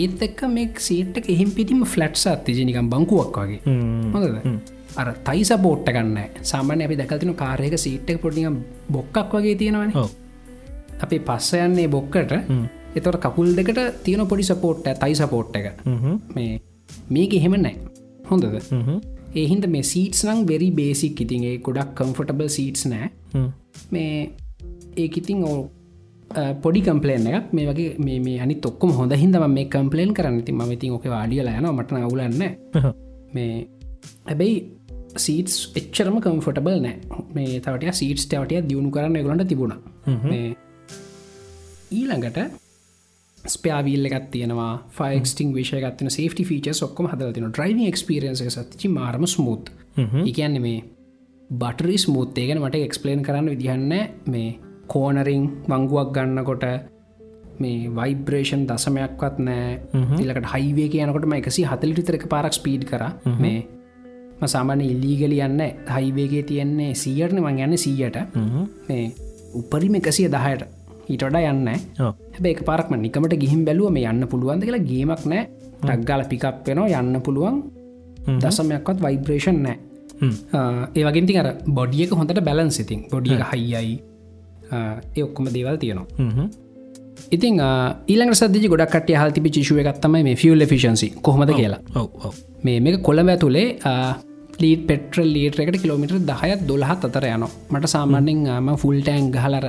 ඒත් 0.00 0.22
එක්ක 0.26 0.40
මේ 0.54 0.68
සීට් 0.86 1.18
එහෙම 1.24 1.50
පිටිම 1.56 1.84
ෆලට්ස් 1.84 2.26
අත්තිජනිකම් 2.26 2.88
බංකුවක් 2.92 3.36
වගේ. 3.42 3.60
හොඳද? 4.14 4.36
අර 5.00 5.08
තයි 5.28 5.44
සපෝට්ට 5.50 5.90
ගන්න 5.94 6.18
සාමාන්‍ය 6.50 6.84
අපි 6.86 6.96
දැකතින 7.00 7.34
කාරයක 7.42 7.76
සීට්ක 7.84 8.20
පොඩිය 8.24 8.50
බොක්කක් 8.96 9.32
වගේ 9.38 9.56
තියෙනවන. 9.60 9.92
අපි 11.04 11.18
පස්ස 11.28 11.52
යන්නේ 11.60 11.88
බොක්කට 11.88 12.32
එතොට 12.98 13.18
කකුල් 13.24 13.50
දෙකට 13.58 13.80
තියෙන 14.06 14.26
පොඩි 14.32 14.44
සපෝට්ට 14.50 14.88
තයි 15.02 15.14
සපෝට් 15.20 15.56
එක 15.60 15.66
මේ 16.36 16.52
මේක 17.16 17.32
එහෙම 17.38 17.56
නෑ 17.66 17.76
හොඳද? 18.30 18.44
ඒහින්ද 19.40 19.64
මේ 19.74 19.84
සීටස් 19.92 20.20
නං 20.26 20.42
වෙරි 20.50 20.68
බේසික් 20.80 21.22
ඉතින් 21.24 21.46
ඒ 21.50 21.56
ගොඩක් 21.68 21.94
කම්ෆටබල් 22.00 22.50
සීටස් 22.56 22.84
නෑ 22.92 23.08
මේ 23.94 24.12
ඒක 25.04 25.18
ඉතින් 25.22 25.42
ඕ 25.50 25.56
පොඩි 26.62 26.80
කම්පලේන 26.86 27.26
එකක්. 27.30 27.50
මේ 27.56 27.66
වගේ 27.70 28.20
මේ 28.26 28.38
අනි 28.44 28.54
තොක්කොම 28.66 28.94
හොඳ 28.98 29.12
හිදම 29.22 29.44
මේ 29.56 29.66
කම්පලේන් 29.74 30.14
කරන්න. 30.18 30.38
ති 30.46 30.52
ම 30.52 30.62
ඉතින් 30.76 30.94
ඕක 30.96 31.06
වාඩියල 31.16 31.50
යන 31.58 31.68
මටන 31.72 32.06
අවුලන්න 32.06 32.42
මේ 33.34 33.52
හැබැයි 34.28 34.56
සීටස් 35.24 35.56
එච්චරම 35.80 36.16
කම්ෆටබල් 36.24 36.78
නෑ 36.86 36.96
මේ 37.36 37.60
තවටය 37.64 37.92
සීටස් 38.00 38.24
තවටය 38.30 38.62
දියුණු 38.70 38.90
කරන්න 38.96 39.24
ගලට 39.26 39.48
තිබුණ. 39.50 39.74
ඊළඟට 41.98 42.38
ස්පයාවිල්ල 43.46 44.08
එකත් 44.08 44.30
තියෙනවා 44.30 44.72
ෆයික්ස්ටිං 44.90 45.54
විෂයගත්න 45.54 46.10
සේටි 46.10 46.44
ෆීච 46.44 46.68
ඔක්කම 46.82 47.06
හදලතින 47.06 47.52
්‍රයිවි 47.52 47.90
ක්ස්පිරියන්ස 47.92 48.42
සතිචි 48.48 48.88
මාරම 48.90 49.26
ස්මූත් 49.26 49.70
එකන්න 50.24 50.56
මේ 50.60 50.80
බටරි 51.50 51.98
ස්මූත්තේ 51.98 52.46
ගැන 52.48 52.62
මට 52.62 52.80
එක්ස්පලේන් 52.80 53.22
කරන්න 53.22 53.50
විදිහන්න 53.50 53.92
මේ 54.26 54.48
කෝනරිං 54.88 55.44
වංගුවක් 55.68 56.12
ගන්නකොට 56.12 56.64
මේ 57.60 57.90
වයිබ්‍රේෂන් 57.90 58.66
දසමයක්වත් 58.66 59.38
නෑ 59.40 59.78
තිලකට 60.16 60.50
හයිවේ 60.54 61.04
යනකොට 61.04 61.28
එකසි 61.34 61.64
හතලිටතරක 61.64 62.28
පාරක් 62.28 62.52
ස්පීඩ් 62.52 62.84
කර. 62.84 63.04
මේ 63.38 63.58
සාමාන 64.46 64.80
ඉල්ලීගල 64.82 65.36
යන්න 65.38 65.60
හයිවේගේ 65.88 66.42
තියෙන්නේ 66.44 66.94
සීයටන 66.94 67.42
මං 67.42 67.60
යන්න 67.60 67.78
සීයට 67.78 68.18
මේ 68.88 69.04
උපරිම 69.54 69.94
එකසිය 69.94 70.28
දහයට 70.28 70.64
ඊටඩ 71.08 71.36
යන්න 71.52 71.68
හැබේ 71.98 72.54
පාරක්ම 72.68 72.94
නිකමට 73.04 73.36
ගිහිම් 73.42 73.64
බැලුව 73.68 73.92
මේ 73.96 74.10
යන්න 74.12 74.28
පුළුවන්ද 74.32 74.66
කියලා 74.66 74.84
ගේමක් 74.90 75.24
නෑ 75.32 75.42
ටක්ගල 75.80 76.22
පිකක් 76.30 76.44
වෙනවා 76.66 77.00
යන්න 77.00 77.20
පුළුවන්. 77.26 77.56
දසමයක්වත් 78.42 78.98
වයිබ්‍රේෂන් 79.06 79.62
නෑ 79.66 79.76
ඒ 80.94 81.04
වගේති 81.06 81.38
අර 81.42 81.48
බොඩියක 81.78 82.12
හොඳට 82.18 82.44
බැලන්ස් 82.48 82.80
ඉතින්. 82.84 83.00
බොඩියක 83.10 83.42
හයියි 83.52 83.94
ඒ 84.72 85.22
ඔක්කොම 85.22 85.50
දේවල් 85.56 85.76
තියෙනවා. 85.76 86.46
ඉතින් 87.30 87.60
ඊළඟ 88.08 88.34
සදදි 88.34 88.68
ගොඩක් 88.68 88.96
හල්ති 89.14 89.50
චිෂුව 89.56 89.80
එකත්තම 89.82 90.16
මේ 90.28 90.36
ෆියල් 90.36 90.66
ෆිෂන්සි 90.66 91.08
කොහොමද 91.22 91.52
කියලා. 91.54 91.80
මේ 92.64 92.78
මේක 92.80 93.02
කොළඹ 93.02 93.34
ඇතුළේ 93.34 93.66
ලීට 94.62 94.86
පෙට්‍රල් 94.88 95.28
ලීට 95.36 95.58
එකට 95.60 95.80
කිලෝමිටර් 95.82 96.18
දහයත් 96.30 96.60
දොළහත් 96.68 97.04
අතර 97.08 97.26
යන 97.28 97.44
මට 97.70 97.90
සාමාන්‍යෙන් 97.94 98.46
ම 98.58 98.76
ෆුල් 98.76 99.00
ටෑන් 99.00 99.30
ගහලර 99.36 99.66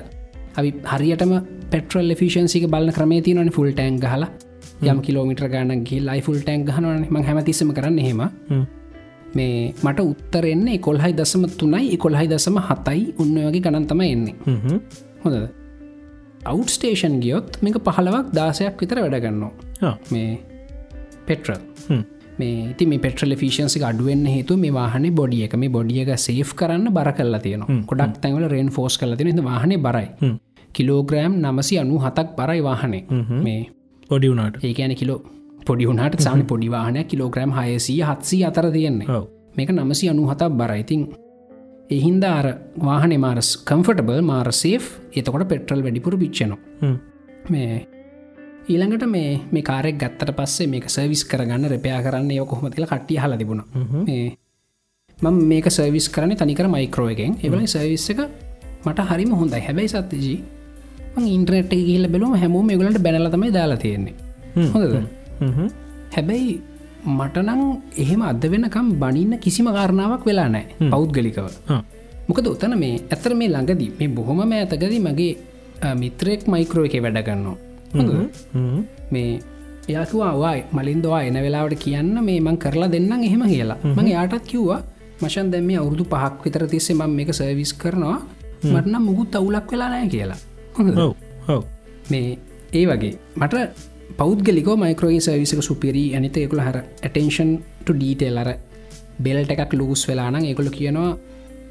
අපි 0.56 0.70
හරියටම 0.86 1.34
පෙට්‍රල් 1.72 2.16
ෆිෂන්සික 2.16 2.68
බලන 2.68 2.92
ක්‍රමේ 2.92 3.22
තියනන 3.22 3.52
ෆුල් 3.52 3.70
ටෑන් 3.72 4.00
හලා 4.06 4.30
යම් 4.84 5.02
කිලෝමිටර 5.02 5.48
ගණන්ගේ 5.48 6.00
ලයි 6.02 6.22
ෆුල් 6.22 6.40
ටෑන් 6.40 6.66
ගහනවන. 6.66 7.04
ම 7.10 7.16
හැමතිසම 7.24 7.70
කරන්න 7.72 8.00
හෙම. 8.00 8.22
මේ 9.36 9.74
මට 9.84 10.00
උත්තරෙන්නේ 10.04 10.80
කොල්හයි 10.80 11.14
දසම 11.14 11.46
තුනයි 11.58 11.94
එකොල්හයි 11.94 12.28
දසම 12.28 12.58
හතයි. 12.62 13.04
උන්න 13.18 13.38
වගේ 13.44 13.62
ගණන්තම 13.62 14.02
එන්නේ. 14.04 14.36
හොඳ 15.24 15.36
අවට් 16.46 16.70
ස්ටේෂන් 16.70 17.16
ගියොත් 17.22 17.62
මේක 17.62 17.80
පහලවක් 17.88 18.34
දාසයක් 18.34 18.82
විතර 18.82 19.02
වැඩගන්නවා 19.04 19.94
මේ 20.12 20.30
පෙට්‍රල් 21.28 21.62
මේ 22.38 22.74
ති 22.74 22.86
මේ 22.86 23.00
පෙට්‍රල් 23.00 23.36
ෆිෂන්සි 23.36 23.84
අඩුවෙන් 23.84 24.26
හේතු 24.28 24.58
මේ 24.58 24.74
වාහන 24.74 25.06
බොඩිය 25.12 25.44
එක 25.48 25.56
මේ 25.56 25.70
බොඩියක 25.70 26.12
සේෆ් 26.18 26.52
කරන්න 26.54 26.88
බර 26.90 27.12
කල්ලා 27.14 27.40
තියෙන 27.40 27.64
කොඩක් 27.86 28.18
තැවල 28.22 28.46
රෙන් 28.48 28.70
ෆෝස් 28.70 28.98
කල 28.98 29.16
තියෙන 29.16 29.44
වාහන 29.44 29.76
බරයි. 29.80 30.08
කිලෝග්‍රෑම් 30.72 31.34
නමසි 31.44 31.80
අනු 31.80 31.98
හතක් 32.00 32.28
බරයි 32.38 32.62
වාහනේ. 32.62 33.04
මේ 33.42 33.62
පොඩි 34.10 34.30
වුණට. 34.30 34.64
ඒකන 34.64 34.96
කිලෝ 34.96 35.20
පොඩි 35.66 35.88
වුණට 35.88 36.20
සාන 36.20 36.46
පොඩිවාහනය 36.46 37.04
කිලෝග්‍රම් 37.06 37.54
හයසී 37.54 38.02
හත්සී 38.04 38.44
අතර 38.44 38.68
තියෙන්නේ. 38.72 39.22
මේක 39.58 39.72
නමසි 39.72 40.10
අනු 40.10 40.28
හතක් 40.28 40.52
බරයිතින් 40.54 41.08
එහින්ද 41.90 42.24
අර 42.28 42.48
වාහන 42.82 43.14
මාරස් 43.20 43.50
කම්ෆටබල් 43.64 44.22
මාර 44.24 44.48
සේෆ් 44.54 44.86
එතකොට 45.14 45.48
පෙට්‍රල් 45.48 45.84
වැඩිපුර 45.84 46.18
පිච්චනවා. 46.18 46.94
මේ 47.50 47.86
ඊළඟට 48.74 49.06
මේ 49.08 49.30
මේ 49.54 49.64
කාරෙක් 49.70 49.98
ගත්තට 50.02 50.32
පස්සේ 50.38 50.68
මේක 50.74 50.86
සර්විස් 50.94 51.22
කරගන්න 51.32 51.66
රෙපයා 51.74 52.00
කරන්න 52.06 52.32
යක 52.36 52.48
කොහොමතිල 52.52 52.86
කට්ටිය 52.92 53.18
හල 53.24 53.34
තිබුණ. 53.42 53.62
මේ 54.08 54.38
මම 55.18 55.38
මේක 55.52 55.68
සර්විස් 55.78 56.08
කරන 56.16 56.32
තනිකර 56.42 56.68
මයිකරෝ 56.76 57.10
එකෙන්. 57.14 57.36
එවල 57.46 57.66
සර්විස් 57.74 58.06
එක 58.14 58.22
මට 58.86 59.06
හරිම 59.10 59.34
හොඳයි. 59.40 59.62
හැබැයි 59.68 59.92
සත්තිජී 59.94 60.38
ඉන්ට්‍රනෙට් 61.36 61.74
කියල 61.90 62.08
බැලුම 62.14 62.34
හැමෝම 62.44 62.72
ගලට 62.82 63.02
බැනල 63.08 63.30
තමයි 63.36 63.52
දාලා 63.58 63.78
තියෙන්නේ. 63.78 64.16
හොඳද? 64.74 64.96
හැබැයි 66.16 66.56
මටනං 67.18 67.62
එහෙම 68.04 68.24
අද 68.32 68.50
වෙනකම් 68.54 68.90
බනින්න 69.04 69.38
කිසිම 69.46 69.70
කාරණාවක් 69.78 70.26
වෙලා 70.30 70.48
නෑ 70.56 70.90
පෞද්ගලිකව. 70.96 71.48
මොකද 72.30 72.48
උතන 72.56 72.74
මේ 72.84 72.98
ඇතර 73.14 73.38
මේ 73.42 73.52
ළඟදී 73.54 73.92
මේ 74.02 74.10
බොහොම 74.18 74.42
ඇතකදී 74.48 75.06
මගේ 75.08 75.94
මිත්‍රෙක් 76.02 76.50
මයිකරෝ 76.56 76.88
එක 76.90 76.98
වැඩගන්නවා 77.08 77.58
මේ 79.12 79.30
එයාතුවාවායි 79.88 80.66
මලින්දවා 80.72 81.22
එන 81.22 81.40
වෙලාවට 81.46 81.78
කියන්න 81.80 82.14
මේ 82.24 82.40
මං 82.40 82.58
කරලා 82.58 82.92
දෙන්නම් 82.92 83.24
එහෙම 83.24 83.44
කියලා. 83.52 83.80
මගේ 83.96 84.14
යාටත් 84.14 84.48
කිව්වා 84.52 84.82
මශන් 85.22 85.52
දැම 85.52 85.70
අවුරදු 85.76 86.06
පහක් 86.14 86.46
විතර 86.46 86.68
තිස්සේ 86.68 86.96
මම 86.96 87.16
මේක 87.18 87.34
සර්විස් 87.34 87.74
කරනවා. 87.76 88.18
මටනම් 88.66 89.04
මුකුත් 89.10 89.36
අවුලක් 89.36 89.72
වෙලා 89.72 89.90
නෑ 89.90 90.08
කියලා. 90.08 90.40
මේ 92.12 92.38
ඒ 92.74 92.86
වගේ. 92.88 93.14
මට 93.36 93.56
පෞද්ගලික 94.18 94.68
මයිකරෝගේ 94.78 95.22
සවිසක 95.22 95.62
සුපිරී 95.62 96.16
අනිත 96.18 96.38
එකකුල 96.38 96.62
හර 96.62 96.78
ඇටේෂන්ට 96.80 97.90
ඩීටේල් 97.90 98.38
අර 98.38 98.50
බෙල්ට 99.20 99.52
එකක් 99.54 99.74
ලූස් 99.74 100.08
වෙලාන 100.08 100.38
ඒකොල 100.42 100.70
කියනවා 100.72 101.12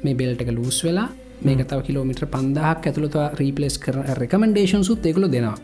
මේ 0.03 0.15
බෙල්ට 0.15 0.41
එක 0.41 0.51
ලූස් 0.51 0.79
වෙලා 0.85 1.07
මේක 1.41 1.63
තව 1.63 1.79
කිලෝමිට්‍ර 1.87 2.27
පන්දහක් 2.27 2.87
ඇතුළත 2.87 3.17
රීපලස් 3.39 3.77
කර 3.79 3.97
රෙකමෙන්ඩේෂන් 4.21 4.83
සුත් 4.83 5.05
එකුල 5.05 5.27
දෙනවා 5.27 5.57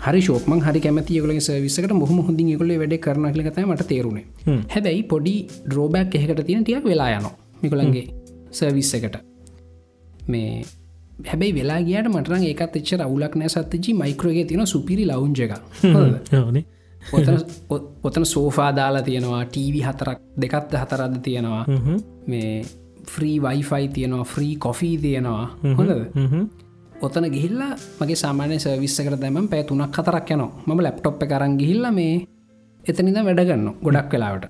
හරි 0.00 0.20
ශෝක්ම 0.20 0.56
හරි 0.60 0.80
කැමති 0.80 1.20
ගල 1.20 1.36
සවිසකට 1.40 1.94
මොහම 1.94 2.18
හොඳින් 2.22 2.50
ගොල 2.56 2.72
වැඩ 2.78 2.96
කරන 2.98 3.30
ලකත 3.32 3.58
මට 3.64 3.88
තේරුණේ 3.88 4.58
හැබැයි 4.68 5.04
පොඩි 5.04 5.36
ඩ්‍රෝබැක් 5.62 6.14
එහකට 6.14 6.44
තියෙන 6.46 6.64
ටියක් 6.64 6.84
වෙලා 6.86 7.10
යනවා 7.12 7.36
මිකොළන්ගේ 7.62 8.06
සර්විස් 8.50 8.94
එකට. 8.94 9.16
මේ 10.28 10.64
හැබැයි 11.26 11.54
වෙලා 11.54 11.80
ගියට 11.80 12.08
මටරන් 12.08 12.44
ඒකත් 12.44 12.76
එච්චර 12.76 13.02
අවුලක් 13.02 13.36
නෑ 13.36 13.48
සත්තජි 13.48 13.94
මයිකරෝගේ 13.94 14.44
තියෙන 14.44 14.66
සුපිරි 14.66 15.06
ලවුන්ජ 15.06 15.40
එක 15.40 15.52
ඔතන 18.02 18.26
සෝෆා 18.26 18.70
දාලා 18.72 19.02
තියෙනවා 19.02 19.44
ටීවි 19.46 19.82
හතරක් 19.82 20.18
දෙකත්ද 20.38 20.74
හතරද 20.76 21.20
තියෙනවා. 21.22 21.64
මේ 22.26 22.64
ෆ්‍රී 23.06 23.36
වයිෆයි 23.42 23.88
තියෙනවා 23.90 24.24
ෆ්‍රී 24.26 24.56
කොෆී 24.58 24.96
තියෙනවා. 24.98 25.46
හොඳද 25.74 25.92
ඔතන 27.02 27.26
ගිහිල්ලා 27.34 27.72
මගේ 28.00 28.18
සාමානය 28.22 28.56
සවිස්සකට 28.64 29.20
දැම 29.22 29.46
පැ 29.52 29.62
තුනක් 29.68 29.92
කතරක් 29.96 30.30
යනවා. 30.34 30.50
මම 30.66 30.80
ලැප්ටොප් 30.86 31.22
කරන් 31.30 31.54
ගිහිල්ල 31.60 31.86
මේ 31.98 32.16
එතනිද 32.84 33.18
වැඩගන්න 33.28 33.70
ගොඩක් 33.84 34.12
වෙලාවට. 34.14 34.44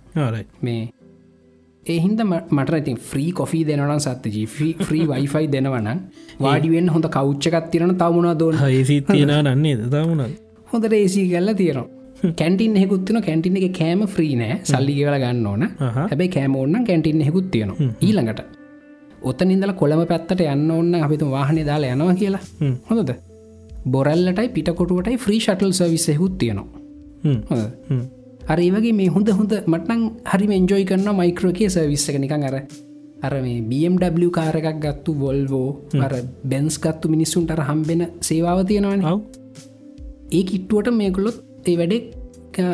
මේ 0.66 0.82
ඒහින්ද 1.86 2.20
මට 2.56 2.80
ඉතින් 2.80 2.98
ෆ්‍රී 3.10 3.30
කොෆී 3.32 3.62
දෙනවන 3.68 4.02
සත්තජී 4.06 4.46
ෆ්‍රී 4.86 5.06
වයිෆයි 5.12 5.46
දෙනවන 5.54 5.88
වාඩිුවෙන් 6.44 6.92
හොඳ 6.94 7.08
කෞච්චකත් 7.16 7.70
තිරන 7.72 7.94
තමුණා 8.02 8.36
දෝන 8.38 8.60
ඒසි 8.68 9.00
තියෙන 9.06 9.34
නන්නේ 9.46 9.88
තමුණ 9.94 10.36
හොඳට 10.72 10.92
ඒසි 10.92 11.26
කල්ල 11.32 11.54
තියෙනවා. 11.54 11.88
කැන්ටින් 12.38 12.76
හෙකුත්තින 12.76 13.22
කැන්ටින 13.26 13.56
එක 13.58 13.76
කෑම 13.78 14.06
ෆ්‍රී 14.14 14.34
නෑ. 14.36 14.60
සල්ලි 14.64 14.94
කියල 14.98 15.18
ගන්න 15.24 15.46
ඕන. 15.46 15.62
හැබයි 15.80 16.28
කෑම 16.36 16.56
ඔන්න 16.56 16.84
කැන්ටින් 16.88 17.22
හෙකුත් 17.28 17.50
තියෙනවා. 17.50 17.92
ඊළඟට 18.00 18.59
ඔතන 19.22 19.50
ඉඳල 19.54 19.72
කොළම 19.80 20.02
පැත්තට 20.12 20.44
යන්න 20.46 20.70
ඔන්න 20.70 20.94
අපිතු 21.06 21.30
වාහනය 21.30 21.64
දාලා 21.70 21.96
යනවා 21.96 22.14
කියලා. 22.14 22.42
හොඳද? 22.90 23.10
බොරල්ලටයි 23.94 24.48
පිටකොටුවටයි 24.56 25.18
ෆ්‍රී 25.24 25.40
ෂටල් 25.40 25.72
සවිස 25.72 26.06
හෙකුත් 26.12 26.38
තියෙනවා. 26.38 26.68
අර 28.48 28.58
ඒවගේ 28.58 28.92
මේ 28.92 29.10
හොඳ 29.16 29.28
හොඳ 29.38 29.52
මටනං 29.66 30.02
හරි 30.32 30.46
එන්ජෝයි 30.60 30.86
කරන්න 30.90 31.18
මයිකරෝකේ 31.20 31.68
සවිස්සක 31.74 32.16
නිකං 32.24 32.46
අර 32.48 32.56
අර 33.22 33.34
මේ 33.44 33.60
BMW 33.70 34.30
කාරකක් 34.38 34.80
ගත්තු 34.84 35.14
වොල්වෝ 35.22 35.68
අර 36.06 36.12
බැන්ස් 36.52 36.78
ගත්තු 36.84 37.12
මිනිස්සුන්ට 37.14 37.52
හම්බෙන 37.68 38.02
සේවාව 38.28 38.64
තියෙනවන. 38.70 39.04
ඒ 40.32 40.42
කිට්ටුවට 40.50 40.90
මේකුලොත් 41.00 41.38
ඒ 41.66 41.76
වැඩෙක් 41.80 42.04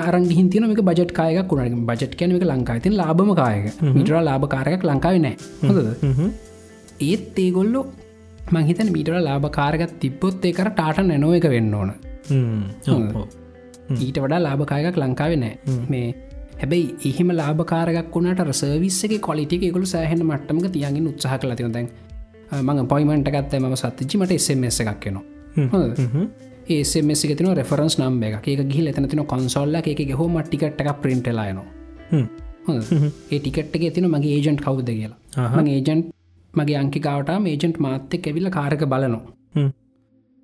අරංගිහින් 0.08 0.48
තියන 0.52 0.66
මේක 0.70 0.82
බජට් 0.88 1.12
කායක 1.12 1.48
කුණට 1.50 1.86
බජට් 1.90 2.14
කැන 2.18 2.34
එක 2.36 2.44
ලංකායි 2.44 2.84
තින් 2.86 2.96
ලාබම 2.96 3.30
කායක 3.40 3.66
මිටර 3.96 4.18
ලාභකාරයක් 4.28 4.84
ලංකාව 4.84 5.16
නෑ. 5.18 5.36
හොඳද? 5.62 5.88
ඒත් 7.00 7.38
ඒගොල්ලො 7.38 7.80
මංහිතන 8.52 8.92
මීටර 8.96 9.16
ලාභකාරගත් 9.20 9.92
තිබ්බොත් 10.02 10.44
ඒකර 10.44 10.70
ටාට 10.70 11.02
නැනෝ 11.10 11.32
එක 11.38 11.48
වෙන්න 11.54 11.74
ඕන. 11.74 11.92
ඊට 13.98 14.18
වඩා 14.24 14.40
ලාභකායකක් 14.48 14.98
ලංකාව 15.04 15.36
නෑ. 15.44 15.54
මේ 15.88 16.06
හැබැයි 16.60 16.88
එහෙම 17.10 17.30
ලාභකාරක් 17.40 18.10
වුණට 18.14 18.42
සර්විස්සගේ 18.62 19.22
කොලිටික 19.28 19.62
එකකුළු 19.68 19.88
සෑහෙන 19.94 20.26
මට්ටමක 20.26 20.68
තියන්ගින් 20.76 21.08
උත්සාහ 21.12 21.38
කල 21.38 21.54
තින 21.60 21.72
දැන් 21.72 21.88
මඟ 22.60 22.88
පොයිමට 22.92 23.30
ගත්ත. 23.34 23.62
ම 23.62 23.74
සත්තිචිමට 23.76 24.36
එසමස 24.38 24.80
එකක් 24.82 25.00
කෙනවා 25.00 25.24
ඒසමසි 26.68 27.34
තින 27.34 27.52
රෙෆරන්ස් 27.54 27.96
නම්බ 27.98 28.22
එක 28.30 28.48
එක 28.48 28.66
ගිල් 28.68 28.86
එතන 28.86 29.08
තින 29.08 29.24
කොන්සොල්ල 29.26 29.74
එක 29.76 29.88
ගෙහෝ 30.02 30.28
මටිකට්ටක් 30.28 30.98
පින්ටලායනවා 31.02 31.68
ඒ 32.68 33.38
ටිකට්ක 33.38 33.86
තින 33.90 34.06
මගේ 34.08 34.36
ඒජන්ට් 34.36 34.60
කවුද 34.60 34.90
කියලා. 34.90 35.48
මගේ 35.56 35.78
ඒජන්ට් 35.78 36.06
මගේ 36.54 36.76
අංකිකාවට 36.76 37.30
මේජන්ට් 37.40 37.78
මාත්‍ය 37.78 38.20
ඇවිල 38.20 38.50
කාරක 38.50 38.82
බලනවා. 38.84 39.68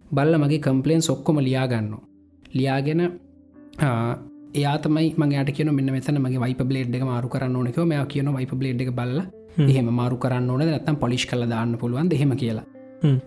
බල්ල 0.05 0.35
මගේ 0.39 0.61
කම්පලේන් 0.61 1.03
සොක්කොම 1.03 1.39
ලියාගන්න 1.41 1.93
ලියාගෙන 2.53 3.03
එයාතමයි 4.55 5.09
මගේට 5.17 5.53
කියන 5.53 5.75
මෙන්න 5.75 5.93
මෙතන 5.93 6.19
මගේ 6.21 6.43
වයිප 6.45 6.63
බ්ලේඩ් 6.65 6.97
එක 6.97 7.05
මාරු 7.05 7.29
කරන්න 7.29 7.57
ඕනක 7.57 7.79
මෙය 7.85 8.03
කියන 8.07 8.33
වයිප 8.33 8.53
බ්ලේඩ් 8.55 8.83
එක 8.83 8.93
බල්ල 8.93 9.21
එහෙම 9.65 9.89
මාරු 9.93 10.17
කරන්න 10.17 10.51
ඕන 10.51 10.65
නැත්තම් 10.65 10.97
පොලිෂ් 10.97 11.27
කල 11.27 11.47
දාන්න 11.47 11.79
පුළුවන් 11.79 12.13
එහෙම 12.13 12.35
කියලා. 12.37 12.67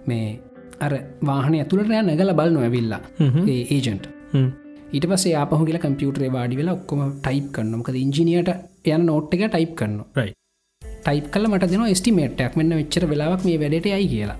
මේ 0.07 0.39
අර 0.85 0.93
වාහන 1.29 1.57
ඇතුළට 1.61 1.89
නැගල 1.89 2.31
බලන්න 2.39 2.63
ඇවිල්ලා. 2.67 3.01
ඒජන්ට් 3.47 4.07
ඊට 4.95 5.05
පසේ 5.11 5.35
ආපහු 5.41 5.63
කියලා 5.67 5.83
කම්පියුටරේ 5.85 6.31
වාඩි 6.37 6.59
වෙලා 6.61 6.75
ඔක්කොම 6.79 7.03
ටයිප් 7.19 7.47
කරන්න 7.55 7.77
මොකද 7.81 8.01
ඉංජිනියට 8.05 8.51
යන 8.95 9.05
නෝට් 9.09 9.33
එක 9.35 9.45
ටයිප් 9.47 9.73
කරන්න 9.79 10.33
ටයිප් 11.05 11.25
කල 11.33 11.47
මට 11.49 11.71
දෙන 11.71 11.95
ස්ටිමේට්ක් 12.01 12.57
මෙන්න 12.59 12.75
වෙච්චර 12.79 13.05
වෙලාවක් 13.11 13.45
මේ 13.47 13.57
වැඩට 13.63 13.89
යයි 13.91 14.07
කියලා. 14.13 14.37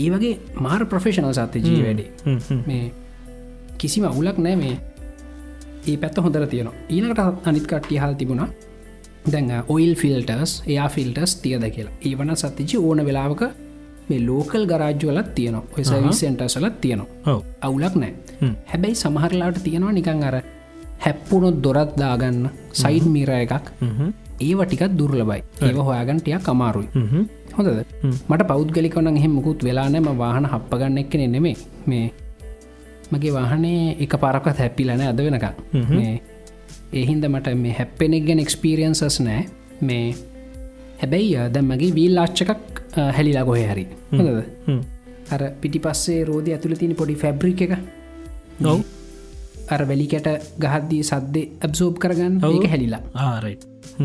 ඒ 0.00 0.08
වගේ 0.14 0.34
මාර් 0.66 0.82
ප්‍රෆේෂනල් 0.92 1.32
සත්‍ය 1.38 1.62
ජී 1.66 1.80
වැඩේ. 1.86 2.08
මේ 2.68 2.84
කිසිම 3.80 4.04
අවුලක් 4.10 4.38
නෑ 4.46 4.56
මේ. 4.64 4.76
ඒ 5.88 5.96
පැත්ත 6.02 6.18
හොඳර 6.24 6.46
තියෙනවා. 6.52 6.76
ඊනකට 6.94 7.48
අනිත් 7.50 7.66
කට්ටිය 7.70 7.98
හල් 8.02 8.14
තිබුණා. 8.20 8.48
දැන් 9.32 9.50
ඔයිල් 9.74 9.94
ෆිල්ටර්ස් 10.02 10.52
එයා 10.66 10.88
ෆිල්ටර්ස් 10.96 11.34
තියද 11.42 11.64
කියලා. 11.76 11.94
ඒවන 12.08 12.34
සතිචි 12.42 12.76
ඕන 12.88 13.04
වෙලාවක 13.08 13.42
මේ 14.08 14.20
ලෝකල් 14.26 14.64
ගරාජ්වලත් 14.66 15.28
තියනවා. 15.34 15.62
ඔය 15.76 15.84
සවිසෙන්ටර්සලත් 15.84 16.80
තියනවා. 16.80 17.36
අවුලක් 17.60 17.94
නෑ 17.96 18.12
හැබැයි 18.66 18.94
සමහරලාට 18.94 19.62
තියෙනවා 19.64 19.92
නිකං 19.92 20.24
අර 20.24 20.36
හැප්පුුණොත් 20.98 21.62
දොරත් 21.62 21.94
දාගන්න 21.96 22.50
සයිඩ් 22.74 23.06
මිර 23.08 23.30
එකක්. 23.36 23.68
ඒව 24.40 24.64
ටිකත් 24.64 24.98
දුර්ලබයි 24.98 25.42
ඒව 25.60 25.78
හොයාගන්ටයක් 25.80 26.48
අමාරුයි. 26.48 26.88
හොඳද? 27.52 27.80
මට 28.28 28.48
පෞද්ගලිකවන 28.48 29.08
එහෙම 29.12 29.32
මුකුත් 29.32 29.64
වෙලානෑම 29.64 30.10
වාහන 30.18 30.46
හප්පගන්න 30.46 30.98
එක්කෙන 30.98 31.24
නෙමේ 31.32 31.56
මේ 31.86 32.06
මගේ 33.12 33.32
වාහනේ 33.32 33.96
එක 34.00 34.14
පරකත් 34.16 34.58
හැපිලන 34.58 35.00
අද 35.02 35.20
වෙනක 35.20 35.46
මේ 35.90 36.12
එහින්ද 36.94 37.24
මට 37.26 37.56
මේ 37.56 37.74
හැප්පෙනෙක් 37.78 38.24
ගැන 38.26 38.40
එක්ස්පිරියන්සස් 38.40 39.20
නෑ 39.20 39.42
මේ 39.82 40.06
හැබැයි 41.00 41.48
දැ 41.54 41.62
මගේ 41.62 41.94
වීල් 41.94 42.18
ආච්චකක් 42.18 42.71
හැලිලා 42.96 43.44
ගොහ 43.44 43.58
හරි. 43.72 43.86
අර 45.34 45.42
පිටි 45.60 45.78
පස්සේ 45.78 46.24
රෝධ 46.24 46.50
ඇතුළ 46.54 46.76
තින 46.76 46.94
පොඩි 46.94 47.14
ෆැබ්‍රික් 47.14 47.62
එක. 47.66 47.72
ඔව්. 48.64 48.80
අර 49.70 49.82
වැලිකට 49.88 50.28
ගහද්දී 50.64 51.02
සද්දේ 51.02 51.46
ඇබ්සෝප් 51.60 51.98
කරගන්න 51.98 52.40
ඒක 52.50 52.66
හැලිලා. 52.72 53.02
ආරයි 53.14 53.56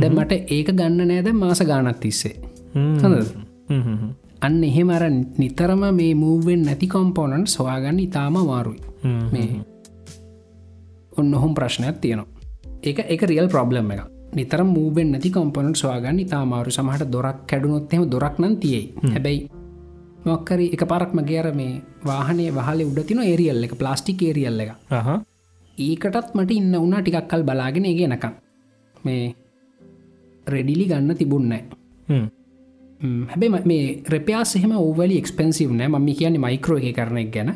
දැ 0.02 0.10
මට 0.10 0.32
ඒක 0.58 0.70
ගන්න 0.80 1.08
නෑද 1.08 1.30
මාස 1.34 1.62
ගානත් 1.72 2.00
තිස්සේ. 2.00 2.36
හොඳද? 3.04 3.28
අන්න 4.42 4.64
එහෙම 4.64 4.90
අර 4.90 5.04
නිතරම 5.10 5.84
මේ 6.00 6.14
මූවෙන් 6.16 6.62
නැති 6.62 6.88
කොම්පෝනන් 6.88 7.48
සොයාගන්න 7.48 8.00
ඉතාම 8.00 8.38
මාරුයි 8.50 8.82
මේ 9.34 9.50
ඔන්න 11.18 11.34
ඔහුම් 11.34 11.54
ප්‍රශ්නයක් 11.58 11.98
තියෙනවා. 12.02 12.30
ඒක 12.84 13.00
එක 13.14 13.22
රියල් 13.32 13.50
ප්‍රබ්ලම් 13.50 13.92
එක 13.92 14.17
නිතර 14.38 14.62
මූවෙන් 14.74 15.10
නැති 15.14 15.30
කොම්පොනට 15.38 15.80
සවාගන්න 15.82 16.20
ඉතාමාරු 16.26 16.72
සමහට 16.78 17.12
දොරක් 17.16 17.40
කැඩුනොත්හෙම 17.50 18.04
දොරක් 18.14 18.36
නම් 18.42 18.56
තියයි. 18.64 18.84
හැබැයි 19.14 19.40
මොක්කරි 20.28 20.66
එක 20.76 20.84
පරක් 20.92 21.12
මගේර 21.18 21.48
මේ 21.60 21.82
වාහනේ 22.10 22.54
වහල 22.58 22.80
උඩතින 22.90 23.24
ඒරියල් 23.26 23.66
එක 23.68 23.76
ප්ලාස්ටික් 23.82 24.24
ඒරියල් 24.30 24.64
එක. 24.64 24.72
ඒකටත් 25.78 26.32
මට 26.36 26.52
ඉන්න 26.60 26.76
උනා 26.86 27.02
ටිකක් 27.02 27.28
කල් 27.32 27.44
බලාගෙන 27.50 27.86
ඒ 27.90 28.08
නකම් 28.08 28.34
මේ 29.06 29.36
රෙඩිලි 30.48 30.86
ගන්න 30.90 31.20
තිබුන්නෑ 31.20 31.64
හැබේ 33.32 33.50
මේ 33.72 33.84
රපයාස් 34.14 34.56
එහෙම 34.58 34.72
ඕවලි 34.78 35.18
එක්ස්පෙන්සිව් 35.22 35.70
නෑ. 35.80 35.88
මම 35.88 36.10
කියන්නේ 36.20 36.42
මයිකරෝ 36.46 36.80
එක 36.80 36.96
කරන 36.98 37.18
එක 37.22 37.30
ගැන. 37.36 37.50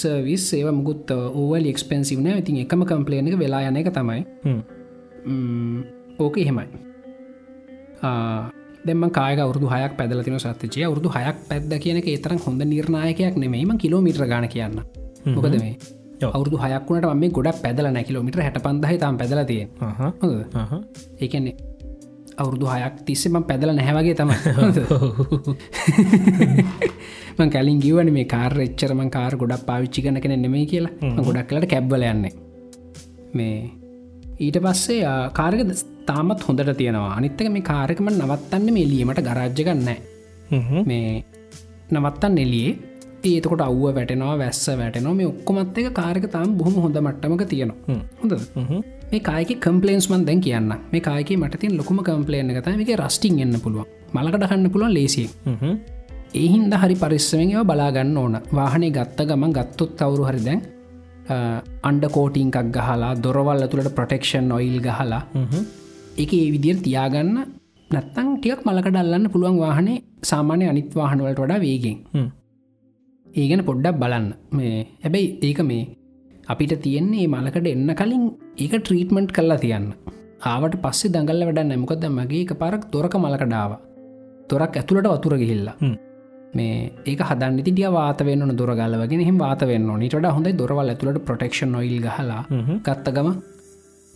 සර්විස් 0.00 0.44
ඒව 0.58 0.68
මුකුත් 0.78 1.10
ඕවල් 1.10 1.66
එක්ස්පෙන්සිව් 1.72 2.22
නෑ. 2.26 2.38
ඉතින් 2.42 2.62
එකම 2.62 2.84
කම්පලේන 2.90 3.28
එක 3.28 3.38
වෙලා 3.42 3.62
යන 3.68 3.76
එක 3.82 3.90
තමයි 3.98 4.22
ඕක 6.18 6.36
එහෙමයි. 6.42 6.66
දෙම 8.86 9.04
කාය 9.10 9.34
අවුදු 9.40 9.66
හයක් 9.74 9.92
පැදලතින 9.98 10.38
සත්තිචය 10.38 10.84
අවුදු 10.84 11.08
හයක් 11.16 11.36
පැද 11.50 11.72
කියන 11.84 12.00
එක 12.00 12.08
තරම් 12.24 12.38
හොඳ 12.46 12.62
නිර්ණයකයක් 12.72 13.36
නෙමෙයිම 13.42 13.76
කිලෝමිට්‍ර 13.84 14.24
ගණ 14.32 14.48
කියන්න. 14.54 14.80
මොකද 15.36 15.54
මේ? 15.60 15.76
අවුදු 16.36 16.56
හයක්ුණට 16.62 17.14
මේ 17.20 17.30
ගොඩ 17.36 17.60
පැදල 17.62 17.86
නැ 17.92 18.04
කිලෝමිට 18.08 18.36
හැට 18.46 18.58
පන්දහ 18.66 18.92
තම් 19.02 19.16
පැදලතිය 19.20 19.62
ඒකන්නේ 21.20 21.54
අවුරුදු 22.38 22.66
හයක් 22.72 22.94
තිස්සෙම 23.06 23.36
පැදල 23.50 23.70
නැහැවගේ 23.78 24.14
තම 24.18 24.30
මං 27.38 27.50
කැලින් 27.54 27.78
ගිවන 27.84 28.10
මේ 28.16 28.26
කාර 28.34 28.52
එච්චරම 28.66 29.00
කාර 29.16 29.32
ගොඩක් 29.42 29.64
පාවිච්චි 29.70 30.04
කන 30.04 30.20
කෙන 30.24 30.34
නෙමේ 30.44 30.66
කියලා. 30.72 30.92
ගොඩක් 31.28 31.48
කලට 31.50 31.70
කැබ්බල 31.72 32.02
යන්නේ. 32.10 32.32
මේ 33.36 33.56
ඊට 34.40 34.58
පස්සේ 34.64 35.02
කාරක 35.32 35.60
තාමත් 36.06 36.40
හොඳට 36.46 36.72
තියෙනවා. 36.80 37.12
අනිත්තක 37.18 37.48
මේ 37.56 37.68
කාරකම 37.70 38.08
නවත්තන්න 38.10 38.74
මේ 38.76 38.88
ලියීමට 38.90 39.20
ගරාජ්ජගන්න 39.28 39.88
මේ 40.90 41.24
නවත්තන් 41.92 42.38
එලියේ 42.44 42.74
ඒතකොට 43.30 43.62
අව්ව 43.66 43.84
වැටෙනවා 43.98 44.34
වැස්ස 44.42 44.66
වැටෙනවා. 44.80 45.14
මේ 45.14 45.30
ඔක්කොමත් 45.32 45.78
එක 45.78 45.88
කාරක 46.00 46.26
තාම් 46.34 46.58
බොහොම 46.58 46.76
හොඳ 46.84 46.98
මට්ටමක 47.06 47.46
තියෙනවා. 47.52 47.98
හොඳ 48.20 48.34
මේ 49.12 49.20
කායක 49.30 49.50
කම්පලේන්ස්මන් 49.66 50.26
දැන් 50.28 50.40
කියන්න 50.46 50.74
මේ 50.92 51.00
කායක 51.08 51.30
මටතින් 51.38 51.76
ලොකුම 51.80 51.98
කම්පලේන 52.08 52.50
එකත 52.52 52.70
මේක 52.80 52.94
රස්ටිං 53.00 53.42
එන්න 53.46 53.58
පුළුවන්. 53.64 53.88
මලකට 54.14 54.50
හන්න 54.50 54.70
පුළුවන් 54.74 54.94
ලේසිය 54.98 55.28
ඒහින්ද 56.34 56.74
හරි 56.82 56.96
පරිස්සමෙන් 57.02 57.50
ඒව 57.54 57.66
බලාගන්න 57.70 58.16
ඕන. 58.22 58.36
වාහනේ 58.58 58.94
ගත්ත 58.96 59.28
ගමන් 59.30 59.52
ගත්තොත් 59.58 60.02
අවුරු 60.06 60.24
හරි 60.30 60.40
දැන් 60.48 60.60
අන්ඩ 61.88 62.04
කෝටිංකක් 62.16 62.56
ගහලා 62.76 63.14
දොරවල් 63.24 63.64
ඇතුළට 63.64 63.94
ප්‍රොටෙක්ෂන් 63.98 64.52
ඔයිල් 64.52 64.78
ගහලා 64.86 65.22
එක 66.16 66.32
ඒ 66.32 66.46
විදිර 66.54 66.76
තියාගන්න 66.86 67.34
නැත්තං 67.90 68.28
ටියක් 68.36 68.60
මලකට 68.66 68.96
අල්ලන්න 69.02 69.30
පුළුවන් 69.32 69.58
වාහනේ 69.64 70.02
සාමාන්‍ය 70.22 70.64
අනිත් 70.72 70.90
වාහනවලට 70.94 71.40
වඩා 71.44 71.60
වේගෙන්. 71.60 71.98
ඒගැන 73.26 73.64
පොඩ්ඩක් 73.68 74.00
බලන්න. 74.02 74.26
මේ 74.56 74.76
හැබැයි 75.04 75.28
ඒක 75.42 75.60
මේ 75.70 75.84
අපිට 76.48 76.74
තියෙන්නේ 76.82 77.26
මලකට 77.26 77.66
එන්න 77.66 77.94
කලින් 78.00 78.24
ඒක 78.58 78.74
ට්‍රීටමන්ට් 78.78 79.32
කල්ලා 79.32 79.62
තියන්න. 79.64 79.86
ආවට 80.50 80.74
පස්සේ 80.82 81.12
දඟල්ල 81.12 81.44
වැඩ 81.48 81.60
නැමකොද 81.68 82.04
මගේ 82.16 82.42
එක 82.44 82.52
පරක් 82.62 82.82
තොරක 82.92 83.14
මලකඩාව 83.16 83.72
තොරක් 84.50 84.76
ඇතුළට 84.80 85.08
වතුර 85.12 85.34
ගිහිල්ලා 85.42 85.76
මේ 86.58 86.74
ඒක 87.10 87.20
හදන්න. 87.28 87.62
තිටිය 87.66 87.88
වාතවෙන්න 87.96 88.56
දුරගලවගෙන 88.60 89.22
හිම 89.28 89.38
වාතවෙන්න 89.44 89.88
නිට 90.02 90.14
හොඳ 90.36 90.48
දොරවල් 90.60 90.92
ඇතුළට 90.92 91.24
ප්‍රටෙක්ෂන් 91.28 91.72
නොයිල් 91.76 91.96
ගහලා 92.06 92.42
ගත්තගම 92.86 93.28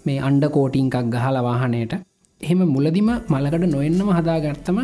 මේ 0.04 0.18
අන්ඩ 0.28 0.44
කෝටිංකක් 0.56 0.96
ගහලා 1.14 1.42
වාහනයට. 1.48 1.94
එහෙම 2.40 2.60
මුලදිම 2.74 3.08
මලකට 3.32 3.64
නොෙන්න්නම 3.74 4.10
හදාගත්තම 4.18 4.78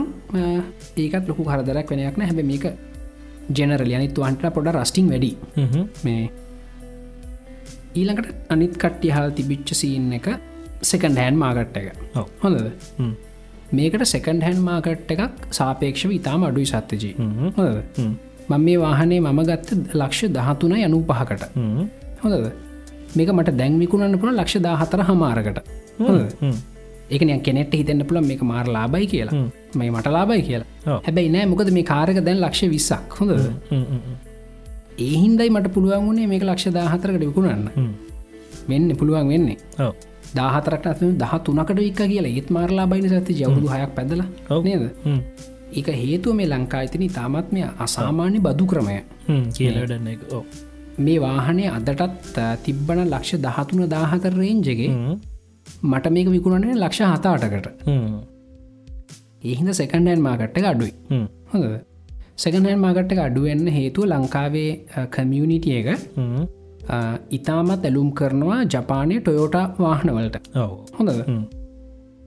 ඒකත් 1.02 1.28
ලොකු 1.30 1.42
හරදරක් 1.52 1.90
වෙනයක්න 1.92 2.24
හැබ 2.28 2.40
මේක 2.50 2.64
ජෙනරල 3.58 3.92
අනිත් 3.98 4.18
වන්ට 4.22 4.54
පොඩ 4.56 4.68
රස්ටිං 4.76 5.06
වැඩි. 5.12 5.30
මේ 6.06 6.22
ඊළඟට 8.00 8.50
අනිත් 8.54 8.74
කට්ටිය 8.82 9.12
හල් 9.16 9.30
තිබිච්ච 9.38 9.70
සීන් 9.80 10.10
එක 10.18 10.26
සෙකන්ඩ 10.90 11.22
හැන් 11.22 11.36
මාගට්ට 11.42 11.76
එක. 11.80 11.88
හොඳද 12.42 12.58
මේකට 13.78 14.04
සෙකන්ඩ 14.14 14.44
හැන් 14.46 14.58
මාකට් 14.68 15.10
එකක් 15.14 15.48
සාපේක්ෂව 15.58 16.10
ඉතාම 16.18 16.46
අඩුයි 16.48 16.66
සත්්‍යජී. 16.72 17.14
මං 18.50 18.60
මේ 18.66 18.76
වාහනේ 18.84 19.20
මම 19.24 19.40
ගත්ත 19.50 19.68
ලක්ෂ 20.00 20.22
දහතුන 20.36 20.74
යනු 20.86 21.00
පහකට 21.10 21.42
හොඳද? 22.22 22.46
මේක 23.16 23.30
මට 23.36 23.56
දැන්විකුණන්න 23.60 24.20
පුළ 24.22 24.32
ලක්ෂ 24.40 24.62
දාහතර 24.68 25.00
හමාරකට 25.08 25.58
ඒකන 27.14 27.30
කෙනෙට 27.46 27.74
හිතන්න 27.80 28.02
පුළ 28.10 28.20
මේ 28.28 28.38
මාර 28.52 28.66
ලාබයි 28.76 29.06
කියලා. 29.12 29.42
මේ 29.80 29.90
මට 29.94 30.14
ලාබයි 30.16 30.42
කියලා. 30.48 31.00
හැබැයි 31.06 31.34
නෑ 31.34 31.46
මොකද 31.52 31.70
මේ 31.78 31.86
කාරක 31.92 32.18
දැන් 32.28 32.38
ලක්ෂ 32.44 32.70
විස්සක්. 32.74 33.18
හොඳද? 33.20 33.34
ඒහින්දයි 35.06 35.50
මට 35.56 35.68
පුළුවන් 35.76 36.02
වුණේ 36.08 36.26
මේක 36.32 36.44
ලක්ෂ 36.50 36.74
දාහතරකට 36.78 37.22
විකුණන්න. 37.24 37.64
වෙන්න 38.70 38.88
පුළුවන් 39.00 39.28
වෙන්නේ 39.32 39.56
දාහතරට 40.38 40.86
අත 40.92 41.02
දහ 41.22 41.34
තුනකට 41.46 41.78
වික් 41.78 41.96
කියලා 41.98 42.32
ඒත් 42.32 42.48
මාරලා 42.56 42.86
බයින 42.92 43.08
සති 43.12 43.36
ජවුදු 43.40 43.68
හයක් 43.72 43.92
පැදල 43.96 44.22
නේද? 44.66 44.84
ඒක 45.78 45.88
හේතුව 46.02 46.36
මේ 46.40 46.48
ලංකායිතන 46.52 47.04
තාමත්මය 47.18 47.62
අසාමාන්‍ය 47.86 48.38
බදු 48.46 48.64
ක්‍රමය. 48.72 48.96
කියලටන්න 49.56 50.08
එක 50.14 50.20
මේ 50.98 51.18
වාහනේ 51.20 51.70
අදටත් 51.76 52.36
තිබ්බන 52.66 53.00
ලක්ෂ 53.06 53.40
දහතුන 53.46 53.82
දාහතර 53.94 54.34
රේන්ජගේ 54.42 54.90
මට 55.90 56.14
මේක 56.16 56.28
විකුණනේ 56.34 56.76
ලක්ෂ 56.82 57.00
හතාටකට 57.14 57.66
ඒහිද 59.44 59.68
සෙකන්ඩන් 59.80 60.20
මාකට්ට 60.28 60.70
අඩුයි. 60.72 60.92
හොඳ 61.52 61.64
සැකනහන් 62.42 62.78
මාගට්ට 62.84 63.24
අඩුවෙන්න 63.24 63.66
හේතුව 63.78 64.04
ලංකාවේ 64.12 64.70
කමියනිටිය 65.16 65.74
එක 65.80 65.88
ඉතාමත් 67.30 67.84
ඇලුම් 67.84 68.08
කරනවා 68.20 68.62
ජපානය 68.74 69.20
ටොයෝට 69.20 69.56
වාහනවලට. 69.78 70.48
හොඳද? 70.98 71.20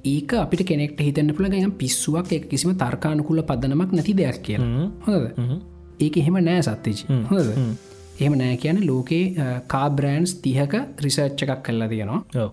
ඒක 0.06 0.34
අපිට 0.44 0.64
කෙනෙක්ට 0.70 1.02
හිතන්න 1.08 1.34
පුළගම් 1.38 1.74
පිස්සුවක් 1.82 2.32
එක 2.38 2.48
කිසිම 2.52 2.72
තර්කානකුල 2.84 3.42
පදනමක් 3.50 3.92
නැති 3.94 4.16
දෙයක් 4.22 4.40
කිය 4.46 4.58
හොඳද? 5.08 5.28
ඒක 6.00 6.18
එහෙම 6.18 6.40
නෑ 6.48 6.62
සත්තිච 6.62 7.04
හොඳද? 7.32 7.52
එහෙම 8.20 8.38
නෑ 8.42 8.58
කියන 8.64 8.82
ලෝකේ 8.88 9.50
කාබ්‍රෑන්ස් 9.76 10.34
තිහක 10.46 10.74
රිසර්ච්ච 11.06 11.46
එකක් 11.46 11.64
කල්ලා 11.68 11.90
තියෙනවා. 11.94 12.50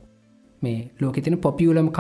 මේ 0.62 0.78
ලෝක 1.00 1.16
තින 1.24 1.38
පොපියුලම් 1.38 1.90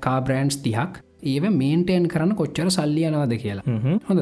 කාබ්‍රෑන්ස් 0.00 0.56
තිහක් 0.64 1.02
ඒව 1.32 1.44
මේන්ටයන් 1.60 2.08
කරන්න 2.12 2.38
කොච්චර 2.40 2.68
සල්ලියනවාද 2.70 3.36
කියලා. 3.44 3.64
හොඳ 4.08 4.20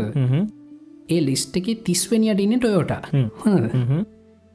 ඒ 1.13 1.21
ලිස්ට 1.29 1.57
එක 1.61 1.67
තිස්වනියට 1.87 2.43
ඉන්න 2.45 2.59
ටොයෝට 2.59 2.93
හොඳ 3.45 3.65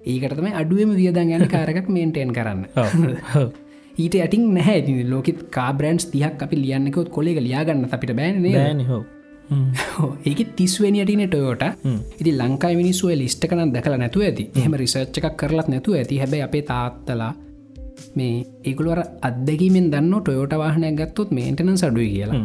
ඒකටතම 0.07 0.49
අඩුවම 0.53 0.95
වියදන් 0.99 1.35
යන 1.37 1.47
කාරකක් 1.53 1.89
මේන්ටේන් 1.89 2.33
කරන්න. 2.33 2.65
ඊට 4.03 4.15
ඇටින් 4.15 4.49
නැහැ 4.53 4.97
ලෝකෙත් 5.11 5.39
කාබ්‍රන්ස් 5.51 6.09
තියක් 6.13 6.43
අපි 6.45 6.63
ලියන්නෙකොත් 6.63 7.09
කොලෙක 7.09 7.39
ලියාගන්න 7.41 7.87
අපිට 7.91 8.13
බෑන 8.19 8.83
හෝ 8.89 9.03
ඒක 10.29 10.39
තිස්වනියටන 10.55 11.23
ටොයෝට 11.25 11.63
ඉති 12.19 12.31
ලංකායි 12.33 12.79
මිනිස්සුව 12.81 13.13
ලිස්ට 13.15 13.47
කන 13.47 13.73
දැකල 13.73 13.97
නැතු 13.97 14.23
ඇති. 14.23 14.45
එහම 14.55 14.75
රිසර්ච්ච 14.75 15.19
එකක් 15.19 15.37
කරලත් 15.41 15.69
නැතු 15.73 15.93
ඇති. 15.93 16.19
හැබැ 16.19 16.41
අපේ 16.47 16.63
තාත්තලා 16.63 17.33
මේ 18.15 18.45
ඒකුලවර 18.63 19.01
අදැකීමෙන් 19.21 19.91
දන්න 19.93 20.21
ටොයෝට 20.21 20.55
වාහනයක් 20.55 20.97
ගත්තොත් 20.99 21.31
මේන්ටනන් 21.31 21.77
සඩුයි 21.77 22.09
කියලා. 22.11 22.41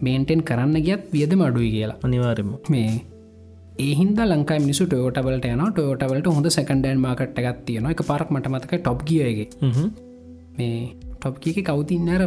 මේන්ටෙන් 0.00 0.42
කරන්න 0.42 0.84
ගියත් 0.86 1.08
වියද 1.12 1.32
මඩුයි 1.34 1.70
කියලා. 1.70 1.98
අනිවාරම 2.02 2.52
මේ 2.68 2.90
ඒහින්ද 3.82 4.18
ලංකා 4.22 4.58
මිනිසු 4.64 4.84
ටෝටවලට 4.86 5.46
යන 5.50 5.62
ටෝටවලට 5.68 6.26
හොඳ 6.36 6.48
සැකන්ඩන් 6.56 6.98
මාකට් 7.04 7.38
එකත් 7.42 7.60
තියෙන 7.66 7.86
එක 7.92 8.02
පරක් 8.10 8.28
මට 8.34 8.52
මතක 8.52 8.72
ටොප් 8.82 9.04
කියගේ 9.08 9.46
මේ 10.58 10.80
ටොප්කික 11.14 11.58
කවතින්නර 11.68 12.22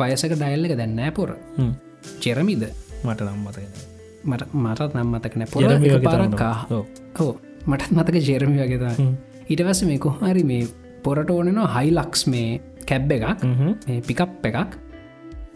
වයසක 0.00 0.32
ඩයිල්ල 0.34 0.68
එක 0.68 0.74
දැන්නෑ 0.80 1.12
පොර. 1.18 1.30
චෙරමිද 2.22 2.64
මට 3.04 3.20
නම් 3.26 3.38
මතක 3.44 3.66
මට 4.30 4.42
මටත් 4.54 4.96
නම් 4.96 5.14
මතකන 5.14 5.46
පොර 5.52 5.62
පාරක්කා. 6.08 6.54
හෝ 7.18 7.32
මටත් 7.66 7.92
මතක 7.98 8.16
ජෙරමි 8.28 8.58
වගේත 8.62 8.84
ඊටවස 9.50 9.82
මේ 9.90 10.02
කොහරි 10.06 10.44
මේ 10.44 10.66
පොරට 11.04 11.30
ඕනනවා 11.30 11.68
හයිලක්ස් 11.76 12.26
මේ 12.32 12.50
කැබ් 12.88 13.10
එකක්. 13.12 13.46
පිකප් 14.08 14.46
එකක්. 14.50 14.76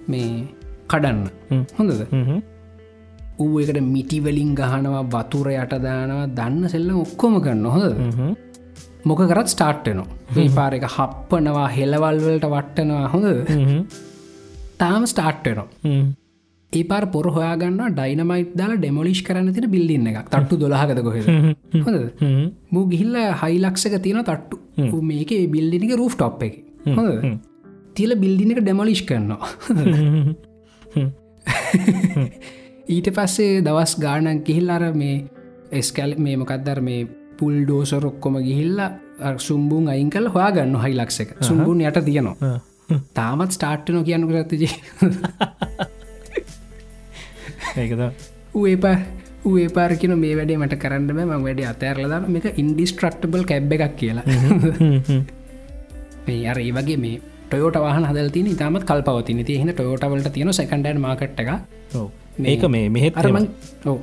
මේ 0.09 0.31
කඩන්න. 0.89 1.21
හොඳද. 1.79 2.03
ඌ 3.41 3.59
එකට 3.63 3.81
මිටිවලින් 3.95 4.53
ගහනවා 4.61 5.03
වතුර 5.15 5.49
යට 5.55 5.75
දානවා 5.87 6.29
දන්න 6.39 6.71
සෙල්ල 6.75 6.91
ඔක්කොම 7.05 7.35
කරන්න 7.45 7.67
හොද. 7.75 7.93
මොක 9.09 9.21
කරත් 9.33 9.53
ස්ටාර්ට්ටනවා 9.55 10.09
මේ 10.37 10.55
පාර 10.59 10.73
එක 10.79 10.87
හප්පනවා 10.97 11.67
හෙලවල්වලට 11.77 12.47
වට්ටනවා 12.55 13.05
හොඳ. 13.13 13.27
තාම 14.81 15.03
ස්ටාර්ට්ටනවා 15.13 15.69
හ්ම්. 15.85 16.09
ඒ 16.73 16.85
පාර 16.91 17.03
පොර 17.15 17.27
හොයාගන්න 17.37 17.83
ඩයිනමයිට් 17.99 18.57
දාලා 18.61 18.81
ඩෙමොලිෂ් 18.81 19.23
කරන්න 19.27 19.55
තින 19.59 19.69
බිල්ලින්න 19.77 20.11
එකක්. 20.11 20.27
තට්ටු 20.33 20.61
දොලහගත 20.65 21.05
කොහෙද? 21.07 21.27
හොඳ. 21.87 22.01
මූ 22.73 22.85
ගිහිල්ල 22.93 23.21
හයිලක්ෂක 23.43 24.01
තියෙන 24.07 24.25
තට්ටු. 24.25 24.57
මේක 25.13 25.31
බිල්ඩිනික 25.55 25.95
රූෆ් 26.03 26.17
ටොප් 26.17 26.43
එක. 26.49 26.55
හොඳ 26.89 27.41
තියල 27.97 28.13
බිල්ඩින 28.23 28.55
එක 28.55 28.61
ඩෙමොලිෂ් 28.65 29.03
කරනවා 29.09 29.49
ඊට 32.91 33.09
පස්සේ 33.17 33.63
දවස් 33.67 33.93
ගානක් 34.05 34.43
ගිහිල් 34.47 34.71
අර 34.77 34.85
මේ 35.01 35.17
එස්කැල් 35.81 36.17
මේ 36.25 36.37
මොකක්දර 36.41 36.79
මේ 36.89 37.07
පුල් 37.39 37.55
ඩෝසර් 37.67 38.07
ඔක්කොම 38.09 38.39
ගිහිල්ලා 38.49 39.37
සුම්බුන් 39.39 39.87
අයින් 39.93 40.11
කල් 40.15 40.27
හොයා 40.35 40.51
ගන්න 40.57 40.77
හයිලක්ෂ 40.85 41.23
එක. 41.23 41.31
සුම්බුන් 41.49 41.81
යට 41.83 42.01
තියනවා. 42.09 42.59
තාමත් 43.15 43.57
ස්ටාර්ට්න 43.57 44.03
කියන්නු 44.09 44.27
කරත්තජ 44.31 44.65
ඒකද 47.77 48.03
ඒපා 48.65 48.97
ඒ 49.51 49.69
පාරකින 49.77 50.15
මේ 50.19 50.35
වැඩේ 50.39 50.61
මට 50.61 50.81
කරන්න 50.85 51.11
මං 51.17 51.45
වැඩේ 51.47 51.69
අතෑරලදාන 51.73 52.27
මේක 52.37 52.59
ඉන්ඩිස්ට්‍රක්ටබල් 52.63 53.45
කැබ් 53.51 53.75
එකක් 53.77 53.95
කියලා. 54.01 54.25
මේ 56.27 56.41
අර 56.53 56.59
ඒ 56.59 56.73
වගේ 56.79 56.99
මේ 57.05 57.21
ටොයෝට 57.45 57.79
වාහන 57.85 58.09
හදල්තින 58.11 58.51
ඉතාමත් 58.55 58.89
කල්පවතින. 58.91 59.45
තියහෙන 59.45 59.71
ටොයෝටවලට 59.73 60.33
තියෙන 60.35 60.53
සැකන්ඩන් 60.59 61.01
මාකට් 61.07 61.45
එක 61.45 61.55
ඒක 62.47 62.65
මේ 62.69 62.89
මෙහෙත් 62.89 63.17
අරමං 63.17 63.49
ඕ 63.87 63.99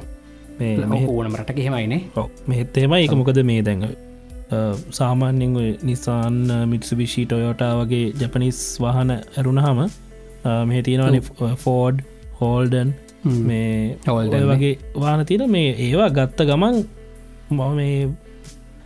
මේ 0.60 1.06
ඕනම 1.08 1.36
රට 1.36 1.58
එහෙමයිනේ 1.58 2.02
ඔව් 2.16 2.28
මෙහෙත් 2.48 2.78
එහෙම 2.78 2.94
ඒක 2.94 3.12
මොකද 3.14 3.42
මේ 3.44 3.62
දැඟ 3.62 3.86
සාමාන්‍යෙන් 4.92 5.56
නිසාන් 5.84 6.38
මිටසුබිෂී 6.68 7.26
ටොයෝටා 7.26 7.72
වගේ 7.82 8.06
ජපනිස් 8.22 8.62
වාහන 8.80 9.12
ඇරුණහම 9.12 9.80
මෙහ 10.66 10.84
තියෙනවාන 10.84 11.56
ෆෝඩ් 11.56 12.00
හෝල්ඩන් 12.42 12.94
මේ 13.44 13.98
Holden 14.08 14.44
ඔය 14.44 14.48
වගේ 14.52 14.74
වාන 14.96 15.26
තියෙන 15.26 15.52
මේ 15.52 15.70
ඒවා 15.80 16.10
ගත්ත 16.10 16.46
ගමන් 16.46 16.78
මම 17.52 17.76
මේ 17.76 18.10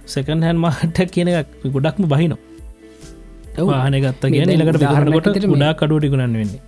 සකන් 0.07 0.43
හැන් 0.43 0.57
මහට 0.57 0.99
කියන 1.11 1.29
ගොඩක්ම 1.71 2.05
බහිනො. 2.05 2.37
වාහන 3.67 3.95
ගත්ත 4.01 4.23
කියන 4.27 4.49
ලකට 4.59 4.83
මේ- 4.83 5.47
ගුඩා 5.47 5.73
කඩුටිකුණන්න 5.73 6.33
වෙන්නේ 6.33 6.61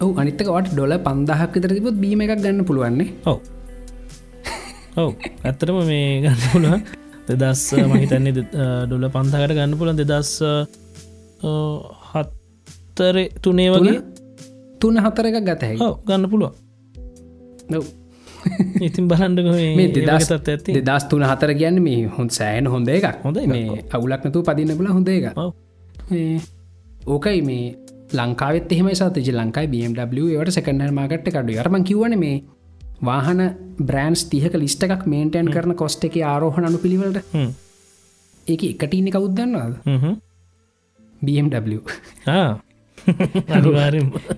ඔව 0.00 0.18
අනිතකට 0.20 0.72
ඩොල 0.72 0.94
පන්දහක් 1.06 1.50
විතර 1.54 1.72
තිබොත් 1.76 1.96
බීම 2.02 2.20
එකක් 2.24 2.34
ගන්න 2.44 2.64
පුළුවන්නේ. 2.68 3.08
ඔව්. 3.30 3.38
ඔව් 5.02 5.10
ඇත්තටම 5.44 5.78
මේ 5.90 6.20
ගන්න 6.24 6.40
පුළුව 6.52 6.74
දෙදස් 7.28 7.62
මහිතන්නේ 7.92 8.32
ඩොල 8.88 9.04
පන්තකට 9.14 9.52
ගන්න 9.58 9.74
පුළන් 9.80 9.96
දෙදස් 10.00 10.30
හත්තර 12.12 13.16
තුනේ 13.44 13.70
වගේ. 13.74 13.98
තුන 14.80 14.94
හතර 15.04 15.24
එකක් 15.30 15.38
ගත 15.48 15.62
හැකි 15.70 15.82
ඔව් 15.86 15.94
ගන්න 16.08 16.30
පුළුව 16.32 16.52
ඔව්. 17.78 17.84
ඉතින් 18.86 19.04
බලන්ඩ 19.10 19.38
මේ 19.78 19.88
දෙදස් 19.96 20.28
ඇති 20.36 20.80
දෙදස් 20.88 21.04
තුන 21.10 21.22
හතර 21.28 21.50
කියන්න 21.60 21.78
මේ 21.86 22.00
හොන් 22.16 22.28
සෑන 22.38 22.66
හොඳ 22.72 22.88
එකක්. 22.96 23.22
හොඳ 23.24 23.38
මේ 23.52 23.84
අවුලක්නතු 23.96 24.42
පදින්න 24.48 24.74
පුල 24.80 24.90
හොඳ 24.96 25.08
එක 25.08 25.24
ඕකයි 27.14 27.40
මේ 27.48 27.64
ලංකාවත් 28.12 28.72
එහෙම 28.72 28.88
සතජ 28.92 29.30
ලංකායි 29.34 29.68
BMW 29.68 30.26
වට 30.34 30.56
සකන්ඩ 30.56 30.92
මාගට්ට 30.92 31.30
කඩු 31.30 31.58
අරම 31.58 31.76
කිවන 31.84 32.14
මේ 32.18 32.36
වාහන 33.02 33.40
බ්‍රන්ස් 33.82 34.22
තියක 34.30 34.54
ලිස්ට 34.56 34.84
එකක් 34.86 35.06
මේන්ටයන් 35.06 35.50
කරන 35.50 35.74
කොස්ට 35.74 36.04
එක 36.08 36.18
ආරෝහණ 36.24 36.68
අනු 36.68 36.78
පිළිවලට 36.78 37.18
ඒක 38.46 38.62
එකටඉන්න 38.64 39.10
කවුද්දන්නවාද 39.10 39.74
BMW 41.22 41.78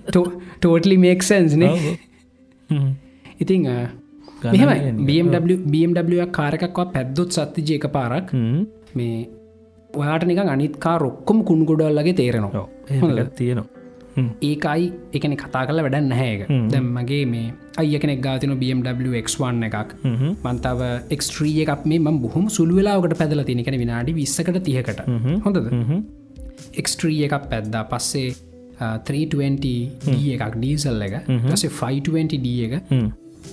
ටෝටලි 0.09 0.97
මේක්සන්ස්නේ 0.97 1.71
ඉතිං 3.39 3.69
BMW 5.03 5.57
BMW 5.67 6.27
කාරකක්වා 6.31 6.91
පැද්දොත් 6.93 7.31
සත්තිජය 7.31 7.79
එක 7.79 7.87
පාරක් 7.91 8.33
මේ 8.95 9.17
ඔයාට 9.93 10.25
නික 10.25 10.41
අනිත්කා 10.47 10.95
රොක්කොම 10.99 11.43
කුණු 11.43 11.65
ගොඩල්ලගේ 11.65 12.13
තේරෙනවා 12.13 12.65
තියෙනවා. 12.87 13.67
ඒකයි 14.41 14.83
එකන 15.17 15.33
කතා 15.41 15.63
කල 15.67 15.79
වැඩ 15.85 15.97
නැහැක 16.11 16.41
දැම් 16.71 16.85
මගේ 16.97 17.23
මේ 17.31 17.47
අය 17.81 17.97
කෙනෙක් 18.03 18.21
ගාතින 18.25 18.53
BMW 18.61 19.13
X1 19.21 19.65
එකක්. 19.69 19.89
මන්තාව 20.45 20.81
එක්ස්ට්‍රිය 21.15 21.55
එකක් 21.65 21.85
මේ 21.91 21.99
ම 21.99 22.19
බොහොම 22.23 22.45
සුළු 22.57 22.75
වෙලාවකට 22.79 23.17
පැදල 23.21 23.43
තිනෙකෙන 23.49 23.77
විනාඩි 23.83 24.13
විස්සකට 24.21 24.59
තියකට 24.67 25.01
හොඳද? 25.45 25.67
එක්ස්ට්‍රිය 26.81 27.19
එකක් 27.27 27.49
පැද්දා. 27.51 27.83
පස්සේ 27.91 28.29
අ, 28.79 28.97
320 28.99 29.59
D 30.05 30.31
එකක් 30.35 30.55
ඩීසල් 30.55 31.01
එක. 31.07 31.13
පසේ 31.51 31.69
520 31.71 32.39
D 32.45 32.47
එක. 32.67 32.73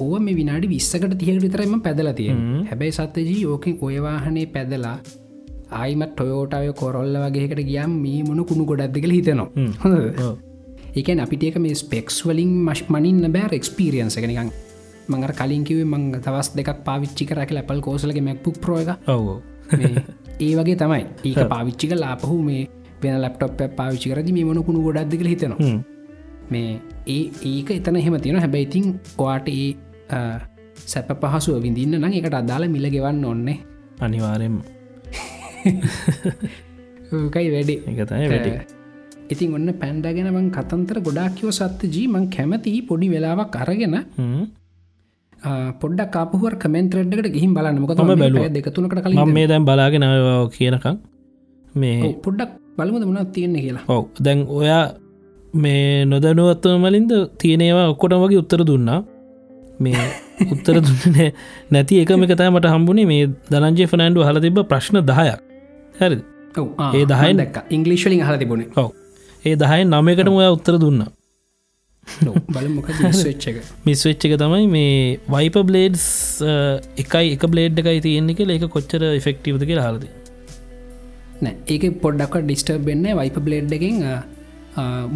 ඕව 0.01 0.15
මේ 0.27 0.35
විනාඩි 0.35 0.67
විස්සකට 0.69 1.13
තියකට 1.21 1.43
විතරම 1.47 1.75
පැදල 1.87 2.09
තියෙන 2.21 2.39
හැබැයි 2.71 2.93
සත්තජී 2.99 3.43
ඕකින් 3.47 3.75
ඔයවාහනේ 3.87 4.47
පැදලා 4.55 4.95
ආයිමත් 5.81 6.15
ටොයෝටාව 6.15 6.67
කොරොල්ල 6.81 7.17
වගේකට 7.25 7.63
ගියම් 7.71 7.93
මේ 8.05 8.23
මොන 8.29 8.41
කුණු 8.51 8.65
ගොඩක්දකල 8.71 9.15
හිතනවා. 9.19 9.49
හොඳ 9.83 9.95
ඒකන් 10.97 11.23
අපිට 11.25 11.47
ඒක 11.49 11.57
මේ 11.65 11.75
ස්පෙක්ස් 11.75 12.19
වලින් 12.27 12.53
මශ් 12.67 12.85
මනින්න 12.89 13.33
බෑර 13.37 13.55
එක්ස්පිරියන්ස 13.61 14.19
එක. 14.19 14.27
නිකං 14.31 14.51
මඟර 15.09 15.33
කලින්කිවේ 15.41 15.87
මං 15.87 16.05
තවස් 16.27 16.53
දෙකක් 16.59 16.85
පාවිච්චි 16.89 17.29
කර 17.31 17.41
කියලා 17.49 17.69
පල් 17.71 17.81
කෝසලගේ 17.81 18.27
මැක්පුක් 18.29 18.61
ප්‍රෝ 18.65 18.79
එක. 18.83 18.91
ඔව 19.09 19.27
මේ 19.73 20.05
ඒ 20.41 20.53
වගේ 20.59 20.77
තමයි. 20.83 21.03
ඒක 21.25 21.41
පාවිච්චික 21.55 21.97
ලාපහු 21.97 22.37
මේ 22.49 22.69
වෙන 23.03 23.19
ලප්ටොප් 23.23 23.63
පාවිච්චි 23.81 24.13
කරදි 24.13 24.37
මේ 24.37 24.45
මොන 24.45 24.63
කුණු 24.69 24.85
ගොඩක්දකල 24.87 25.33
හිතනවා. 25.33 25.73
මේ 26.51 26.71
ඒ 27.07 27.25
ඒක 27.53 27.71
එතන 27.79 27.97
එහෙම 27.97 28.21
තියෙන 28.21 28.43
හැබැයිතින් 28.45 28.87
ඔයාට 29.19 29.49
ඒ 29.49 29.69
සැප 30.85 31.11
පහසුව 31.23 31.59
විඳන්න 31.65 31.99
නම් 31.99 32.15
එකට 32.21 32.39
අදාළ 32.43 32.69
මිල 32.69 32.87
ගෙවන්න 32.95 33.25
ඔන්නේ 33.25 33.59
අනිවාරෙන් 34.01 34.57
කයි 37.33 37.49
වැඩේ. 37.55 37.79
එකතයි 37.93 38.29
වැඩි. 38.33 38.51
ඉතින් 39.33 39.55
ඔන්න 39.55 39.69
පැන්ඩගෙනවන් 39.83 40.49
කතන්තර 40.57 40.99
ගොඩාක්යෝ 41.01 41.53
සත්ත 41.53 41.81
ජීමන් 41.95 42.27
කැමති 42.31 42.73
පොඩි 42.83 43.09
වෙලාවක් 43.09 43.55
අරගෙන 43.57 43.95
ආ, 45.41 45.73
පොඩ්ඩක් 45.81 46.11
කාපුහර 46.17 46.55
කමෙන්ට්‍රෙඩ්කට 46.57 47.29
ගිහිම් 47.37 47.55
බලන්න. 47.55 47.79
මොක 47.81 47.93
මම 47.93 48.11
බැලුවා. 48.17 48.51
දෙකතුනකට 48.51 48.95
මම 48.95 49.03
කලින් 49.05 49.33
මේ 49.33 49.47
දැන් 49.47 49.65
බලාගෙන 49.65 50.05
කියනකම්. 50.51 50.97
මේ 51.75 52.13
පොඩ්ඩක් 52.25 52.51
බලමුද 52.79 53.05
මුණත් 53.07 53.33
තියෙන්නේ 53.33 53.63
කියලා? 53.65 53.85
ඔව් 53.89 54.05
දැන් 54.21 54.45
ඔයා 54.51 54.83
මේ 55.55 56.05
නොදනුවත්ව 56.07 56.77
මලින්ද 56.79 57.13
තියෙනවා 57.39 57.87
ඔක්කොට 57.89 58.15
වගේ 58.17 58.39
උත්තර 58.39 58.63
දුන්නා. 58.65 59.01
මේ 59.81 60.05
උත්තර 60.53 60.77
දුන්නන 60.81 61.33
නැති 61.71 62.01
එකම 62.03 62.23
කතා 62.27 62.51
මට 62.51 62.67
හම්බුණේ 62.67 63.07
මේ 63.07 63.25
දනංජය 63.51 63.87
ෆනන්ඩු 63.87 64.25
හල 64.25 64.39
තිබ 64.41 64.59
ප්‍රශ්න 64.71 64.99
දහයක් 65.03 65.41
හැරි 66.01 66.19
ඒ 66.99 67.05
මම 67.05 67.41
දැක්කා. 67.41 67.65
ඉංගලිශ්වලින් 67.77 68.23
හල 68.29 68.39
තිබුණේ. 68.43 68.69
ඔව. 68.77 68.89
ඒ 69.45 69.55
දහයි 69.63 69.85
නමයකටම 69.91 70.39
ඔයා 70.41 70.55
උත්තර 70.57 70.77
දුන්න. 70.85 71.03
මිස්වෙච්ච 73.87 74.25
එක. 74.27 74.35
තමයි 74.43 74.67
මේ 74.75 74.97
වයිප 75.35 75.57
බ්ලේඩ්ස් 75.71 76.07
එකයි 77.05 77.29
එක 77.37 77.47
බ්ලේඩ් 77.55 77.79
එකයි 77.85 78.01
තියෙන්නේ 78.09 78.37
එක 78.37 78.43
ඒක 78.57 78.67
කොච්චර 78.77 79.03
ෆෙක්ටවද 79.29 79.65
කියලා 79.71 79.87
හරද 79.89 80.05
නෑ. 81.45 81.55
ඒක 81.69 81.85
පොඩ්ඩක් 82.05 82.37
ඩිස්ටර් 82.49 82.77
වෙන්න 82.91 83.07
වයිප 83.23 83.39
බ්ලේඩ් 83.49 83.73
එකෙන් 83.79 83.97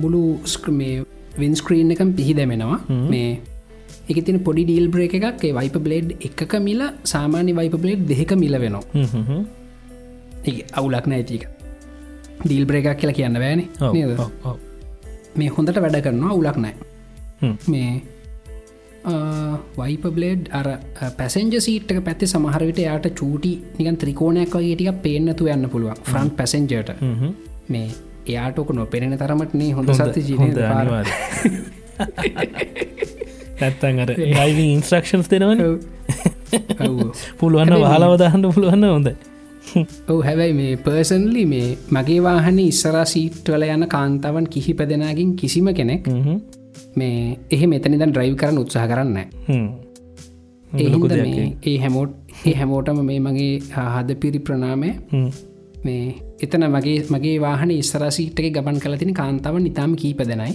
මුළු 0.00 0.22
ස්ක්‍රමේ 0.54 0.94
වින්ස්ක්‍රීන් 1.42 1.92
එකම් 1.96 2.10
පිහිදැමෙනවා. 2.18 2.80
මේ 3.12 3.28
එක 4.10 4.18
තින 4.26 4.38
පොඩි 4.48 4.64
ඩීල් 4.68 4.88
බ්‍රේක 4.96 5.14
එකක්. 5.18 5.44
ඒ 5.44 5.52
වයිප 5.60 5.76
බ්ලේඩ් 5.86 6.08
එක 6.30 6.58
මිල 6.66 6.82
සාමාන්‍ය 7.12 7.52
වයිප 7.60 7.76
බ්ලේඩ් 7.84 8.02
දෙක 8.12 8.32
මිල 8.42 8.58
වෙනවා 8.64 8.84
අවුලක් 10.72 11.06
නෑතික 11.06 11.46
ඩීල් 12.42 12.66
බ්‍රේකක් 12.66 12.98
කියලා 12.98 13.14
කියන්න 13.14 13.38
බෑන 13.38 13.60
මේ 15.36 15.48
හොඳට 15.50 15.80
වැඩ 15.80 16.02
කරනවා 16.02 16.30
අවුලක් 16.30 16.58
නෑ 16.58 16.74
මේ 17.68 17.90
වයිපබලේඩ් 19.76 20.48
අර 20.50 20.68
පැසෙන්ජ 21.16 21.54
සීට්ක 21.60 22.00
පැත්ති 22.02 22.26
සමහරවිට 22.26 22.78
යායට 22.78 23.08
චූටි 23.14 23.52
නිකන් 23.78 23.96
ත්‍රිකෝණයක් 23.96 24.52
වගේ 24.52 24.74
ටික 24.74 25.02
පේනතු 25.02 25.44
යන්න 25.46 25.68
පුළුවන්. 25.68 26.02
ෆ්‍රන්් 26.04 26.30
පැසෙන්ජට 26.32 26.90
මේ 27.68 27.88
එයාටෝක 28.26 28.70
නොපෙනෙන 28.72 29.18
තරමටනේ 29.18 29.70
හොඳ 29.72 29.88
සත්‍ය 29.92 30.20
ජීන 30.22 30.52
නැත්තන් 33.60 34.00
අර 34.00 34.10
ඉන්ස්ට්‍රක්ෂන්ස් 34.58 35.30
දෙනවන. 35.30 35.60
පුළුවන්න 37.38 37.80
වාලවදහන්න 37.80 38.44
පුළුවන්න 38.48 38.84
හොඳ 38.86 39.08
ඔව 40.10 40.20
හැබැයි 40.22 40.54
මේ 40.54 40.76
පර්සන්ලි 40.78 41.44
මේ 41.46 41.68
මගේ 41.90 42.20
වාහන 42.22 42.60
ඉස්සරා 42.60 43.06
සීට්වල 43.06 43.66
යන 43.68 43.86
කාන්තාවන් 43.88 44.46
කිහිප 44.48 44.82
දෙනාගින් 44.84 45.32
කිසිම 45.36 45.72
කෙනෙක් 45.74 46.06
මේ 46.96 47.18
එහෙ 47.50 47.66
මෙතනිදන් 47.66 48.06
ඩ්‍රයිව් 48.06 48.36
කරන්න 48.36 48.62
උත්සාහ 48.62 48.86
කරන්න 48.86 49.18
ඒ 51.64 51.76
හැමෝට් 51.78 52.14
ඒ 52.44 52.54
හැමෝටම 52.54 53.02
මේ 53.02 53.20
මගේ 53.20 53.52
හද 53.88 54.18
පිරි 54.18 54.40
ප්‍රනාමය 54.40 54.90
මේ 55.82 56.06
එතන 56.40 56.64
මගේ 56.68 56.96
මගේ 57.08 57.36
වාහන 57.40 57.70
ඉස්සරසීටක 57.72 58.48
ගබන් 58.50 58.78
කලතින 58.78 59.12
කාන්තාව 59.14 59.58
නිතාම 59.58 59.92
කීප 59.96 60.22
දෙනයි. 60.24 60.52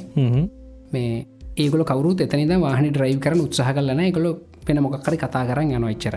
මේ 0.91 1.11
ඒගොල 1.57 1.83
කවරුත් 1.83 2.21
එතනිද 2.21 2.53
වාහන 2.59 2.89
ඩ්‍රයිව් 2.89 3.19
කරන 3.19 3.41
උත්සාහ 3.41 3.71
කලන 3.73 4.01
එකගොල 4.01 4.27
පෙන 4.65 4.79
මොකක්කරි 4.79 5.17
කතා 5.17 5.45
කරන්න 5.45 5.77
යන 5.77 5.87
ච්චර 5.93 6.15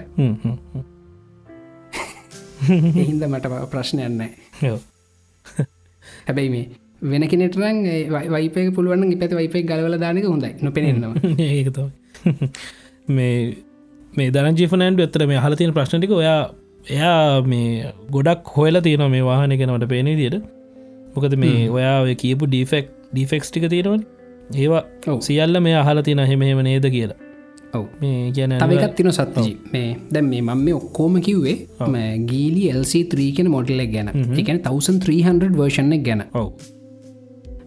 එහින්ද 3.02 3.26
මට 3.26 3.46
ප්‍රශ්නයන්න 3.70 4.20
හැබැයි 6.26 6.48
මේ 6.48 6.68
වෙන 7.12 7.28
කෙනෙටරන් 7.28 7.82
වයිපය 8.34 8.70
පුළුවන් 8.70 9.18
පැති 9.20 9.34
වයිපය 9.40 9.62
ගලවල 9.62 9.98
දානක 9.98 10.24
හොඳයි. 10.24 10.54
නොපෙනෙන්නවා 10.62 11.14
ඒකත 11.48 11.78
මේ 13.08 13.56
මේ 14.12 14.30
දන 14.30 14.56
ජීෆනන්ට 14.56 15.00
ඇත්තර 15.00 15.26
මේ 15.26 15.38
හලතින 15.38 15.72
ප්‍රශ්නටික 15.72 16.10
ඔයා 16.20 16.50
එයා 16.90 17.42
මේ 17.44 17.92
ගොඩක් 18.10 18.48
හොයල 18.56 18.80
තියෙන 18.80 19.10
මේ 19.10 19.22
වාහන 19.22 19.58
කෙනවට 19.60 19.88
පේනේ 19.88 20.16
දියට 20.16 20.42
මොකද 21.14 21.36
මේ 21.36 21.70
ඔයා 21.70 22.00
ඔය 22.00 22.14
කියපු 22.14 22.46
ඩිෆෙක්් 22.46 22.88
ඩිෆෙක්ස් 23.12 23.50
ටික 23.50 23.68
තියෙනවන. 23.68 24.04
ඒවා 24.54 24.84
සියල්ල 25.20 25.60
මේ 25.60 25.74
අහල 25.74 26.02
තින 26.02 26.18
හෙමහෙම 26.30 26.62
නේද 26.62 26.86
කියලා 26.90 27.23
ඔව. 27.78 27.84
මේ 28.02 28.32
ගැන 28.36 28.56
තවකත් 28.62 28.94
තින 28.98 29.10
සත්ජි 29.18 29.52
මේ 29.74 29.88
දැම් 30.14 30.26
මේ 30.32 30.42
මම 30.42 30.64
මේ 30.66 30.74
ඔක්කෝම 30.80 31.20
කිව්වේ 31.28 31.56
ගීලි 32.30 32.62
LC3 32.80 33.30
කෙන 33.36 33.50
මොඩල්ලක් 33.56 33.92
ගැන. 33.94 34.08
එකන 34.42 34.60
1300 34.66 35.54
වර්ෂණ 35.60 36.02
ගැන. 36.08 36.22
ඔව. 36.34 36.50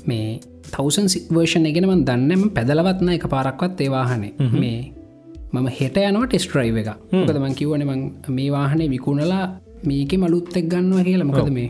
මේ 0.09 0.27
තවසන් 0.73 1.07
වර්ෂණ 1.35 1.73
ගෙනම 1.75 1.95
දන්නම 2.09 2.43
පැදලවත්න 2.55 3.09
එක 3.15 3.25
පාරක්වත් 3.35 3.81
ඒවාහනේ 3.87 4.33
මේ 4.61 4.77
මම 5.53 5.67
හෙට 5.79 5.97
යනවා 6.03 6.27
ටෙස්ට්‍රයිව 6.31 6.77
එක. 6.83 6.89
මොකද 7.13 7.37
මං 7.43 7.57
කිවන 7.59 7.83
මේ 8.37 8.49
වාහනේ 8.55 8.89
විකුණලා 8.95 9.45
මේක 9.89 10.13
මලුත්තෙක් 10.23 10.65
ගන්නවා 10.73 11.03
කියලා. 11.07 11.29
මොකද 11.29 11.51
මේ 11.57 11.69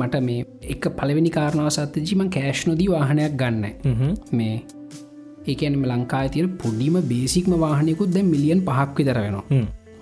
මට 0.00 0.20
මේ 0.26 0.44
එක 0.72 0.84
පලවෙනි 0.98 1.30
කාරණාව 1.36 1.70
සත්තජිම 1.76 2.22
කෑශ් 2.36 2.62
නොදී 2.68 2.88
වාහනයක් 2.94 3.32
ගන්න. 3.40 3.64
මේ 4.38 4.54
ඒකනම 5.48 5.84
ලංකා 5.90 6.24
තිර 6.34 6.46
පුඩිම 6.62 6.96
බේසික්ම 7.12 7.52
වාහනයකුත් 7.64 8.10
දැ 8.14 8.24
මිලියන් 8.34 8.60
පහක් 8.68 8.90
විතර 8.98 9.18
වෙනවා. 9.24 9.44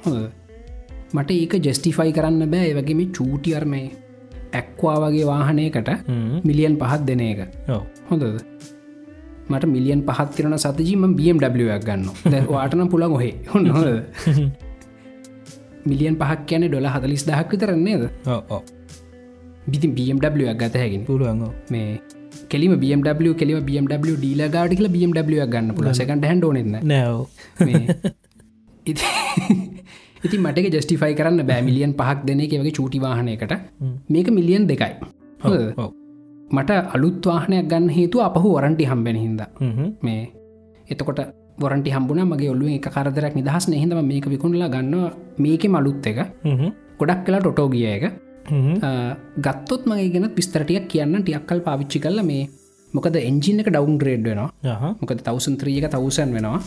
හො 0.04 0.10
මට 1.16 1.30
ඒක 1.42 1.54
ජෙස්ටිෆයි 1.66 2.12
කරන්න 2.16 2.50
බෑ. 2.54 2.70
වගේම 2.78 3.00
චූටියර්මේ 3.18 3.86
ඇක්වා 4.52 4.96
වගේ 5.04 5.26
වාහනයකට 5.30 5.90
මිලියන් 6.48 6.74
පහත් 6.80 7.02
දෙන 7.08 7.20
එක. 7.20 7.40
හොඳද? 8.10 8.24
මට 9.50 9.64
මිලියන් 9.74 10.00
පහත් 10.08 10.30
කරන 10.36 10.58
සතජීම 10.64 11.04
BMWක් 11.18 11.84
ගන්න 11.86 12.06
වාටන 12.50 12.88
පුළන් 12.94 13.14
ඔහේ. 13.18 13.34
හොන්න 13.52 13.70
හොද 13.76 13.88
මිලියන් 15.88 16.16
පහක් 16.20 16.40
කියන 16.48 16.68
ඩොල 16.68 16.88
හතලිස් 16.94 17.24
දහක් 17.28 17.48
විතරන්නේද 17.52 18.02
බිතින් 19.70 19.90
BMWක් 19.96 20.56
ගත 20.60 20.74
හැකින්. 20.82 21.02
පුළුවන් 21.08 21.40
මේ 21.70 22.00
කෙලිම 22.52 22.72
BMW 22.82 23.34
කෙලිම 23.40 23.58
BMW 23.68 24.14
ඩීල 24.20 24.42
ගාඩ 24.56 24.72
කියල 24.78 24.88
BMW 24.94 25.44
ගන්න 25.54 25.74
පුල 25.76 25.88
සකට 25.92 26.24
හැඩෝනෙන්න 26.30 26.74
නැව 26.92 27.16
ඉති 30.26 30.36
මට 30.44 30.58
ජස්ටිෆයි 30.74 31.14
කරන්න 31.18 31.42
බෑමිලියන් 31.50 31.92
පහක් 31.98 32.18
දෙන 32.28 32.40
එක 32.44 32.54
වගේ 32.60 32.76
චූටි 32.78 32.98
වාහනයකට. 33.04 33.52
මේක 34.12 34.28
මිලියන් 34.38 34.64
දෙකයි. 34.70 34.94
මට 36.56 36.70
අලුත් 36.94 37.26
වාහනයක් 37.30 37.66
ගන්න 37.72 37.90
හේතු 37.96 38.22
අපහු 38.28 38.48
වරන්ටි 38.56 38.84
හම්බෙන 38.90 39.18
හිද 39.22 39.42
මේ. 40.06 40.22
එතකොට 40.92 41.20
වරන්ටි 41.62 41.90
හම්බුණ 41.96 42.22
මගේ 42.32 42.50
ඔල්ලුව 42.54 42.68
එක 42.78 42.88
කරදරක් 42.96 43.34
නිදහස් 43.40 43.64
නහිදම 43.70 44.00
මේක 44.10 44.26
විකුණලා 44.32 44.72
ගන්න 44.74 44.94
මේක 45.44 45.64
මලුත් 45.74 46.08
එක. 46.10 46.18
ගොඩක් 47.00 47.20
කලා 47.26 47.40
ටොටෝ 47.42 47.68
ගිය 47.74 47.86
එක 47.96 48.04
ගත්තොත් 49.38 49.86
මගේ 49.86 50.08
ගෙන 50.14 50.30
පිස්තරටියක් 50.30 50.88
කියන්න 50.88 51.20
ටියක්කල් 51.20 51.60
පාවිච්චි 51.66 52.00
කල්ල 52.00 52.22
මේ 52.30 52.48
මොකද 52.94 53.18
එන්ජින 53.20 53.60
එක 53.62 53.70
ඩවන්් 53.70 53.98
ග්‍රේඩ් 54.02 54.24
වෙනවා 54.28 54.94
මොකද 55.00 55.22
තවසන්ත්‍රියක 55.26 55.86
තවසන් 55.94 56.34
වෙනවා. 56.36 56.60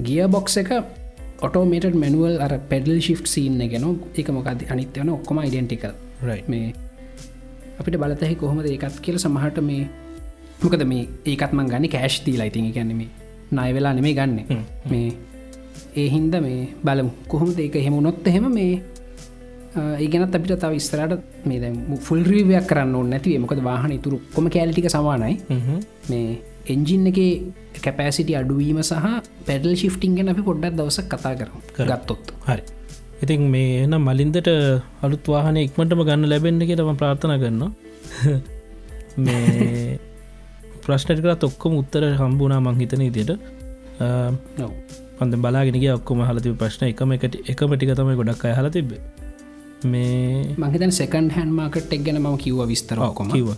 ගිය 0.00 0.26
බොක්ස 0.28 0.56
එක 0.62 0.72
ඔටෝමේට 1.40 1.94
මැනුවල් 1.94 2.36
අර 2.40 2.52
පෙඩල් 2.70 3.00
ශිප් 3.00 3.24
සීන්න 3.26 3.62
ගෙන 3.70 3.88
එක 4.16 4.28
මොකද 4.30 4.66
අනිත්‍යවන 4.74 5.14
ඔක්කොම 5.16 5.40
ඉඩෙන්ටිකල් 5.44 5.94
මේ 6.48 6.74
අපිට 7.80 7.98
බලතහි 8.02 8.34
කොහොමද 8.36 8.66
ඒකත් 8.66 9.00
කියල 9.00 9.18
සමහට 9.18 9.62
මේ 9.62 9.88
මොකද 10.62 10.82
මේ 10.92 11.08
ඒකත්මන් 11.24 11.68
ගන්න 11.72 11.88
කෑශ් 11.88 12.20
දී 12.26 12.38
ලයිතින් 12.40 12.70
ගැනීම 12.74 13.02
නය 13.50 13.68
වෙලා 13.74 13.92
නෙමේ 13.94 14.14
ගන්න. 14.14 14.38
මේ 14.90 15.12
ඒ 15.96 16.08
හින්ද 16.14 16.34
මේ 16.40 16.68
බලමු. 16.84 17.10
කොහොමද 17.28 17.58
ඒක 17.58 17.76
හෙමුණොත් 17.86 18.26
එහෙම 18.26 18.48
මේ 18.54 18.82
ඒගෙනත් 19.76 20.34
අපිට 20.34 20.54
තව 20.62 20.80
ස්තරට 20.80 21.46
මේ 21.46 21.72
ෆුල් 22.06 22.22
රීවයක් 22.24 22.66
කරන්න 22.70 23.10
නැතිවේ 23.12 23.40
මොකද 23.44 23.60
වාහන 23.62 23.92
ඉතුරු 23.92 24.20
කොම 24.34 24.48
කෑල්ටික 24.48 24.88
සමානයි. 24.90 25.34
මේ 26.10 26.38
එන්ජින් 26.66 27.06
එක 27.10 27.20
කැපෑසිටි 27.84 28.38
අඩුවීම 28.40 28.80
සහ 28.82 29.06
පැඩල් 29.46 29.76
ශිෆ්ටිං 29.76 30.16
ගැන 30.16 30.32
අපි 30.34 30.42
පොඩ්ඩක් 30.48 30.76
දවස 30.78 31.00
කතා 31.12 31.34
කර 31.36 31.50
ගත්තොත්. 31.86 32.32
හරි. 32.48 32.62
ඉතින් 33.22 33.48
මේ 33.50 33.84
එනම් 33.84 34.02
මලින්දට 34.08 34.50
අලුත් 35.02 35.24
වාහන 35.26 35.56
ඉක්මටම 35.58 36.02
ගන්න 36.08 36.30
ලැබෙන්න්න 36.32 36.68
කියටම 36.70 36.92
ප්‍රාර්ථන 36.96 37.34
කරන්න 37.42 37.62
මේ 39.24 39.98
ප්‍රශ්නට 40.84 41.22
කර 41.24 41.36
තොක්කොම 41.36 41.78
උත්තර 41.82 42.04
හම්බුනා 42.20 42.60
මංහිතන 42.60 43.06
ඉදියට 43.08 43.32
පන්ද 45.18 45.34
බලාගෙනගේ 45.44 45.94
ඔක්කොම 45.98 46.20
හලති 46.28 46.56
ප්‍රශ්න. 46.60 46.84
එකම 46.92 47.16
එකට 47.16 47.34
එකම 47.52 47.72
ටික 47.74 47.96
තමයි 47.98 48.18
ගොඩක් 48.20 48.44
අය 48.48 48.54
හල 48.58 48.70
තිබේ 48.76 49.02
මේ 49.84 50.54
මහිතන් 50.56 50.92
සෙකන්ඩ 50.92 51.32
හැන් 51.32 51.50
මාකට් 51.52 51.92
එක් 51.92 52.04
ගැන 52.04 52.18
ම 52.18 52.36
කිව්ව 52.36 52.66
විස්තරකොම 52.66 53.30
කිව 53.30 53.54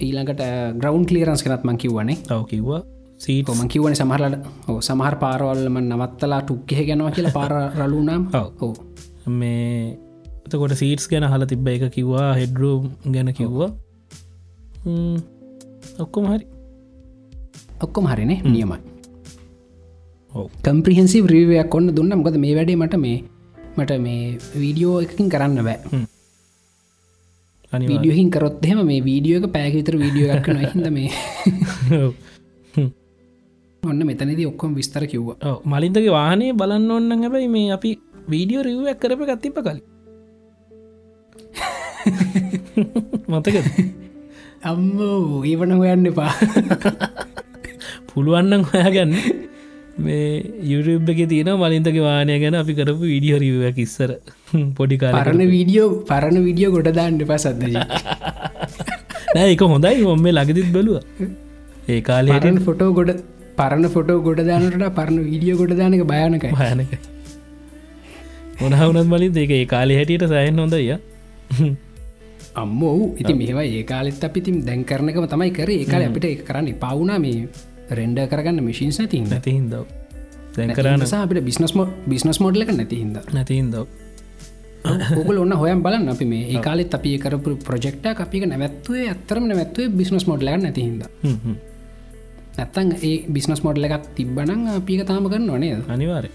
ඊළඟට 0.00 0.42
ග්‍රවන්් 0.76 1.04
කලියරන්ස් 1.04 1.42
කනත් 1.42 1.64
මං 1.64 1.78
කිව්වනේ. 1.78 2.16
තව 2.24 2.44
කිව්වා. 2.46 2.82
සීට 3.18 3.48
ම 3.52 3.68
කිවන 3.68 3.94
සමහරලට 3.94 4.44
සමහර 4.80 5.16
පාරවල්ලම 5.16 5.76
නවත්තලා 5.80 6.40
ටුක්කෙ 6.42 6.84
ගැනවා 6.84 7.10
කියලා 7.10 7.32
පාර 7.32 7.52
රලුනම් 7.80 8.28
හෝ 8.60 8.72
මේ 9.26 9.98
එතකොට 10.46 10.74
සීටස් 10.74 11.08
ගැන 11.08 11.28
හල 11.28 11.44
තිබ්බ 11.46 11.68
එක 11.68 11.84
කිව්වා 11.92 12.30
හෙඩ්රූම් 12.34 12.88
ගැන 13.06 13.32
කිව්වා. 13.32 13.70
ඔක්කොම 15.98 16.24
හරි. 16.26 16.46
ඔක්කොම 17.80 18.08
හරිනේ 18.08 18.40
නියමයි. 18.44 18.80
කම්ප්‍රිහන්සි 20.62 21.20
්‍රීවයක් 21.24 21.74
ඔන්න 21.74 21.92
දුන්න. 21.96 22.16
මොකද 22.16 22.36
මේ 22.38 22.56
වැඩේ 22.56 22.76
මට 22.76 22.96
මේ 22.96 23.18
මට 23.80 24.00
මේ 24.06 24.22
වීඩියෝ 24.54 24.96
එකකින් 25.04 25.28
කරන්න 25.32 25.62
බෑ. 25.64 25.78
වීඩියෝහින් 27.72 28.30
කරොත් 28.30 28.64
එහෙම 28.64 28.80
මේ 28.86 29.00
වීඩියෝ 29.04 29.40
එක 29.40 29.52
පෑකිතර 29.54 29.96
වීඩියෝ 29.98 30.32
එකක් 30.36 30.48
නොහිද 30.50 30.90
මේ 30.90 31.10
ඔන්න 33.82 34.02
මෙතනද 34.06 34.40
ඔක්කොම 34.46 34.74
විස්තර 34.74 35.06
කිව්වා. 35.06 35.56
මලින්දගේ 35.64 36.12
වාහනය 36.12 36.52
බලන්න 36.54 36.90
ඔන්න 36.90 37.24
හැබයි 37.24 37.48
මේ 37.48 37.68
අපි 37.72 37.90
වීඩියෝ 38.28 38.66
රිව්වක් 38.68 38.98
කරප 38.98 39.20
ගත්තිප 39.28 39.56
කලින්. 39.58 39.82
මතක 43.30 43.56
අම්මෝ 44.62 45.44
ඒවන 45.44 45.72
හොයන්න 45.72 46.10
එපා. 46.10 46.32
පුළුවන්නන් 48.10 48.62
හොයාගන්න 48.64 49.14
මේ 50.00 50.24
යුරබ් 50.70 51.10
එක 51.12 51.20
තියෙන 51.32 51.50
මලින්තක 51.62 51.98
වානය 52.06 52.32
ගැන 52.44 52.56
අපි 52.62 52.74
කරපු 52.78 53.04
විඩියෝ 53.04 53.40
රිවක් 53.42 53.78
ඉස්සර. 53.86 54.10
පොඩිකාර 54.78 55.12
පරණ 55.16 55.52
වීඩියෝ 55.54 55.88
පරණ 56.10 56.46
විඩියෝ 56.48 56.72
ගොඩදාන්න 56.76 57.20
පසද්ද 57.22 57.74
නෑ 59.34 59.48
එක 59.54 59.62
හොඳයි. 59.66 59.94
ඔොම 60.06 60.26
ලඟදිත් 60.30 60.72
බලුව. 60.72 60.96
ඒ 61.88 62.00
කාලයටන් 62.08 62.58
ෆොටෝ 62.66 62.90
ගොඩ 62.98 63.12
පරණ 63.56 63.92
ෆොටෝ 63.96 64.18
ගොඩදානට 64.26 64.88
පරණ 64.98 65.20
වීඩියෝ 65.28 65.60
ගොඩදානක 65.62 66.04
භයනක 66.12 66.48
භයනක 66.56 66.98
මොනහවනත් 68.58 69.06
මලින් 69.12 69.38
ඒක 69.44 69.54
ඒ 69.58 69.64
කාලෙ 69.66 69.94
හැටියට 70.00 70.26
සයන් 70.32 70.60
හොඳය 70.64 70.82
අම්මෝ 72.54 73.14
ඉති 73.16 73.32
මෙවා 73.34 73.66
ඒ 73.70 73.82
කාලෙත් 73.84 74.24
අපිතිම් 74.24 74.56
දැන් 74.66 74.84
කරනකම 74.84 75.26
තමයි 75.26 75.50
කර. 75.50 75.70
ඒකාල 75.72 76.02
අපිට 76.02 76.24
එක 76.26 76.42
කරන්න 76.44 76.74
පවුනා 76.76 77.18
මේ 77.18 77.48
රෙන්ඩ 77.92 78.20
කරගන්න 78.26 78.62
මිසින්ස් 78.62 78.98
නැති 78.98 79.20
නැති 79.26 79.52
හින්දව 79.52 79.82
දැන් 80.56 80.74
කරන්න 80.74 81.06
අපට 81.16 81.42
බිස්නස් 81.44 81.74
බිස්නස් 82.06 82.40
මෝඩ්ල 82.40 82.62
එක 82.62 82.72
නැති 82.74 83.02
හිද 83.02 83.18
නැති 83.32 83.56
හින්දව 83.56 83.84
ඔකල 85.16 85.38
ඔන්න 85.38 85.52
හොයම් 85.54 85.82
බලන්න 85.82 86.08
අපි 86.08 86.24
මේ. 86.24 86.44
ඒකාලෙත් 86.48 86.94
අපි 86.94 87.18
කරපු 87.18 87.56
ප්‍රජෙක්ට 87.60 88.06
අපික 88.16 88.46
නැවත්වේ 88.46 89.08
ඇත්තරම 89.08 89.44
නැවත්වේ 89.46 89.88
බිස්නස් 89.90 90.26
මොඩ්ල 90.26 90.50
නැති 90.58 90.86
හිද 90.86 91.02
නැත්තන් 92.58 92.94
ඒ 93.00 93.16
බිස්නස් 93.28 93.62
මොඩ්ල 93.62 93.84
එකක් 93.84 94.08
තිබ්බනං 94.16 94.64
අපික 94.70 95.04
තාම 95.06 95.28
කරන්න 95.28 95.50
ඕනේ 95.50 95.76
අනිවාරය 95.88 96.30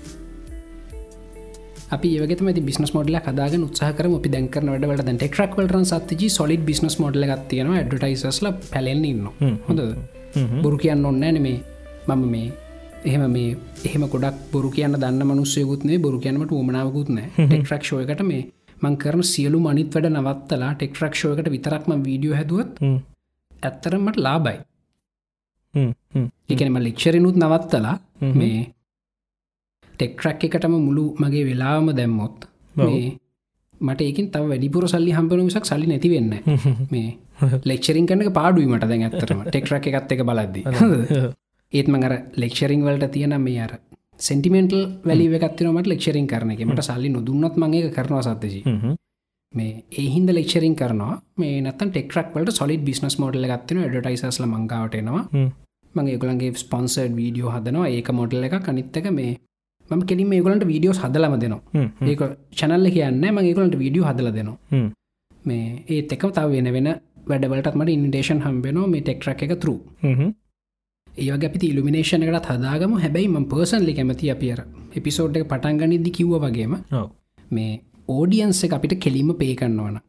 අපි 1.91 2.09
ඒවගේම 2.15 2.65
බිස්නස් 2.65 2.93
මොඩල 2.93 3.17
කදාග 3.19 3.55
උත්සාහකර 3.59 4.09
අපි 4.09 4.29
දැන්කරන 4.29 4.71
වැඩට 4.73 5.05
දැන් 5.05 5.17
ටෙක්රක් 5.17 5.57
වලට 5.57 5.85
සත්ති 5.91 6.29
සොලිඩ් 6.29 6.63
බිස්නස් 6.65 6.99
මොඩල 6.99 7.25
ගත්තියන 7.31 7.73
ඩටයිසස්ල 7.83 8.51
පැලෙන්න 8.67 9.05
ඉන්න 9.05 9.25
හොඳ 9.67 9.81
බොරු 10.61 10.77
කියන්න 10.77 11.05
ඔන්න 11.05 11.19
නෙමේ 11.21 11.57
මම 12.07 12.23
මේ 12.27 12.51
එහෙම 13.03 13.23
මේ 13.29 13.49
එහෙම 13.85 14.05
ගොඩක් 14.07 14.37
බොරු 14.51 14.69
කියන්න 14.71 14.97
දන්න 14.97 15.27
මනුස්සයකුත්නේ 15.27 15.97
බොරු 15.99 16.19
කියනට 16.19 16.53
ුවමනාවකුත්න 16.53 17.19
ටෙක්රක් 17.39 17.83
ෂෝයකට 17.83 18.23
මේ 18.23 18.43
මං 18.81 18.95
කරන 18.97 19.23
සියලු 19.25 19.59
මනිත් 19.61 19.91
වැඩ 19.93 20.09
නවත්තලා 20.11 20.71
ටෙක්රක් 20.75 21.13
ෂෝයකට 21.15 21.51
විතරක්ම 21.51 21.91
වීඩියෝ 22.03 22.35
හැදුවත් 22.35 22.71
ඇත්තරමට 23.61 24.17
ලාබයි 24.19 24.57
එකනම 26.49 26.79
ලික්ෂරනුත් 26.79 27.37
නවත්තලා 27.37 27.97
මේ 28.33 28.59
ටෙක්රක් 29.93 30.43
එකටම 30.43 30.75
මුළු 30.79 31.05
මගේ 31.19 31.45
වෙලාවම 31.45 31.87
දැම්මොත් 31.93 32.49
මේ 32.77 33.05
මට 33.81 34.01
ඒකින් 34.01 34.27
තව 34.29 34.43
වැඩිපුර 34.45 34.87
සල්ලි 34.87 35.11
හම්පන 35.11 35.45
විසක් 35.45 35.65
සල්ලි 35.65 35.87
නැති 35.87 36.09
වෙන්න 36.09 36.33
මේ 36.93 37.09
ලෙක්ෂරින් 37.63 38.07
කනක 38.07 38.33
පාඩුවීමට 38.33 38.87
දැන් 38.89 39.07
ඇත්තරම 39.07 39.43
ටෙක්රක් 39.45 39.87
එකත් 39.91 40.11
එක 40.11 40.23
බලද්දි. 40.23 40.63
ඒත්ම 41.79 41.97
අර 42.01 42.15
ලෙක්ෂරිං 42.35 42.83
වලට 42.83 43.11
තියෙන 43.11 43.35
මේ 43.41 43.61
අර 43.61 43.73
සෙන්ටිමෙන්ටල් 44.19 44.85
වැලි 45.03 45.27
එකත්තිනමට 45.39 45.87
ලෙක්ෂරින් 45.87 46.27
කරන 46.27 46.51
එක. 46.51 46.63
මට 46.63 46.87
සල්ලි 46.89 47.09
නොදුන්නත් 47.09 47.57
මගේ 47.57 47.91
කරනවා 47.91 48.23
සත්තජී 48.23 48.95
මේ 49.53 49.83
ඒහින්ද 49.93 50.29
ලෙක්ෂරින් 50.31 50.75
කරනවා. 50.75 51.19
මේ 51.37 51.61
නතන් 51.61 51.91
ටෙක්රක් 51.91 52.33
වලට 52.35 52.53
සොලි 52.53 52.77
බිස්නස් 52.79 53.19
මෝඩල 53.19 53.47
ගත්තින 53.51 53.85
ඩටයිසස්ල 53.85 54.47
මංගාවටනවා 54.47 55.23
මගේ 55.95 56.17
ගලන්ගේ 56.17 56.53
ස්පොන්සර් 56.55 57.09
වීඩියෝ 57.15 57.51
හදනවා. 57.51 57.87
ඒක 57.89 58.09
මොඩල් 58.11 58.43
එක 58.43 58.55
කනිත්තක 58.61 59.11
මේ 59.11 59.37
ම 59.89 60.01
කෙලින් 60.01 60.33
ඒගලට 60.33 60.67
වීඩියෝස් 60.67 60.99
හදලම 60.99 61.35
දෙනවා. 61.39 61.61
ඒක 62.03 62.21
චනල්ල 62.51 62.87
කියන්න 62.91 63.25
මගේගලට 63.31 63.77
වීඩියෝ 63.81 64.07
හදල 64.09 64.31
දෙනවා. 64.31 64.57
මේ 65.45 65.83
ඒ 65.87 66.01
එක්කම 66.07 66.31
තව 66.31 66.51
වෙන 66.51 66.71
වෙන 66.73 66.89
වැඩවලටත් 67.27 67.75
මට 67.75 67.95
ඉන්ඩේෂන් 67.97 68.41
හම්බෙනවා 68.41 68.87
මේ 68.87 69.01
ටෙක්රක් 69.01 69.43
එක 69.47 69.55
තරු 69.59 69.75
ඒවගේ 71.17 71.49
අපි 71.49 71.67
ඉල්ිනේෂන 71.67 72.23
එකට 72.23 72.49
හදාගම. 72.51 72.93
හැබැයි 72.97 73.29
ම 73.29 73.45
පර්සන්ලි 73.45 73.93
කැමති 73.93 74.31
අපිර 74.31 74.59
එපිසෝඩ් 74.95 75.37
එක 75.37 75.47
පටන්ගනිදදි 75.47 76.11
කිව්ව 76.11 76.35
වගේම 76.45 76.75
මේ 77.51 77.71
ඕඩියන්ස 78.09 78.63
එක 78.63 78.77
අපිට 78.79 78.95
කෙලිම 78.99 79.31
පේ 79.41 79.55
කන්නවන 79.55 79.99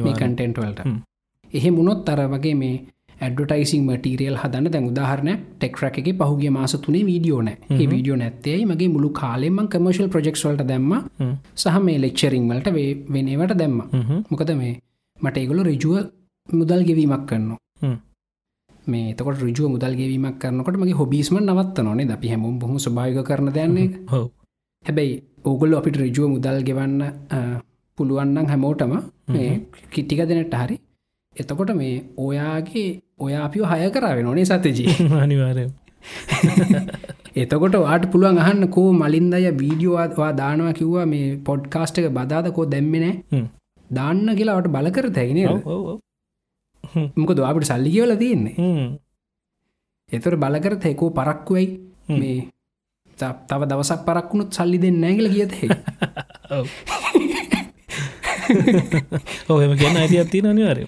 මේ 0.00 0.14
කටෙන්ටවල්ට 0.14 0.82
එහෙ 1.52 1.70
මුණොත් 1.70 2.08
අර 2.08 2.20
වගේ 2.28 2.54
මේ 2.54 2.74
ඇඩටයිසින් 3.20 3.82
මටීරියල් 3.88 4.36
හදන්න 4.42 4.72
දැන් 4.74 4.88
උදාහරන 4.90 5.30
ටෙක්රක් 5.34 5.98
එක 6.00 6.08
පහුගේ 6.20 6.50
මාස 6.50 6.74
තුනේ 6.86 7.04
වීඩියෝන 7.10 7.48
ඒ 7.48 7.86
වීඩියෝ 7.92 8.16
නැත්තේයි 8.16 8.64
මගේ 8.66 8.88
මුළු 8.88 9.10
කාලෙම 9.12 9.60
කමර්ශල් 9.68 10.08
ප්‍රජෙක්ස්වලට 10.08 10.66
දැම්ම. 10.72 10.92
සහ 11.56 11.78
මේ 11.86 11.98
ලෙක්චරිං 11.98 12.50
වලට 12.50 12.68
වෙනවට 13.08 13.56
දැම්ම. 13.62 13.78
මොකද 14.30 14.52
මේ 14.54 14.74
මට 15.18 15.36
ඒගොලු 15.36 15.62
රජුව 15.64 15.96
මුදල් 16.48 16.84
ගෙවීමක් 16.84 17.26
කරනවා. 17.26 17.58
මේ 18.86 19.14
තකොට 19.14 19.38
රජුව 19.40 19.70
මුදල් 19.70 19.94
ගෙවීමක් 19.94 20.38
කරනකොට 20.38 20.76
මගේ 20.76 20.92
හොබිස්ම 20.92 21.36
නවත්ත 21.38 21.78
නොනේ 21.80 22.10
අපි 22.10 22.28
හැම 22.28 22.58
බොහම 22.58 22.76
ස්භායක 22.78 23.20
කරන 23.22 23.48
දන්නේ 23.50 23.86
හැබැයි 24.84 25.22
ඕගොල්ල 25.44 25.74
අපිට 25.74 25.96
රජුව 25.96 26.28
මුදල් 26.30 26.58
ගෙවන්න 26.62 27.00
පුළුවන්නම් 27.98 28.46
හැමෝටම 28.46 28.92
මේ 29.28 29.50
කිට්ටික 29.90 30.20
දෙනට 30.28 30.54
හරි. 30.54 30.76
එතකොට 31.36 31.74
මේ 31.74 31.94
ඔයාගේ 32.18 32.88
ඔයා 33.20 33.42
අපිෝ 33.44 33.66
හය 33.66 33.90
කරාව 33.90 34.20
නොනේ 34.22 34.44
සතජී 34.44 34.94
අනිවාරය 35.24 35.66
එතකොට 37.42 37.76
වාට 37.80 38.04
පුළුවන් 38.12 38.38
අහන්න 38.38 38.68
කෝ 38.68 38.88
මලින්දය 38.92 39.44
වීඩියෝවා 39.54 40.30
දානවා 40.34 40.72
කිව්වා 40.72 41.06
මේ 41.06 41.26
පොඩ්කාස්ට 41.44 41.98
එක 41.98 42.08
බදාදකෝ 42.12 42.66
දැම්මෙන 42.66 43.06
දාන්න 43.90 44.26
කියලාවට 44.38 44.68
බලකර 44.68 45.08
තැගෙන 45.10 45.40
මොක 47.16 47.32
දවාපට 47.36 47.70
සල්ලි 47.70 47.90
කියවල 47.90 48.16
තියෙන්නේ. 48.16 48.56
එතොට 50.10 50.40
බලකර 50.42 50.74
තැකෝ 50.76 51.10
පරක්කුවයි 51.10 51.66
මේ 52.10 52.38
තව 53.18 53.60
දවසක් 53.70 54.00
පරක්ුණුත් 54.06 54.50
සල්ලි 54.52 54.78
දෙන්න 54.78 55.00
නැගල 55.00 55.28
කියත 55.34 55.52
ඔහම 59.48 59.72
කියන්න 59.80 59.96
ඇති 59.96 60.16
ඇති 60.18 60.42
අනිවාරය 60.44 60.84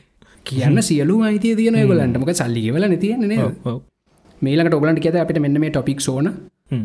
කියන්න 0.46 0.82
සියලු 0.82 1.14
අයිතිය 1.22 1.54
තියන 1.56 1.78
ගොලන්ට 1.90 2.18
මොක 2.18 2.32
සල්ලිගවල 2.32 2.84
නතියන්නේ 2.88 3.48
මේලකට 4.42 4.74
ඔගලන්ට 4.74 5.00
කියත 5.00 5.16
අපිට 5.16 5.40
මෙන්න 5.40 5.60
මේ 5.60 5.70
ටොපික් 5.70 6.00
ඕන 6.08 6.28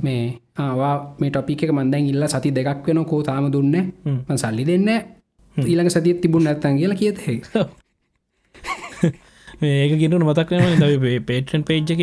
මේ 0.06 0.24
ආවා 0.58 0.96
මේ 1.20 1.30
ටොපික 1.30 1.62
මන්දැන් 1.72 2.10
ඉල්ල 2.12 2.28
සති 2.28 2.52
දෙකක් 2.52 2.88
වෙන 2.88 3.06
කෝ 3.06 3.22
තාම 3.24 3.52
දුන්න. 3.52 3.76
සල්ලි 4.36 4.64
දෙන්න 4.66 4.90
ඊළඟ 5.56 5.90
සතිත් 5.90 6.22
තිබුණ 6.22 6.44
නැත්තන් 6.44 6.78
කියලා 6.78 7.00
කියතේ 7.02 7.38
ඒක 9.62 9.94
ගෙනුට 10.02 10.26
මතක්නම 10.30 10.80
ද 10.82 11.20
පේටන් 11.30 11.64
පේජ් 11.70 11.92
එක 11.94 12.02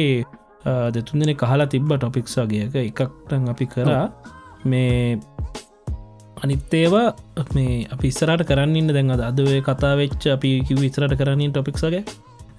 දෙතුන් 0.94 1.22
දෙන 1.22 1.34
කහලා 1.42 1.66
තිබ්බ 1.74 1.90
ටොපික්සාගේක 1.96 2.76
එකක්ටන් 2.82 3.50
අපි 3.52 3.66
කරා. 3.72 4.04
මේ 4.70 5.18
අනිත් 6.44 6.74
ඒවා 6.80 7.08
මේ 7.56 7.86
අපි 7.94 8.06
ඉස්සරට 8.12 8.44
කරන්න 8.50 8.94
දැන් 8.96 9.10
අද 9.16 9.22
අදවේ 9.30 9.60
කතා 9.68 9.94
වෙච්ච 10.00 10.28
අපි 10.36 10.50
කිව 10.68 10.82
ඉස්රට 10.90 11.14
කරන්න 11.20 11.52
ටොපික්සගේ 11.52 12.02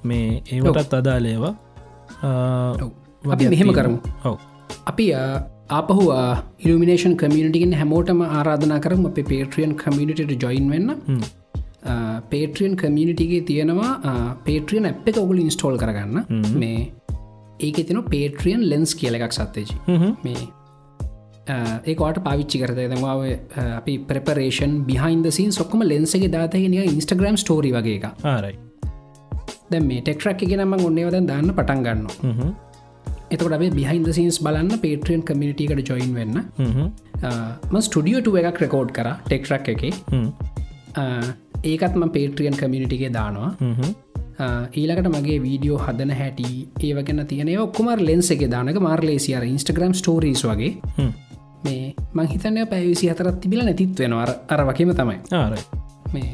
මේ 0.09 0.41
ඒවටත් 0.53 0.93
අදාලේවා 0.99 1.53
අපි 3.33 3.49
මෙහෙම 3.53 3.73
කරමු. 3.79 3.97
ඔව. 4.29 4.37
අපි 4.91 5.05
ආපහු 5.77 6.03
ඉල්ිනේෂන් 6.65 7.15
කමියනිටිගෙන් 7.21 7.73
හැමෝටම 7.81 8.21
ආරාධනා 8.27 8.79
කරම. 8.85 9.05
අප 9.09 9.19
පේට්‍රියන් 9.31 9.73
කමියනිට 9.83 10.41
ජොයින් 10.43 10.67
වෙන්න 10.73 10.89
පේට්‍රියන් 12.29 12.75
කමියනිටිගේ 12.75 13.41
තියෙනවා 13.49 13.91
පේට්‍රියන් 14.45 14.85
ඇ් 14.85 14.95
එක 15.07 15.17
ඔගුල 15.17 15.39
ඉන්ස්ටෝල් 15.39 15.77
කරගන්න. 15.77 16.17
මේ 16.55 16.91
ඒක 17.59 17.83
තින 17.87 18.01
පේට්‍රියන් 18.13 18.63
ලෙන්ස් 18.69 18.95
කියල 18.95 19.19
එකක් 19.19 19.33
සත්තේජි 19.33 19.75
මේ 20.23 20.47
ඒකට 21.87 22.19
පාවිච්චි 22.25 22.61
කරත 22.61 22.79
දවාව 22.93 23.21
අපි 23.79 23.97
ප්‍රපරේෂන් 24.09 24.73
බිහින්ද 24.89 25.27
සින් 25.31 25.51
සොක්කම 25.51 25.83
ලෙන්සගේ 25.91 26.31
දාතගෙන 26.37 26.79
ඉන්ස්ටග්‍රම් 26.85 27.37
ස්ටෝරි 27.43 27.71
වගේ 27.77 27.99
එක 27.99 28.25
ආරයි. 28.25 28.55
දැ 29.71 29.81
මේ 29.81 30.01
ටෙක්රක් 30.01 30.43
එක 30.45 30.55
නම 30.57 30.73
ඔන්නේවද 30.89 31.19
දාන්න 31.31 31.53
පටන් 31.57 31.83
ගන්න 31.85 32.53
එතකට 33.31 33.53
අපේ 33.57 33.73
බිහින්ද 33.79 34.07
සින්ස් 34.19 34.39
බලන්න 34.45 34.81
පේට්‍රියන් 34.85 35.21
කමිනිිටිකට 35.23 35.91
ජොයින් 35.91 36.13
වෙන්න. 36.19 36.35
ම 37.71 37.75
ස්ටඩියෝට 37.87 38.39
එකක් 38.43 38.63
රෙකෝඩ් 38.65 38.95
කර 38.97 39.13
ටෙක්රක් 39.27 39.69
එක 39.75 39.85
ඒකත්ම 41.63 42.03
පේට්‍රියන් 42.09 42.57
කමිනිිටිගේ 42.57 43.13
දානවා. 43.13 43.51
ඊලකට 44.73 45.09
මගේ 45.09 45.39
වීඩියෝ 45.45 45.79
හදන 45.79 46.11
හැටි 46.11 46.49
ඒවගන්න 46.81 47.25
තියනය 47.27 47.57
ඔක්කුමර 47.59 48.01
ලෙන්ස 48.01 48.31
එක 48.31 48.45
දානක 48.51 48.79
මාර්ලේසියාර 48.81 49.45
ඉන්ස්ටග්‍රම් 49.45 49.93
ස්ටෝරීස් 49.93 50.43
වගේ. 50.43 50.73
මේ 51.65 51.95
මංහිතනය 52.13 52.65
පැවිසි 52.65 53.09
හතරත් 53.11 53.41
තිබිල 53.41 53.65
නැතිත් 53.65 53.99
වෙනවා. 53.99 54.27
අර 54.49 54.65
වකම 54.65 54.93
තමයි. 54.93 55.19
ආර 55.33 55.57
මේ 56.13 56.29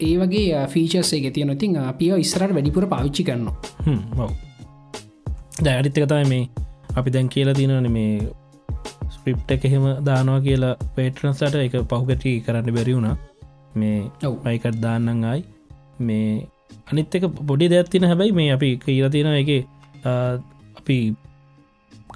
ඒ 0.00 0.14
වගේ 0.18 0.66
ෆීචර්සේ 0.68 1.20
ගෙතිය 1.20 1.44
නොතින් 1.44 1.76
අපිය 1.82 2.12
ඉස්රට 2.18 2.54
වැඩිපුර 2.54 2.86
පාවිච්චි 2.86 3.24
කරන්න 3.24 3.48
ඔව 4.18 4.30
දැඩිත්තක 5.62 6.08
තමයි 6.08 6.26
මේ 6.28 6.48
අපි 6.96 7.14
දැන් 7.14 7.28
කියලා 7.28 7.54
තිනන 7.54 7.92
මේ 7.92 8.32
ස්ක්‍රිප්ට 9.14 9.54
එක 9.56 9.64
එහෙම 9.64 9.86
දානවා 10.08 10.40
කියලා 10.40 10.74
පේට්‍රන්සට 10.96 11.56
එක 11.60 11.76
පහුගටි 11.92 12.34
කරන්න 12.46 12.74
බැරි 12.76 12.96
වුණා 12.96 13.16
මේ 13.74 13.98
ඔවයිකට 14.24 14.80
දාන්නන් 14.80 15.24
අයි 15.24 15.44
මේ 16.00 16.48
අනිත් 16.90 17.14
එක 17.14 17.26
පොඩි 17.48 17.68
දැත්තින 17.68 18.08
හැබැයි 18.10 18.36
මේ 18.40 18.50
අපි 18.52 18.70
කියලා 18.78 19.12
තියෙන 19.14 19.30
එක 19.34 19.50
අපි 20.80 20.98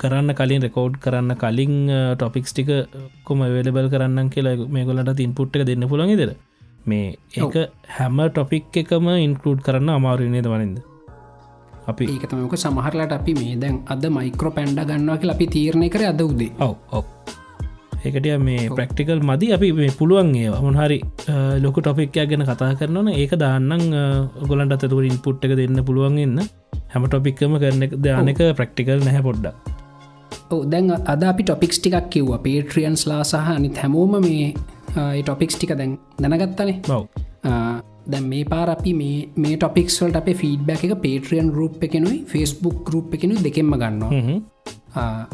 කරන්න 0.01 0.35
කලින් 0.40 0.62
රෙකෝඩ් 0.62 1.01
කරන්න 1.05 1.35
කලින් 1.36 1.74
ටොපික්ස් 2.14 2.52
ටික 2.52 2.70
කොම 3.24 3.40
වෙලබල් 3.56 3.89
කරන්න 3.94 4.30
කියලා 4.30 4.68
මේ 4.68 4.85
ගොලට 4.85 5.24
ඉන්පුට්ක 5.26 5.66
දෙන්න 5.70 5.89
පුළන් 5.89 6.14
දෙර 6.22 6.32
මේ 6.86 7.16
ඒක 7.36 7.56
හැම 7.97 8.20
ටොපික් 8.28 8.78
එකම 8.82 9.09
ඉන්කලූඩ් 9.18 9.60
කරන්න 9.60 9.90
අමාරුනේද 9.90 10.48
වනින්ද? 10.52 10.78
අපි 11.90 12.05
ඒකතමක 12.06 12.55
සමහරලට 12.56 13.12
අපි 13.12 13.35
මේ 13.40 13.56
දැන් 13.56 13.76
අද 13.86 14.05
මයිකෝ 14.16 14.51
පැන්ඩ 14.51 14.80
ගන්නවාක 14.90 15.24
අපි 15.35 15.47
තීරණය 15.55 15.89
කර 15.89 16.05
අද 16.12 16.22
උදේ. 16.22 16.52
ඔව 16.60 16.74
ඔව 16.93 17.05
ඒකට 18.04 18.28
මේ 18.46 18.68
ප්‍රක්ටිකල් 18.78 19.20
මදි. 19.28 19.46
අපි 19.56 19.68
මේ 19.78 19.90
පුළුවන් 19.98 20.30
ඒ 20.42 20.50
හොන්හරි 20.64 20.98
ලොක 21.64 21.76
ටොපික්යක් 21.80 22.28
ගැන 22.30 22.44
කතා 22.50 22.70
කරනවන 22.80 23.08
ඒක 23.14 23.34
දාන්නන් 23.42 23.84
ගොලන්ට 24.50 24.76
අතතුර 24.76 25.04
ඉන්පුට් 25.10 25.44
එක 25.46 25.54
දෙන්න 25.60 25.82
පුළුවන්ගන්න 25.88 26.38
හැම 26.94 27.08
ටොපික්කම 27.08 27.58
කරන 27.64 27.84
දානක 28.06 28.42
ප්‍රක්ටිකල් 28.60 29.04
නැහැ 29.06 29.22
පොඩ්ඩක්. 29.28 29.54
දැන් 30.72 30.90
අද 31.12 31.22
අපි 31.32 31.42
ටොපික්ස් 31.44 31.78
ටිකක් 31.80 32.08
කිව්ව. 32.14 32.32
පේට්‍රියන්ස් 32.46 33.06
ලා 33.10 33.22
සහ 33.30 33.54
අනිත් 33.56 33.76
හැමෝම 33.82 34.18
මේ 34.26 34.48
ටොපික්ස් 35.22 35.56
ටික 35.56 35.74
දැන් 35.80 35.98
දැනගත්තනේ. 36.22 36.80
බව් 36.88 37.02
දැන් 38.12 38.24
මේ 38.32 38.44
පාර 38.52 38.68
අපි 38.74 38.92
මේ 39.00 39.16
මේ 39.42 39.56
ටොපික්ස්වලට 39.56 40.16
අපේ 40.20 40.36
ෆීඩ්බැක් 40.42 40.84
එක 40.86 40.94
පේට්‍රියන් 41.02 41.48
ගරුප් 41.54 41.82
එකනුයි 41.86 42.18
ෆස්බුක් 42.30 42.78
ගරුප් 42.88 43.14
එකනු 43.16 43.34
දෙකෙන්ම 43.46 43.74
ගන්නවා 43.82 44.10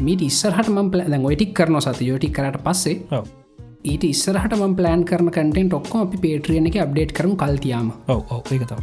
මීට 0.00 0.22
ඉස්සරහට 0.22 0.70
ම 0.70 0.90
පල 0.90 1.16
ඔයිටික් 1.22 1.54
කරන 1.54 1.80
සත 1.80 2.00
යෝටි 2.02 2.30
කරට 2.30 2.60
පස්සේ 2.60 3.22
ඊට 3.84 4.04
ඉස්සරහට 4.04 4.58
ම 4.58 4.74
ප්ලෑන් 4.74 5.04
කරන 5.04 5.30
කටෙන් 5.30 5.68
ටොක්කො 5.68 6.04
අපි 6.06 6.18
පේට්‍රියන 6.18 6.66
එක 6.66 6.78
අප්ඩේට් 6.78 7.12
කරමු 7.12 7.36
කල්තියාම 7.36 7.92
ඒකතව 8.08 8.80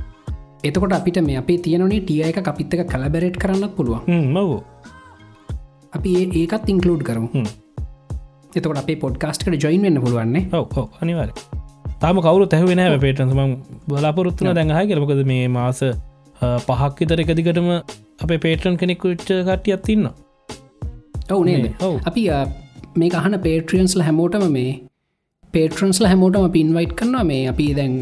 එතකොට 0.63 0.93
අපිට 0.93 1.21
මේ 1.21 1.37
අපේ 1.37 1.59
තියනේ 1.59 2.01
ටිය 2.01 2.23
එක 2.23 2.41
අපිත්තක 2.45 2.87
කලබෙරට් 2.87 3.37
කරන්න 3.37 3.69
පුළුවන් 3.77 4.27
මවෝ 4.29 4.63
අපි 5.93 6.11
ඒකත් 6.33 6.69
ඉන්කලෝඩ් 6.69 7.03
කරමු. 7.03 7.43
එතකොට 8.55 8.77
අපේ 8.77 8.97
පොඩ්කාස්ට්කට 8.97 9.63
ජොයින් 9.63 9.81
වෙන්න 9.81 10.01
පුළුවන්නේ? 10.01 10.43
ඔව 10.53 11.01
අනිවාර 11.01 11.29
තාම 12.01 12.21
කවරු 12.21 12.47
තැහවෙන 12.47 12.81
හැ 12.83 12.97
පේටන්සම 12.97 13.41
බලාපොරොත්තුන 13.87 14.51
දැඟහ 14.51 14.81
කරමකද 14.89 15.23
මේ 15.25 15.47
මාස 15.49 15.81
පහක් 16.67 16.93
විතර 16.99 17.23
එකදිකටම 17.23 17.69
අපේ 18.19 18.39
පේටන් 18.45 18.77
කෙනෙක් 18.77 19.03
ච්ච 19.03 19.41
කටියත් 19.47 19.83
තින්න 19.85 20.07
ඔවු 21.35 21.43
නේද. 21.49 21.65
අපි 22.09 22.23
මේ 23.01 23.11
අහන 23.19 23.35
පේට්‍රියන්ස්ල 23.47 24.01
හැමෝටම 24.07 24.47
මේ 24.57 24.71
පේට්‍රන්ස්ල 25.53 26.05
හැමෝටම 26.09 26.45
පින්වයිට් 26.57 26.93
කරනවා. 26.99 27.23
මේ 27.31 27.47
අපි 27.51 27.65
දැන් 27.79 27.95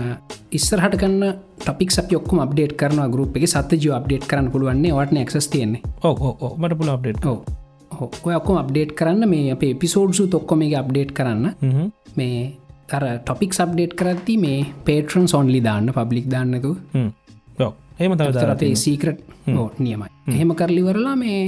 ඉස්සරහට 0.58 0.96
කන්න 1.02 1.24
ටොපික් 1.62 1.92
අපි 2.02 2.18
ඔක්කම 2.20 2.42
අප්ඩේට් 2.46 2.74
කරන 2.82 3.00
ගරුප් 3.14 3.38
එක. 3.38 3.46
සත්ත 3.54 3.80
ජ 3.84 3.96
අප්ඩේට් 4.00 4.28
කරන්න 4.30 4.52
පුළුවන්නේ 4.54 4.94
වටන 4.98 5.26
ක්ස් 5.30 5.48
තියෙන්නේ. 5.56 5.82
මට 6.62 6.78
පුල 6.82 6.92
අප්ඩේට් 6.96 7.26
ඕ 7.32 7.38
ඔය 8.28 8.36
ඔක්කොම 8.40 8.60
අප්ඩේට් 8.64 8.92
කරන්න. 9.00 9.30
මේ 9.34 9.52
අපේ 9.56 9.74
පිසෝඩ්සු 9.84 10.28
තොක්කොම 10.36 10.62
එක 10.68 10.76
අප්ඩේට් 10.82 11.14
කරන්න. 11.20 11.46
මේ 12.20 12.38
තර 12.92 13.06
ටොපික් 13.26 13.58
අප්ඩේට් 13.66 13.96
කරති 14.02 14.38
මේ 14.46 14.60
පේට්‍රන් 14.86 15.26
සොන්ලි 15.34 15.62
දාන්න 15.70 15.90
පබ්ලික් 15.98 16.28
ඔව. 16.70 16.78
ඒම 18.00 18.14
තව 18.18 18.50
අපේ 18.56 18.76
සීකරට් 18.84 19.20
නියමයි. 19.80 20.10
එහෙම 20.36 20.54
කරලිවරලා 20.62 21.16
මේ 21.24 21.42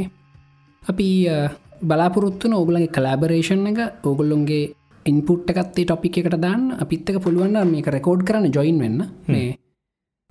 අපි 0.83 1.07
බලාපොරොත්තුන 1.89 2.53
ඕගලගේ 2.59 2.93
කලාබරේෂන් 2.97 3.65
එක 3.71 4.05
ඕගොල්ලොන්ගේ 4.09 4.63
ඉන්පුට් 5.05 5.49
එකත්තේ 5.51 5.85
ටොපික් 5.85 6.17
එකට 6.21 6.37
දාන්න. 6.45 6.63
අපිත්තක 6.83 7.17
පුළුවන්න 7.25 7.71
මේක 7.73 7.87
රෙකෝඩ් 7.97 8.23
කරන්න 8.27 8.53
ජොයින් 8.57 8.79
වෙන්න. 8.83 8.99
මේ 9.27 9.57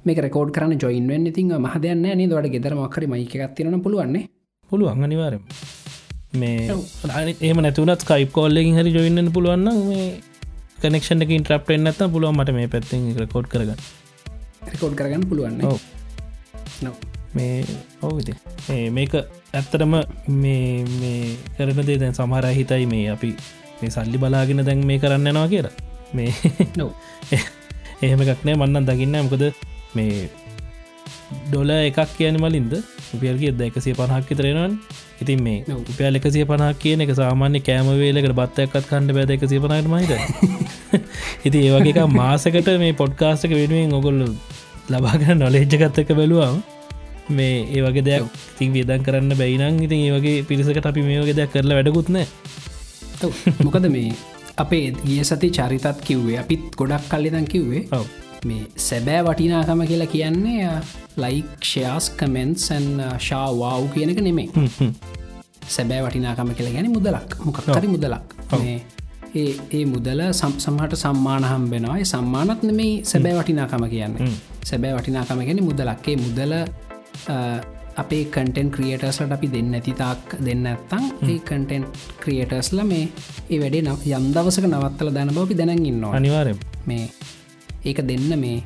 මේක 0.06 0.18
රෙකෝඩ් 0.26 0.52
කරන්න 0.56 0.82
ජොයින් 0.84 1.06
වෙන්න. 1.12 1.26
ඉතින් 1.30 1.54
මහදයන්න 1.66 2.02
නේ 2.18 2.28
දොට 2.32 2.50
ගෙදර 2.54 2.74
මක්කර 2.78 3.06
මයික 3.14 3.34
එකත්තිරන 3.36 3.82
පුළුවන්නේ 3.86 4.28
පුළුවන් 4.70 5.04
අනිවාරම 5.06 5.42
මේ 6.40 6.74
ඒම 7.48 7.60
නැතුනත් 7.66 8.02
ස්කයිප් 8.04 8.30
කෝල්ලකින් 8.36 8.78
හරි 8.78 8.92
ජොයින්න 8.96 9.32
පුළුවන්න 9.36 9.80
මේ 9.88 10.06
කනෙක්ෂන් 10.82 11.24
එක 11.24 11.32
ඉන්ට්‍රප් 11.38 11.70
එන්නත් 11.76 12.02
පුළුවන් 12.14 12.38
මට 12.38 12.54
මේ 12.58 12.68
පැත්ති 12.74 13.00
රකෝඩ් 13.24 13.50
කරගන්න. 13.52 13.80
රෙකෝඩ් 14.72 14.94
කරගන්න 15.00 15.26
පුළුවන්න. 15.30 15.58
මේ 17.38 17.64
ඔවුති 18.08 18.32
මේක 18.98 19.12
ඇත්තරම 19.54 19.94
මේ 20.36 21.22
කරන 21.56 21.80
දේ 21.88 21.98
දැන් 22.02 22.14
සමහර 22.14 22.46
හිතයි 22.58 22.86
මේ 22.86 23.06
අපි 23.10 23.30
මේ 23.80 23.90
සල්ලි 23.90 24.18
බලාගෙන 24.18 24.62
දැන් 24.66 24.86
මේ 24.86 24.98
කරන්න 24.98 25.28
නවා 25.28 25.48
කියලා. 25.48 25.74
මේ 26.12 26.30
නො. 26.76 26.86
එහෙම 28.02 28.22
එකක්නෑ 28.24 28.56
මන්නන් 28.56 28.88
දකින්න 28.88 29.18
මොකද 29.18 29.44
මේ 29.94 30.30
ඩොල 31.48 31.70
එකක් 31.76 32.00
කියන 32.16 32.40
මලින්ද? 32.44 32.74
උපියල්ගේ 33.14 33.52
ද 33.52 33.68
එකසිය 33.68 33.94
පණහක් 33.94 34.30
විතරෙනවන් 34.30 34.78
ඉතින් 35.20 35.42
මේ. 35.42 35.58
උපියල් 35.84 36.20
එකසිය 36.20 36.46
පණහක් 36.46 36.82
කියන 36.84 37.06
එක 37.06 37.14
සාමාන්‍ය 37.20 37.62
කෑමවේලකට 37.68 38.36
බත්තයක්ත් 38.40 38.90
කණ්ඩ 38.90 39.16
බැද? 39.18 39.36
එකසිය 39.36 39.60
පනට 39.60 39.88
මහිත 39.88 40.12
ඉති 41.46 41.58
ඒවගේ 41.66 42.10
මාසකට 42.12 42.74
මේ 42.84 42.98
පොඩ්කාස්ටක 43.02 43.54
වෙනුවෙන් 43.60 43.96
ඔගොල්ලු 44.00 44.28
ලබාගෙන 44.90 45.42
නොලෙජ්ජගත්තක 45.42 46.12
බැලුවම් 46.18 46.60
මේ 47.38 47.56
ඒවගේ 47.76 48.04
දෙයක් 48.08 48.24
තින් 48.58 48.72
වියදන් 48.76 49.04
කරන්න 49.06 49.36
බැයිනං 49.40 49.82
ඉතින් 49.86 50.00
ඒවගේ 50.06 50.42
පිරිසකට 50.48 50.90
අපි 50.90 51.06
මේ 51.08 51.20
වගේ 51.22 51.36
දෙයක් 51.38 51.52
කරලා 51.54 51.78
වැඩකුත්නෑ. 51.78 52.26
මොකද 53.64 53.86
මේ 53.96 54.10
අපේ 54.56 54.86
ගිය 55.06 55.22
සති 55.24 55.50
චරිතත් 55.58 56.02
කිව්වේ 56.08 56.38
අපිත් 56.42 56.64
ගොඩක් 56.76 57.08
කල්ලිදන් 57.12 57.46
කිව්වේ 57.52 57.82
මේ 58.44 58.62
සැබෑ 58.88 59.22
වටිනාකම 59.26 59.82
කියලා 59.90 60.12
කියන්නේ 60.14 60.68
ලයික්ෂයාස් 61.24 62.10
කමෙන්න්සන් 62.18 62.86
ශාවාව් 63.28 63.88
කියනක 63.94 64.20
නෙමේ 64.28 64.48
සැබෑ 65.68 66.02
වටිනාකම 66.06 66.54
කියලා 66.56 66.74
ගැන 66.76 66.90
මුදලක්. 66.96 67.36
මොකක්හරි 67.44 67.88
මුදලක්. 67.94 68.34
ඒ 68.60 68.78
ඒ 69.72 69.84
මුදල 69.86 70.20
සම් 70.32 70.54
සමහට 70.64 70.96
සම්මාන 71.02 71.44
හම්බෙනවා. 71.44 71.98
ඒ 71.98 72.08
සම්මානත් 72.12 72.62
නෙමේ 72.62 72.92
සැබෑ 73.04 73.34
වටිනාකම 73.38 73.84
කියන්න. 73.94 74.14
සැබෑ 74.64 74.94
වටිනාකම 74.96 75.42
ගැන 75.48 75.64
මුදලක්කේ 75.68 76.16
මුදල 76.16 76.54
අපේ 77.96 78.24
කටෙන් 78.26 78.68
ක්‍රියටර්ස්ලට 78.74 79.32
අපි 79.36 79.48
දෙන්න 79.54 79.74
ඇතිතාක් 79.78 80.36
දෙන්න 80.46 80.66
ඇත්තං 80.66 81.06
ඒ 81.28 81.38
කටෙන්් 81.40 81.86
ක්‍රියටර්ස්ල 82.22 82.82
මේ 82.90 83.04
ඒ 83.50 83.60
වැඩේ 83.62 83.82
නම් 83.84 83.98
යම් 84.10 84.26
දවසක 84.36 84.66
නවත්තල 84.70 85.12
දැන 85.16 85.32
බවපි 85.36 85.58
දැන 85.60 85.86
ඉන්නවා. 85.86 86.12
අනිවාරය 86.16 86.54
මේ 86.86 87.06
ඒක 87.84 88.00
දෙන්න 88.10 88.28
මේ 88.44 88.58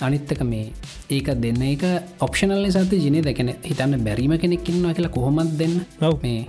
අනිත්තක 0.00 0.42
මේ 0.44 0.66
ඒක 1.10 1.28
දෙන්න 1.44 1.62
එක 1.64 1.84
ඔප්ෂනල්ල 2.20 2.70
සත 2.72 3.02
ජිනය 3.04 3.20
දැකෙන 3.22 3.52
හිතන්න 3.68 4.00
බැරිම 4.06 4.38
කෙනෙක්කින්නවා 4.38 4.94
කියලා 4.94 5.16
කොහොමත් 5.18 5.58
දෙන්න. 5.58 5.76
මේ 6.22 6.40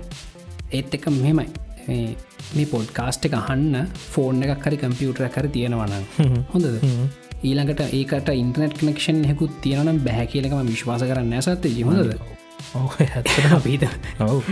ඒත් 0.72 0.94
එක 0.94 1.06
මෙහෙමයි. 1.12 1.48
මේ 1.88 2.66
පොඩ්කාස්ට් 2.66 3.28
එක 3.28 3.36
අහන්න 3.40 3.86
ෆෝර්න් 4.12 4.42
එකක් 4.44 4.66
හරි 4.66 4.82
කම්පියුටර 4.82 5.28
කර 5.28 5.48
තියෙනවන 5.54 5.94
හොඳද 6.52 6.66
ඊළඟට 7.42 7.80
ඒකට 7.90 8.28
ඉන්ටනෙට් 8.34 8.78
කනෙක්ෂන් 8.78 9.24
හෙකුත් 9.24 9.60
තියෙනනම් 9.60 10.00
බැහැ 10.00 10.26
කියලකම 10.26 10.66
විශ්වාස 10.66 11.02
කරන්න 11.02 11.32
ඇසත්ත 11.34 11.68
ජිහොද 11.70 12.14
ඔව් 14.20 14.42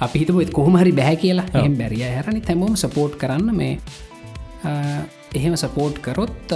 අපිහිතපුත් 0.00 0.50
කොහමහරි 0.52 0.92
බැහැ 0.92 1.16
කියලා. 1.16 1.46
එහම 1.54 1.76
බැරිය 1.76 2.02
හැරනි 2.06 2.40
තැමෝම 2.40 2.76
සපෝට් 2.76 3.16
කරන්න 3.16 3.54
මේ 3.54 3.78
එහෙම 5.34 5.56
සපෝට් 5.56 5.98
කරොත් 6.00 6.52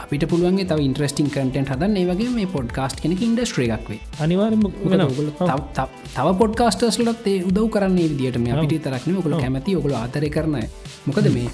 අපිට 0.00 0.24
පුළුවන්ගේ 0.28 0.64
තව 0.64 0.80
ඉන්ට්‍රස්ටිං 0.80 1.26
කටෙන්ට 1.28 1.68
හදන්න. 1.68 1.96
ඒ 1.96 2.06
වගේ 2.06 2.30
මේ 2.30 2.46
පොඩ්කාස්ට් 2.48 3.00
කෙනෙක 3.00 3.22
ඉන්ඩස්ට්‍රේ 3.22 3.68
එකක් 3.70 3.88
වේ 3.88 4.00
අනිවාරම 4.20 4.62
වෙන 4.84 5.00
ඔගොල්ලෝ 5.02 5.34
තව- 6.14 6.38
පොඩ්කාස්ටර්ස්ලට 6.38 7.26
ඒ 7.26 7.42
උදව් 7.44 7.66
කරන්නේ 7.70 8.08
විදිට 8.08 8.38
මේ 8.38 8.54
අපිට 8.54 8.82
තරක්න 8.82 9.16
ඔකළ 9.16 9.36
කැමති 9.40 9.76
ඔකළ 9.76 9.96
අතර 9.96 10.28
කරන 10.28 10.56
මොකද 11.06 11.28
මේ 11.30 11.48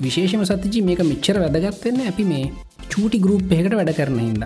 විශේෂම 0.00 0.44
සතිජි 0.44 0.82
මේක 0.82 1.04
මෙච්චර 1.04 1.38
වැදගත්වෙන්න 1.38 2.06
අපි 2.06 2.24
මේ 2.24 2.52
චූටි 2.88 3.20
ගරුප් 3.20 3.52
එකට 3.52 3.74
වැඩ 3.74 3.94
කරන 3.94 4.20
හිද 4.20 4.44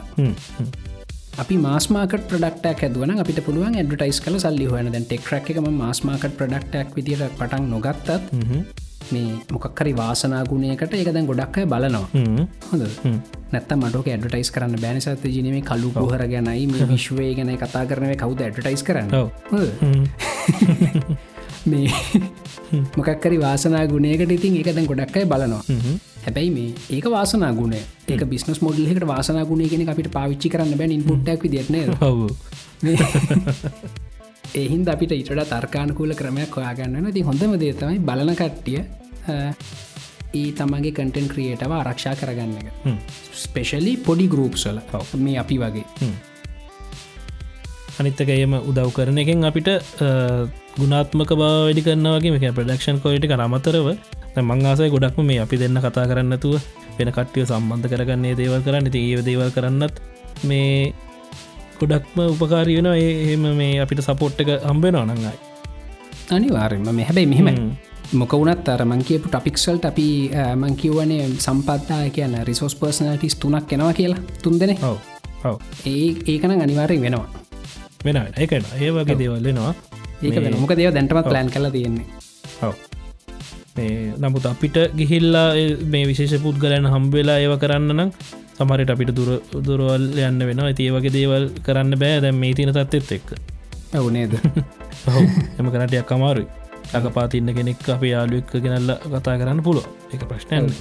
අපි 1.38 1.58
මාස්මාකට 1.58 2.28
ප්‍රඩක්ටක් 2.28 2.84
ඇදවන 2.84 3.16
අපිට 3.16 3.44
පුළුවන් 3.44 3.76
ඇඩටයිස් 3.76 4.20
කල 4.20 4.38
සල්ලි 4.38 4.68
හන 4.68 4.92
දැන් 4.92 5.06
ටෙක්රක් 5.06 5.50
එකම 5.52 5.76
මාස්මාකට 5.76 6.36
ප්‍රඩක්ටක් 6.36 6.96
විදිට 6.96 7.22
පටන් 7.38 7.70
නොගත්තත් 7.70 8.10
මේ 9.10 9.38
මොකක්කරි 9.50 9.94
වාසනාගුණයකට 9.94 10.94
එක 10.94 11.08
දැන් 11.08 11.26
ගොඩක් 11.26 11.58
අය 11.58 11.66
බලනවා. 11.66 12.08
හොඳ 12.66 12.82
නැත්ත 13.52 13.72
මටක 13.76 14.08
ඇඩටයිස් 14.08 14.50
කරන්න 14.50 14.78
බෑනිසත 14.78 15.28
ජනීම 15.28 15.64
කලු 15.64 15.92
පොහර 15.92 16.26
ගැනයි 16.26 16.68
මේ 16.68 16.86
විශ්වය 16.86 17.34
ගැන 17.34 17.56
කතා 17.56 17.86
කරනව 17.86 18.16
කවුද 18.16 18.42
ඇඩටයිස් 18.42 18.82
කරන්න? 18.82 19.10
මේ 21.66 21.88
මොකක්කරි 22.92 23.38
වාසනා 23.38 23.86
ගුණයකට 23.86 24.30
ඉතින් 24.30 24.56
එක 24.56 24.70
දැන් 24.70 24.86
ගොඩක් 24.86 25.16
අය 25.16 25.26
බලනවා. 25.26 25.62
හැබැයි 26.20 26.50
මේ 26.50 26.70
ඒක 26.90 27.06
වාසනා 27.06 27.52
ගුණ 27.52 27.74
ඒක 27.74 28.24
බිස්නස් 28.26 28.60
මොඩල්ලෙකට 28.60 29.06
වාසනා 29.06 29.44
ගුණය 29.44 29.68
කෙන 29.68 29.88
අපිට 29.88 30.10
පාවිච්චි 30.10 30.48
කරන්න 30.48 30.76
බැ 30.76 30.88
ඉන්පුට්ටක් 30.90 31.42
විදිරන 31.42 31.76
ඔව්. 32.00 32.20
එහින්ද 34.54 34.88
අපිට 34.94 35.12
ඉට 35.12 35.32
තර්කානකූල 35.50 36.14
ක්‍රමයක් 36.14 36.52
හොයාගන්න 36.52 37.12
ති 37.12 37.22
හොඳම 37.22 37.56
දේතමයි 37.58 38.00
බලන 38.00 38.34
කට්ටිය 38.34 38.80
ඒ 40.32 40.48
තමන්ගේ 40.54 40.92
කටෙන් 40.92 41.28
ක්‍රියටව 41.28 41.72
ආරක්ෂා 41.72 42.16
කරගන්න 42.16 42.56
එක. 42.60 42.66
ස්පෙශලි 43.36 43.96
පොඩි 43.98 44.28
ගරුප්සල 44.28 44.82
මේ 45.18 45.38
අපි 45.38 45.58
වගේ 45.58 45.86
අනිත්තක 48.00 48.30
එම 48.36 48.54
උදව් 48.62 48.88
කරන 48.96 49.18
එකෙන් 49.18 49.44
අපිට 49.44 49.68
ගුණාත්මක 50.76 51.32
බව 51.32 51.42
වැඩි 51.42 51.82
කරනවගේ 51.82 52.32
මේක 52.34 52.54
ප්‍රඩක්ෂන් 52.56 53.00
කොයිට 53.02 53.30
අමතරව 53.38 53.88
මං 54.38 54.66
ආසය 54.66 54.88
ගොඩක්ම 54.88 55.26
මේ 55.26 55.40
අපි 55.40 55.56
දෙන්න 55.56 55.78
කතා 55.78 56.06
කරන්නතුව 56.06 56.54
වෙන 56.98 57.10
කට්ටිය 57.10 57.44
සම්බන්ධ 57.46 57.90
කරගන්නේ 57.92 58.34
දේවල් 58.34 58.62
කරන්න. 58.62 58.90
ති 58.90 59.00
ඒ 59.06 59.22
දේවල් 59.22 59.50
කරන්නත් 59.50 59.94
මේ 60.44 60.92
ගොඩක්ම 61.80 62.18
උපකාරයන 62.24 62.88
එහෙම 62.88 63.44
මේ 63.56 63.80
අපිට 63.80 64.02
සපෝට් 64.02 64.40
එක 64.42 64.50
හම්බෙන 64.62 64.98
නඟයි 65.02 65.36
අනිවාරෙන්ම 66.30 66.88
මේ 66.90 67.04
හැබැයි 67.04 67.30
මෙහෙමයි. 67.32 67.54
මොක 68.12 68.32
වනත් 68.34 68.68
අර 68.68 68.82
මංකියපු 68.84 69.28
ටපික්සල්ට 69.28 69.84
අපි 69.84 70.08
මංකිවනේ 70.56 71.28
සම්පත්තා 71.38 72.02
කියන 72.10 72.34
රිසෝස් 72.44 72.74
පර්සනටිස් 72.76 73.36
තුනක් 73.36 73.66
කෙනවා 73.66 73.92
කියලා. 73.92 74.24
තුන් 74.42 74.58
දෙන 74.60 74.76
ඒ 75.86 76.08
ඒකන 76.26 76.52
අනිවාරයෙන් 76.58 77.02
වෙනවා 77.02 77.49
වෙන 78.04 78.20
ඒකන 78.36 78.64
ඒ 78.76 78.90
වගේ 78.90 79.18
දේවල්ලෙනවා 79.22 79.72
ඒක 80.22 80.36
මොක 80.56 80.74
දේව 80.76 80.92
දැන්ටමත් 80.94 81.26
ප්ලෑන් 81.26 81.50
කල 81.50 81.70
තියෙන්නේ. 81.70 82.06
ඔව්. 82.62 82.74
නමුත් 84.18 84.46
අපිට 84.46 84.76
ගිහිල්ලා 84.96 85.48
මේ 85.86 86.04
විශේෂ 86.10 86.42
පුද්ගලයන 86.44 86.88
හම්බවෙලා 86.94 87.38
ඒව 87.40 87.56
කරන්න 87.62 87.96
නම් 87.96 88.10
සමරට 88.58 88.94
අපිට 88.94 89.12
දුර 89.16 89.30
දුරවල් 89.66 90.06
යන්න 90.20 90.46
වෙන 90.48 90.60
ඇති 90.60 90.88
ඒ 90.88 90.94
වගේ 90.96 91.14
දේවල් 91.16 91.50
කරන්න 91.66 91.98
බෑ. 92.02 92.20
දැම් 92.20 92.40
මේ 92.44 92.54
තින 92.54 92.72
තත්ත්ෙත් 92.72 93.12
එක්ක. 93.18 93.28
ඇවනේද 93.94 94.38
එම 95.58 95.70
කරටයක් 95.74 96.16
අමාරුයි. 96.16 96.48
අක 96.92 97.04
පාතින්න 97.14 97.54
කෙනෙක් 97.54 97.88
අප 97.88 98.02
යාලුවෙක්ක 98.04 98.52
ගෙනල්ල 98.64 98.96
කතා 99.06 99.38
කරන්න 99.38 99.62
පුළුව 99.62 99.86
එක 100.14 100.22
ප්‍රශ්නයන්න 100.26 100.72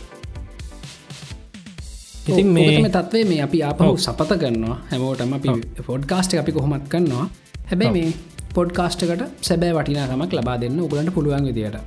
ඉතින් 2.29 2.51
මේ 2.57 2.89
තත්වේ 2.95 3.23
මේ. 3.31 3.41
අපි 3.47 3.63
ආපහු 3.69 3.93
සපත 3.97 4.39
කරනවා. 4.41 4.77
හැමෝටම 4.91 5.33
අපි 5.37 5.49
පොඩ්කාස්ට 5.87 6.37
අපි 6.43 6.51
කොහොමත් 6.57 6.87
කරනවා. 6.93 7.25
හැබැයි 7.71 7.93
මේ 7.97 8.09
පොඩ්කාස්ටකට 8.55 9.23
සැබෑ 9.49 9.73
වටිනාකමක් 9.77 10.33
ලබා 10.39 10.57
දෙන්න 10.61 10.79
උගලන්ට 10.85 11.13
පුළුවන් 11.17 11.47
විදියට. 11.49 11.77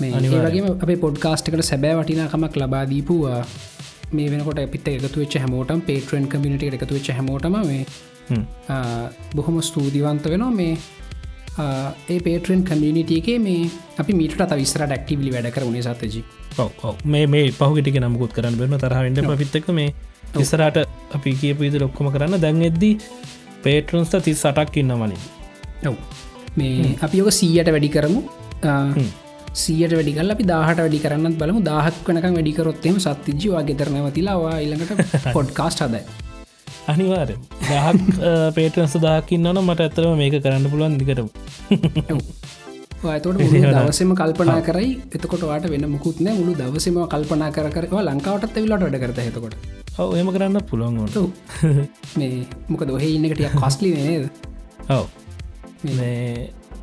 මේ 0.00 0.10
වගේ 0.46 0.74
අපේ 0.84 0.98
පොඩ්කාස්ටකට 1.06 1.64
සැබෑ 1.70 1.96
වටිනාකමක් 2.00 2.56
ලබාදීපුවා 2.62 3.40
මේ 4.12 4.28
වෙනකොට 4.32 4.58
අපිත් 4.58 4.88
එකතු 4.88 5.20
වෙච්ච 5.20 5.38
හැමෝටම් 5.42 5.80
පේටරන් 5.88 6.28
කමිනිට 6.28 6.74
එකතු 6.78 6.94
වෙච්ච 6.94 7.08
හැමෝටම 7.18 7.56
මේ 7.70 7.82
බොහොම 9.36 9.56
ස්තූතිවන්ත 9.62 10.28
වෙනවා 10.32 10.50
මේ 10.60 10.72
ඒ 11.58 12.18
පේටරන් 12.20 12.64
කමියනිටගේ 12.64 13.38
මේ 13.38 13.70
අපි 13.98 14.12
මීට 14.12 14.42
විස්ර 14.54 14.84
ඩක්ටිවිලි 14.84 15.32
වැඩ 15.32 15.52
කර 15.52 15.64
උනේ 15.64 15.82
සතජී 15.82 16.24
මේ 17.04 17.26
මේ 17.26 17.48
පහුගටික 17.52 17.98
නමුකුත් 18.00 18.32
කරන්න 18.32 18.56
බෙන 18.56 18.78
තරහට 18.78 19.38
පිත්තක 19.38 19.68
මේ 19.70 19.90
ඉස්සරට 20.34 20.78
අපි 21.14 21.32
කියපු 21.42 21.68
ඉද 21.68 21.76
ලොක්කොම 21.80 22.10
කරන්න. 22.12 22.40
දැන් 22.40 22.62
එද්දී 22.62 22.94
පේටරන්ස්ට 23.62 24.18
තිස් 24.24 24.42
සටක් 24.42 24.82
ඉන්න 24.82 24.94
මලින් 24.94 25.22
ඔව්. 25.90 25.96
මේ 26.56 26.96
අපි 27.00 27.22
යෝක 27.22 27.32
සීයට 27.32 27.72
වැඩි 27.76 27.88
කරමු. 27.88 28.20
සියට 29.54 29.92
වැඩිකල් 29.92 30.36
අපි 30.36 30.50
දාහට 30.52 30.84
වැඩි 30.84 30.98
කරන්න 30.98 31.40
බලමු. 31.40 31.60
දාහක් 31.62 32.04
වනක 32.06 32.36
වැඩිකරොත්තෙම 32.36 33.00
සත්තිජවා 33.00 33.66
ගෙතරනවතිලාවා 33.70 34.56
ඉළඟට 34.58 35.32
පොඩ්කාස්ට 35.32 35.84
හදයි 35.86 36.25
අනිවාර 36.86 37.28
දහක් 37.28 37.38
පේටන්ස 38.56 38.94
දාකින්නවන 39.02 39.58
මට 39.60 39.80
ඇතරම 39.82 40.14
මේක 40.16 40.36
කරන්න 40.38 40.70
පුළුවන් 40.70 40.98
දිකරම 40.98 41.28
ඇතට 43.04 43.26
දවසම 43.28 44.12
කල්පනා 44.14 44.60
කරයි. 44.62 44.90
එතකොට 45.10 45.42
වාට 45.42 45.66
වෙන 45.70 45.86
මුකුත්න 45.88 46.28
මුළු 46.32 46.54
දවසම 46.54 46.98
කල්පනා 47.06 47.50
කරවා 47.52 48.02
ලංකාවටත් 48.02 48.56
විලට 48.56 48.82
වැඩ 48.82 48.98
කරත 49.02 49.18
එතකොට. 49.20 49.54
ඔව 49.98 50.14
එම 50.14 50.30
කරන්න 50.30 50.62
පුළුවන්ට 50.64 51.16
මේ 52.18 52.46
මොක 52.68 52.84
දොහෙ 52.84 53.08
ඉන්නකටිය 53.08 53.50
කස්ලි 53.56 53.92
නේද? 53.96 54.30
ඔව 54.90 55.06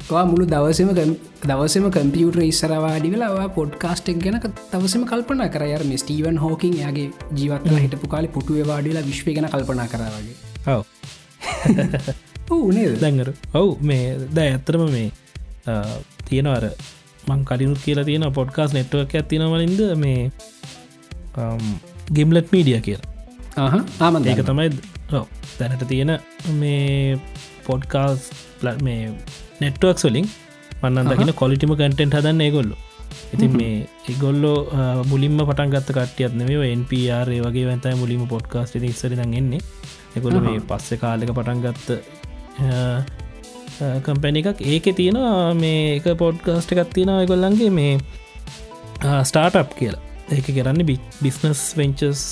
මුළු 0.10 0.46
දවසම 0.46 0.90
දවසම 1.44 1.86
කම්පියුටර 1.90 2.42
ඉස්සරවාඩි 2.42 3.12
වෙලාවා 3.12 3.48
පොඩ්කාස්ටෙක් 3.50 4.18
ගැන 4.20 4.40
තවසම 4.72 5.04
කල්පනා 5.04 5.50
කරයර 5.50 5.84
ස්ටීවන් 5.98 6.38
හෝකින් 6.38 6.76
යාගේ 6.78 7.08
ජීවත්ල 7.36 7.78
හිටපු 7.78 8.08
කාලි 8.08 8.28
පුටුව 8.28 8.68
වාඩිලා 8.68 9.06
විශ්ව 9.06 9.30
ගැන 9.30 9.50
කල්පනා 9.50 9.88
කරවාගේ 9.88 10.36
ඔව. 10.68 10.84
ඕනේ 12.52 12.90
දැඟර 13.04 13.30
ඔවු 13.54 13.78
මේ 13.82 14.04
ද 14.36 14.38
ඇත්තරම 14.40 14.84
මේ 14.92 15.08
තියෙනවර 16.26 16.68
මං 17.28 17.46
කලිනුත් 17.46 17.80
කියලා 17.80 18.06
තියෙන 18.06 18.28
පොඩ්කාස් 18.34 18.74
නෙට්ුවක් 18.74 19.16
ඇතිනවලින්ද 19.16 19.82
මේ 19.96 20.32
ගෙම්ලට් 22.14 22.52
මීඩිය 22.52 22.82
කියලා. 22.82 23.10
ආමන් 24.00 24.28
ඒක 24.28 24.44
තමයි 24.44 24.70
දැනට 25.60 25.88
තියෙන 25.88 26.20
මේ 26.56 27.20
පොඩ්කාස් 27.64 28.30
මේ 28.82 29.02
නෙට්ුවක් 29.64 30.00
වලින් 30.08 30.28
පන්නන් 30.82 31.12
දකින 31.12 31.32
කොලිටිම 31.42 31.72
කටෙන්ට් 31.80 32.18
හදන්න 32.18 32.44
ඒගොල්ලු. 32.48 32.76
ඉතින් 33.34 33.52
මේ 33.58 33.74
ඉගොල්ලෝ 34.12 34.58
මුලින්ම 35.10 35.36
පටන් 35.50 35.74
ගත්ත 35.74 35.90
කටියත් 35.98 36.34
නෙවේ 36.40 36.70
NPR 36.80 37.28
වගේ 37.46 37.66
වැතයි 37.70 37.96
මුලින්ම 38.02 38.24
පොඩ්කාස්ට 38.32 38.76
ඉස්සරි 38.92 39.16
දඟන්නේ 39.20 39.62
එකොල 40.18 40.36
මේ 40.46 40.64
පස්සෙ 40.70 40.96
කාලෙක 41.02 41.32
පටන් 41.38 41.60
ගත්ත 41.66 41.90
කම්පැනි 44.06 44.40
එකක්. 44.42 44.60
ඒක 44.74 44.86
තියෙනවා 45.00 45.54
මේ 45.62 45.84
එක 45.98 46.08
පොඩ්කාස්ට 46.24 46.74
එකක් 46.74 46.92
තියෙනවා 46.98 47.30
ගොල්ලන්ගේ 47.32 47.72
මේ 47.80 47.94
ස්ටාර්ට් 49.30 49.72
කියලා. 49.80 50.04
ඒක 50.34 50.48
කරන්න 50.58 50.82
බිස්නස් 51.24 51.62
වෙන්චස් 51.80 52.26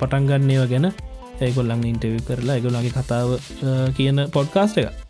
පටන්ගන්නේව 0.00 0.64
ගැන 0.72 0.86
ඒගොල්ලන් 1.46 1.82
ඉන්ටව 1.92 2.14
කරලා 2.28 2.56
ඒගොල්ලගේ 2.58 2.94
කතාව 2.96 3.28
කියන 3.96 4.18
පොඩ්කාස්ට 4.36 4.80
එක 4.82 5.05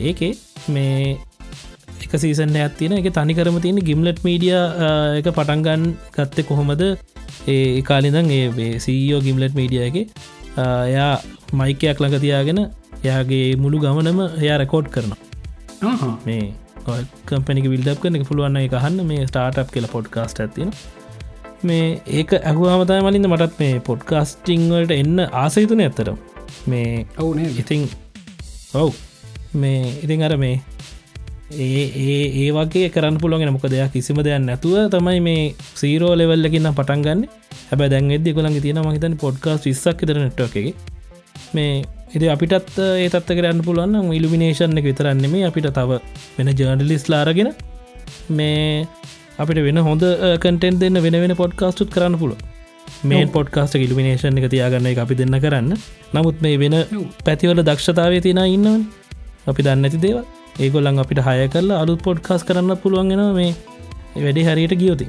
ඒකේ 0.00 0.32
මේ 0.68 1.18
එක 2.04 2.14
සීසන් 2.16 2.56
ඇත්තින 2.56 2.92
එක 2.92 3.08
තනිකරම 3.10 3.58
තියෙන 3.60 3.80
ගිම්ලට් 3.82 4.20
මීඩිය 4.24 4.56
එක 5.18 5.28
පටන්ගන්න 5.30 5.84
ගත්තෙ 6.12 6.42
කොහොමද? 6.42 6.82
ඒ 7.46 7.82
කාලිදන් 7.82 8.30
ඒ 8.32 8.72
සීෝ 8.78 9.20
ගිම්ලට් 9.20 9.54
මීඩිය 9.54 9.82
එක 9.82 9.96
එයා 10.56 11.12
මයිකයක් 11.54 11.98
ළඟ 12.00 12.20
තියාගෙන 12.20 12.60
යාගේ 13.04 13.48
මුළු 13.56 13.80
ගමනම 13.80 14.20
එයා 14.36 14.60
රෙකෝඩ් 14.62 14.88
කරනවා. 14.88 15.18
මේ 16.26 16.44
කම්පනික 17.26 17.66
විල්ඩක් 17.66 18.02
කන 18.02 18.22
පුළුවන්න 18.24 18.60
එක 18.60 18.76
හන්න 18.76 19.06
මේ 19.06 19.26
ස්ටාටප් 19.26 19.74
කියල 19.74 19.88
පොඩ්කාස්ට 19.88 20.40
ඇතින 20.40 20.70
මේ 21.62 21.86
ඒක 22.12 22.32
ඇහුවාමතය 22.40 23.00
මලින්ද 23.00 23.28
මටත් 23.28 23.58
මේ 23.58 23.80
පොඩ්කාස්ටිංවලට 23.80 24.94
එන්න 24.94 25.26
ආසහිතුන 25.42 25.82
ඇත්තර 25.82 26.10
මේ 26.66 26.90
ඔවුනේ 27.18 27.50
ඉතිං 27.62 27.84
ඔව් 28.74 28.90
මේ 29.54 29.92
ඉතින් 30.04 30.22
අර 30.22 30.36
මේ 30.36 30.60
ඒ 31.48 31.82
ඒ 32.04 32.22
ඒ 32.42 32.50
වගේ 32.50 32.88
කරන්න 32.90 33.18
පුළුවන් 33.22 33.52
මොක 33.52 33.66
දෙයක් 33.70 33.92
කිසිම 33.92 34.18
දෙයක් 34.18 34.40
නැතුව 34.40 34.90
තමයි 34.90 35.20
මේ 35.20 35.54
සීරෝ 35.80 36.14
ලෙවල්ලකින්න 36.14 36.70
පටන්ගන්න 36.78 37.22
හැබ 37.70 37.82
දැන් 37.92 38.10
එද 38.10 38.26
කොළන් 38.34 38.60
තියෙන 38.60 38.82
මහිතන 38.86 39.14
පොඩ්කාස් 39.16 39.62
විස්සක් 39.68 40.02
තර 40.02 40.18
නට්ට 40.22 40.56
එක. 40.62 40.74
මේ 41.54 41.84
එති 42.14 42.26
අපිටත් 42.34 42.78
ඒ 42.78 43.08
තත්ත 43.08 43.38
කරන්න 43.38 43.62
පුළුවන් 43.66 44.12
ඉල්ිනේෂන් 44.18 44.78
එක 44.80 44.88
විතරන්න 44.90 45.24
මේ 45.32 45.46
අපිට 45.50 45.70
තව 45.78 46.00
වෙන 46.36 46.52
ජර්නලිස් 46.58 47.06
ලාරගෙන 47.12 47.50
මේ 48.30 48.86
අපිට 49.38 49.62
වෙන 49.68 49.78
හොඳ 49.88 50.04
කටෙන් 50.44 50.82
දෙන්න 50.82 51.02
වෙන 51.06 51.16
වෙන 51.22 51.34
පොඩ්කාස්ටුත් 51.42 51.90
කරන්න 51.94 52.18
පුළුව 52.18 52.38
මේ 53.04 53.24
පොඩ්කාස්ට 53.26 53.78
ඉල්ිනේෂන් 53.78 54.38
එක 54.40 54.50
තියාගන්න 54.50 54.92
එක 54.92 54.98
අපි 54.98 55.14
දෙන්න 55.14 55.40
කරන්න. 55.40 55.72
නමුත් 56.14 56.36
මේ 56.40 56.58
වෙන 56.58 56.76
පැතිවල 57.24 57.62
දක්ෂතාවය 57.62 58.20
තියෙන 58.20 58.46
ඉන්නවන් 58.46 58.86
අපි 59.50 59.60
දන්න 59.66 59.86
ඇති 59.86 59.98
දේව 60.04 60.18
ඒගොල්ලන් 60.64 61.02
අපිට 61.02 61.20
හය 61.26 61.38
කරලා 61.54 61.78
අලුත් 61.84 62.00
පොඩ්කාස් 62.06 62.42
කරන්න 62.48 62.72
පුළුවන්ගෙන 62.82 63.22
මේ 63.38 63.52
වැඩි 64.24 64.42
හරියට 64.48 64.74
ගියෝති 64.82 65.06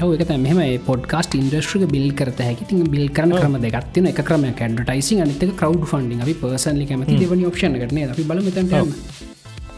ඒක 0.00 0.30
මෙම 0.38 0.60
පොඩ්කාස්ට 0.86 1.34
ඉන්ඩස්ට්‍රික 1.34 1.84
බිල් 1.94 2.06
කරත 2.18 2.40
හැකි. 2.40 2.64
ති 2.68 2.76
බිල් 2.94 3.06
කරන 3.16 3.32
ක්‍රම 3.34 3.56
දෙගත්තින 3.64 4.06
එක 4.10 4.20
ක්‍රම 4.28 4.46
ඩටයිසි 4.50 5.20
අනිත 5.24 5.42
කව් 5.60 5.72
ෆන්ඩි 5.92 6.20
අපි 6.24 6.34
පර්සන්ලි 6.42 6.86
කැමති 6.90 7.18
දෙවනි 7.22 7.44
ඔප්ෂන 7.50 7.76
කරන 7.82 7.98
අපි 8.14 8.24
බල 8.24 8.38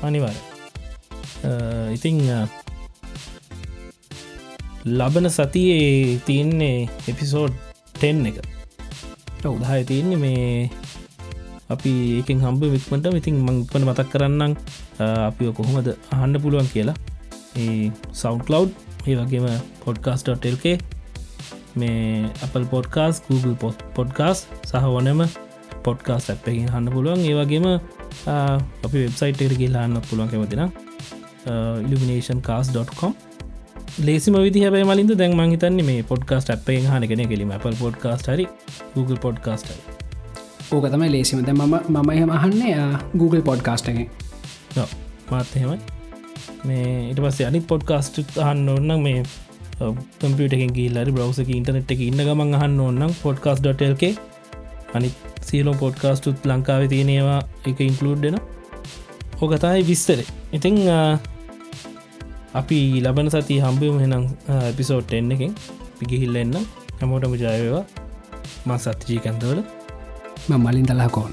අනිවාර 0.02 0.36
ඉතිං 1.96 2.20
ලබන 4.98 5.26
සතියේ 5.30 6.18
තියන්නේ 6.28 6.78
එපිසෝඩ් 7.10 7.54
ටෙන් 7.94 8.26
එක. 8.30 8.38
ඔවුදහය 9.44 9.82
තියන්නේ 9.90 10.22
මේ 10.24 10.70
අපි 11.77 11.93
ඒකෙන් 12.19 12.39
හම්බ 12.44 12.62
වික්මට 12.74 13.07
ඉතින් 13.20 13.36
මංපන 13.47 13.85
මතක් 13.89 14.09
කරන්නම්. 14.12 14.53
අපි 15.28 15.53
කොහොමද 15.59 15.89
අහන්න 16.16 16.40
පුළුවන් 16.44 16.69
කියලා. 16.74 16.97
ඒ 17.62 17.90
සෞන්කලව් 18.23 18.69
ඒ 19.09 19.16
වගේම 19.20 19.47
පොඩ්කාස්.ල්ක 19.85 20.66
මේ 21.81 22.28
Apple 22.44 22.66
පොඩ්කාස් 22.74 23.15
Google 23.28 23.57
පොත් 23.62 23.77
පොඩ්කාස් 23.97 24.39
සහ 24.69 24.86
වනම 24.94 25.23
පොඩ්කාස් 25.86 26.31
ඇප්පකින් 26.32 26.69
හන්න 26.74 26.89
පුළුවන්. 26.94 27.20
ඒ 27.31 27.35
වගේම 27.40 27.66
අපි 28.86 28.97
වෙබ්සයිට් 29.05 29.44
එකට 29.44 29.59
ගිල්ලාන්න 29.62 30.01
පුළුවන් 30.09 30.32
කැමතින 30.32 30.65
ඉල්ිනේෂන්කාස්.com 31.85 33.12
ලේසිම 34.07 34.36
විදි 34.44 34.61
හැබයි 34.65 34.85
මලින්ද 34.90 35.12
දැන් 35.20 35.32
මහිතන්නේ 35.39 35.86
මේ 35.89 36.03
පොඩ්කාස්ට 36.11 36.51
අපේ 36.55 36.78
හන 36.93 37.05
කෙන 37.11 37.23
කෙලීම 37.32 37.51
Apple 37.57 37.77
පොඩ්කාස්ට 37.81 38.28
හරි 38.32 38.47
Google 38.94 39.19
පොඩ්කාස්ට 39.24 39.69
ඕක 40.73 40.86
තමයි 40.93 41.09
ලේසිමද 41.15 41.49
මම 41.53 41.74
මම 41.94 42.11
එහෙම 42.16 42.31
අහන්නේ 42.39 42.77
Google 43.20 43.43
පොඩ්කාස්ට 43.49 43.89
එක. 43.90 43.99
මාත්හෙමයි 45.31 45.78
මේ 46.69 46.85
ඉට 47.12 47.20
පස්සේ 47.24 47.47
අනි 47.51 47.61
පොඩ්කාස්ට 47.73 48.39
අහන්න 48.44 48.69
ඔන්න 48.74 48.93
මේ 49.07 49.23
කම්පියටකින් 50.20 50.73
ගිල්ලරි 50.78 51.12
බ්‍රවසක 51.16 51.51
ඉන්ටනෙට් 51.57 51.93
එක 51.94 52.03
ඉන්න 52.09 52.23
ගමන් 52.28 52.55
අහන්න 52.59 52.81
ඔන්නම් 52.86 53.12
පොඩ්කාස්.ල්ක 53.23 54.05
අනි 54.94 55.11
සියලෝ 55.49 55.74
පොඩ්කාස්ටුත් 55.82 56.49
ලංකාව 56.51 56.82
තියෙනවා 56.93 57.40
එක 57.70 57.81
ඉන්කලුඩ්ඩෙන 57.89 58.39
ඕකතයි 59.43 59.82
විස්තර. 59.90 60.20
ඉතිං 60.57 60.78
අපි 62.61 62.78
ලබන 63.05 63.28
සති 63.35 63.61
හම්බිම 63.66 64.01
හෙනම් 64.05 64.24
එපිසෝට් 64.70 65.12
එන්න 65.20 65.36
එකෙන්. 65.36 65.53
පිගිහිල්ල 65.99 66.36
එන්න 66.36 66.57
හැමෝටම 66.99 67.39
ජයවා 67.43 67.85
මස් 68.66 68.89
සත්ජී 68.89 69.23
Mamma 70.48 70.73
Linda 70.73 70.94
Lacón. 70.94 71.31